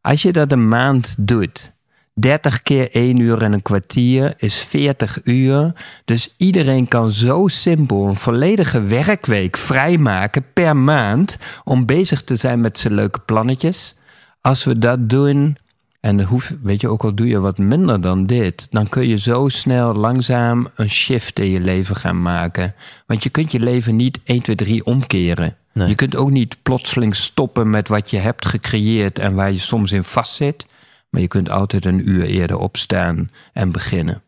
Als 0.00 0.22
je 0.22 0.32
dat 0.32 0.52
een 0.52 0.68
maand 0.68 1.14
doet, 1.18 1.75
30 2.20 2.62
keer 2.62 2.90
1 2.90 3.18
uur 3.18 3.42
en 3.42 3.52
een 3.52 3.62
kwartier 3.62 4.34
is 4.36 4.56
40 4.60 5.20
uur. 5.24 5.72
Dus 6.04 6.34
iedereen 6.36 6.88
kan 6.88 7.10
zo 7.10 7.48
simpel 7.48 8.06
een 8.06 8.16
volledige 8.16 8.82
werkweek 8.82 9.56
vrijmaken 9.56 10.44
per 10.52 10.76
maand 10.76 11.38
om 11.64 11.86
bezig 11.86 12.24
te 12.24 12.36
zijn 12.36 12.60
met 12.60 12.78
zijn 12.78 12.94
leuke 12.94 13.18
plannetjes. 13.18 13.94
Als 14.40 14.64
we 14.64 14.78
dat 14.78 15.08
doen, 15.08 15.56
en 16.00 16.22
hoef, 16.22 16.54
weet 16.62 16.80
je, 16.80 16.88
ook 16.88 17.04
al 17.04 17.14
doe 17.14 17.26
je 17.26 17.38
wat 17.38 17.58
minder 17.58 18.00
dan 18.00 18.26
dit, 18.26 18.66
dan 18.70 18.88
kun 18.88 19.08
je 19.08 19.18
zo 19.18 19.48
snel 19.48 19.94
langzaam 19.94 20.68
een 20.74 20.90
shift 20.90 21.38
in 21.38 21.50
je 21.50 21.60
leven 21.60 21.96
gaan 21.96 22.22
maken. 22.22 22.74
Want 23.06 23.22
je 23.22 23.30
kunt 23.30 23.52
je 23.52 23.60
leven 23.60 23.96
niet 23.96 24.20
1, 24.24 24.42
2, 24.42 24.56
3 24.56 24.84
omkeren. 24.84 25.56
Nee. 25.72 25.88
Je 25.88 25.94
kunt 25.94 26.16
ook 26.16 26.30
niet 26.30 26.56
plotseling 26.62 27.16
stoppen 27.16 27.70
met 27.70 27.88
wat 27.88 28.10
je 28.10 28.18
hebt 28.18 28.46
gecreëerd 28.46 29.18
en 29.18 29.34
waar 29.34 29.52
je 29.52 29.58
soms 29.58 29.92
in 29.92 30.04
vastzit. 30.04 30.66
Maar 31.16 31.24
je 31.24 31.30
kunt 31.30 31.50
altijd 31.50 31.84
een 31.84 32.08
uur 32.08 32.24
eerder 32.24 32.58
opstaan 32.58 33.30
en 33.52 33.72
beginnen. 33.72 34.22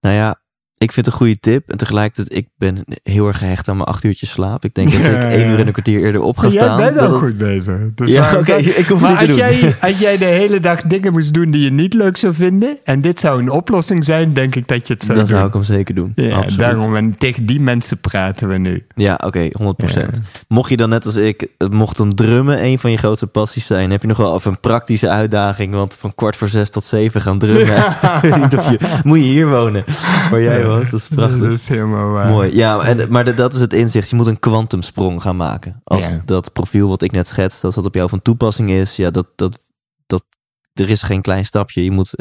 Nou 0.00 0.14
ja, 0.14 0.40
ik 0.78 0.92
vind 0.92 1.06
het 1.06 1.14
een 1.14 1.20
goede 1.20 1.40
tip. 1.40 1.70
En 1.70 1.76
tegelijkertijd, 1.76 2.38
ik 2.38 2.48
ben 2.58 2.84
heel 3.02 3.26
erg 3.26 3.38
gehecht 3.38 3.68
aan 3.68 3.76
mijn 3.76 3.88
acht 3.88 4.04
uurtjes 4.04 4.30
slaap. 4.30 4.64
Ik 4.64 4.74
denk 4.74 4.92
dat 4.92 5.02
Ja, 5.02 5.08
ik 5.08 5.30
één 5.32 5.48
uur 5.50 5.58
en 5.58 5.66
een 5.66 5.72
kwartier 5.72 6.00
eerder 6.02 6.20
op 6.20 6.38
ga 6.38 6.50
staan. 6.50 6.94
dat 6.94 7.20
het- 7.20 7.38
bezig. 7.38 7.76
Dus 7.94 8.10
Ja, 8.10 8.38
oké, 8.38 8.54
ik 8.54 8.86
hoef 8.86 9.00
maar 9.00 9.10
niet 9.10 9.18
te 9.18 9.42
als 9.44 9.50
doen. 9.52 9.58
jij, 9.58 9.74
als 9.90 9.98
jij 9.98 10.18
de 10.18 10.24
hele 10.24 10.60
dag 10.60 10.82
dingen 10.82 11.12
moest 11.12 11.34
doen 11.34 11.50
die 11.50 11.62
je 11.64 11.70
niet 11.72 11.94
leuk 11.94 12.16
zou 12.16 12.34
vinden... 12.34 12.78
en 12.84 13.00
dit 13.00 13.20
zou 13.20 13.40
een 13.42 13.50
oplossing 13.50 14.04
zijn, 14.04 14.32
denk 14.32 14.54
ik 14.54 14.68
dat 14.68 14.86
je 14.86 14.92
het 14.92 15.02
zou 15.02 15.16
Dan 15.18 15.26
doen. 15.26 15.34
zou 15.36 15.46
ik 15.48 15.52
hem 15.54 15.62
zeker 15.62 15.94
doen. 15.94 16.12
Ja, 16.14 16.36
Absoluut. 16.36 16.58
daarom 16.58 16.96
en 16.96 17.18
tegen 17.18 17.46
die 17.46 17.60
mensen 17.60 17.98
praten 17.98 18.48
we 18.48 18.58
nu. 18.58 18.86
Ja, 18.94 19.18
oké, 19.24 19.48
100%. 19.52 20.20
Mocht 20.48 20.70
je 20.70 20.76
dan 20.76 20.88
net 20.88 21.04
als 21.06 21.16
ik, 21.16 21.46
eh, 21.58 21.68
mocht 21.68 21.96
dan 21.96 22.14
drummen 22.14 22.64
een 22.64 22.78
van 22.78 22.90
je 22.90 22.96
grootste 22.96 23.26
passies 23.26 23.66
zijn, 23.66 23.90
heb 23.90 24.02
je 24.02 24.08
nog 24.08 24.16
wel 24.16 24.34
even 24.34 24.50
een 24.50 24.60
praktische 24.60 25.08
uitdaging. 25.08 25.74
Want 25.74 25.94
van 25.94 26.14
kwart 26.14 26.36
voor 26.36 26.48
zes 26.48 26.70
tot 26.70 26.84
zeven 26.84 27.20
gaan 27.20 27.38
drummen. 27.38 27.76
Ik 27.76 28.18
weet 28.22 28.36
niet 28.40 28.56
of 28.56 28.70
je, 28.70 28.78
moet 29.04 29.18
je 29.18 29.24
hier 29.24 29.48
wonen, 29.48 29.84
waar 30.30 30.42
jij 30.42 30.64
Dat 30.68 30.92
is 30.92 31.08
prachtig. 31.08 31.40
Dat 31.40 31.52
is 31.52 31.68
helemaal 31.68 32.10
waar. 32.10 32.28
Mooi. 32.30 32.56
Ja, 32.56 32.80
en, 32.80 33.10
maar 33.10 33.34
dat 33.34 33.54
is 33.54 33.60
het 33.60 33.72
inzicht. 33.72 34.10
Je 34.10 34.16
moet 34.16 34.26
een 34.26 34.38
kwantumsprong 34.40 35.22
gaan 35.22 35.36
maken. 35.36 35.80
Als 35.84 36.04
Ja. 36.04 36.22
dat 36.24 36.52
profiel 36.52 36.88
wat 36.88 37.02
ik 37.02 37.12
net 37.12 37.28
schetste, 37.28 37.66
als 37.66 37.74
dat 37.74 37.84
op 37.84 37.94
jou 37.94 38.08
van 38.08 38.22
toepassing 38.22 38.70
is, 38.70 38.96
ja, 38.96 39.10
dat, 39.10 39.26
dat, 39.36 39.58
dat, 40.06 40.24
er 40.72 40.90
is 40.90 41.02
geen 41.02 41.22
klein 41.22 41.44
stapje. 41.44 41.84
Je 41.84 41.90
moet 41.90 42.14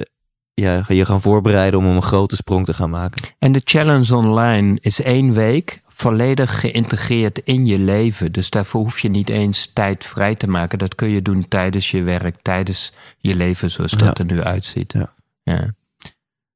ja, 0.53 0.83
je 0.87 1.05
gaan 1.05 1.21
voorbereiden 1.21 1.79
om 1.79 1.85
een 1.85 2.01
grote 2.01 2.35
sprong 2.35 2.65
te 2.65 2.73
gaan 2.73 2.89
maken. 2.89 3.23
En 3.39 3.51
de 3.51 3.61
challenge 3.63 4.15
online 4.15 4.77
is 4.81 5.01
één 5.01 5.33
week 5.33 5.81
volledig 5.87 6.59
geïntegreerd 6.59 7.37
in 7.43 7.65
je 7.65 7.79
leven. 7.79 8.31
Dus 8.31 8.49
daarvoor 8.49 8.81
hoef 8.81 8.99
je 8.99 9.09
niet 9.09 9.29
eens 9.29 9.71
tijd 9.73 10.05
vrij 10.05 10.35
te 10.35 10.47
maken. 10.47 10.77
Dat 10.77 10.95
kun 10.95 11.09
je 11.09 11.21
doen 11.21 11.47
tijdens 11.47 11.91
je 11.91 12.03
werk, 12.03 12.35
tijdens 12.41 12.93
je 13.17 13.35
leven 13.35 13.71
zoals 13.71 13.91
dat 13.91 14.01
Ja. 14.01 14.13
er 14.13 14.25
nu 14.25 14.41
uitziet. 14.43 14.93
Ja. 14.93 15.13
Ja. 15.43 15.73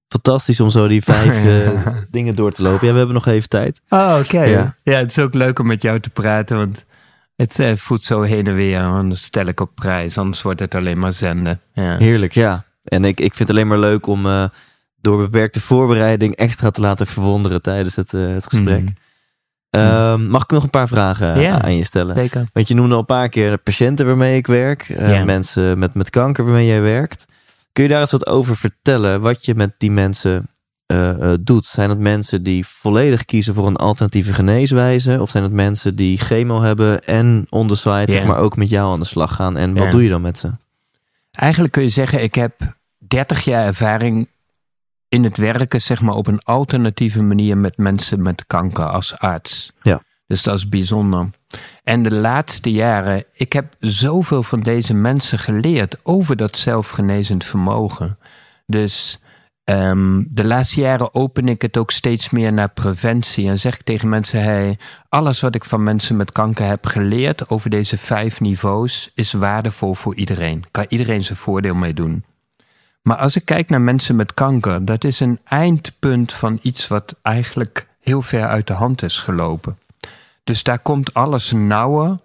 Fantastisch 0.10 0.60
om 0.60 0.70
zo 0.70 0.88
die 0.88 1.04
vijf 1.04 1.46
eh, 1.46 1.88
dingen 2.12 2.36
door 2.36 2.52
te 2.52 2.62
lopen. 2.62 2.86
Ja, 2.88 2.92
we 2.92 2.98
hebben 2.98 3.16
nog 3.16 3.26
even 3.28 3.50
tijd. 3.50 3.82
Oh, 3.90 4.18
oké. 4.24 4.44
Ja. 4.44 4.76
Ja. 4.84 4.94
het 4.98 5.10
is 5.12 5.20
ook 5.20 5.34
leuk 5.34 5.60
om 5.60 5.68
met 5.68 5.82
jou 5.82 6.00
te 6.00 6.10
praten, 6.10 6.58
want 6.58 6.86
het 7.36 7.60
eh, 7.60 7.76
voelt 7.76 8.04
zo 8.04 8.22
heen 8.22 8.48
en 8.48 8.56
weer. 8.56 8.82
Anders 8.82 9.24
stel 9.24 9.46
ik 9.46 9.60
op 9.60 9.72
prijs, 9.76 10.18
anders 10.18 10.42
wordt 10.42 10.60
het 10.60 10.76
alleen 10.76 11.00
maar 11.00 11.14
zenden. 11.14 11.62
Ja. 11.74 11.98
Heerlijk, 11.98 12.34
ja. 12.34 12.64
En 12.84 13.06
ik, 13.06 13.20
ik 13.20 13.34
vind 13.34 13.50
het 13.50 13.58
alleen 13.58 13.68
maar 13.68 13.80
leuk 13.80 14.08
om 14.08 14.26
eh, 14.26 14.44
door 15.02 15.18
beperkte 15.18 15.62
voorbereiding 15.62 16.36
extra 16.36 16.70
te 16.72 16.82
laten 16.82 17.08
verwonderen 17.08 17.62
tijdens 17.62 17.96
het, 17.96 18.12
het 18.12 18.48
gesprek. 18.48 18.80
Hmm. 18.80 18.94
Ehm, 19.70 20.28
mag 20.28 20.44
ik 20.44 20.50
nog 20.50 20.64
een 20.64 20.70
paar 20.70 20.88
vragen 20.88 21.40
Ja. 21.40 21.62
aan 21.62 21.76
je 21.76 21.84
stellen? 21.84 22.16
Zeker. 22.16 22.48
Want 22.54 22.68
je 22.68 22.74
noemde 22.76 22.94
al 22.94 23.00
een 23.00 23.06
paar 23.06 23.30
keer 23.30 23.50
de 23.50 23.58
patiënten 23.58 24.06
waarmee 24.06 24.38
ik 24.38 24.48
werk. 24.48 24.96
Mensen 25.26 25.80
met, 25.80 25.94
met 25.94 26.10
kanker 26.10 26.44
waarmee 26.44 26.66
jij 26.66 26.82
werkt. 26.82 27.26
Kun 27.80 27.88
je 27.88 27.94
daar 27.94 28.04
eens 28.04 28.12
wat 28.12 28.28
over 28.28 28.58
vertellen? 28.58 29.22
Wat 29.22 29.46
je 29.46 29.56
met 29.56 29.74
die 29.78 29.92
mensen 29.92 30.50
eh, 30.86 31.32
eh, 31.32 31.38
doet? 31.42 31.66
Zijn 31.66 31.90
het 31.90 32.00
mensen 32.00 32.44
die 32.44 32.66
volledig 32.66 33.26
kiezen 33.26 33.54
voor 33.54 33.68
een 33.68 33.76
alternatieve 33.76 34.34
geneeswijze? 34.34 35.22
Of 35.22 35.30
zijn 35.30 35.44
het 35.44 35.52
mensen 35.52 35.96
die 35.96 36.18
chemo 36.18 36.62
hebben 36.62 37.04
en 37.04 37.46
on 37.50 37.68
the 37.68 37.76
side, 37.76 37.94
Ja. 37.94 38.12
zeg 38.12 38.26
maar, 38.26 38.38
ook 38.38 38.58
met 38.58 38.70
jou 38.70 38.94
aan 38.94 39.00
de 39.00 39.06
slag 39.06 39.36
gaan? 39.36 39.58
En 39.58 39.78
wat 39.78 39.92
doe 39.92 40.04
je 40.04 40.10
dan 40.10 40.22
met 40.22 40.38
ze? 40.38 40.52
Eigenlijk 41.32 41.74
kun 41.74 41.84
je 41.84 41.90
zeggen, 41.90 42.24
ik 42.24 42.36
heb 42.36 42.78
30 42.98 43.44
jaar 43.44 43.66
ervaring 43.66 44.28
in 45.10 45.24
het 45.24 45.38
werken, 45.38 45.82
zeg 45.82 46.02
maar, 46.02 46.16
op 46.16 46.28
een 46.28 46.44
alternatieve 46.44 47.22
manier 47.24 47.58
met 47.58 47.78
mensen 47.78 48.22
met 48.22 48.46
kanker 48.48 48.86
als 48.86 49.18
arts. 49.18 49.72
Ja. 49.82 50.02
Dus 50.28 50.44
dat 50.44 50.58
is 50.58 50.70
bijzonder. 50.70 51.30
En 51.84 52.04
de 52.04 52.14
laatste 52.14 52.72
jaren, 52.72 53.26
ik 53.34 53.54
heb 53.54 53.76
zoveel 53.80 54.44
van 54.44 54.60
deze 54.60 54.94
mensen 54.94 55.40
geleerd 55.40 55.98
over 56.04 56.36
dat 56.36 56.58
zelfgenezend 56.58 57.46
vermogen. 57.46 58.18
Dus 58.66 59.20
ehm, 59.64 60.24
de 60.30 60.46
laatste 60.46 60.80
jaren 60.80 61.14
open 61.14 61.48
ik 61.48 61.62
het 61.62 61.78
ook 61.78 61.92
steeds 61.92 62.30
meer 62.30 62.54
naar 62.54 62.70
preventie. 62.70 63.48
En 63.48 63.60
zeg 63.60 63.76
ik 63.76 63.84
tegen 63.84 64.10
mensen: 64.10 64.42
hey, 64.44 64.78
alles 65.10 65.42
wat 65.42 65.56
ik 65.56 65.64
van 65.64 65.84
mensen 65.84 66.16
met 66.16 66.32
kanker 66.32 66.66
heb 66.66 66.86
geleerd 66.86 67.50
over 67.50 67.70
deze 67.70 67.98
vijf 67.98 68.40
niveaus 68.40 69.12
is 69.14 69.34
waardevol 69.34 69.94
voor 69.94 70.16
iedereen. 70.16 70.66
Kan 70.72 70.86
iedereen 70.88 71.24
zijn 71.24 71.38
voordeel 71.38 71.76
mee 71.76 71.94
doen. 71.94 72.24
Maar 73.02 73.18
als 73.18 73.36
ik 73.36 73.46
kijk 73.46 73.70
naar 73.70 73.82
mensen 73.82 74.16
met 74.16 74.34
kanker, 74.34 74.86
dat 74.86 75.04
is 75.04 75.20
een 75.20 75.40
eindpunt 75.44 76.34
van 76.34 76.60
iets 76.62 76.88
wat 76.88 77.16
eigenlijk 77.22 77.88
heel 78.00 78.22
ver 78.22 78.48
uit 78.48 78.68
de 78.68 78.74
hand 78.74 79.04
is 79.04 79.20
gelopen. 79.20 79.78
Dus 80.50 80.64
daar 80.64 80.80
komt 80.80 81.14
alles 81.14 81.52
nauwer 81.52 82.18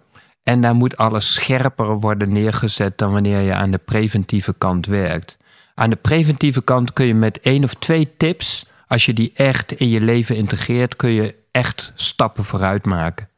en 0.43 0.61
daar 0.61 0.75
moet 0.75 0.97
alles 0.97 1.33
scherper 1.33 1.99
worden 1.99 2.31
neergezet 2.31 2.97
dan 2.97 3.11
wanneer 3.11 3.39
je 3.39 3.53
aan 3.53 3.71
de 3.71 3.77
preventieve 3.77 4.55
kant 4.57 4.85
werkt. 4.85 5.37
Aan 5.75 5.89
de 5.89 5.95
preventieve 5.95 6.61
kant 6.63 6.93
kun 6.93 7.05
je 7.05 7.13
met 7.13 7.39
één 7.39 7.63
of 7.63 7.73
twee 7.73 8.17
tips, 8.17 8.65
als 8.87 9.05
je 9.05 9.13
die 9.13 9.31
echt 9.33 9.71
in 9.71 9.89
je 9.89 10.01
leven 10.01 10.35
integreert, 10.35 10.95
kun 10.95 11.09
je 11.09 11.35
echt 11.51 11.91
stappen 11.95 12.43
vooruit 12.43 12.85
maken. 12.85 13.29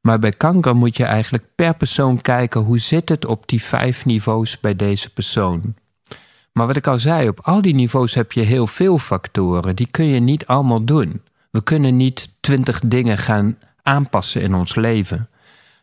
Maar 0.00 0.18
bij 0.18 0.32
kanker 0.32 0.76
moet 0.76 0.96
je 0.96 1.04
eigenlijk 1.04 1.44
per 1.54 1.74
persoon 1.74 2.20
kijken 2.20 2.60
hoe 2.60 2.78
zit 2.78 3.08
het 3.08 3.24
op 3.24 3.48
die 3.48 3.62
vijf 3.62 4.04
niveaus 4.04 4.60
bij 4.60 4.76
deze 4.76 5.12
persoon. 5.12 5.74
Maar 6.52 6.66
wat 6.66 6.76
ik 6.76 6.86
al 6.86 6.98
zei, 6.98 7.28
op 7.28 7.40
al 7.42 7.62
die 7.62 7.74
niveaus 7.74 8.14
heb 8.14 8.32
je 8.32 8.42
heel 8.42 8.66
veel 8.66 8.98
factoren. 8.98 9.76
Die 9.76 9.88
kun 9.90 10.04
je 10.04 10.20
niet 10.20 10.46
allemaal 10.46 10.84
doen. 10.84 11.22
We 11.50 11.62
kunnen 11.62 11.96
niet 11.96 12.28
twintig 12.40 12.80
dingen 12.84 13.18
gaan 13.18 13.56
aanpassen 13.90 14.42
in 14.42 14.54
ons 14.54 14.74
leven. 14.74 15.28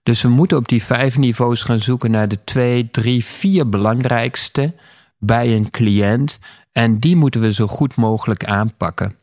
Dus 0.03 0.22
we 0.22 0.30
moeten 0.30 0.58
op 0.58 0.68
die 0.68 0.84
vijf 0.84 1.18
niveaus 1.18 1.64
gaan 1.64 1.80
zoeken 1.80 2.12
naar 2.12 2.28
de 2.28 2.43
twee, 2.43 2.91
drie, 2.91 3.26
vier 3.26 3.70
belangrijkste 3.70 4.74
bij 5.18 5.55
een 5.55 5.70
cliënt. 5.70 6.39
En 6.72 6.99
die 6.99 7.16
moeten 7.16 7.41
we 7.41 7.53
zo 7.53 7.68
goed 7.68 7.95
mogelijk 7.95 8.45
aanpakken. 8.45 9.16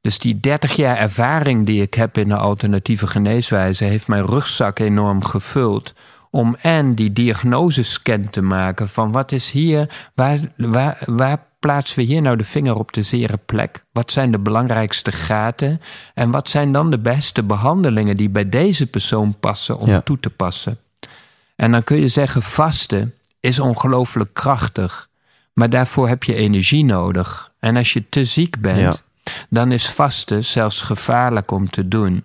Dus 0.00 0.18
die 0.18 0.40
30 0.40 0.72
jaar 0.72 0.96
ervaring 0.96 1.66
die 1.66 1.82
ik 1.82 1.94
heb 1.94 2.18
in 2.18 2.28
de 2.28 2.36
alternatieve 2.36 3.06
geneeswijze 3.06 3.84
heeft 3.84 4.08
mijn 4.08 4.26
rugzak 4.26 4.78
enorm 4.78 5.24
gevuld. 5.24 5.94
Om 6.34 6.56
en 6.60 6.94
die 6.94 7.12
diagnosescan 7.12 8.30
te 8.30 8.42
maken 8.42 8.88
van 8.88 9.12
wat 9.12 9.32
is 9.32 9.50
hier, 9.50 10.08
waar, 10.14 10.38
waar, 10.56 10.98
waar 11.06 11.38
plaatsen 11.58 11.98
we 11.98 12.04
hier 12.04 12.22
nou 12.22 12.36
de 12.36 12.44
vinger 12.44 12.74
op 12.78 12.92
de 12.92 13.02
zere 13.02 13.36
plek? 13.36 13.84
Wat 13.92 14.10
zijn 14.10 14.30
de 14.32 14.38
belangrijkste 14.38 15.12
gaten? 15.12 15.80
En 16.14 16.30
wat 16.30 16.48
zijn 16.48 16.72
dan 16.72 16.90
de 16.90 16.98
beste 16.98 17.42
behandelingen 17.42 18.16
die 18.16 18.28
bij 18.28 18.48
deze 18.48 18.86
persoon 18.86 19.36
passen 19.40 19.78
om 19.78 19.88
Ja. 19.88 20.00
toe 20.00 20.20
te 20.20 20.30
passen? 20.30 20.78
En 21.56 21.70
dan 21.70 21.84
kun 21.84 21.96
je 22.00 22.08
zeggen, 22.08 22.42
vasten 22.42 23.14
is 23.40 23.58
ongelooflijk 23.60 24.34
krachtig. 24.34 25.08
Maar 25.52 25.70
daarvoor 25.70 26.08
heb 26.08 26.24
je 26.24 26.34
energie 26.34 26.84
nodig. 26.84 27.52
En 27.60 27.76
als 27.76 27.92
je 27.92 28.08
te 28.08 28.24
ziek 28.24 28.60
bent, 28.60 28.78
Ja. 28.78 28.94
dan 29.50 29.72
is 29.72 29.90
vasten 29.90 30.44
zelfs 30.44 30.80
gevaarlijk 30.80 31.50
om 31.50 31.70
te 31.70 31.88
doen. 31.88 32.24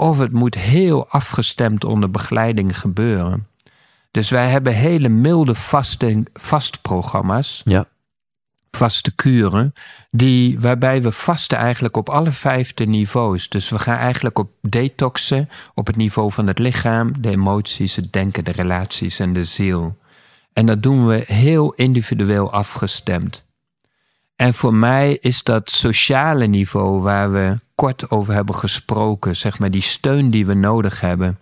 Of 0.00 0.18
het 0.18 0.32
moet 0.32 0.54
heel 0.54 1.08
afgestemd 1.08 1.84
onder 1.84 2.10
begeleiding 2.10 2.78
gebeuren. 2.78 3.46
Dus 4.10 4.30
wij 4.30 4.48
hebben 4.48 4.74
hele 4.74 5.08
milde 5.08 5.54
vasting, 5.54 6.28
vastprogramma's, 6.32 7.60
Ja. 7.64 7.86
vaste 8.70 9.14
kuren, 9.14 9.72
die, 10.10 10.60
waarbij 10.60 11.02
we 11.02 11.12
vasten 11.12 11.58
eigenlijk 11.58 11.96
op 11.96 12.08
alle 12.08 12.32
vijfde 12.32 12.84
niveaus. 12.84 13.48
Dus 13.48 13.68
we 13.68 13.78
gaan 13.78 13.96
eigenlijk 13.96 14.38
op 14.38 14.50
detoxen 14.60 15.48
op 15.74 15.86
het 15.86 15.96
niveau 15.96 16.32
van 16.32 16.46
het 16.46 16.58
lichaam, 16.58 17.12
de 17.22 17.30
emoties, 17.30 17.96
het 17.96 18.12
denken, 18.12 18.44
de 18.44 18.52
relaties 18.52 19.18
en 19.18 19.32
de 19.32 19.44
ziel. 19.44 19.96
En 20.52 20.66
dat 20.66 20.82
doen 20.82 21.06
we 21.06 21.24
heel 21.26 21.72
individueel 21.72 22.52
afgestemd. 22.52 23.44
En 24.38 24.54
voor 24.54 24.74
mij 24.74 25.18
is 25.20 25.42
dat 25.42 25.70
sociale 25.70 26.46
niveau 26.46 27.00
waar 27.00 27.32
we 27.32 27.56
kort 27.74 28.10
over 28.10 28.34
hebben 28.34 28.54
gesproken, 28.54 29.36
zeg 29.36 29.58
maar 29.58 29.70
die 29.70 29.82
steun 29.82 30.30
die 30.30 30.46
we 30.46 30.54
nodig 30.54 31.00
hebben, 31.00 31.38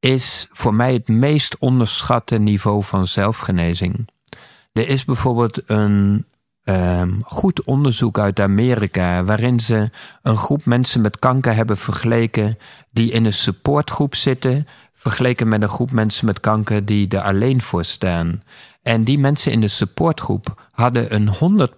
is 0.00 0.48
voor 0.50 0.74
mij 0.74 0.92
het 0.92 1.08
meest 1.08 1.58
onderschatte 1.58 2.38
niveau 2.38 2.84
van 2.84 3.06
zelfgenezing. 3.06 4.08
Er 4.72 4.88
is 4.88 5.04
bijvoorbeeld 5.04 5.62
een 5.66 6.24
ehm, 6.62 7.20
goed 7.22 7.64
onderzoek 7.64 8.18
uit 8.18 8.40
Amerika, 8.40 9.24
waarin 9.24 9.60
ze 9.60 9.90
een 10.22 10.36
groep 10.36 10.64
mensen 10.64 11.00
met 11.00 11.18
kanker 11.18 11.54
hebben 11.54 11.76
vergeleken 11.76 12.58
die 12.90 13.10
in 13.10 13.24
een 13.24 13.32
supportgroep 13.32 14.14
zitten, 14.14 14.66
vergeleken 14.92 15.48
met 15.48 15.62
een 15.62 15.68
groep 15.68 15.90
mensen 15.90 16.26
met 16.26 16.40
kanker 16.40 16.84
die 16.84 17.08
er 17.08 17.20
alleen 17.20 17.62
voor 17.62 17.84
staan. 17.84 18.42
En 18.84 19.04
die 19.04 19.18
mensen 19.18 19.52
in 19.52 19.60
de 19.60 19.68
supportgroep 19.68 20.68
hadden 20.70 21.14
een 21.14 21.68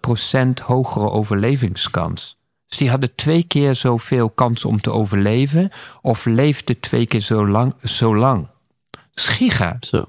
100% 0.61 0.63
hogere 0.65 1.11
overlevingskans. 1.11 2.39
Dus 2.69 2.79
die 2.79 2.91
hadden 2.91 3.15
twee 3.15 3.43
keer 3.43 3.75
zoveel 3.75 4.31
kans 4.31 4.65
om 4.65 4.81
te 4.81 4.91
overleven, 4.91 5.71
of 6.03 6.25
leefden 6.25 6.81
twee 6.81 7.07
keer 7.07 7.21
zo 7.21 7.49
lang. 7.49 7.75
Zo 7.83 8.17
lang. 8.17 8.49
Giga. 9.13 9.77
Zo. 9.81 10.05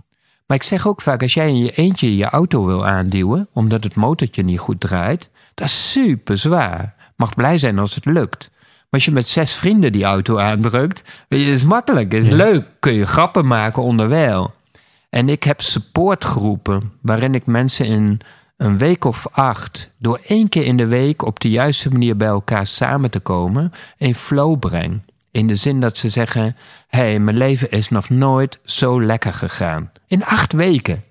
Maar 0.47 0.57
ik 0.57 0.63
zeg 0.63 0.87
ook 0.87 1.01
vaak, 1.01 1.21
als 1.21 1.33
jij 1.33 1.47
in 1.47 1.57
je 1.57 1.71
eentje 1.71 2.15
je 2.15 2.25
auto 2.25 2.65
wil 2.65 2.85
aanduwen, 2.85 3.47
omdat 3.53 3.83
het 3.83 3.95
motortje 3.95 4.43
niet 4.43 4.59
goed 4.59 4.79
draait, 4.79 5.29
dat 5.53 5.67
is 5.67 5.91
super 5.91 6.37
zwaar. 6.37 6.95
Mag 7.15 7.35
blij 7.35 7.57
zijn 7.57 7.79
als 7.79 7.95
het 7.95 8.05
lukt. 8.05 8.49
Maar 8.51 8.87
als 8.89 9.05
je 9.05 9.11
met 9.11 9.27
zes 9.27 9.53
vrienden 9.53 9.91
die 9.91 10.03
auto 10.03 10.37
aandrukt, 10.37 11.03
weet 11.27 11.39
je, 11.39 11.51
is 11.51 11.63
makkelijk, 11.63 12.13
is 12.13 12.29
leuk. 12.29 12.65
Kun 12.79 12.93
je 12.93 13.05
grappen 13.05 13.45
maken 13.45 13.83
onderwijl. 13.83 14.53
En 15.09 15.29
ik 15.29 15.43
heb 15.43 15.61
supportgroepen 15.61 16.93
waarin 17.01 17.35
ik 17.35 17.45
mensen 17.45 17.85
in 17.85 18.21
een 18.57 18.77
week 18.77 19.05
of 19.05 19.27
acht, 19.31 19.91
door 19.99 20.19
één 20.25 20.49
keer 20.49 20.65
in 20.65 20.77
de 20.77 20.87
week 20.87 21.25
op 21.25 21.39
de 21.39 21.49
juiste 21.49 21.91
manier 21.91 22.17
bij 22.17 22.27
elkaar 22.27 22.67
samen 22.67 23.11
te 23.11 23.19
komen, 23.19 23.71
in 23.97 24.15
flow 24.15 24.59
breng. 24.59 25.01
In 25.31 25.47
de 25.47 25.55
zin 25.55 25.79
dat 25.79 25.97
ze 25.97 26.09
zeggen: 26.09 26.55
hé, 26.87 26.99
hey, 26.99 27.19
mijn 27.19 27.37
leven 27.37 27.71
is 27.71 27.89
nog 27.89 28.09
nooit 28.09 28.59
zo 28.63 29.01
lekker 29.01 29.33
gegaan. 29.33 29.91
In 30.07 30.25
acht 30.25 30.53
weken. 30.53 31.03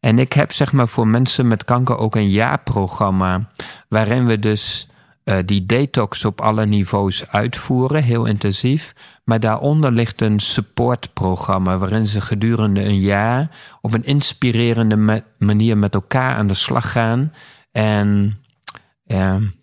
En 0.00 0.18
ik 0.18 0.32
heb 0.32 0.52
zeg 0.52 0.72
maar 0.72 0.88
voor 0.88 1.06
mensen 1.06 1.48
met 1.48 1.64
kanker 1.64 1.98
ook 1.98 2.16
een 2.16 2.30
jaarprogramma. 2.30 3.50
Waarin 3.88 4.26
we 4.26 4.38
dus 4.38 4.88
uh, 5.24 5.36
die 5.44 5.66
detox 5.66 6.24
op 6.24 6.40
alle 6.40 6.66
niveaus 6.66 7.28
uitvoeren, 7.28 8.02
heel 8.02 8.24
intensief. 8.24 8.92
Maar 9.24 9.40
daaronder 9.40 9.92
ligt 9.92 10.20
een 10.20 10.40
supportprogramma 10.40 11.78
waarin 11.78 12.06
ze 12.06 12.20
gedurende 12.20 12.84
een 12.84 13.00
jaar 13.00 13.50
op 13.80 13.92
een 13.92 14.04
inspirerende 14.04 15.24
manier 15.38 15.78
met 15.78 15.94
elkaar 15.94 16.34
aan 16.34 16.46
de 16.46 16.54
slag 16.54 16.92
gaan. 16.92 17.32
En 17.72 18.36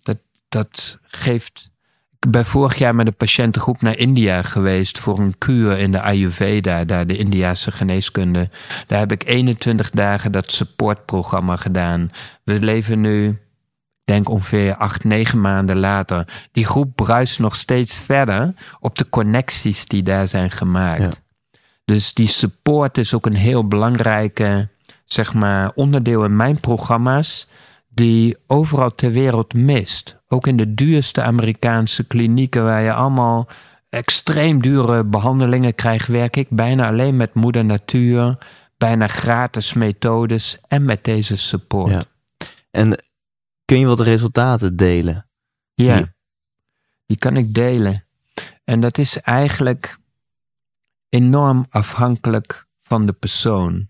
dat, 0.02 0.18
dat 0.48 0.98
geeft. 1.02 1.70
Ik 2.18 2.30
ben 2.30 2.46
vorig 2.46 2.78
jaar 2.78 2.94
met 2.94 3.06
een 3.06 3.16
patiëntengroep 3.16 3.80
naar 3.80 3.98
India 3.98 4.42
geweest 4.42 4.98
voor 4.98 5.18
een 5.18 5.38
kuur 5.38 5.78
in 5.78 5.92
de 5.92 6.00
Ayurveda, 6.00 6.84
daar 6.84 7.06
de 7.06 7.16
Indiase 7.16 7.72
geneeskunde. 7.72 8.50
Daar 8.86 8.98
heb 8.98 9.12
ik 9.12 9.24
21 9.24 9.90
dagen 9.90 10.32
dat 10.32 10.52
supportprogramma 10.52 11.56
gedaan. 11.56 12.10
We 12.44 12.60
leven 12.60 13.00
nu 13.00 13.38
denk 14.04 14.28
ongeveer 14.28 14.76
acht, 14.76 15.04
negen 15.04 15.40
maanden 15.40 15.78
later. 15.78 16.48
Die 16.52 16.64
groep 16.64 16.94
bruist 16.94 17.38
nog 17.38 17.56
steeds 17.56 18.02
verder 18.02 18.54
op 18.80 18.98
de 18.98 19.08
connecties 19.08 19.84
die 19.84 20.02
daar 20.02 20.28
zijn 20.28 20.50
gemaakt. 20.50 21.22
Dus 21.84 22.14
die 22.14 22.28
support 22.28 22.98
is 22.98 23.14
ook 23.14 23.26
een 23.26 23.34
heel 23.34 23.68
belangrijke, 23.68 24.68
zeg 25.04 25.34
maar, 25.34 25.70
onderdeel 25.74 26.24
in 26.24 26.36
mijn 26.36 26.60
programma's. 26.60 27.48
Die 27.88 28.36
overal 28.46 28.94
ter 28.94 29.12
wereld 29.12 29.54
mist. 29.54 30.16
Ook 30.28 30.46
in 30.46 30.56
de 30.56 30.74
duurste 30.74 31.22
Amerikaanse 31.22 32.04
klinieken, 32.04 32.64
waar 32.64 32.82
je 32.82 32.92
allemaal 32.92 33.48
extreem 33.88 34.62
dure 34.62 35.04
behandelingen 35.04 35.74
krijgt, 35.74 36.08
werk 36.08 36.36
ik 36.36 36.46
bijna 36.50 36.88
alleen 36.88 37.16
met 37.16 37.34
moeder 37.34 37.64
natuur, 37.64 38.38
bijna 38.76 39.06
gratis 39.06 39.72
methodes 39.72 40.58
en 40.68 40.84
met 40.84 41.04
deze 41.04 41.36
support. 41.36 41.94
Ja. 41.94 42.02
En 42.70 43.02
Kun 43.70 43.78
je 43.78 43.86
wat 43.86 44.00
resultaten 44.00 44.76
delen? 44.76 45.28
Ja, 45.74 46.12
die 47.06 47.16
kan 47.16 47.36
ik 47.36 47.54
delen. 47.54 48.04
En 48.64 48.80
dat 48.80 48.98
is 48.98 49.20
eigenlijk 49.20 49.98
enorm 51.08 51.66
afhankelijk 51.68 52.66
van 52.78 53.06
de 53.06 53.12
persoon. 53.12 53.88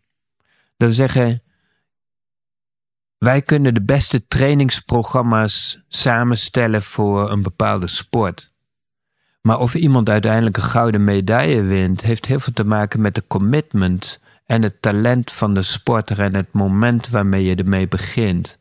Dat 0.77 0.89
wil 0.89 0.93
zeggen, 0.93 1.43
wij 3.19 3.43
kunnen 3.43 3.75
de 3.75 3.83
beste 3.83 4.27
trainingsprogramma's 4.27 5.83
samenstellen 5.89 6.83
voor 6.83 7.31
een 7.31 7.43
bepaalde 7.43 7.87
sport. 7.87 8.53
Maar 9.43 9.59
of 9.59 9.75
iemand 9.75 10.09
uiteindelijk 10.09 10.57
een 10.57 10.63
gouden 10.63 11.05
medaille 11.05 11.63
wint, 11.63 12.01
heeft 12.01 12.27
heel 12.27 12.41
veel 12.41 12.53
te 12.53 12.65
maken 12.65 13.01
met 13.01 13.15
de 13.15 13.25
commitment 13.27 14.21
en 14.47 14.63
het 14.63 14.83
talent 14.83 15.33
van 15.33 15.55
de 15.55 15.63
sporter 15.63 16.21
en 16.21 16.35
het 16.35 16.53
moment 16.53 17.09
waarmee 17.09 17.45
je 17.45 17.55
ermee 17.55 17.89
begint. 17.89 18.60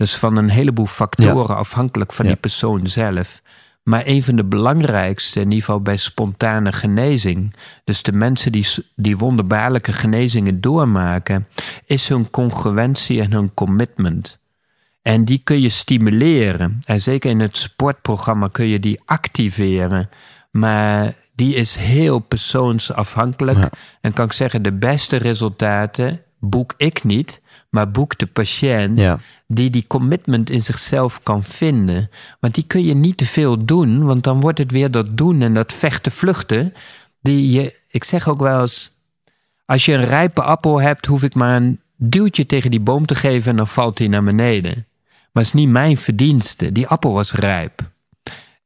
Dus 0.00 0.16
van 0.16 0.36
een 0.36 0.48
heleboel 0.48 0.86
factoren 0.86 1.56
afhankelijk 1.56 2.12
van 2.12 2.26
die 2.26 2.36
persoon 2.36 2.86
zelf. 2.86 3.42
Maar 3.82 4.02
een 4.04 4.22
van 4.22 4.36
de 4.36 4.44
belangrijkste, 4.44 5.40
in 5.40 5.44
ieder 5.44 5.64
geval 5.64 5.80
bij 5.80 5.96
spontane 5.96 6.72
genezing, 6.72 7.54
dus 7.84 8.02
de 8.02 8.12
mensen 8.12 8.52
die, 8.52 8.66
die 8.96 9.18
wonderbaarlijke 9.18 9.92
genezingen 9.92 10.60
doormaken, 10.60 11.48
is 11.84 12.08
hun 12.08 12.30
congruentie 12.30 13.20
en 13.20 13.32
hun 13.32 13.54
commitment. 13.54 14.38
En 15.02 15.24
die 15.24 15.40
kun 15.44 15.60
je 15.60 15.68
stimuleren. 15.68 16.78
En 16.84 17.00
zeker 17.00 17.30
in 17.30 17.40
het 17.40 17.56
sportprogramma 17.56 18.48
kun 18.52 18.66
je 18.66 18.80
die 18.80 19.00
activeren. 19.04 20.08
Maar 20.50 21.14
die 21.34 21.54
is 21.54 21.76
heel 21.76 22.18
persoonsafhankelijk. 22.18 23.58
En 24.00 24.12
kan 24.12 24.24
ik 24.24 24.32
zeggen, 24.32 24.62
de 24.62 24.72
beste 24.72 25.16
resultaten 25.16 26.22
boek 26.38 26.74
ik 26.76 27.04
niet 27.04 27.39
maar 27.70 27.90
boek 27.90 28.18
de 28.18 28.26
patiënt 28.26 29.00
die 29.46 29.70
die 29.70 29.86
commitment 29.86 30.50
in 30.50 30.60
zichzelf 30.60 31.22
kan 31.22 31.42
vinden. 31.42 32.10
Want 32.40 32.54
die 32.54 32.64
kun 32.64 32.84
je 32.84 32.94
niet 32.94 33.16
te 33.16 33.26
veel 33.26 33.64
doen, 33.64 34.04
want 34.04 34.22
dan 34.22 34.40
wordt 34.40 34.58
het 34.58 34.70
weer 34.70 34.90
dat 34.90 35.16
doen 35.16 35.42
en 35.42 35.54
dat 35.54 35.72
vechten, 35.72 36.12
vluchten. 36.12 36.74
Die 37.22 37.50
je, 37.50 37.74
ik 37.88 38.04
zeg 38.04 38.28
ook 38.28 38.40
wel 38.40 38.60
eens, 38.60 38.92
als 39.64 39.84
je 39.84 39.92
een 39.92 40.04
rijpe 40.04 40.42
appel 40.42 40.80
hebt, 40.80 41.06
hoef 41.06 41.22
ik 41.22 41.34
maar 41.34 41.56
een 41.56 41.80
duwtje 41.96 42.46
tegen 42.46 42.70
die 42.70 42.80
boom 42.80 43.06
te 43.06 43.14
geven 43.14 43.50
en 43.50 43.56
dan 43.56 43.68
valt 43.68 43.98
hij 43.98 44.08
naar 44.08 44.24
beneden. 44.24 44.86
Maar 45.32 45.42
het 45.42 45.54
is 45.54 45.60
niet 45.60 45.68
mijn 45.68 45.96
verdienste. 45.96 46.72
Die 46.72 46.86
appel 46.86 47.12
was 47.12 47.32
rijp. 47.32 47.90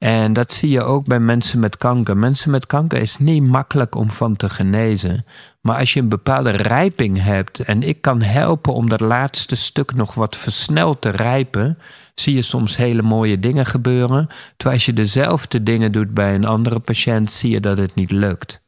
En 0.05 0.33
dat 0.33 0.53
zie 0.53 0.71
je 0.71 0.83
ook 0.83 1.07
bij 1.07 1.21
mensen 1.21 1.61
met 1.61 1.77
kanker. 1.77 2.17
Mensen 2.17 2.51
met 2.51 2.67
kanker 2.67 2.99
is 2.99 3.19
niet 3.19 3.43
makkelijk 3.43 3.95
om 3.95 4.11
van 4.11 4.37
te 4.37 4.49
genezen. 4.49 5.25
Maar 5.61 5.79
als 5.79 5.93
je 5.93 6.01
een 6.01 6.09
bepaalde 6.09 6.51
rijping 6.51 7.23
hebt 7.23 7.61
en 7.61 7.83
ik 7.83 8.01
kan 8.01 8.23
helpen 8.23 8.75
om 8.75 8.89
dat 8.89 9.01
laatste 9.01 9.57
stuk 9.57 9.95
nog 9.95 10.15
wat 10.15 10.37
versneld 10.37 11.01
te 11.01 11.11
rijpen, 11.11 11.79
zie 12.15 12.35
je 12.35 12.43
soms 12.43 12.77
hele 12.77 13.03
mooie 13.03 13.41
dingen 13.41 13.67
gebeuren. 13.67 14.27
Terwijl 14.57 14.77
als 14.77 14.87
je 14.87 14.93
dezelfde 14.93 15.63
dingen 15.63 15.93
doet 15.93 16.15
bij 16.15 16.35
een 16.35 16.47
andere 16.47 16.79
patiënt, 16.79 17.31
zie 17.31 17.51
je 17.51 17.61
dat 17.61 17.79
het 17.79 17.95
niet 17.95 18.11
lukt. 18.11 18.63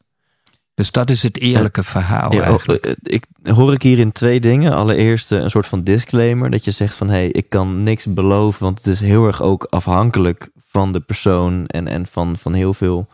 Dus 0.75 0.91
dat 0.91 1.11
is 1.11 1.23
het 1.23 1.39
eerlijke 1.39 1.83
verhaal. 1.83 2.33
Ja, 2.33 2.43
eigenlijk. 2.43 2.87
Eh, 2.87 2.93
ik 3.03 3.25
hoor 3.43 3.73
ik 3.73 3.83
hierin 3.83 4.13
twee 4.13 4.41
dingen. 4.41 4.73
Allereerst 4.73 5.33
eh, 5.33 5.39
een 5.39 5.51
soort 5.51 5.67
van 5.67 5.85
disclaimer. 5.85 6.51
Dat 6.51 6.65
je 6.65 6.71
zegt 6.71 6.95
van 6.95 7.09
hé, 7.09 7.15
hey, 7.15 7.29
ik 7.29 7.49
kan 7.49 7.83
niks 7.83 8.07
beloven. 8.07 8.63
Want 8.63 8.79
het 8.79 8.87
is 8.87 9.01
heel 9.01 9.27
erg 9.27 9.43
ook 9.43 9.65
afhankelijk 9.65 10.51
van 10.77 10.93
de 10.93 11.01
persoon 11.01 11.67
en, 11.67 11.89
en 11.89 12.07
van, 12.07 12.39
van 12.39 12.53
heel 12.53 12.75
veel 12.75 13.07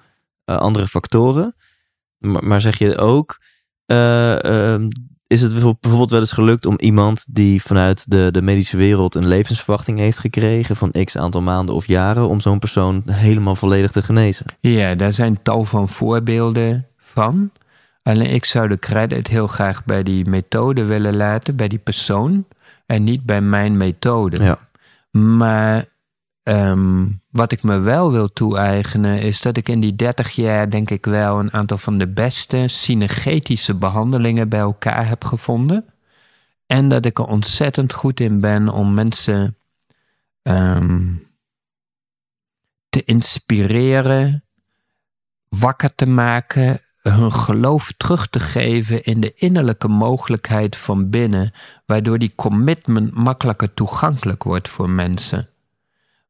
uh, 0.47 0.57
andere 0.57 0.89
factoren. 0.89 1.55
Maar, 2.19 2.45
maar, 2.45 2.61
zeg 2.61 2.79
je 2.79 2.99
ook, 2.99 3.41
uh, 3.87 4.39
uh, 4.43 4.87
is 5.27 5.41
het 5.41 5.53
bijvoorbeeld 5.53 6.11
wel 6.11 6.21
eens 6.21 6.33
gelukt 6.33 6.67
om 6.67 6.79
iemand 6.79 7.27
die 7.31 7.63
vanuit 7.63 8.11
de, 8.11 8.29
de 8.31 8.43
medische 8.43 8.77
wereld 8.77 9.15
een 9.15 9.29
levensverwachting 9.29 9.99
heeft 9.99 10.19
gekregen 10.19 10.77
van 10.77 10.91
x 11.05 11.17
aantal 11.17 11.43
maanden 11.43 11.75
of 11.75 11.87
jaren, 11.87 12.29
om 12.29 12.41
zo'n 12.41 12.59
persoon 12.59 13.03
helemaal 13.11 13.57
volledig 13.57 13.91
te 13.91 14.03
genezen? 14.03 14.47
Ja, 14.61 14.95
daar 14.95 15.13
zijn 15.13 15.43
tal 15.43 15.65
van 15.65 15.89
voorbeelden 15.89 16.87
van. 16.97 17.51
Alleen 18.03 18.35
ik 18.35 18.45
zou 18.45 18.69
de 18.69 18.79
credit 18.79 19.29
heel 19.29 19.47
graag 19.47 19.85
bij 19.85 20.03
die 20.03 20.29
methode 20.29 20.85
willen 20.85 21.17
laten, 21.17 21.57
bij 21.57 21.69
die 21.69 21.79
persoon, 21.79 22.47
en 22.87 23.05
niet 23.05 23.25
bij 23.25 23.41
mijn 23.41 23.77
methode. 23.77 24.43
Ja. 24.43 24.59
Maar 25.11 25.91
Um, 26.45 27.23
wat 27.31 27.53
ik 27.53 27.63
me 27.63 27.79
wel 27.79 28.13
wil 28.13 28.33
toe-eigenen 28.33 29.21
is 29.21 29.43
dat 29.43 29.57
ik 29.57 29.69
in 29.69 29.81
die 29.81 29.97
30 29.97 30.31
jaar 30.31 30.71
denk 30.71 30.91
ik 30.91 31.05
wel 31.05 31.39
een 31.39 31.53
aantal 31.53 31.79
van 31.79 31.99
de 31.99 32.09
beste 32.09 32.65
synergetische 32.69 33.75
behandelingen 33.75 34.49
bij 34.49 34.61
elkaar 34.61 35.09
heb 35.09 35.25
gevonden. 35.25 35.85
En 36.67 36.89
dat 36.89 37.05
ik 37.05 37.19
er 37.19 37.27
ontzettend 37.27 37.93
goed 37.93 38.21
in 38.21 38.41
ben 38.41 38.69
om 38.69 38.95
mensen 38.95 39.57
um, 40.43 41.27
te 42.89 43.05
inspireren, 43.05 44.45
wakker 45.49 45.95
te 45.95 46.07
maken, 46.07 46.81
hun 47.03 47.33
geloof 47.33 47.93
terug 47.97 48.29
te 48.29 48.41
geven 48.41 49.03
in 49.05 49.21
de 49.21 49.33
innerlijke 49.35 49.89
mogelijkheid 49.89 50.77
van 50.77 51.11
binnen, 51.11 51.53
waardoor 51.87 52.19
die 52.19 52.33
commitment 52.35 53.15
makkelijker 53.15 53.75
toegankelijk 53.75 54.43
wordt 54.43 54.69
voor 54.69 54.91
mensen. 54.91 55.52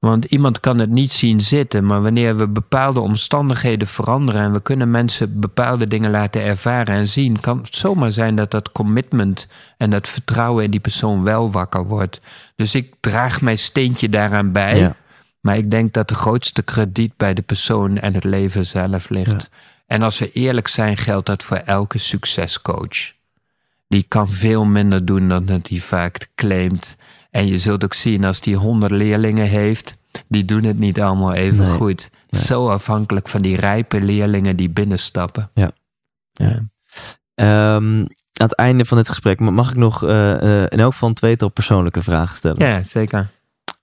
Want 0.02 0.24
iemand 0.24 0.60
kan 0.60 0.78
het 0.78 0.90
niet 0.90 1.12
zien 1.12 1.40
zitten, 1.40 1.86
maar 1.86 2.02
wanneer 2.02 2.36
we 2.36 2.48
bepaalde 2.48 3.00
omstandigheden 3.00 3.88
veranderen 3.88 4.42
en 4.42 4.52
we 4.52 4.62
kunnen 4.62 4.90
mensen 4.90 5.40
bepaalde 5.40 5.86
dingen 5.86 6.10
laten 6.10 6.42
ervaren 6.42 6.94
en 6.94 7.08
zien, 7.08 7.40
kan 7.40 7.58
het 7.58 7.74
zomaar 7.74 8.12
zijn 8.12 8.36
dat 8.36 8.50
dat 8.50 8.72
commitment 8.72 9.48
en 9.76 9.90
dat 9.90 10.08
vertrouwen 10.08 10.64
in 10.64 10.70
die 10.70 10.80
persoon 10.80 11.22
wel 11.22 11.50
wakker 11.50 11.86
wordt. 11.86 12.20
Dus 12.56 12.74
ik 12.74 12.94
draag 13.00 13.40
mijn 13.40 13.58
steentje 13.58 14.08
daaraan 14.08 14.52
bij. 14.52 14.78
Ja. 14.78 14.96
Maar 15.40 15.56
ik 15.56 15.70
denk 15.70 15.92
dat 15.92 16.08
de 16.08 16.14
grootste 16.14 16.62
krediet 16.62 17.16
bij 17.16 17.34
de 17.34 17.42
persoon 17.42 17.98
en 17.98 18.14
het 18.14 18.24
leven 18.24 18.66
zelf 18.66 19.08
ligt. 19.08 19.50
En 19.86 20.02
als 20.02 20.18
we 20.18 20.32
eerlijk 20.32 20.68
zijn, 20.68 20.96
geldt 20.96 21.26
dat 21.26 21.42
voor 21.42 21.56
elke 21.56 21.98
succescoach. 21.98 23.12
Die 23.88 24.04
kan 24.08 24.28
veel 24.28 24.64
minder 24.64 25.04
doen 25.04 25.28
dan 25.28 25.44
dat 25.44 25.68
hij 25.68 25.78
vaak 25.78 26.28
claimt. 26.34 26.96
En 27.32 27.46
je 27.46 27.58
zult 27.58 27.84
ook 27.84 27.94
zien 27.94 28.24
als 28.24 28.40
die 28.40 28.56
honderd 28.56 28.92
leerlingen 28.92 29.46
heeft, 29.48 29.94
die 30.28 30.44
doen 30.44 30.62
het 30.64 30.78
niet 30.78 31.00
allemaal 31.00 31.32
even 31.32 31.64
Nee, 31.64 31.72
goed. 31.74 32.10
Zo 32.30 32.68
afhankelijk 32.68 33.28
van 33.28 33.42
die 33.42 33.56
rijpe 33.56 34.00
leerlingen 34.00 34.56
die 34.56 34.70
binnenstappen. 34.70 35.50
Ja. 35.54 35.70
ja. 36.32 36.60
Ehm, 37.34 37.98
aan 38.32 38.48
het 38.48 38.54
einde 38.56 38.84
van 38.84 38.96
dit 38.96 39.08
gesprek 39.08 39.40
ma- 39.40 39.50
mag 39.50 39.70
ik 39.70 39.76
nog 39.76 40.04
eh, 40.04 40.32
eh, 40.62 40.66
in 40.68 40.80
elk 40.80 40.92
geval 40.92 41.08
een 41.08 41.14
tweetal 41.14 41.48
persoonlijke 41.48 42.02
vragen 42.02 42.36
stellen. 42.36 42.66
Ja, 42.66 42.82
zeker. 42.82 43.28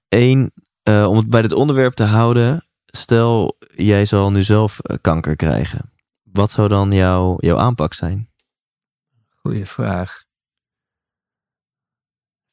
Eén, 0.10 0.52
eh, 0.84 1.06
om 1.10 1.18
het 1.18 1.30
bij 1.30 1.42
dit 1.42 1.54
onderwerp 1.54 1.94
te 1.94 2.04
houden. 2.04 2.64
Stel, 2.86 3.58
jij 3.76 4.06
zal 4.06 4.32
nu 4.32 4.44
zelf 4.44 4.80
kanker 5.02 5.36
krijgen. 5.36 5.92
Wat 6.24 6.52
zou 6.52 6.68
dan 6.68 6.92
jouw, 6.92 7.36
jouw 7.40 7.58
aanpak 7.58 7.94
zijn? 7.94 8.30
Goeie 9.42 9.66
vraag. 9.66 10.24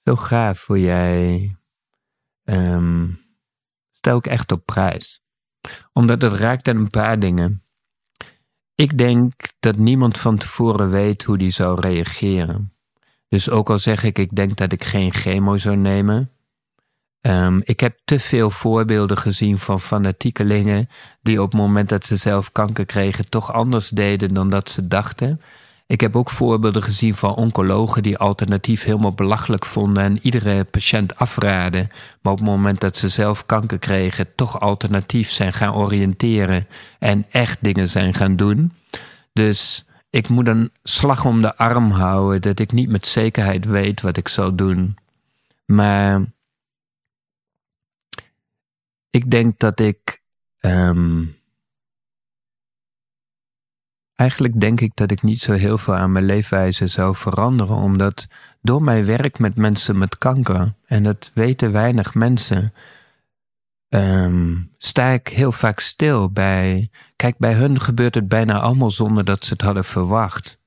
Zo 0.07 0.17
gaaf 0.17 0.67
hoe 0.67 0.81
jij. 0.81 1.57
ehm, 2.45 3.09
stel 3.91 4.17
ik 4.17 4.27
echt 4.27 4.53
op 4.53 4.65
prijs. 4.65 5.23
Omdat 5.93 6.23
het 6.23 6.33
raakt 6.33 6.69
aan 6.69 6.77
een 6.77 6.91
paar 6.91 7.19
dingen. 7.19 7.63
Ik 8.75 8.99
denk 8.99 9.33
dat 9.61 9.77
niemand 9.77 10.19
van 10.19 10.39
tevoren 10.39 10.91
weet 10.91 11.23
hoe 11.23 11.39
die 11.39 11.51
zou 11.51 11.81
reageren. 11.81 12.73
Dus 13.29 13.51
ook 13.51 13.71
al 13.71 13.79
zeg 13.79 14.03
ik, 14.03 14.19
ik 14.19 14.35
denk 14.35 14.57
dat 14.57 14.73
ik 14.73 14.85
geen 14.85 15.13
chemo 15.13 15.57
zou 15.57 15.77
nemen. 15.77 16.31
Ehm, 17.21 17.61
ik 17.65 17.81
heb 17.81 17.99
te 18.05 18.21
veel 18.21 18.51
voorbeelden 18.51 19.19
gezien 19.19 19.59
van 19.59 19.81
fanatiekelingen 19.81 20.89
die 21.23 21.43
op 21.43 21.53
het 21.53 21.61
moment 21.61 21.89
dat 21.89 22.05
ze 22.05 22.17
zelf 22.17 22.53
kanker 22.53 22.85
kregen 22.85 23.31
toch 23.31 23.53
anders 23.53 23.89
deden 23.89 24.35
dan 24.35 24.51
dat 24.51 24.71
ze 24.71 24.87
dachten. 24.87 25.41
Ik 25.87 26.01
heb 26.01 26.17
ook 26.17 26.31
voorbeelden 26.31 26.83
gezien 26.83 27.15
van 27.15 27.35
oncologen 27.35 28.03
die 28.03 28.19
alternatief 28.19 28.85
helemaal 28.85 29.13
belachelijk 29.13 29.65
vonden 29.67 30.03
en 30.03 30.19
iedere 30.23 30.65
patiënt 30.65 31.17
afraden. 31.17 31.89
Maar 32.23 32.33
op 32.33 32.39
het 32.39 32.49
moment 32.49 32.81
dat 32.81 32.97
ze 32.97 33.09
zelf 33.09 33.47
kanker 33.47 33.79
kregen, 33.79 34.35
toch 34.35 34.61
alternatief 34.61 35.31
zijn 35.31 35.53
gaan 35.53 35.75
oriënteren 35.75 36.67
en 36.99 37.27
echt 37.31 37.59
dingen 37.61 37.89
zijn 37.89 38.15
gaan 38.15 38.37
doen. 38.37 38.73
Dus 39.33 39.85
ik 40.11 40.29
moet 40.29 40.47
een 40.47 40.71
slag 40.83 41.25
om 41.25 41.41
de 41.41 41.57
arm 41.57 41.91
houden 41.91 42.43
dat 42.43 42.59
ik 42.59 42.73
niet 42.73 42.89
met 42.89 43.07
zekerheid 43.07 43.65
weet 43.65 44.01
wat 44.01 44.17
ik 44.17 44.29
zal 44.29 44.55
doen. 44.55 44.97
Maar 45.67 46.25
ik 49.11 49.31
denk 49.31 49.59
dat 49.59 49.81
ik. 49.81 50.23
ehm, 50.61 51.25
eigenlijk 54.17 54.61
denk 54.61 54.81
ik 54.81 54.91
dat 54.95 55.11
ik 55.11 55.23
niet 55.23 55.41
zo 55.41 55.53
heel 55.53 55.79
veel 55.79 55.95
aan 55.95 56.13
mijn 56.13 56.25
leefwijze 56.25 56.87
zou 56.87 57.17
veranderen, 57.17 57.77
omdat 57.77 58.27
door 58.63 58.83
mijn 58.83 59.05
werk 59.05 59.39
met 59.39 59.57
mensen 59.57 59.99
met 59.99 60.19
kanker, 60.19 60.75
en 60.85 61.03
dat 61.03 61.31
weten 61.35 61.73
weinig 61.73 62.15
mensen, 62.15 62.73
ehm, 63.89 64.55
sta 64.79 65.09
ik 65.09 65.29
heel 65.29 65.53
vaak 65.53 65.81
stil 65.81 66.31
bij. 66.31 66.91
Kijk, 67.17 67.39
bij 67.39 67.55
hun 67.55 67.81
gebeurt 67.81 68.15
het 68.15 68.29
bijna 68.29 68.61
allemaal 68.61 68.91
zonder 68.91 69.25
dat 69.25 69.45
ze 69.45 69.53
het 69.53 69.63
hadden 69.63 69.85
verwacht. 69.85 70.59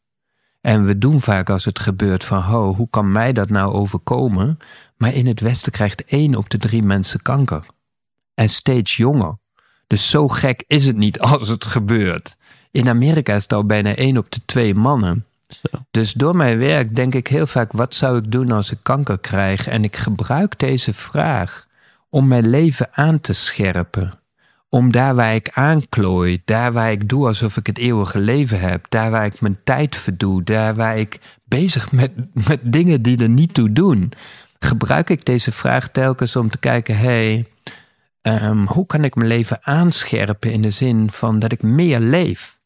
En 0.62 0.86
we 0.86 0.98
doen 0.98 1.22
vaak 1.22 1.50
als 1.50 1.66
het 1.66 1.80
gebeurt 1.80 2.24
van, 2.24 2.42
ho, 2.42 2.76
hoe 2.76 2.90
kan 2.90 3.12
mij 3.12 3.34
dat 3.34 3.50
nou 3.50 3.74
overkomen? 3.74 4.58
Maar 4.98 5.14
in 5.14 5.28
het 5.28 5.40
Westen 5.40 5.72
krijgt 5.72 6.06
één 6.06 6.36
op 6.36 6.50
de 6.50 6.58
drie 6.58 6.84
mensen 6.84 7.22
kanker. 7.22 7.66
En 8.34 8.50
steeds 8.50 8.96
jonger. 8.98 9.38
Dus 9.88 10.10
zo 10.10 10.28
gek 10.28 10.64
is 10.68 10.86
het 10.86 10.96
niet 10.96 11.20
als 11.32 11.48
het 11.48 11.66
gebeurt. 11.66 12.38
In 12.72 12.90
Amerika 12.90 13.36
is 13.36 13.44
het 13.44 13.54
al 13.54 13.66
bijna 13.66 13.96
één 13.96 14.18
op 14.18 14.32
de 14.32 14.40
twee 14.46 14.76
mannen. 14.76 15.26
Zo. 15.48 15.68
Dus 15.92 16.14
door 16.14 16.36
mijn 16.36 16.58
werk 16.58 16.96
denk 16.96 17.16
ik 17.16 17.28
heel 17.28 17.48
vaak: 17.48 17.72
wat 17.72 17.94
zou 17.94 18.18
ik 18.18 18.32
doen 18.32 18.52
als 18.52 18.72
ik 18.72 18.78
kanker 18.82 19.20
krijg? 19.20 19.68
En 19.68 19.84
ik 19.84 19.96
gebruik 19.96 20.60
deze 20.60 20.94
vraag 20.94 21.68
om 22.10 22.28
mijn 22.28 22.50
leven 22.50 22.88
aan 22.92 23.22
te 23.22 23.34
scherpen. 23.34 24.14
Om 24.70 24.92
daar 24.92 25.16
waar 25.16 25.36
ik 25.36 25.50
aanklooi, 25.54 26.42
daar 26.46 26.74
waar 26.74 26.92
ik 26.92 27.10
doe 27.10 27.28
alsof 27.28 27.58
ik 27.58 27.68
het 27.68 27.78
eeuwige 27.78 28.20
leven 28.20 28.60
heb, 28.60 28.86
daar 28.90 29.12
waar 29.12 29.26
ik 29.26 29.42
mijn 29.42 29.60
tijd 29.64 29.96
verdoe, 29.96 30.44
daar 30.44 30.76
waar 30.76 30.98
ik 30.98 31.20
bezig 31.44 31.92
met, 31.92 32.12
met 32.48 32.60
dingen 32.64 33.02
die 33.02 33.22
er 33.22 33.30
niet 33.30 33.54
toe 33.54 33.74
doen, 33.74 34.12
gebruik 34.60 35.10
ik 35.10 35.26
deze 35.26 35.52
vraag 35.52 35.90
telkens 35.90 36.36
om 36.36 36.50
te 36.50 36.58
kijken: 36.58 36.98
hé, 36.98 37.04
hey, 37.04 37.46
ehm, 38.22 38.66
hoe 38.66 38.86
kan 38.86 39.04
ik 39.04 39.16
mijn 39.16 39.28
leven 39.28 39.58
aanscherpen 39.62 40.52
in 40.52 40.62
de 40.62 40.70
zin 40.70 41.12
van 41.12 41.40
dat 41.40 41.52
ik 41.52 41.62
meer 41.62 42.00
leef? 42.00 42.59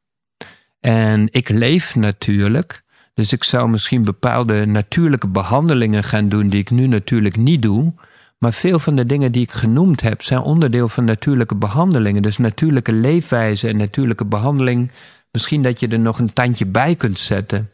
En 0.86 1.28
ik 1.32 1.50
leef 1.50 1.96
natuurlijk. 1.96 2.84
Dus 3.14 3.34
ik 3.34 3.44
zou 3.44 3.70
misschien 3.70 4.04
bepaalde 4.04 4.66
natuurlijke 4.66 5.28
behandelingen 5.28 6.04
gaan 6.04 6.30
doen 6.30 6.50
die 6.50 6.60
ik 6.60 6.70
nu 6.70 6.88
natuurlijk 6.88 7.38
niet 7.38 7.62
doe. 7.62 7.94
Maar 8.38 8.54
veel 8.54 8.80
van 8.80 8.96
de 8.96 9.06
dingen 9.06 9.32
die 9.32 9.42
ik 9.42 9.52
genoemd 9.52 10.02
heb 10.02 10.22
zijn 10.22 10.40
onderdeel 10.40 10.90
van 10.90 11.04
natuurlijke 11.04 11.56
behandelingen. 11.56 12.22
Dus 12.22 12.38
natuurlijke 12.38 12.92
leefwijze 12.92 13.68
en 13.68 13.78
natuurlijke 13.78 14.26
behandeling. 14.26 14.92
Misschien 15.32 15.62
dat 15.62 15.80
je 15.80 15.88
er 15.88 16.00
nog 16.00 16.20
een 16.20 16.34
tandje 16.34 16.66
bij 16.66 16.96
kunt 16.96 17.20
zetten. 17.20 17.70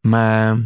Maar 0.00 0.58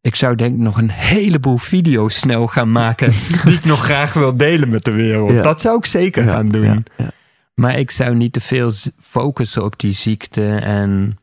ik 0.00 0.14
zou 0.14 0.34
denk 0.34 0.54
ik 0.54 0.60
nog 0.60 0.78
een 0.78 0.90
heleboel 0.90 1.58
video's 1.58 2.16
snel 2.16 2.46
gaan 2.46 2.72
maken 2.72 3.12
die 3.44 3.54
ik 3.54 3.64
nog 3.64 3.84
graag 3.84 4.12
wil 4.12 4.36
delen 4.36 4.68
met 4.68 4.84
de 4.84 4.92
wereld. 4.92 5.32
Ja. 5.32 5.42
Dat 5.42 5.60
zou 5.60 5.76
ik 5.76 5.86
zeker 5.86 6.24
gaan 6.24 6.48
doen. 6.48 6.84
Ja. 6.96 7.10
Maar 7.54 7.78
ik 7.78 7.90
zou 7.90 8.14
niet 8.14 8.32
te 8.32 8.40
veel 8.40 8.72
focussen 8.98 9.64
op 9.64 9.78
die 9.78 9.92
ziekte. 9.92 10.56
En 10.56 11.18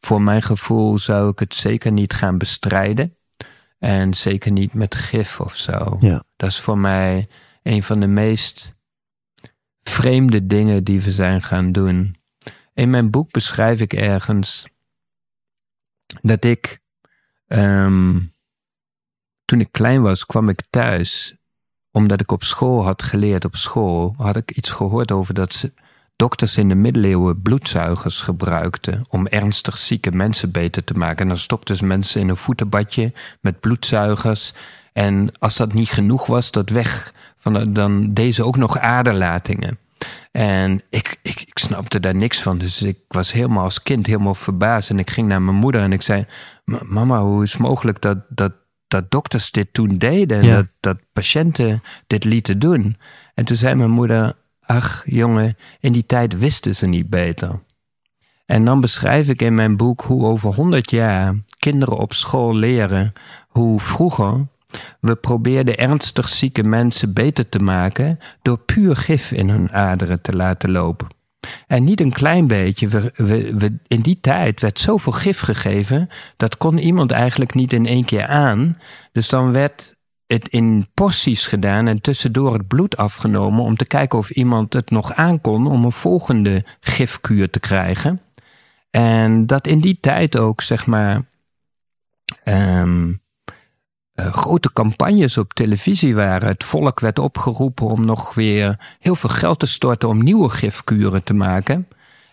voor 0.00 0.22
mijn 0.22 0.42
gevoel 0.42 0.98
zou 0.98 1.30
ik 1.30 1.38
het 1.38 1.54
zeker 1.54 1.92
niet 1.92 2.12
gaan 2.12 2.38
bestrijden. 2.38 3.16
En 3.78 4.14
zeker 4.14 4.52
niet 4.52 4.74
met 4.74 4.94
gif 4.94 5.40
of 5.40 5.56
zo. 5.56 5.96
Ja. 6.00 6.24
Dat 6.36 6.48
is 6.48 6.60
voor 6.60 6.78
mij 6.78 7.28
een 7.62 7.82
van 7.82 8.00
de 8.00 8.06
meest 8.06 8.76
vreemde 9.82 10.46
dingen 10.46 10.84
die 10.84 11.00
we 11.00 11.12
zijn 11.12 11.42
gaan 11.42 11.72
doen. 11.72 12.16
In 12.74 12.90
mijn 12.90 13.10
boek 13.10 13.30
beschrijf 13.30 13.80
ik 13.80 13.92
ergens 13.92 14.66
dat 16.20 16.44
ik, 16.44 16.80
ehm, 17.46 18.20
toen 19.44 19.60
ik 19.60 19.72
klein 19.72 20.02
was, 20.02 20.26
kwam 20.26 20.48
ik 20.48 20.62
thuis 20.70 21.37
omdat 21.92 22.20
ik 22.20 22.32
op 22.32 22.42
school 22.42 22.84
had 22.84 23.02
geleerd, 23.02 23.44
op 23.44 23.56
school 23.56 24.14
had 24.16 24.36
ik 24.36 24.50
iets 24.50 24.70
gehoord 24.70 25.12
over 25.12 25.34
dat 25.34 25.70
dokters 26.16 26.56
in 26.56 26.68
de 26.68 26.74
middeleeuwen 26.74 27.42
bloedzuigers 27.42 28.20
gebruikten 28.20 29.04
om 29.08 29.26
ernstig 29.26 29.78
zieke 29.78 30.10
mensen 30.10 30.50
beter 30.50 30.84
te 30.84 30.94
maken. 30.94 31.18
En 31.18 31.28
dan 31.28 31.36
stopten 31.36 31.76
ze 31.76 31.84
mensen 31.84 32.20
in 32.20 32.28
een 32.28 32.36
voetenbadje 32.36 33.12
met 33.40 33.60
bloedzuigers. 33.60 34.52
En 34.92 35.30
als 35.38 35.56
dat 35.56 35.72
niet 35.72 35.90
genoeg 35.90 36.26
was, 36.26 36.50
dat 36.50 36.70
weg, 36.70 37.12
van 37.36 37.72
dan 37.72 38.14
deden 38.14 38.34
ze 38.34 38.44
ook 38.44 38.56
nog 38.56 38.78
aderlatingen. 38.78 39.78
En 40.32 40.82
ik, 40.90 41.18
ik, 41.22 41.40
ik 41.40 41.58
snapte 41.58 42.00
daar 42.00 42.14
niks 42.14 42.42
van. 42.42 42.58
Dus 42.58 42.82
ik 42.82 42.98
was 43.08 43.32
helemaal 43.32 43.64
als 43.64 43.82
kind 43.82 44.06
helemaal 44.06 44.34
verbaasd. 44.34 44.90
En 44.90 44.98
ik 44.98 45.10
ging 45.10 45.26
naar 45.28 45.42
mijn 45.42 45.56
moeder 45.56 45.82
en 45.82 45.92
ik 45.92 46.02
zei: 46.02 46.26
"Ma- 46.64 46.82
Mama, 46.82 47.20
hoe 47.22 47.42
is 47.42 47.52
het 47.52 47.60
mogelijk 47.60 48.00
dat, 48.00 48.18
dat, 48.28 48.52
dat 48.88 49.10
dokters 49.10 49.50
dit 49.50 49.72
toen 49.72 49.98
deden? 49.98 50.42
Ja. 50.42 50.54
dat, 50.54 50.66
dat 50.80 50.98
patiënten 51.12 51.82
dit 52.06 52.24
lieten 52.24 52.58
doen? 52.58 52.96
En 53.34 53.44
toen 53.44 53.56
zei 53.56 53.74
mijn 53.74 53.90
moeder: 53.90 54.36
Ach, 54.60 55.02
jongen, 55.06 55.56
in 55.80 55.92
die 55.92 56.06
tijd 56.06 56.38
wisten 56.38 56.74
ze 56.74 56.86
niet 56.86 57.10
beter. 57.10 57.60
En 58.46 58.64
dan 58.64 58.80
beschrijf 58.80 59.28
ik 59.28 59.42
in 59.42 59.54
mijn 59.54 59.76
boek 59.76 60.00
hoe 60.00 60.24
over 60.24 60.54
100 60.54 60.90
jaar 60.90 61.34
kinderen 61.58 61.98
op 61.98 62.12
school 62.12 62.54
leren 62.54 63.12
hoe 63.48 63.80
vroeger 63.80 64.46
we 65.00 65.16
probeerden 65.16 65.78
ernstig 65.78 66.28
zieke 66.28 66.62
mensen 66.62 67.12
beter 67.12 67.48
te 67.48 67.58
maken 67.58 68.18
door 68.42 68.58
puur 68.58 68.96
gif 68.96 69.32
in 69.32 69.48
hun 69.48 69.72
aderen 69.72 70.20
te 70.20 70.36
laten 70.36 70.70
lopen. 70.70 71.08
En 71.66 71.84
niet 71.84 72.00
een 72.00 72.12
klein 72.12 72.46
beetje. 72.46 72.88
We, 73.14 73.78
in 73.86 74.00
die 74.00 74.18
tijd 74.20 74.60
werd 74.60 74.78
zoveel 74.78 75.12
gif 75.12 75.40
gegeven, 75.40 76.08
dat 76.36 76.56
kon 76.56 76.78
iemand 76.78 77.10
eigenlijk 77.10 77.54
niet 77.54 77.72
in 77.72 77.86
één 77.86 78.04
keer 78.04 78.26
aan. 78.26 78.78
Dus 79.12 79.28
dan 79.28 79.52
werd 79.52 79.96
het 80.26 80.48
in 80.48 80.86
porties 80.94 81.46
gedaan 81.46 81.88
en 81.88 82.00
tussendoor 82.00 82.52
het 82.52 82.68
bloed 82.68 82.96
afgenomen 82.96 83.64
om 83.64 83.76
te 83.76 83.86
kijken 83.86 84.18
of 84.18 84.30
iemand 84.30 84.72
het 84.72 84.90
nog 84.90 85.14
aankon 85.14 85.66
om 85.66 85.84
een 85.84 85.92
volgende 85.92 86.64
gifkuur 86.80 87.50
te 87.50 87.60
krijgen. 87.60 88.20
En 88.90 89.46
dat 89.46 89.66
in 89.66 89.80
die 89.80 89.98
tijd 90.00 90.38
ook, 90.38 90.60
zeg 90.60 90.86
maar, 90.86 91.24
ehm, 92.44 93.12
eh, 94.18 94.32
grote 94.32 94.72
campagnes 94.72 95.38
op 95.38 95.52
televisie 95.54 96.14
waren. 96.14 96.48
Het 96.48 96.64
volk 96.64 97.00
werd 97.00 97.18
opgeroepen 97.18 97.86
om 97.86 98.04
nog 98.04 98.34
weer 98.34 98.96
heel 99.00 99.14
veel 99.14 99.30
geld 99.30 99.58
te 99.58 99.66
storten 99.66 100.08
om 100.08 100.22
nieuwe 100.22 100.48
gifkuren 100.48 101.24
te 101.24 101.34
maken. 101.34 101.88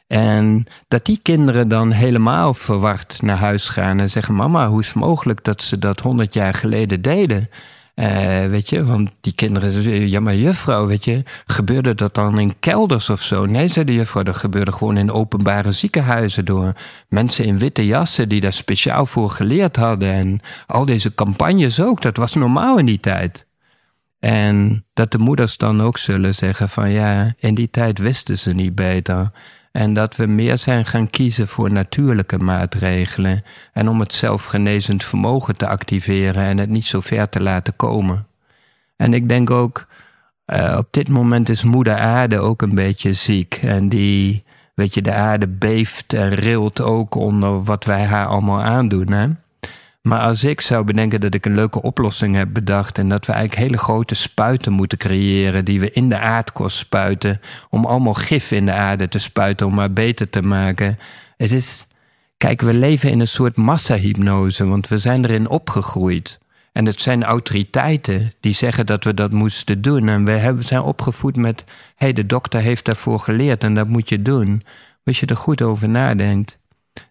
En 0.08 0.66
dat 0.88 1.06
die 1.06 1.20
kinderen 1.22 1.68
dan 1.68 1.92
helemaal 1.92 2.54
verward 2.54 3.22
naar 3.22 3.38
huis 3.38 3.70
gaan 3.70 4.00
en 4.00 4.10
zeggen: 4.10 4.36
Mama, 4.36 4.68
hoe 4.68 4.80
is 4.80 4.88
het 4.88 4.96
mogelijk 4.96 5.44
dat 5.44 5.62
ze 5.62 5.80
dat 5.80 6.00
honderd 6.00 6.34
jaar 6.34 6.54
geleden 6.54 7.02
deden? 7.02 7.50
Uh, 7.96 8.46
weet 8.46 8.70
je, 8.70 8.84
want 8.84 9.12
die 9.22 9.34
kinderen 9.34 10.10
ja 10.10 10.20
maar 10.20 10.36
juffrouw, 10.36 10.86
weet 10.86 11.06
je, 11.06 11.24
gebeurde 11.46 11.96
dat 11.96 12.16
dan 12.16 12.40
in 12.40 12.60
kelders 12.60 13.10
of 13.10 13.22
zo? 13.22 13.46
Nee, 13.46 13.68
zei 13.68 13.86
de 13.86 13.94
juffrouw, 13.94 14.24
dat 14.24 14.38
gebeurde 14.38 14.72
gewoon 14.72 14.98
in 14.98 15.12
openbare 15.12 15.72
ziekenhuizen 15.72 16.46
door 16.46 16.74
mensen 17.10 17.46
in 17.46 17.60
witte 17.60 17.86
jassen 17.86 18.30
die 18.30 18.42
daar 18.42 18.54
speciaal 18.54 19.06
voor 19.06 19.30
geleerd 19.30 19.76
hadden. 19.76 20.12
En 20.12 20.40
al 20.68 20.86
deze 20.86 21.14
campagnes 21.14 21.82
ook, 21.82 22.02
dat 22.02 22.18
was 22.18 22.34
normaal 22.34 22.78
in 22.78 22.86
die 22.86 23.00
tijd. 23.00 23.48
En 24.20 24.86
dat 24.94 25.12
de 25.12 25.18
moeders 25.18 25.58
dan 25.58 25.82
ook 25.82 25.98
zullen 25.98 26.36
zeggen 26.36 26.70
van 26.70 26.92
ja, 26.92 27.34
in 27.38 27.56
die 27.56 27.70
tijd 27.70 28.00
wisten 28.00 28.38
ze 28.38 28.52
niet 28.52 28.76
beter. 28.76 29.32
En 29.76 29.94
dat 29.94 30.16
we 30.16 30.26
meer 30.26 30.58
zijn 30.58 30.86
gaan 30.86 31.10
kiezen 31.10 31.48
voor 31.48 31.72
natuurlijke 31.72 32.38
maatregelen. 32.38 33.44
En 33.74 33.90
om 33.90 34.00
het 34.00 34.14
zelfgenezend 34.14 35.04
vermogen 35.04 35.56
te 35.56 35.68
activeren 35.68 36.44
en 36.44 36.58
het 36.58 36.70
niet 36.70 36.86
zo 36.86 37.02
ver 37.02 37.30
te 37.30 37.42
laten 37.42 37.76
komen. 37.76 38.28
En 38.96 39.14
ik 39.14 39.30
denk 39.30 39.52
ook, 39.52 39.88
uh, 40.54 40.76
op 40.78 40.88
dit 40.92 41.10
moment 41.10 41.50
is 41.50 41.64
moeder 41.64 41.96
aarde 41.96 42.40
ook 42.40 42.62
een 42.62 42.76
beetje 42.76 43.14
ziek. 43.14 43.60
En 43.62 43.90
die, 43.90 44.44
weet 44.76 44.94
je, 44.94 45.02
de 45.02 45.14
aarde 45.14 45.48
beeft 45.48 46.14
en 46.14 46.30
rilt 46.30 46.82
ook 46.82 47.16
onder 47.16 47.64
wat 47.64 47.84
wij 47.84 48.04
haar 48.04 48.26
allemaal 48.26 48.62
aandoen. 48.62 49.12
Hè? 49.12 49.28
Maar 50.06 50.20
als 50.20 50.44
ik 50.44 50.62
zou 50.62 50.84
bedenken 50.84 51.22
dat 51.22 51.34
ik 51.34 51.46
een 51.46 51.56
leuke 51.56 51.82
oplossing 51.82 52.36
heb 52.36 52.54
bedacht 52.54 52.98
en 52.98 53.10
dat 53.10 53.26
we 53.26 53.32
eigenlijk 53.32 53.62
hele 53.62 53.78
grote 53.78 54.16
spuiten 54.16 54.74
moeten 54.74 54.98
creëren 54.98 55.66
die 55.66 55.80
we 55.80 55.92
in 55.92 56.10
de 56.10 56.18
aardkorst 56.18 56.78
spuiten, 56.78 57.42
om 57.70 57.86
allemaal 57.86 58.14
gif 58.14 58.52
in 58.52 58.66
de 58.66 58.72
aarde 58.72 59.08
te 59.08 59.20
spuiten 59.20 59.66
om 59.66 59.74
maar 59.74 59.94
beter 59.94 60.30
te 60.30 60.42
maken. 60.42 61.00
Het 61.38 61.52
is, 61.52 61.88
kijk, 62.38 62.62
we 62.62 62.74
leven 62.74 63.12
in 63.12 63.20
een 63.20 63.28
soort 63.28 63.58
massahypnose, 63.58 64.66
want 64.66 64.88
we 64.88 64.98
zijn 64.98 65.26
erin 65.26 65.50
opgegroeid. 65.50 66.40
En 66.72 66.86
het 66.86 67.02
zijn 67.02 67.24
autoriteiten 67.24 68.34
die 68.40 68.54
zeggen 68.54 68.86
dat 68.86 69.04
we 69.04 69.14
dat 69.14 69.32
moesten 69.32 69.82
doen. 69.82 70.08
En 70.08 70.26
we 70.26 70.32
hebben, 70.32 70.64
zijn 70.64 70.82
opgevoed 70.82 71.36
met: 71.36 71.64
hé, 71.68 71.74
hey, 71.96 72.14
de 72.14 72.26
dokter 72.26 72.62
heeft 72.62 72.86
daarvoor 72.86 73.20
geleerd 73.20 73.64
en 73.64 73.74
dat 73.74 73.88
moet 73.88 74.10
je 74.10 74.22
doen. 74.22 74.64
Als 75.04 75.20
je 75.20 75.26
er 75.26 75.38
goed 75.38 75.62
over 75.62 75.90
nadenkt, 75.90 76.60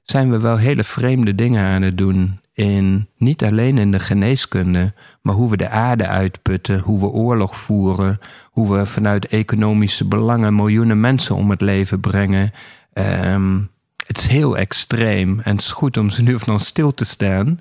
zijn 0.03 0.31
we 0.31 0.41
wel 0.41 0.57
hele 0.57 0.85
vreemde 0.85 1.35
dingen 1.35 1.65
aan 1.65 1.83
het 1.83 1.99
doen 1.99 2.43
in 2.55 3.09
niet 3.16 3.44
alleen 3.44 3.78
in 3.78 3.90
de 3.90 3.98
geneeskunde, 3.98 4.93
maar 5.22 5.35
hoe 5.35 5.51
we 5.51 5.56
de 5.56 5.68
aarde 5.68 6.06
uitputten, 6.06 6.81
hoe 6.81 7.01
we 7.01 7.06
oorlog 7.06 7.56
voeren, 7.56 8.18
hoe 8.51 8.76
we 8.76 8.86
vanuit 8.86 9.26
economische 9.26 10.05
belangen 10.05 10.55
miljoenen 10.55 11.01
mensen 11.01 11.35
om 11.35 11.51
het 11.51 11.60
leven 11.60 12.01
brengen. 12.01 12.52
Um, 12.93 13.70
het 14.06 14.18
is 14.18 14.26
heel 14.26 14.56
extreem 14.56 15.40
en 15.40 15.52
het 15.52 15.60
is 15.60 15.70
goed 15.70 15.97
om 15.97 16.10
ze 16.10 16.22
nu 16.22 16.35
of 16.35 16.44
dan 16.44 16.60
stil 16.60 16.94
te 16.94 17.05
staan 17.05 17.60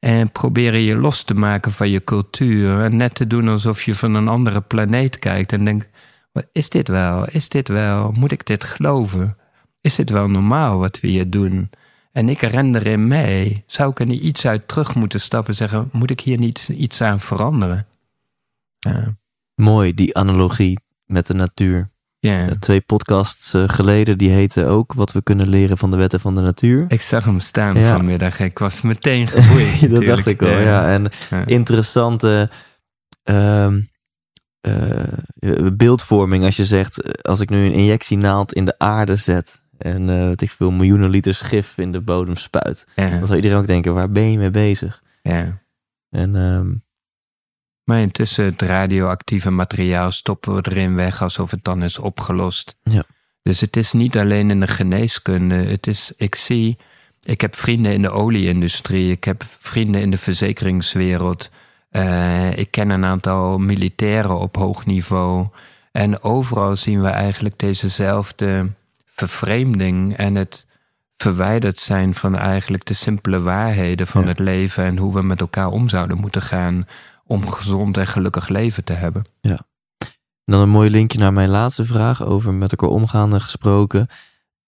en 0.00 0.32
proberen 0.32 0.80
je 0.80 0.96
los 0.96 1.22
te 1.22 1.34
maken 1.34 1.72
van 1.72 1.90
je 1.90 2.04
cultuur 2.04 2.80
en 2.80 2.96
net 2.96 3.14
te 3.14 3.26
doen 3.26 3.48
alsof 3.48 3.82
je 3.82 3.94
van 3.94 4.14
een 4.14 4.28
andere 4.28 4.60
planeet 4.60 5.18
kijkt 5.18 5.52
en 5.52 5.64
denkt: 5.64 5.88
wat 6.32 6.46
is 6.52 6.68
dit 6.68 6.88
wel? 6.88 7.24
Is 7.24 7.48
dit 7.48 7.68
wel? 7.68 8.12
Moet 8.12 8.32
ik 8.32 8.46
dit 8.46 8.64
geloven? 8.64 9.36
Is 9.80 9.94
dit 9.94 10.10
wel 10.10 10.28
normaal 10.28 10.78
wat 10.78 11.00
we 11.00 11.08
hier 11.08 11.30
doen? 11.30 11.70
En 12.14 12.28
ik 12.28 12.40
ren 12.40 12.74
erin 12.74 13.08
mee. 13.08 13.64
Zou 13.66 13.90
ik 13.90 14.00
er 14.00 14.06
niet 14.06 14.22
iets 14.22 14.46
uit 14.46 14.68
terug 14.68 14.94
moeten 14.94 15.20
stappen 15.20 15.50
en 15.50 15.56
zeggen: 15.56 15.88
moet 15.92 16.10
ik 16.10 16.20
hier 16.20 16.38
niet 16.38 16.68
iets 16.68 17.00
aan 17.00 17.20
veranderen? 17.20 17.86
Ja. 18.78 19.16
Mooi, 19.54 19.94
die 19.94 20.16
analogie 20.16 20.78
met 21.06 21.26
de 21.26 21.34
natuur. 21.34 21.92
Twee 22.58 22.80
podcasts 22.80 23.54
eh, 23.54 23.62
geleden, 23.66 24.18
die 24.18 24.30
heten 24.30 24.66
ook 24.66 24.92
Wat 24.92 25.12
we 25.12 25.22
kunnen 25.22 25.48
leren 25.48 25.78
van 25.78 25.90
de 25.90 25.96
wetten 25.96 26.20
van 26.20 26.34
de 26.34 26.40
natuur. 26.40 26.84
Ik 26.88 27.02
zag 27.02 27.24
hem 27.24 27.40
staan 27.40 27.76
vanmiddag. 27.76 28.40
Ik 28.40 28.58
was 28.58 28.80
meteen 28.80 29.28
geboeid. 29.34 29.90
dat 29.90 30.04
dacht 30.04 30.26
ik 30.26 30.40
wel, 30.40 30.58
ja. 30.58 30.92
En 30.92 31.10
interessante 31.46 32.50
uh, 33.24 33.72
uh, 34.66 35.68
beeldvorming 35.72 36.44
als 36.44 36.56
je 36.56 36.64
zegt, 36.64 37.22
als 37.22 37.40
ik 37.40 37.48
nu 37.48 37.64
een 37.64 37.72
injectienaald 37.72 38.52
in 38.52 38.64
de 38.64 38.78
aarde 38.78 39.16
zet 39.16 39.62
en 39.78 40.08
uh, 40.08 40.28
wat 40.28 40.40
ik 40.40 40.50
veel 40.50 40.70
miljoenen 40.70 41.10
liters 41.10 41.40
gif 41.40 41.78
in 41.78 41.92
de 41.92 42.00
bodem 42.00 42.36
spuit. 42.36 42.86
Dan 42.94 43.26
zou 43.26 43.36
iedereen 43.36 43.58
ook 43.58 43.66
denken, 43.66 43.94
waar 43.94 44.10
ben 44.10 44.30
je 44.30 44.38
mee 44.38 44.50
bezig? 44.50 45.02
Ja. 45.22 45.62
En, 46.10 46.34
um... 46.34 46.84
maar 47.84 48.00
intussen 48.00 48.44
het 48.44 48.62
radioactieve 48.62 49.50
materiaal 49.50 50.10
stoppen 50.10 50.54
we 50.54 50.70
erin 50.70 50.94
weg 50.94 51.22
alsof 51.22 51.50
het 51.50 51.64
dan 51.64 51.82
is 51.82 51.98
opgelost. 51.98 52.76
Ja. 52.82 53.04
Dus 53.42 53.60
het 53.60 53.76
is 53.76 53.92
niet 53.92 54.18
alleen 54.18 54.50
in 54.50 54.60
de 54.60 54.66
geneeskunde. 54.66 55.54
Het 55.54 55.86
is, 55.86 56.12
ik 56.16 56.34
zie, 56.34 56.78
ik 57.22 57.40
heb 57.40 57.56
vrienden 57.56 57.92
in 57.92 58.02
de 58.02 58.10
olieindustrie, 58.10 59.10
ik 59.10 59.24
heb 59.24 59.44
vrienden 59.46 60.00
in 60.00 60.10
de 60.10 60.18
verzekeringswereld. 60.18 61.50
Uh, 61.90 62.56
ik 62.56 62.70
ken 62.70 62.90
een 62.90 63.04
aantal 63.04 63.58
militairen 63.58 64.38
op 64.38 64.56
hoog 64.56 64.86
niveau. 64.86 65.46
En 65.92 66.22
overal 66.22 66.76
zien 66.76 67.02
we 67.02 67.08
eigenlijk 67.08 67.58
dezezelfde 67.58 68.72
vervreemding 69.14 70.16
en 70.16 70.34
het 70.34 70.66
verwijderd 71.16 71.78
zijn 71.78 72.14
van 72.14 72.36
eigenlijk 72.36 72.84
de 72.84 72.94
simpele 72.94 73.40
waarheden 73.40 74.06
van 74.06 74.26
het 74.26 74.38
leven 74.38 74.84
en 74.84 74.98
hoe 74.98 75.14
we 75.14 75.22
met 75.22 75.40
elkaar 75.40 75.68
om 75.68 75.88
zouden 75.88 76.18
moeten 76.18 76.42
gaan 76.42 76.84
om 77.24 77.42
een 77.42 77.52
gezond 77.52 77.96
en 77.96 78.06
gelukkig 78.06 78.48
leven 78.48 78.84
te 78.84 78.92
hebben. 78.92 79.24
Ja. 79.40 79.58
dan 80.44 80.60
een 80.60 80.68
mooi 80.68 80.90
linkje 80.90 81.18
naar 81.18 81.32
mijn 81.32 81.48
laatste 81.48 81.84
vraag 81.84 82.24
over 82.24 82.52
met 82.52 82.70
elkaar 82.70 82.88
omgaande 82.88 83.40
gesproken. 83.40 84.08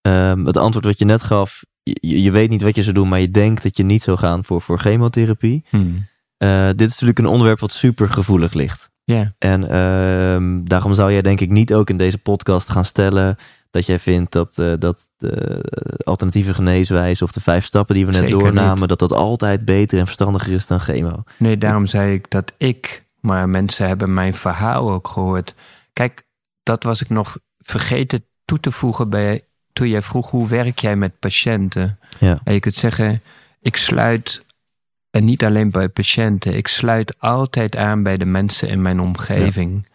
Um, 0.01 0.45
het 0.45 0.57
antwoord 0.57 0.85
wat 0.85 0.99
je 0.99 1.05
net 1.05 1.23
gaf, 1.23 1.63
je, 1.83 2.21
je, 2.21 2.31
weet 2.31 2.49
niet 2.49 2.61
wat 2.61 2.75
je 2.75 2.83
zou 2.83 2.93
doen, 2.93 3.09
maar 3.09 3.19
je 3.19 3.31
denkt 3.31 3.63
dat 3.63 3.77
je 3.77 3.83
niet 3.83 4.01
zou 4.01 4.17
gaan 4.17 4.45
voor, 4.45 4.61
voor 4.61 4.79
chemotherapie. 4.79 5.63
Hmm. 5.69 6.07
Uh, 6.43 6.67
dit 6.67 6.81
is 6.81 6.91
natuurlijk 6.91 7.19
een 7.19 7.25
onderwerp 7.25 7.59
wat 7.59 7.71
super 7.71 8.09
gevoelig 8.09 8.53
ligt. 8.53 8.89
Ja. 9.03 9.33
En 9.37 9.61
uh, 9.61 10.63
daarom 10.67 10.93
zou 10.93 11.11
jij 11.11 11.21
denk 11.21 11.39
ik 11.39 11.49
niet 11.49 11.73
ook 11.73 11.89
in 11.89 11.97
deze 11.97 12.17
podcast 12.17 12.69
gaan 12.69 12.85
stellen 12.85 13.37
dat 13.71 13.85
jij 13.85 13.99
vindt 13.99 14.31
dat, 14.31 14.57
uh, 14.59 14.73
dat 14.79 15.09
de 15.17 15.61
alternatieve 16.03 16.53
geneeswijze 16.53 17.23
of 17.23 17.31
de 17.31 17.41
vijf 17.41 17.65
stappen 17.65 17.95
die 17.95 18.05
we 18.05 18.11
net 18.11 18.21
Zeker 18.21 18.39
doornamen, 18.39 18.79
niet. 18.79 18.89
dat 18.89 18.99
dat 18.99 19.13
altijd 19.13 19.65
beter 19.65 19.99
en 19.99 20.05
verstandiger 20.05 20.53
is 20.53 20.67
dan 20.67 20.79
chemo. 20.79 21.23
Nee, 21.37 21.57
daarom 21.57 21.85
zei 21.85 22.13
ik 22.13 22.29
dat 22.29 22.53
ik, 22.57 23.03
maar 23.19 23.49
mensen 23.49 23.87
hebben 23.87 24.13
mijn 24.13 24.33
verhaal 24.33 24.91
ook 24.91 25.07
gehoord. 25.07 25.55
Kijk, 25.93 26.23
dat 26.63 26.83
was 26.83 27.01
ik 27.01 27.09
nog 27.09 27.37
vergeten 27.59 28.25
toe 28.45 28.59
te 28.59 28.71
voegen 28.71 29.09
bij 29.09 29.41
toen 29.73 29.89
jij 29.89 30.01
vroeg 30.01 30.29
hoe 30.29 30.47
werk 30.47 30.79
jij 30.79 30.95
met 30.95 31.19
patiënten. 31.19 31.99
Ja. 32.19 32.39
En 32.43 32.53
je 32.53 32.59
kunt 32.59 32.75
zeggen, 32.75 33.21
ik 33.61 33.75
sluit 33.75 34.45
en 35.09 35.25
niet 35.25 35.43
alleen 35.43 35.71
bij 35.71 35.89
patiënten, 35.89 36.55
ik 36.55 36.67
sluit 36.67 37.19
altijd 37.19 37.75
aan 37.75 38.03
bij 38.03 38.17
de 38.17 38.25
mensen 38.25 38.67
in 38.67 38.81
mijn 38.81 38.99
omgeving. 38.99 39.87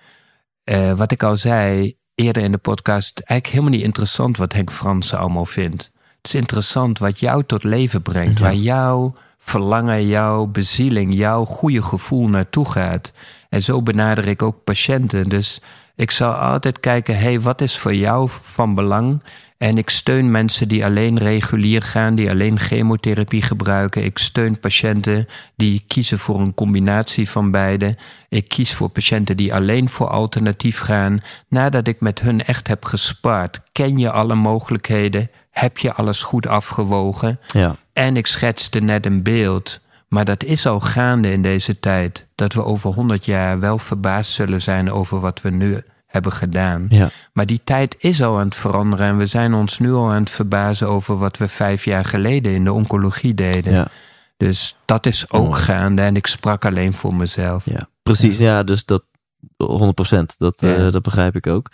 Ja. 0.65 0.90
Uh, 0.90 0.93
wat 0.93 1.12
ik 1.12 1.23
al 1.23 1.36
zei, 1.36 1.97
eerder 2.23 2.43
in 2.43 2.53
de 2.53 2.59
podcast 2.59 3.19
eigenlijk 3.19 3.47
helemaal 3.47 3.78
niet 3.78 3.86
interessant 3.86 4.36
wat 4.36 4.53
Henk 4.53 4.73
Fransen 4.73 5.19
allemaal 5.19 5.47
vindt. 5.47 5.90
Het 6.16 6.35
is 6.35 6.35
interessant 6.35 6.99
wat 6.99 7.20
jou 7.20 7.44
tot 7.47 7.65
leven 7.65 8.03
brengt, 8.03 8.39
ja. 8.39 8.44
waar 8.44 8.55
jouw 8.55 9.15
verlangen, 9.39 10.07
jouw 10.07 10.47
bezieling, 10.47 11.15
jouw 11.15 11.44
goede 11.44 11.82
gevoel 11.82 12.28
naartoe 12.28 12.70
gaat. 12.70 13.12
En 13.49 13.62
zo 13.62 13.82
benader 13.82 14.28
ik 14.28 14.43
ook 14.43 14.65
patiënten. 14.65 15.28
Dus 15.28 15.61
ik 15.94 16.11
zal 16.11 16.32
altijd 16.32 16.81
kijken, 16.81 17.15
hé, 17.15 17.23
hey, 17.23 17.40
wat 17.40 17.61
is 17.61 17.78
voor 17.78 17.94
jou 17.94 18.28
van 18.31 18.74
belang? 18.74 19.23
En 19.62 19.78
ik 19.78 19.90
steun 19.90 20.30
mensen 20.30 20.68
die 20.68 20.84
alleen 20.84 21.18
regulier 21.18 21.82
gaan, 21.82 22.14
die 22.14 22.30
alleen 22.30 22.59
chemotherapie 22.59 23.43
gebruiken. 23.43 24.05
Ik 24.05 24.18
steun 24.18 24.59
patiënten 24.59 25.28
die 25.56 25.84
kiezen 25.86 26.18
voor 26.18 26.40
een 26.40 26.55
combinatie 26.55 27.30
van 27.30 27.51
beide. 27.51 27.97
Ik 28.28 28.48
kies 28.48 28.74
voor 28.74 28.89
patiënten 28.89 29.36
die 29.36 29.55
alleen 29.55 29.89
voor 29.89 30.09
alternatief 30.09 30.78
gaan. 30.78 31.20
Nadat 31.48 31.86
ik 31.86 32.01
met 32.01 32.20
hun 32.20 32.44
echt 32.44 32.68
heb 32.68 32.84
gespaard, 32.84 33.60
ken 33.72 33.98
je 33.98 34.10
alle 34.10 34.34
mogelijkheden? 34.34 35.30
Heb 35.51 35.78
je 35.78 35.93
alles 35.93 36.22
goed 36.22 36.47
afgewogen? 36.47 37.40
Ja. 37.47 37.76
En 37.93 38.16
ik 38.16 38.26
schetste 38.26 38.78
net 38.80 39.06
een 39.06 39.22
beeld. 39.22 39.80
Maar 40.09 40.24
dat 40.24 40.44
is 40.44 40.66
al 40.66 40.80
gaande 40.80 41.32
in 41.32 41.43
deze 41.43 41.80
tijd. 41.80 42.26
Dat 42.34 42.52
we 42.52 42.64
over 42.64 42.90
honderd 42.90 43.24
jaar 43.24 43.60
wel 43.60 43.78
verbaasd 43.78 44.30
zullen 44.30 44.62
zijn 44.62 44.93
over 44.93 45.20
wat 45.20 45.40
we 45.40 45.51
nu 45.51 45.82
hebben 46.12 46.32
gedaan. 46.32 46.86
Ja. 46.89 47.10
Maar 47.32 47.47
die 47.47 47.60
tijd 47.64 47.97
is 47.98 48.22
al 48.22 48.39
aan 48.39 48.44
het 48.44 48.55
veranderen 48.55 49.06
en 49.06 49.16
we 49.16 49.26
zijn 49.26 49.55
ons 49.55 49.78
nu 49.78 49.93
al 49.93 50.10
aan 50.10 50.20
het 50.20 50.30
verbazen 50.30 50.89
over 50.89 51.18
wat 51.18 51.36
we 51.36 51.48
vijf 51.48 51.84
jaar 51.84 52.05
geleden 52.05 52.52
in 52.52 52.64
de 52.64 52.72
oncologie 52.72 53.34
deden. 53.34 53.72
Ja. 53.72 53.89
Dus 54.36 54.76
dat 54.84 55.06
is 55.06 55.30
ook 55.30 55.47
oh. 55.47 55.55
gaande 55.55 56.02
en 56.02 56.16
ik 56.16 56.26
sprak 56.26 56.64
alleen 56.64 56.93
voor 56.93 57.14
mezelf. 57.14 57.64
Ja, 57.64 57.89
precies. 58.02 58.39
Ja, 58.39 58.44
ja 58.44 58.62
dus 58.62 58.84
dat 58.84 59.05
100%. 59.43 60.36
Dat, 60.39 60.62
uh, 60.62 60.90
dat 60.90 61.02
begrijp 61.02 61.36
ik 61.36 61.47
ook. 61.47 61.68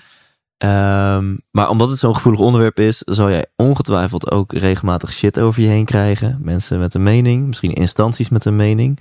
Um, 0.65 1.41
maar 1.51 1.69
omdat 1.69 1.91
het 1.91 1.99
zo'n 1.99 2.15
gevoelig 2.15 2.41
onderwerp 2.41 2.79
is, 2.79 2.99
zal 2.99 3.31
jij 3.31 3.47
ongetwijfeld 3.57 4.31
ook 4.31 4.53
regelmatig 4.53 5.13
shit 5.13 5.41
over 5.41 5.63
je 5.63 5.69
heen 5.69 5.85
krijgen. 5.85 6.39
Mensen 6.43 6.79
met 6.79 6.95
een 6.95 7.03
mening, 7.03 7.47
misschien 7.47 7.73
instanties 7.73 8.29
met 8.29 8.45
een 8.45 8.57
mening. 8.57 9.01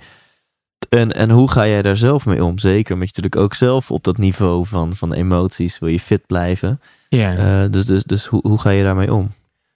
En, 0.88 1.12
en 1.12 1.30
hoe 1.30 1.50
ga 1.50 1.66
jij 1.66 1.82
daar 1.82 1.96
zelf 1.96 2.26
mee 2.26 2.44
om? 2.44 2.58
Zeker 2.58 2.94
omdat 2.94 3.08
je 3.08 3.22
natuurlijk 3.22 3.36
ook 3.44 3.54
zelf 3.54 3.90
op 3.90 4.04
dat 4.04 4.16
niveau 4.16 4.66
van, 4.66 4.96
van 4.96 5.12
emoties 5.12 5.78
wil 5.78 5.88
je 5.88 6.00
fit 6.00 6.26
blijven. 6.26 6.80
Ja. 7.08 7.36
Eh, 7.36 7.70
dus 7.70 7.86
dus, 7.86 8.04
dus 8.04 8.26
hoe, 8.26 8.40
hoe 8.42 8.58
ga 8.58 8.70
je 8.70 8.84
daarmee 8.84 9.14
om? 9.14 9.32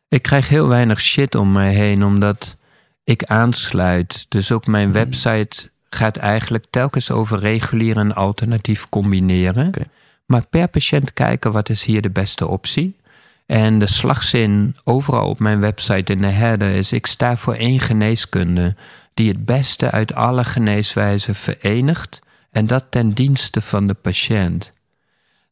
Ik 0.09 0.23
krijg 0.23 0.49
heel 0.49 0.69
weinig 0.69 1.01
shit 1.01 1.35
om 1.35 1.53
mij 1.53 1.73
heen, 1.75 2.05
omdat 2.05 2.57
ik 3.05 3.25
aansluit. 3.25 4.27
Dus 4.29 4.53
ook 4.53 4.67
mijn 4.67 4.85
Hmm. 4.85 4.93
website 4.93 5.71
gaat 5.89 6.17
eigenlijk 6.17 6.65
telkens 6.71 7.11
over 7.11 7.39
regulier 7.39 7.97
en 7.97 8.15
alternatief 8.15 8.89
combineren. 8.89 9.67
Oké. 9.67 9.83
Maar 10.27 10.47
per 10.51 10.69
patiënt 10.69 11.13
kijken 11.13 11.53
wat 11.53 11.69
is 11.69 11.85
hier 11.85 12.03
de 12.03 12.11
beste 12.11 12.49
optie. 12.49 12.97
En 13.47 13.79
de 13.79 13.87
slagzin 13.87 14.75
overal 14.85 15.29
op 15.29 15.39
mijn 15.39 15.61
website 15.61 16.13
in 16.13 16.21
de 16.21 16.27
header 16.27 16.71
is: 16.75 16.93
ik 16.93 17.07
sta 17.07 17.37
voor 17.37 17.55
één 17.55 17.81
geneeskunde 17.81 18.75
die 19.15 19.29
het 19.29 19.45
beste 19.45 19.91
uit 19.91 20.15
alle 20.15 20.45
geneeswijzen 20.45 21.35
verenigt 21.35 22.21
en 22.51 22.67
dat 22.67 22.87
ten 22.91 23.11
dienste 23.11 23.61
van 23.61 23.87
de 23.87 23.95
patiënt. 23.95 24.73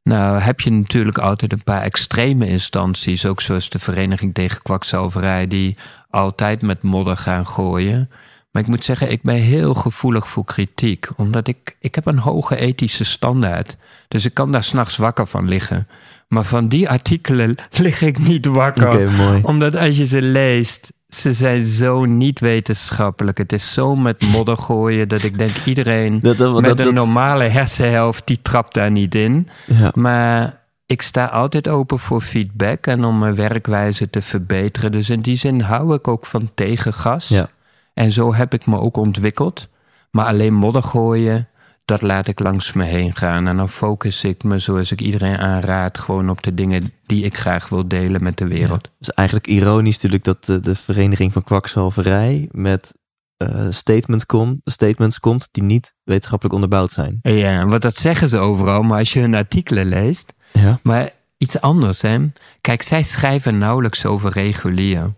Nou 0.02 0.40
heb 0.40 0.60
je 0.60 0.70
natuurlijk 0.70 1.18
altijd 1.18 1.52
een 1.52 1.64
paar 1.64 1.82
extreme 1.82 2.48
instanties, 2.48 3.26
ook 3.26 3.40
zoals 3.40 3.68
de 3.70 3.78
Vereniging 3.78 4.34
tegen 4.34 4.62
Kwakzalverij, 4.62 5.48
die 5.48 5.76
altijd 6.10 6.62
met 6.62 6.82
modder 6.82 7.16
gaan 7.16 7.46
gooien. 7.46 8.10
Maar 8.50 8.62
ik 8.62 8.68
moet 8.68 8.84
zeggen, 8.84 9.10
ik 9.10 9.22
ben 9.22 9.34
heel 9.34 9.74
gevoelig 9.74 10.28
voor 10.28 10.44
kritiek, 10.44 11.08
omdat 11.16 11.48
ik, 11.48 11.76
ik 11.80 11.94
heb 11.94 12.06
een 12.06 12.18
hoge 12.18 12.56
ethische 12.56 13.04
standaard. 13.04 13.76
Dus 14.08 14.24
ik 14.24 14.34
kan 14.34 14.52
daar 14.52 14.64
s'nachts 14.64 14.96
wakker 14.96 15.26
van 15.26 15.48
liggen. 15.48 15.88
Maar 16.28 16.44
van 16.44 16.68
die 16.68 16.88
artikelen 16.88 17.56
lig 17.82 18.02
ik 18.02 18.18
niet 18.18 18.46
wakker. 18.46 19.10
Mooi. 19.10 19.40
Omdat 19.42 19.76
als 19.76 19.96
je 19.96 20.06
ze 20.06 20.22
leest, 20.22 20.92
ze 21.10 21.32
zijn 21.32 21.64
zo 21.64 22.04
niet 22.04 22.40
wetenschappelijk. 22.40 23.38
Het 23.38 23.52
is 23.52 23.72
zo 23.72 23.96
met 23.96 24.22
modder 24.32 24.56
gooien 24.56 25.08
dat 25.08 25.22
ik 25.22 25.38
denk 25.38 25.56
iedereen 25.64 26.20
Dat, 26.22 26.38
dat, 26.38 26.60
met 26.60 26.76
dat, 26.76 26.86
een 26.86 26.94
normale 26.94 27.44
hersenhelft, 27.44 28.26
die 28.26 28.38
trapt 28.42 28.74
daar 28.74 28.90
niet 28.90 29.14
in. 29.14 29.48
Ja. 29.66 29.90
Maar 29.94 30.60
ik 30.86 31.02
sta 31.02 31.24
altijd 31.24 31.68
open 31.68 31.98
voor 31.98 32.20
feedback 32.20 32.86
en 32.86 33.04
om 33.04 33.18
mijn 33.18 33.34
werkwijze 33.34 34.10
te 34.10 34.22
verbeteren. 34.22 34.92
Dus 34.92 35.10
in 35.10 35.20
die 35.20 35.36
zin 35.36 35.60
hou 35.60 35.94
ik 35.94 36.08
ook 36.08 36.26
van 36.26 36.50
tegengas. 36.54 37.28
Ja. 37.28 37.48
En 37.94 38.12
zo 38.12 38.34
heb 38.34 38.54
ik 38.54 38.66
me 38.66 38.78
ook 38.78 38.96
ontwikkeld. 38.96 39.68
Maar 40.10 40.26
alleen 40.26 40.54
modder 40.54 40.82
gooien, 40.82 41.48
dat 41.84 42.02
laat 42.02 42.26
ik 42.26 42.38
langs 42.38 42.72
me 42.72 42.84
heen 42.84 43.16
gaan. 43.16 43.46
En 43.46 43.56
dan 43.56 43.68
focus 43.68 44.24
ik 44.24 44.42
me, 44.42 44.58
zoals 44.58 44.92
ik 44.92 45.00
iedereen 45.00 45.36
aanraad, 45.36 45.98
gewoon 45.98 46.30
op 46.30 46.42
de 46.42 46.54
dingen 46.54 46.92
die 47.06 47.24
ik 47.24 47.36
graag 47.36 47.68
wil 47.68 47.88
delen 47.88 48.22
met 48.22 48.38
de 48.38 48.46
wereld. 48.46 48.82
Het 48.82 49.08
is 49.08 49.10
eigenlijk 49.10 49.46
ironisch 49.46 49.94
natuurlijk 49.94 50.24
dat 50.24 50.44
de, 50.44 50.60
de 50.60 50.74
Vereniging 50.74 51.32
van 51.32 51.42
Kwakzalverij 51.42 52.48
met 52.50 52.94
eh, 53.36 53.66
statements, 53.70 54.26
komt, 54.26 54.60
statements 54.64 55.18
komt 55.18 55.48
die 55.50 55.62
niet 55.62 55.94
wetenschappelijk 56.04 56.54
onderbouwd 56.54 56.90
zijn. 56.90 57.18
Ja, 57.22 57.66
want 57.66 57.82
dat 57.82 57.96
zeggen 57.96 58.28
ze 58.28 58.38
overal, 58.38 58.82
maar 58.82 58.98
als 58.98 59.12
je 59.12 59.20
hun 59.20 59.34
artikelen 59.34 59.86
leest, 59.86 60.32
Ja. 60.52 60.78
Maar 60.82 61.12
iets 61.36 61.60
anders, 61.60 62.02
hè? 62.02 62.18
Kijk, 62.60 62.82
zij 62.82 63.02
schrijven 63.02 63.58
nauwelijks 63.58 64.06
over 64.06 64.32
regulier. 64.32 65.12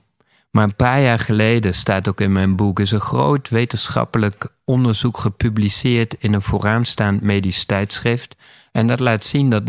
Maar 0.51 0.65
een 0.65 0.77
paar 0.77 1.01
jaar 1.01 1.19
geleden, 1.19 1.75
staat 1.75 2.09
ook 2.09 2.21
in 2.21 2.33
mijn 2.33 2.57
boek, 2.57 2.81
is 2.81 2.91
een 2.91 3.01
groot 3.01 3.49
wetenschappelijk 3.49 4.47
onderzoek 4.65 5.19
gepubliceerd 5.19 6.17
in 6.19 6.33
een 6.33 6.43
vooraanstaand 6.43 7.21
medisch 7.21 7.65
tijdschrift. 7.65 8.37
En 8.73 8.87
dat 8.87 9.01
laat 9.01 9.25
zien 9.25 9.51
dat 9.51 9.63
49% 9.63 9.67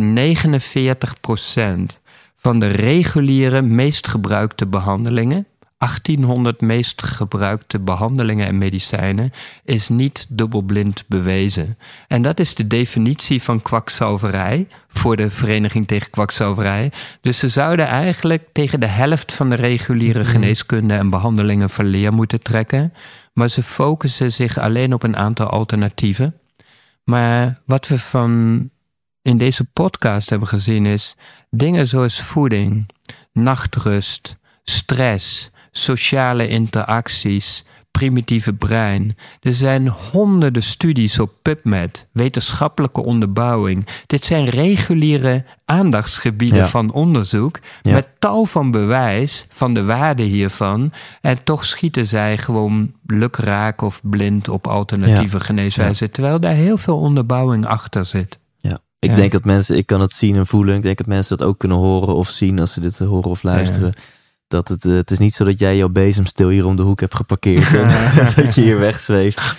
van 2.36 2.60
de 2.60 2.68
reguliere 2.68 3.62
meest 3.62 4.08
gebruikte 4.08 4.68
behandelingen, 4.68 5.48
1800 5.78 6.62
meest 6.62 7.04
gebruikte 7.04 7.80
behandelingen 7.80 8.48
en 8.48 8.58
medicijnen, 8.58 9.32
is 9.64 9.90
niet 9.90 10.26
dubbelblind 10.30 11.04
bewezen. 11.08 11.78
En 12.08 12.22
dat 12.22 12.40
is 12.40 12.56
de 12.56 12.68
definitie 12.68 13.42
van 13.42 13.62
kwakzalverij 13.62 14.68
voor 14.88 15.16
de 15.16 15.32
Vereniging 15.32 15.88
tegen 15.88 16.10
Kwakzalverij. 16.10 16.92
Dus 17.22 17.38
ze 17.38 17.50
zouden 17.50 17.88
eigenlijk 17.88 18.48
tegen 18.52 18.80
de 18.80 18.86
helft 18.86 19.34
van 19.34 19.50
de 19.50 19.56
reguliere 19.56 20.26
geneeskunde 20.26 20.94
en 20.94 21.10
behandelingen 21.10 21.70
van 21.70 21.86
leer 21.86 22.14
moeten 22.14 22.42
trekken. 22.42 22.94
Maar 23.34 23.50
ze 23.50 23.64
focussen 23.64 24.32
zich 24.32 24.58
alleen 24.58 24.94
op 24.94 25.04
een 25.04 25.16
aantal 25.16 25.48
alternatieven. 25.48 26.40
Maar 27.04 27.62
wat 27.66 27.88
we 27.88 28.00
van 28.00 28.70
in 29.22 29.38
deze 29.38 29.64
podcast 29.64 30.30
hebben 30.30 30.48
gezien 30.48 30.86
is 30.86 31.16
dingen 31.50 31.88
zoals 31.88 32.22
voeding, 32.22 32.90
nachtrust, 33.32 34.38
stress, 34.64 35.52
sociale 35.72 36.48
interacties, 36.48 37.64
primitieve 37.98 38.54
brein. 38.54 39.18
Er 39.42 39.54
zijn 39.54 39.88
honderden 39.88 40.64
studies 40.64 41.20
op 41.20 41.32
PubMed, 41.42 42.08
wetenschappelijke 42.12 43.04
onderbouwing. 43.04 43.88
Dit 44.08 44.24
zijn 44.24 44.50
reguliere 44.50 45.44
aandachtsgebieden 45.66 46.58
Ja. 46.58 46.68
van 46.68 46.92
onderzoek 46.92 47.60
Ja. 47.82 47.94
met 47.94 48.08
tal 48.20 48.46
van 48.46 48.72
bewijs 48.72 49.46
van 49.50 49.74
de 49.74 49.84
waarde 49.84 50.24
hiervan. 50.24 50.92
En 51.22 51.44
toch 51.44 51.66
schieten 51.66 52.06
zij 52.06 52.38
gewoon 52.38 52.94
lukraak 53.06 53.82
of 53.82 54.02
blind 54.04 54.50
op 54.50 54.68
alternatieve 54.68 55.40
geneeswijzen, 55.40 56.12
terwijl 56.12 56.40
daar 56.40 56.54
heel 56.54 56.78
veel 56.78 56.98
onderbouwing 57.00 57.66
achter 57.66 58.06
zit. 58.06 58.40
Ja. 58.60 58.78
Ik 59.00 59.16
denk 59.16 59.32
dat 59.32 59.44
mensen, 59.46 59.78
ik 59.78 59.86
kan 59.86 60.02
het 60.02 60.12
zien 60.12 60.36
en 60.36 60.48
voelen. 60.48 60.76
Ik 60.76 60.82
denk 60.82 60.98
dat 60.98 61.08
mensen 61.08 61.38
dat 61.38 61.48
ook 61.48 61.58
kunnen 61.58 61.78
horen 61.78 62.16
of 62.16 62.30
zien 62.30 62.60
als 62.60 62.74
ze 62.74 62.80
dit 62.80 63.00
horen 63.00 63.30
of 63.30 63.44
luisteren. 63.44 63.94
Dat 64.48 64.68
het, 64.68 64.86
eh, 64.86 64.94
het 64.94 65.12
is 65.12 65.18
niet 65.18 65.34
zo 65.34 65.44
dat 65.44 65.60
jij 65.60 65.78
jouw 65.78 65.90
bezemstil 65.90 66.50
hier 66.50 66.66
om 66.66 66.76
de 66.76 66.82
hoek 66.82 67.00
hebt 67.00 67.16
geparkeerd. 67.16 67.74
en 67.76 67.88
dat 68.44 68.56
je 68.56 68.62
hier 68.62 68.80
wegzweeft. 68.80 69.56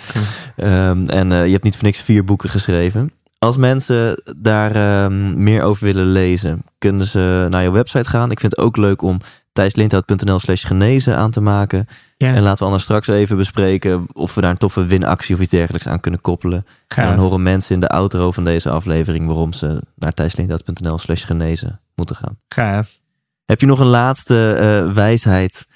Ehm, 0.55 1.07
en 1.07 1.31
eh, 1.31 1.45
je 1.45 1.51
hebt 1.51 1.63
niet 1.63 1.75
voor 1.75 1.83
niks 1.83 2.01
vier 2.01 2.25
boeken 2.25 2.49
geschreven. 2.49 3.11
Als 3.39 3.57
mensen 3.57 4.21
daar 4.37 4.75
ehm, 4.75 5.43
meer 5.43 5.61
over 5.61 5.85
willen 5.85 6.11
lezen, 6.11 6.63
kunnen 6.77 7.05
ze 7.05 7.47
naar 7.49 7.63
je 7.63 7.71
website 7.71 8.09
gaan. 8.09 8.31
Ik 8.31 8.39
vind 8.39 8.55
het 8.55 8.65
ook 8.65 8.77
leuk 8.77 9.01
om 9.01 9.19
thijslindhout.nl 9.53 10.39
slash 10.39 10.65
genezen 10.65 11.17
aan 11.17 11.31
te 11.31 11.41
maken. 11.41 11.87
Ja, 12.17 12.33
En 12.33 12.41
laten 12.41 12.59
we 12.59 12.65
anders 12.65 12.83
straks 12.83 13.07
even 13.07 13.37
bespreken 13.37 14.05
of 14.13 14.35
we 14.35 14.41
daar 14.41 14.49
een 14.49 14.57
toffe 14.57 14.85
winactie 14.85 15.35
of 15.35 15.41
iets 15.41 15.51
dergelijks 15.51 15.87
aan 15.87 15.99
kunnen 15.99 16.21
koppelen. 16.21 16.65
En 16.87 17.05
dan 17.05 17.17
horen 17.17 17.43
mensen 17.43 17.75
in 17.75 17.81
de 17.81 17.89
outro 17.89 18.31
van 18.31 18.43
deze 18.43 18.69
aflevering 18.69 19.27
waarom 19.27 19.53
ze 19.53 19.81
naar 19.95 20.13
thijslindhout.nl 20.13 20.97
slash 20.97 21.25
genezen 21.25 21.79
moeten 21.95 22.15
gaan. 22.15 22.37
gaaf. 22.47 22.99
Heb 23.45 23.59
je 23.59 23.65
nog 23.65 23.79
een 23.79 23.85
laatste 23.85 24.53
eh, 24.53 24.93
wijsheid, 24.93 25.67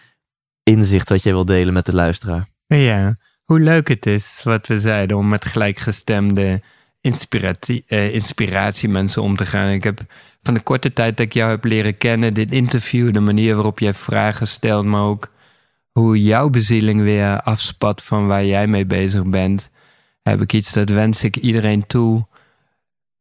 inzicht 0.64 1.10
wat 1.10 1.24
jij 1.24 1.34
wil 1.34 1.46
delen 1.46 1.74
met 1.74 1.86
de 1.86 1.94
luisteraar? 1.94 2.50
Ja, 2.66 3.16
hoe 3.46 3.60
leuk 3.60 3.88
het 3.88 4.06
is 4.06 4.42
wat 4.44 4.68
we 4.68 4.80
zeiden 4.80 5.18
om 5.18 5.28
met 5.28 5.46
gelijkgestemde 5.46 6.62
inspiratie, 7.02 7.84
eh, 7.88 8.14
inspiratiemensen 8.14 9.22
om 9.22 9.36
te 9.36 9.46
gaan. 9.46 9.72
Ik 9.72 9.84
heb 9.84 10.02
van 10.42 10.54
de 10.54 10.60
korte 10.60 10.94
tijd 10.94 11.18
dat 11.18 11.26
ik 11.26 11.34
jou 11.34 11.50
heb 11.50 11.64
leren 11.64 11.98
kennen, 11.98 12.34
dit 12.34 12.52
interview, 12.52 13.14
de 13.14 13.20
manier 13.20 13.56
waarop 13.56 13.80
jij 13.80 13.94
vragen 13.94 14.48
stelt, 14.48 14.86
maar 14.86 15.04
ook 15.04 15.32
hoe 15.92 16.24
jouw 16.24 16.50
bezieling 16.50 17.02
weer 17.02 17.42
afspat 17.42 18.04
van 18.04 18.28
waar 18.28 18.46
jij 18.46 18.68
mee 18.68 18.86
bezig 18.86 19.26
bent, 19.26 19.70
heb 20.22 20.42
ik 20.42 20.54
iets 20.54 20.74
dat 20.74 20.90
wens 20.90 21.24
ik 21.24 21.36
iedereen 21.36 21.88
toe. 21.88 22.28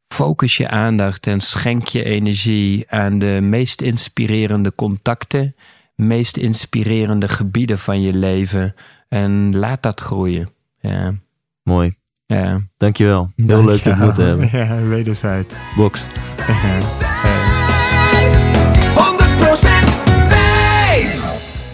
Focus 0.09 0.56
je 0.56 0.68
aandacht 0.68 1.26
en 1.26 1.40
schenk 1.40 1.86
je 1.86 2.05
energie 2.05 2.85
aan 2.90 3.18
de 3.18 3.39
meest 3.43 3.80
inspirerende 3.82 4.74
contacten, 4.74 5.55
meest 5.94 6.36
inspirerende 6.36 7.28
gebieden 7.28 7.78
van 7.78 8.01
je 8.01 8.12
leven. 8.14 8.74
En 9.09 9.56
laat 9.56 9.82
dat 9.82 10.01
groeien. 10.01 10.48
Ja, 10.80 11.14
Mooi, 11.62 11.94
ja. 12.26 12.60
dankjewel. 12.76 13.32
Heel 13.36 13.64
leuk 13.64 13.82
je 13.82 14.10
te 14.12 14.22
hebben. 14.22 14.48
Ja, 14.59 14.82
wederzijds. 14.82 15.56
Box. 15.76 16.06
Wijs, 16.47 16.85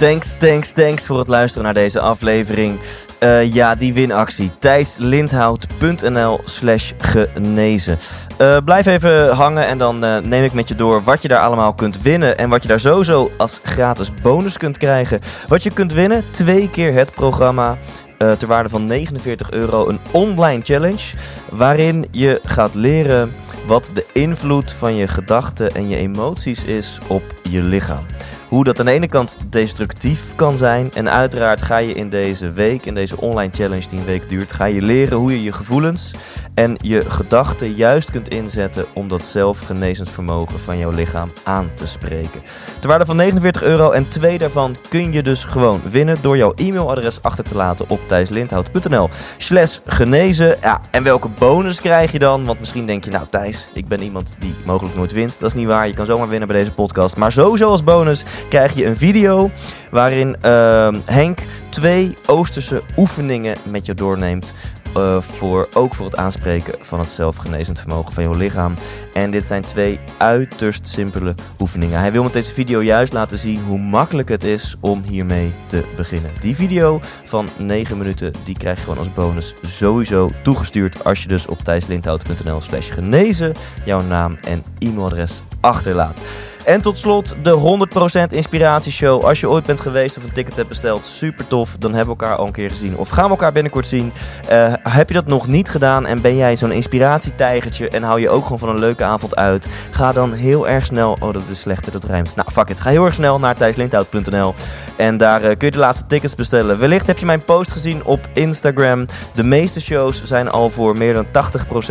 Thanks, 0.05 0.35
thanks, 0.39 0.73
thanks 0.73 1.07
voor 1.07 1.19
het 1.19 1.29
luisteren 1.29 1.65
naar 1.65 1.75
deze 1.75 2.01
aflevering. 2.01 2.79
Eh, 3.19 3.55
ja, 3.55 3.75
die 3.75 3.95
winactie. 3.95 4.51
thijslindhout.nl 4.59 6.41
slash 6.45 6.93
genezen. 6.99 7.99
Eh, 8.37 8.57
blijf 8.65 8.87
even 8.87 9.31
hangen 9.35 9.67
en 9.67 9.79
dan 9.79 10.05
eh, 10.05 10.19
neem 10.19 10.45
ik 10.45 10.53
met 10.53 10.69
je 10.69 10.75
door 10.75 11.03
wat 11.03 11.23
je 11.23 11.29
daar 11.29 11.41
allemaal 11.41 11.75
kunt 11.75 12.03
winnen. 12.03 12.39
En 12.39 12.49
wat 12.49 12.63
je 12.63 12.69
daar 12.69 12.81
sowieso 12.81 13.31
als 13.37 13.61
gratis 13.63 14.15
bonus 14.23 14.57
kunt 14.57 14.79
krijgen. 14.79 15.21
Wat 15.49 15.63
je 15.63 15.71
kunt 15.71 15.93
winnen, 15.93 16.25
twee 16.31 16.71
keer 16.71 16.93
het 16.93 17.13
programma. 17.13 17.79
ter 18.19 18.49
waarde 18.49 18.69
van 18.69 18.87
49 18.87 19.51
euro 19.51 19.89
een 19.89 19.99
online 20.11 20.61
challenge. 20.65 21.17
Waarin 21.51 22.07
je 22.11 22.41
gaat 22.43 22.75
leren 22.75 23.33
wat 23.67 23.91
de 23.95 24.07
invloed 24.13 24.73
van 24.73 24.95
je 24.95 25.09
gedachten 25.09 25.75
en 25.75 25.89
je 25.89 25.97
emoties 25.97 26.65
is 26.65 26.99
op 27.07 27.23
je 27.43 27.63
lichaam. 27.63 28.07
Hoe 28.55 28.65
dat 28.65 28.79
aan 28.79 28.87
de 28.87 28.93
ene 28.93 29.09
kant 29.09 29.37
destructief 29.49 30.21
kan 30.35 30.57
zijn. 30.57 30.91
En 30.93 31.11
uiteraard 31.11 31.63
ga 31.63 31.77
je 31.77 31.95
in 31.95 32.09
deze 32.09 32.53
week, 32.53 32.87
in 32.87 32.95
deze 32.95 33.21
online 33.21 33.53
challenge 33.53 33.89
die 33.89 33.99
een 33.99 34.05
week 34.05 34.29
duurt, 34.29 34.53
ga 34.53 34.65
je 34.65 34.83
leren 34.83 35.19
hoe 35.19 35.33
je 35.33 35.43
je 35.43 35.53
gevoelens 35.53 36.15
en 36.55 36.77
je 36.81 37.11
gedachten 37.11 37.73
juist 37.73 38.11
kunt 38.11 38.29
inzetten 38.29 38.85
om 38.93 39.09
dat 39.09 39.23
zelfgenezend 39.23 40.11
vermogen 40.11 40.61
van 40.61 40.79
jouw 40.79 40.91
lichaam 40.91 41.33
aan 41.43 41.71
te 41.75 41.87
spreken. 41.87 42.43
Ter 42.81 42.89
waarde 42.89 43.07
van 43.07 43.17
49 43.17 43.63
euro 43.63 43.91
en 43.91 44.09
twee 44.09 44.39
daarvan 44.39 44.77
kun 44.89 45.13
je 45.13 45.23
dus 45.23 45.45
gewoon 45.45 45.81
winnen 45.91 46.17
door 46.21 46.37
jouw 46.37 46.53
e-mailadres 46.55 47.23
achter 47.23 47.45
te 47.45 47.55
laten 47.55 47.89
op 47.89 48.01
thijslindhout.nl 48.07 49.09
slash 49.37 49.79
genezen. 49.85 50.57
Ja, 50.63 50.81
en 50.91 51.03
welke 51.03 51.29
bonus 51.39 51.81
krijg 51.81 52.13
je 52.13 52.19
dan? 52.19 52.45
Want 52.45 52.59
misschien 52.59 52.87
denk 52.87 53.05
je, 53.05 53.11
nou 53.11 53.27
Thijs, 53.31 53.69
ik 53.73 53.89
ben 53.89 54.03
iemand 54.03 54.35
die 54.39 54.55
mogelijk 54.65 54.97
nooit 54.97 55.13
wint. 55.13 55.37
Dat 55.39 55.49
is 55.49 55.59
niet 55.59 55.67
waar, 55.67 55.87
je 55.87 55.95
kan 55.95 56.07
zomaar 56.07 56.29
winnen 56.29 56.49
bij 56.49 56.59
deze 56.59 56.73
podcast. 56.73 57.17
Maar 57.17 57.33
sowieso 57.33 57.71
als 57.71 57.85
bonus 57.85 58.25
krijg 58.49 58.75
je 58.75 58.87
een 58.87 58.97
video 58.97 59.51
waarin 59.91 60.37
uh, 60.45 60.89
Henk 61.05 61.39
twee 61.69 62.17
Oosterse 62.27 62.83
oefeningen 62.97 63.57
met 63.63 63.87
je 63.87 63.95
doorneemt. 63.95 64.55
Uh, 64.97 65.21
voor, 65.21 65.69
ook 65.73 65.95
voor 65.95 66.07
het 66.07 66.17
aanspreken 66.17 66.75
van 66.81 66.99
het 66.99 67.11
zelfgenezend 67.11 67.81
vermogen 67.81 68.13
van 68.13 68.23
jouw 68.23 68.35
lichaam. 68.35 68.75
En 69.15 69.31
dit 69.31 69.45
zijn 69.45 69.63
twee 69.63 69.99
uiterst 70.17 70.89
simpele 70.89 71.35
oefeningen. 71.61 71.99
Hij 71.99 72.13
wil 72.13 72.23
met 72.23 72.33
deze 72.33 72.53
video 72.53 72.83
juist 72.83 73.13
laten 73.13 73.39
zien 73.39 73.61
hoe 73.67 73.79
makkelijk 73.79 74.29
het 74.29 74.45
is 74.45 74.77
om 74.81 75.03
hiermee 75.03 75.53
te 75.67 75.85
beginnen. 75.97 76.31
Die 76.41 76.57
video 76.57 77.01
van 77.25 77.49
9 77.57 77.99
minuten, 77.99 78.33
die 78.45 78.59
krijg 78.59 78.77
je 78.79 78.83
gewoon 78.83 78.99
als 78.99 79.13
bonus 79.15 79.55
sowieso 79.63 80.31
toegestuurd 80.43 81.05
als 81.05 81.23
je 81.23 81.29
dus 81.29 81.47
op 81.47 81.59
thijslindhout.nl 81.59 82.61
slash 82.61 82.93
genezen 82.93 83.53
jouw 83.85 84.03
naam 84.03 84.39
en 84.43 84.63
e-mailadres 84.79 85.43
achterlaat. 85.61 86.23
En 86.65 86.81
tot 86.81 86.99
slot 86.99 87.35
de 87.43 87.87
100% 88.31 88.35
inspiratieshow. 88.35 89.25
Als 89.25 89.41
je 89.41 89.49
ooit 89.49 89.67
bent 89.67 89.81
geweest 89.81 90.17
of 90.17 90.25
een 90.25 90.33
ticket 90.33 90.57
hebt 90.57 90.69
besteld, 90.69 91.07
super 91.07 91.47
tof. 91.47 91.77
Dan 91.79 91.95
hebben 91.95 92.17
we 92.17 92.21
elkaar 92.21 92.39
al 92.39 92.47
een 92.47 92.53
keer 92.53 92.69
gezien. 92.69 92.97
Of 92.97 93.09
gaan 93.09 93.25
we 93.25 93.31
elkaar 93.31 93.53
binnenkort 93.53 93.87
zien. 93.87 94.13
Uh, 94.53 94.73
heb 94.83 95.09
je 95.09 95.15
dat 95.15 95.27
nog 95.27 95.47
niet 95.47 95.69
gedaan 95.69 96.07
en 96.07 96.21
ben 96.21 96.37
jij 96.37 96.57
zo'n 96.57 96.73
inspiratietijgertje 96.73 97.89
en 97.89 98.03
hou 98.03 98.21
je 98.21 98.29
ook 98.29 98.43
gewoon 98.43 98.59
van 98.59 98.69
een 98.69 98.79
leuke 98.79 99.05
avond 99.05 99.37
uit? 99.37 99.69
Ga 99.91 100.13
dan 100.13 100.33
heel 100.33 100.69
erg 100.69 100.87
snel. 100.87 101.17
Oh, 101.21 101.33
dat 101.33 101.49
is 101.49 101.61
slecht 101.61 101.93
dat 101.93 102.05
rijmt. 102.05 102.37
Nou, 102.37 102.51
fuck 102.51 102.69
it. 102.69 102.81
Ga 102.81 102.91
heel 102.91 103.05
erg 103.05 103.15
snel 103.15 103.39
naar 103.39 103.57
thijslindhout.nl 103.57 104.55
en 104.97 105.17
daar 105.17 105.41
uh, 105.41 105.47
kun 105.47 105.67
je 105.67 105.71
de 105.71 105.79
laatste 105.79 106.07
tickets 106.07 106.35
bestellen. 106.35 106.79
Wellicht 106.79 107.07
heb 107.07 107.19
je 107.19 107.27
mijn 107.27 107.45
post 107.45 107.73
gezien 107.73 108.05
op 108.05 108.29
Instagram. 108.33 109.07
De 109.35 109.45
meeste 109.45 109.81
shows 109.81 110.23
zijn 110.23 110.51
al 110.51 110.71
voor 110.71 110.97
meer 110.97 111.13
dan 111.13 111.27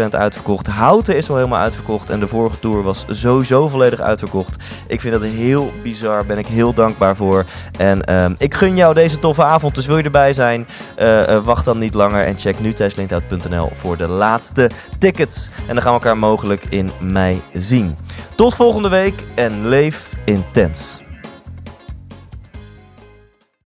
80% 0.06 0.08
uitverkocht. 0.10 0.68
Houten 0.68 1.18
is 1.18 1.30
al 1.30 1.36
helemaal 1.36 1.60
uitverkocht 1.60 2.10
en 2.10 2.20
de 2.20 2.28
vorige 2.28 2.60
tour 2.60 2.84
was 2.84 3.06
sowieso 3.10 3.68
volledig 3.68 4.00
uitverkocht. 4.00 4.63
Ik 4.88 5.02
vind 5.02 5.14
dat 5.14 5.24
heel 5.24 5.72
bizar, 5.84 6.26
ben 6.26 6.38
ik 6.38 6.48
heel 6.48 6.74
dankbaar 6.74 7.16
voor. 7.16 7.46
En 7.78 8.24
um, 8.24 8.36
ik 8.38 8.54
gun 8.54 8.76
jou 8.76 8.94
deze 8.94 9.20
toffe 9.20 9.44
avond, 9.44 9.76
dus 9.76 9.86
wil 9.86 9.98
je 9.98 10.04
erbij 10.04 10.34
zijn? 10.34 10.68
Uh, 11.00 11.44
wacht 11.44 11.66
dan 11.66 11.78
niet 11.78 11.94
langer 11.94 12.26
en 12.26 12.38
check 12.38 12.60
nu 12.60 12.74
thijslindhout.nl 12.74 13.70
voor 13.74 13.98
de 13.98 14.08
laatste 14.08 14.70
tickets. 15.00 15.50
En 15.68 15.74
dan 15.74 15.84
gaan 15.84 15.94
we 15.94 16.00
elkaar 16.00 16.18
mogelijk 16.18 16.66
in 16.70 16.92
mei 17.00 17.42
zien. 17.54 17.96
Tot 18.36 18.56
volgende 18.56 18.90
week 18.90 19.24
en 19.36 19.68
leef 19.68 20.10
intens. 20.26 21.03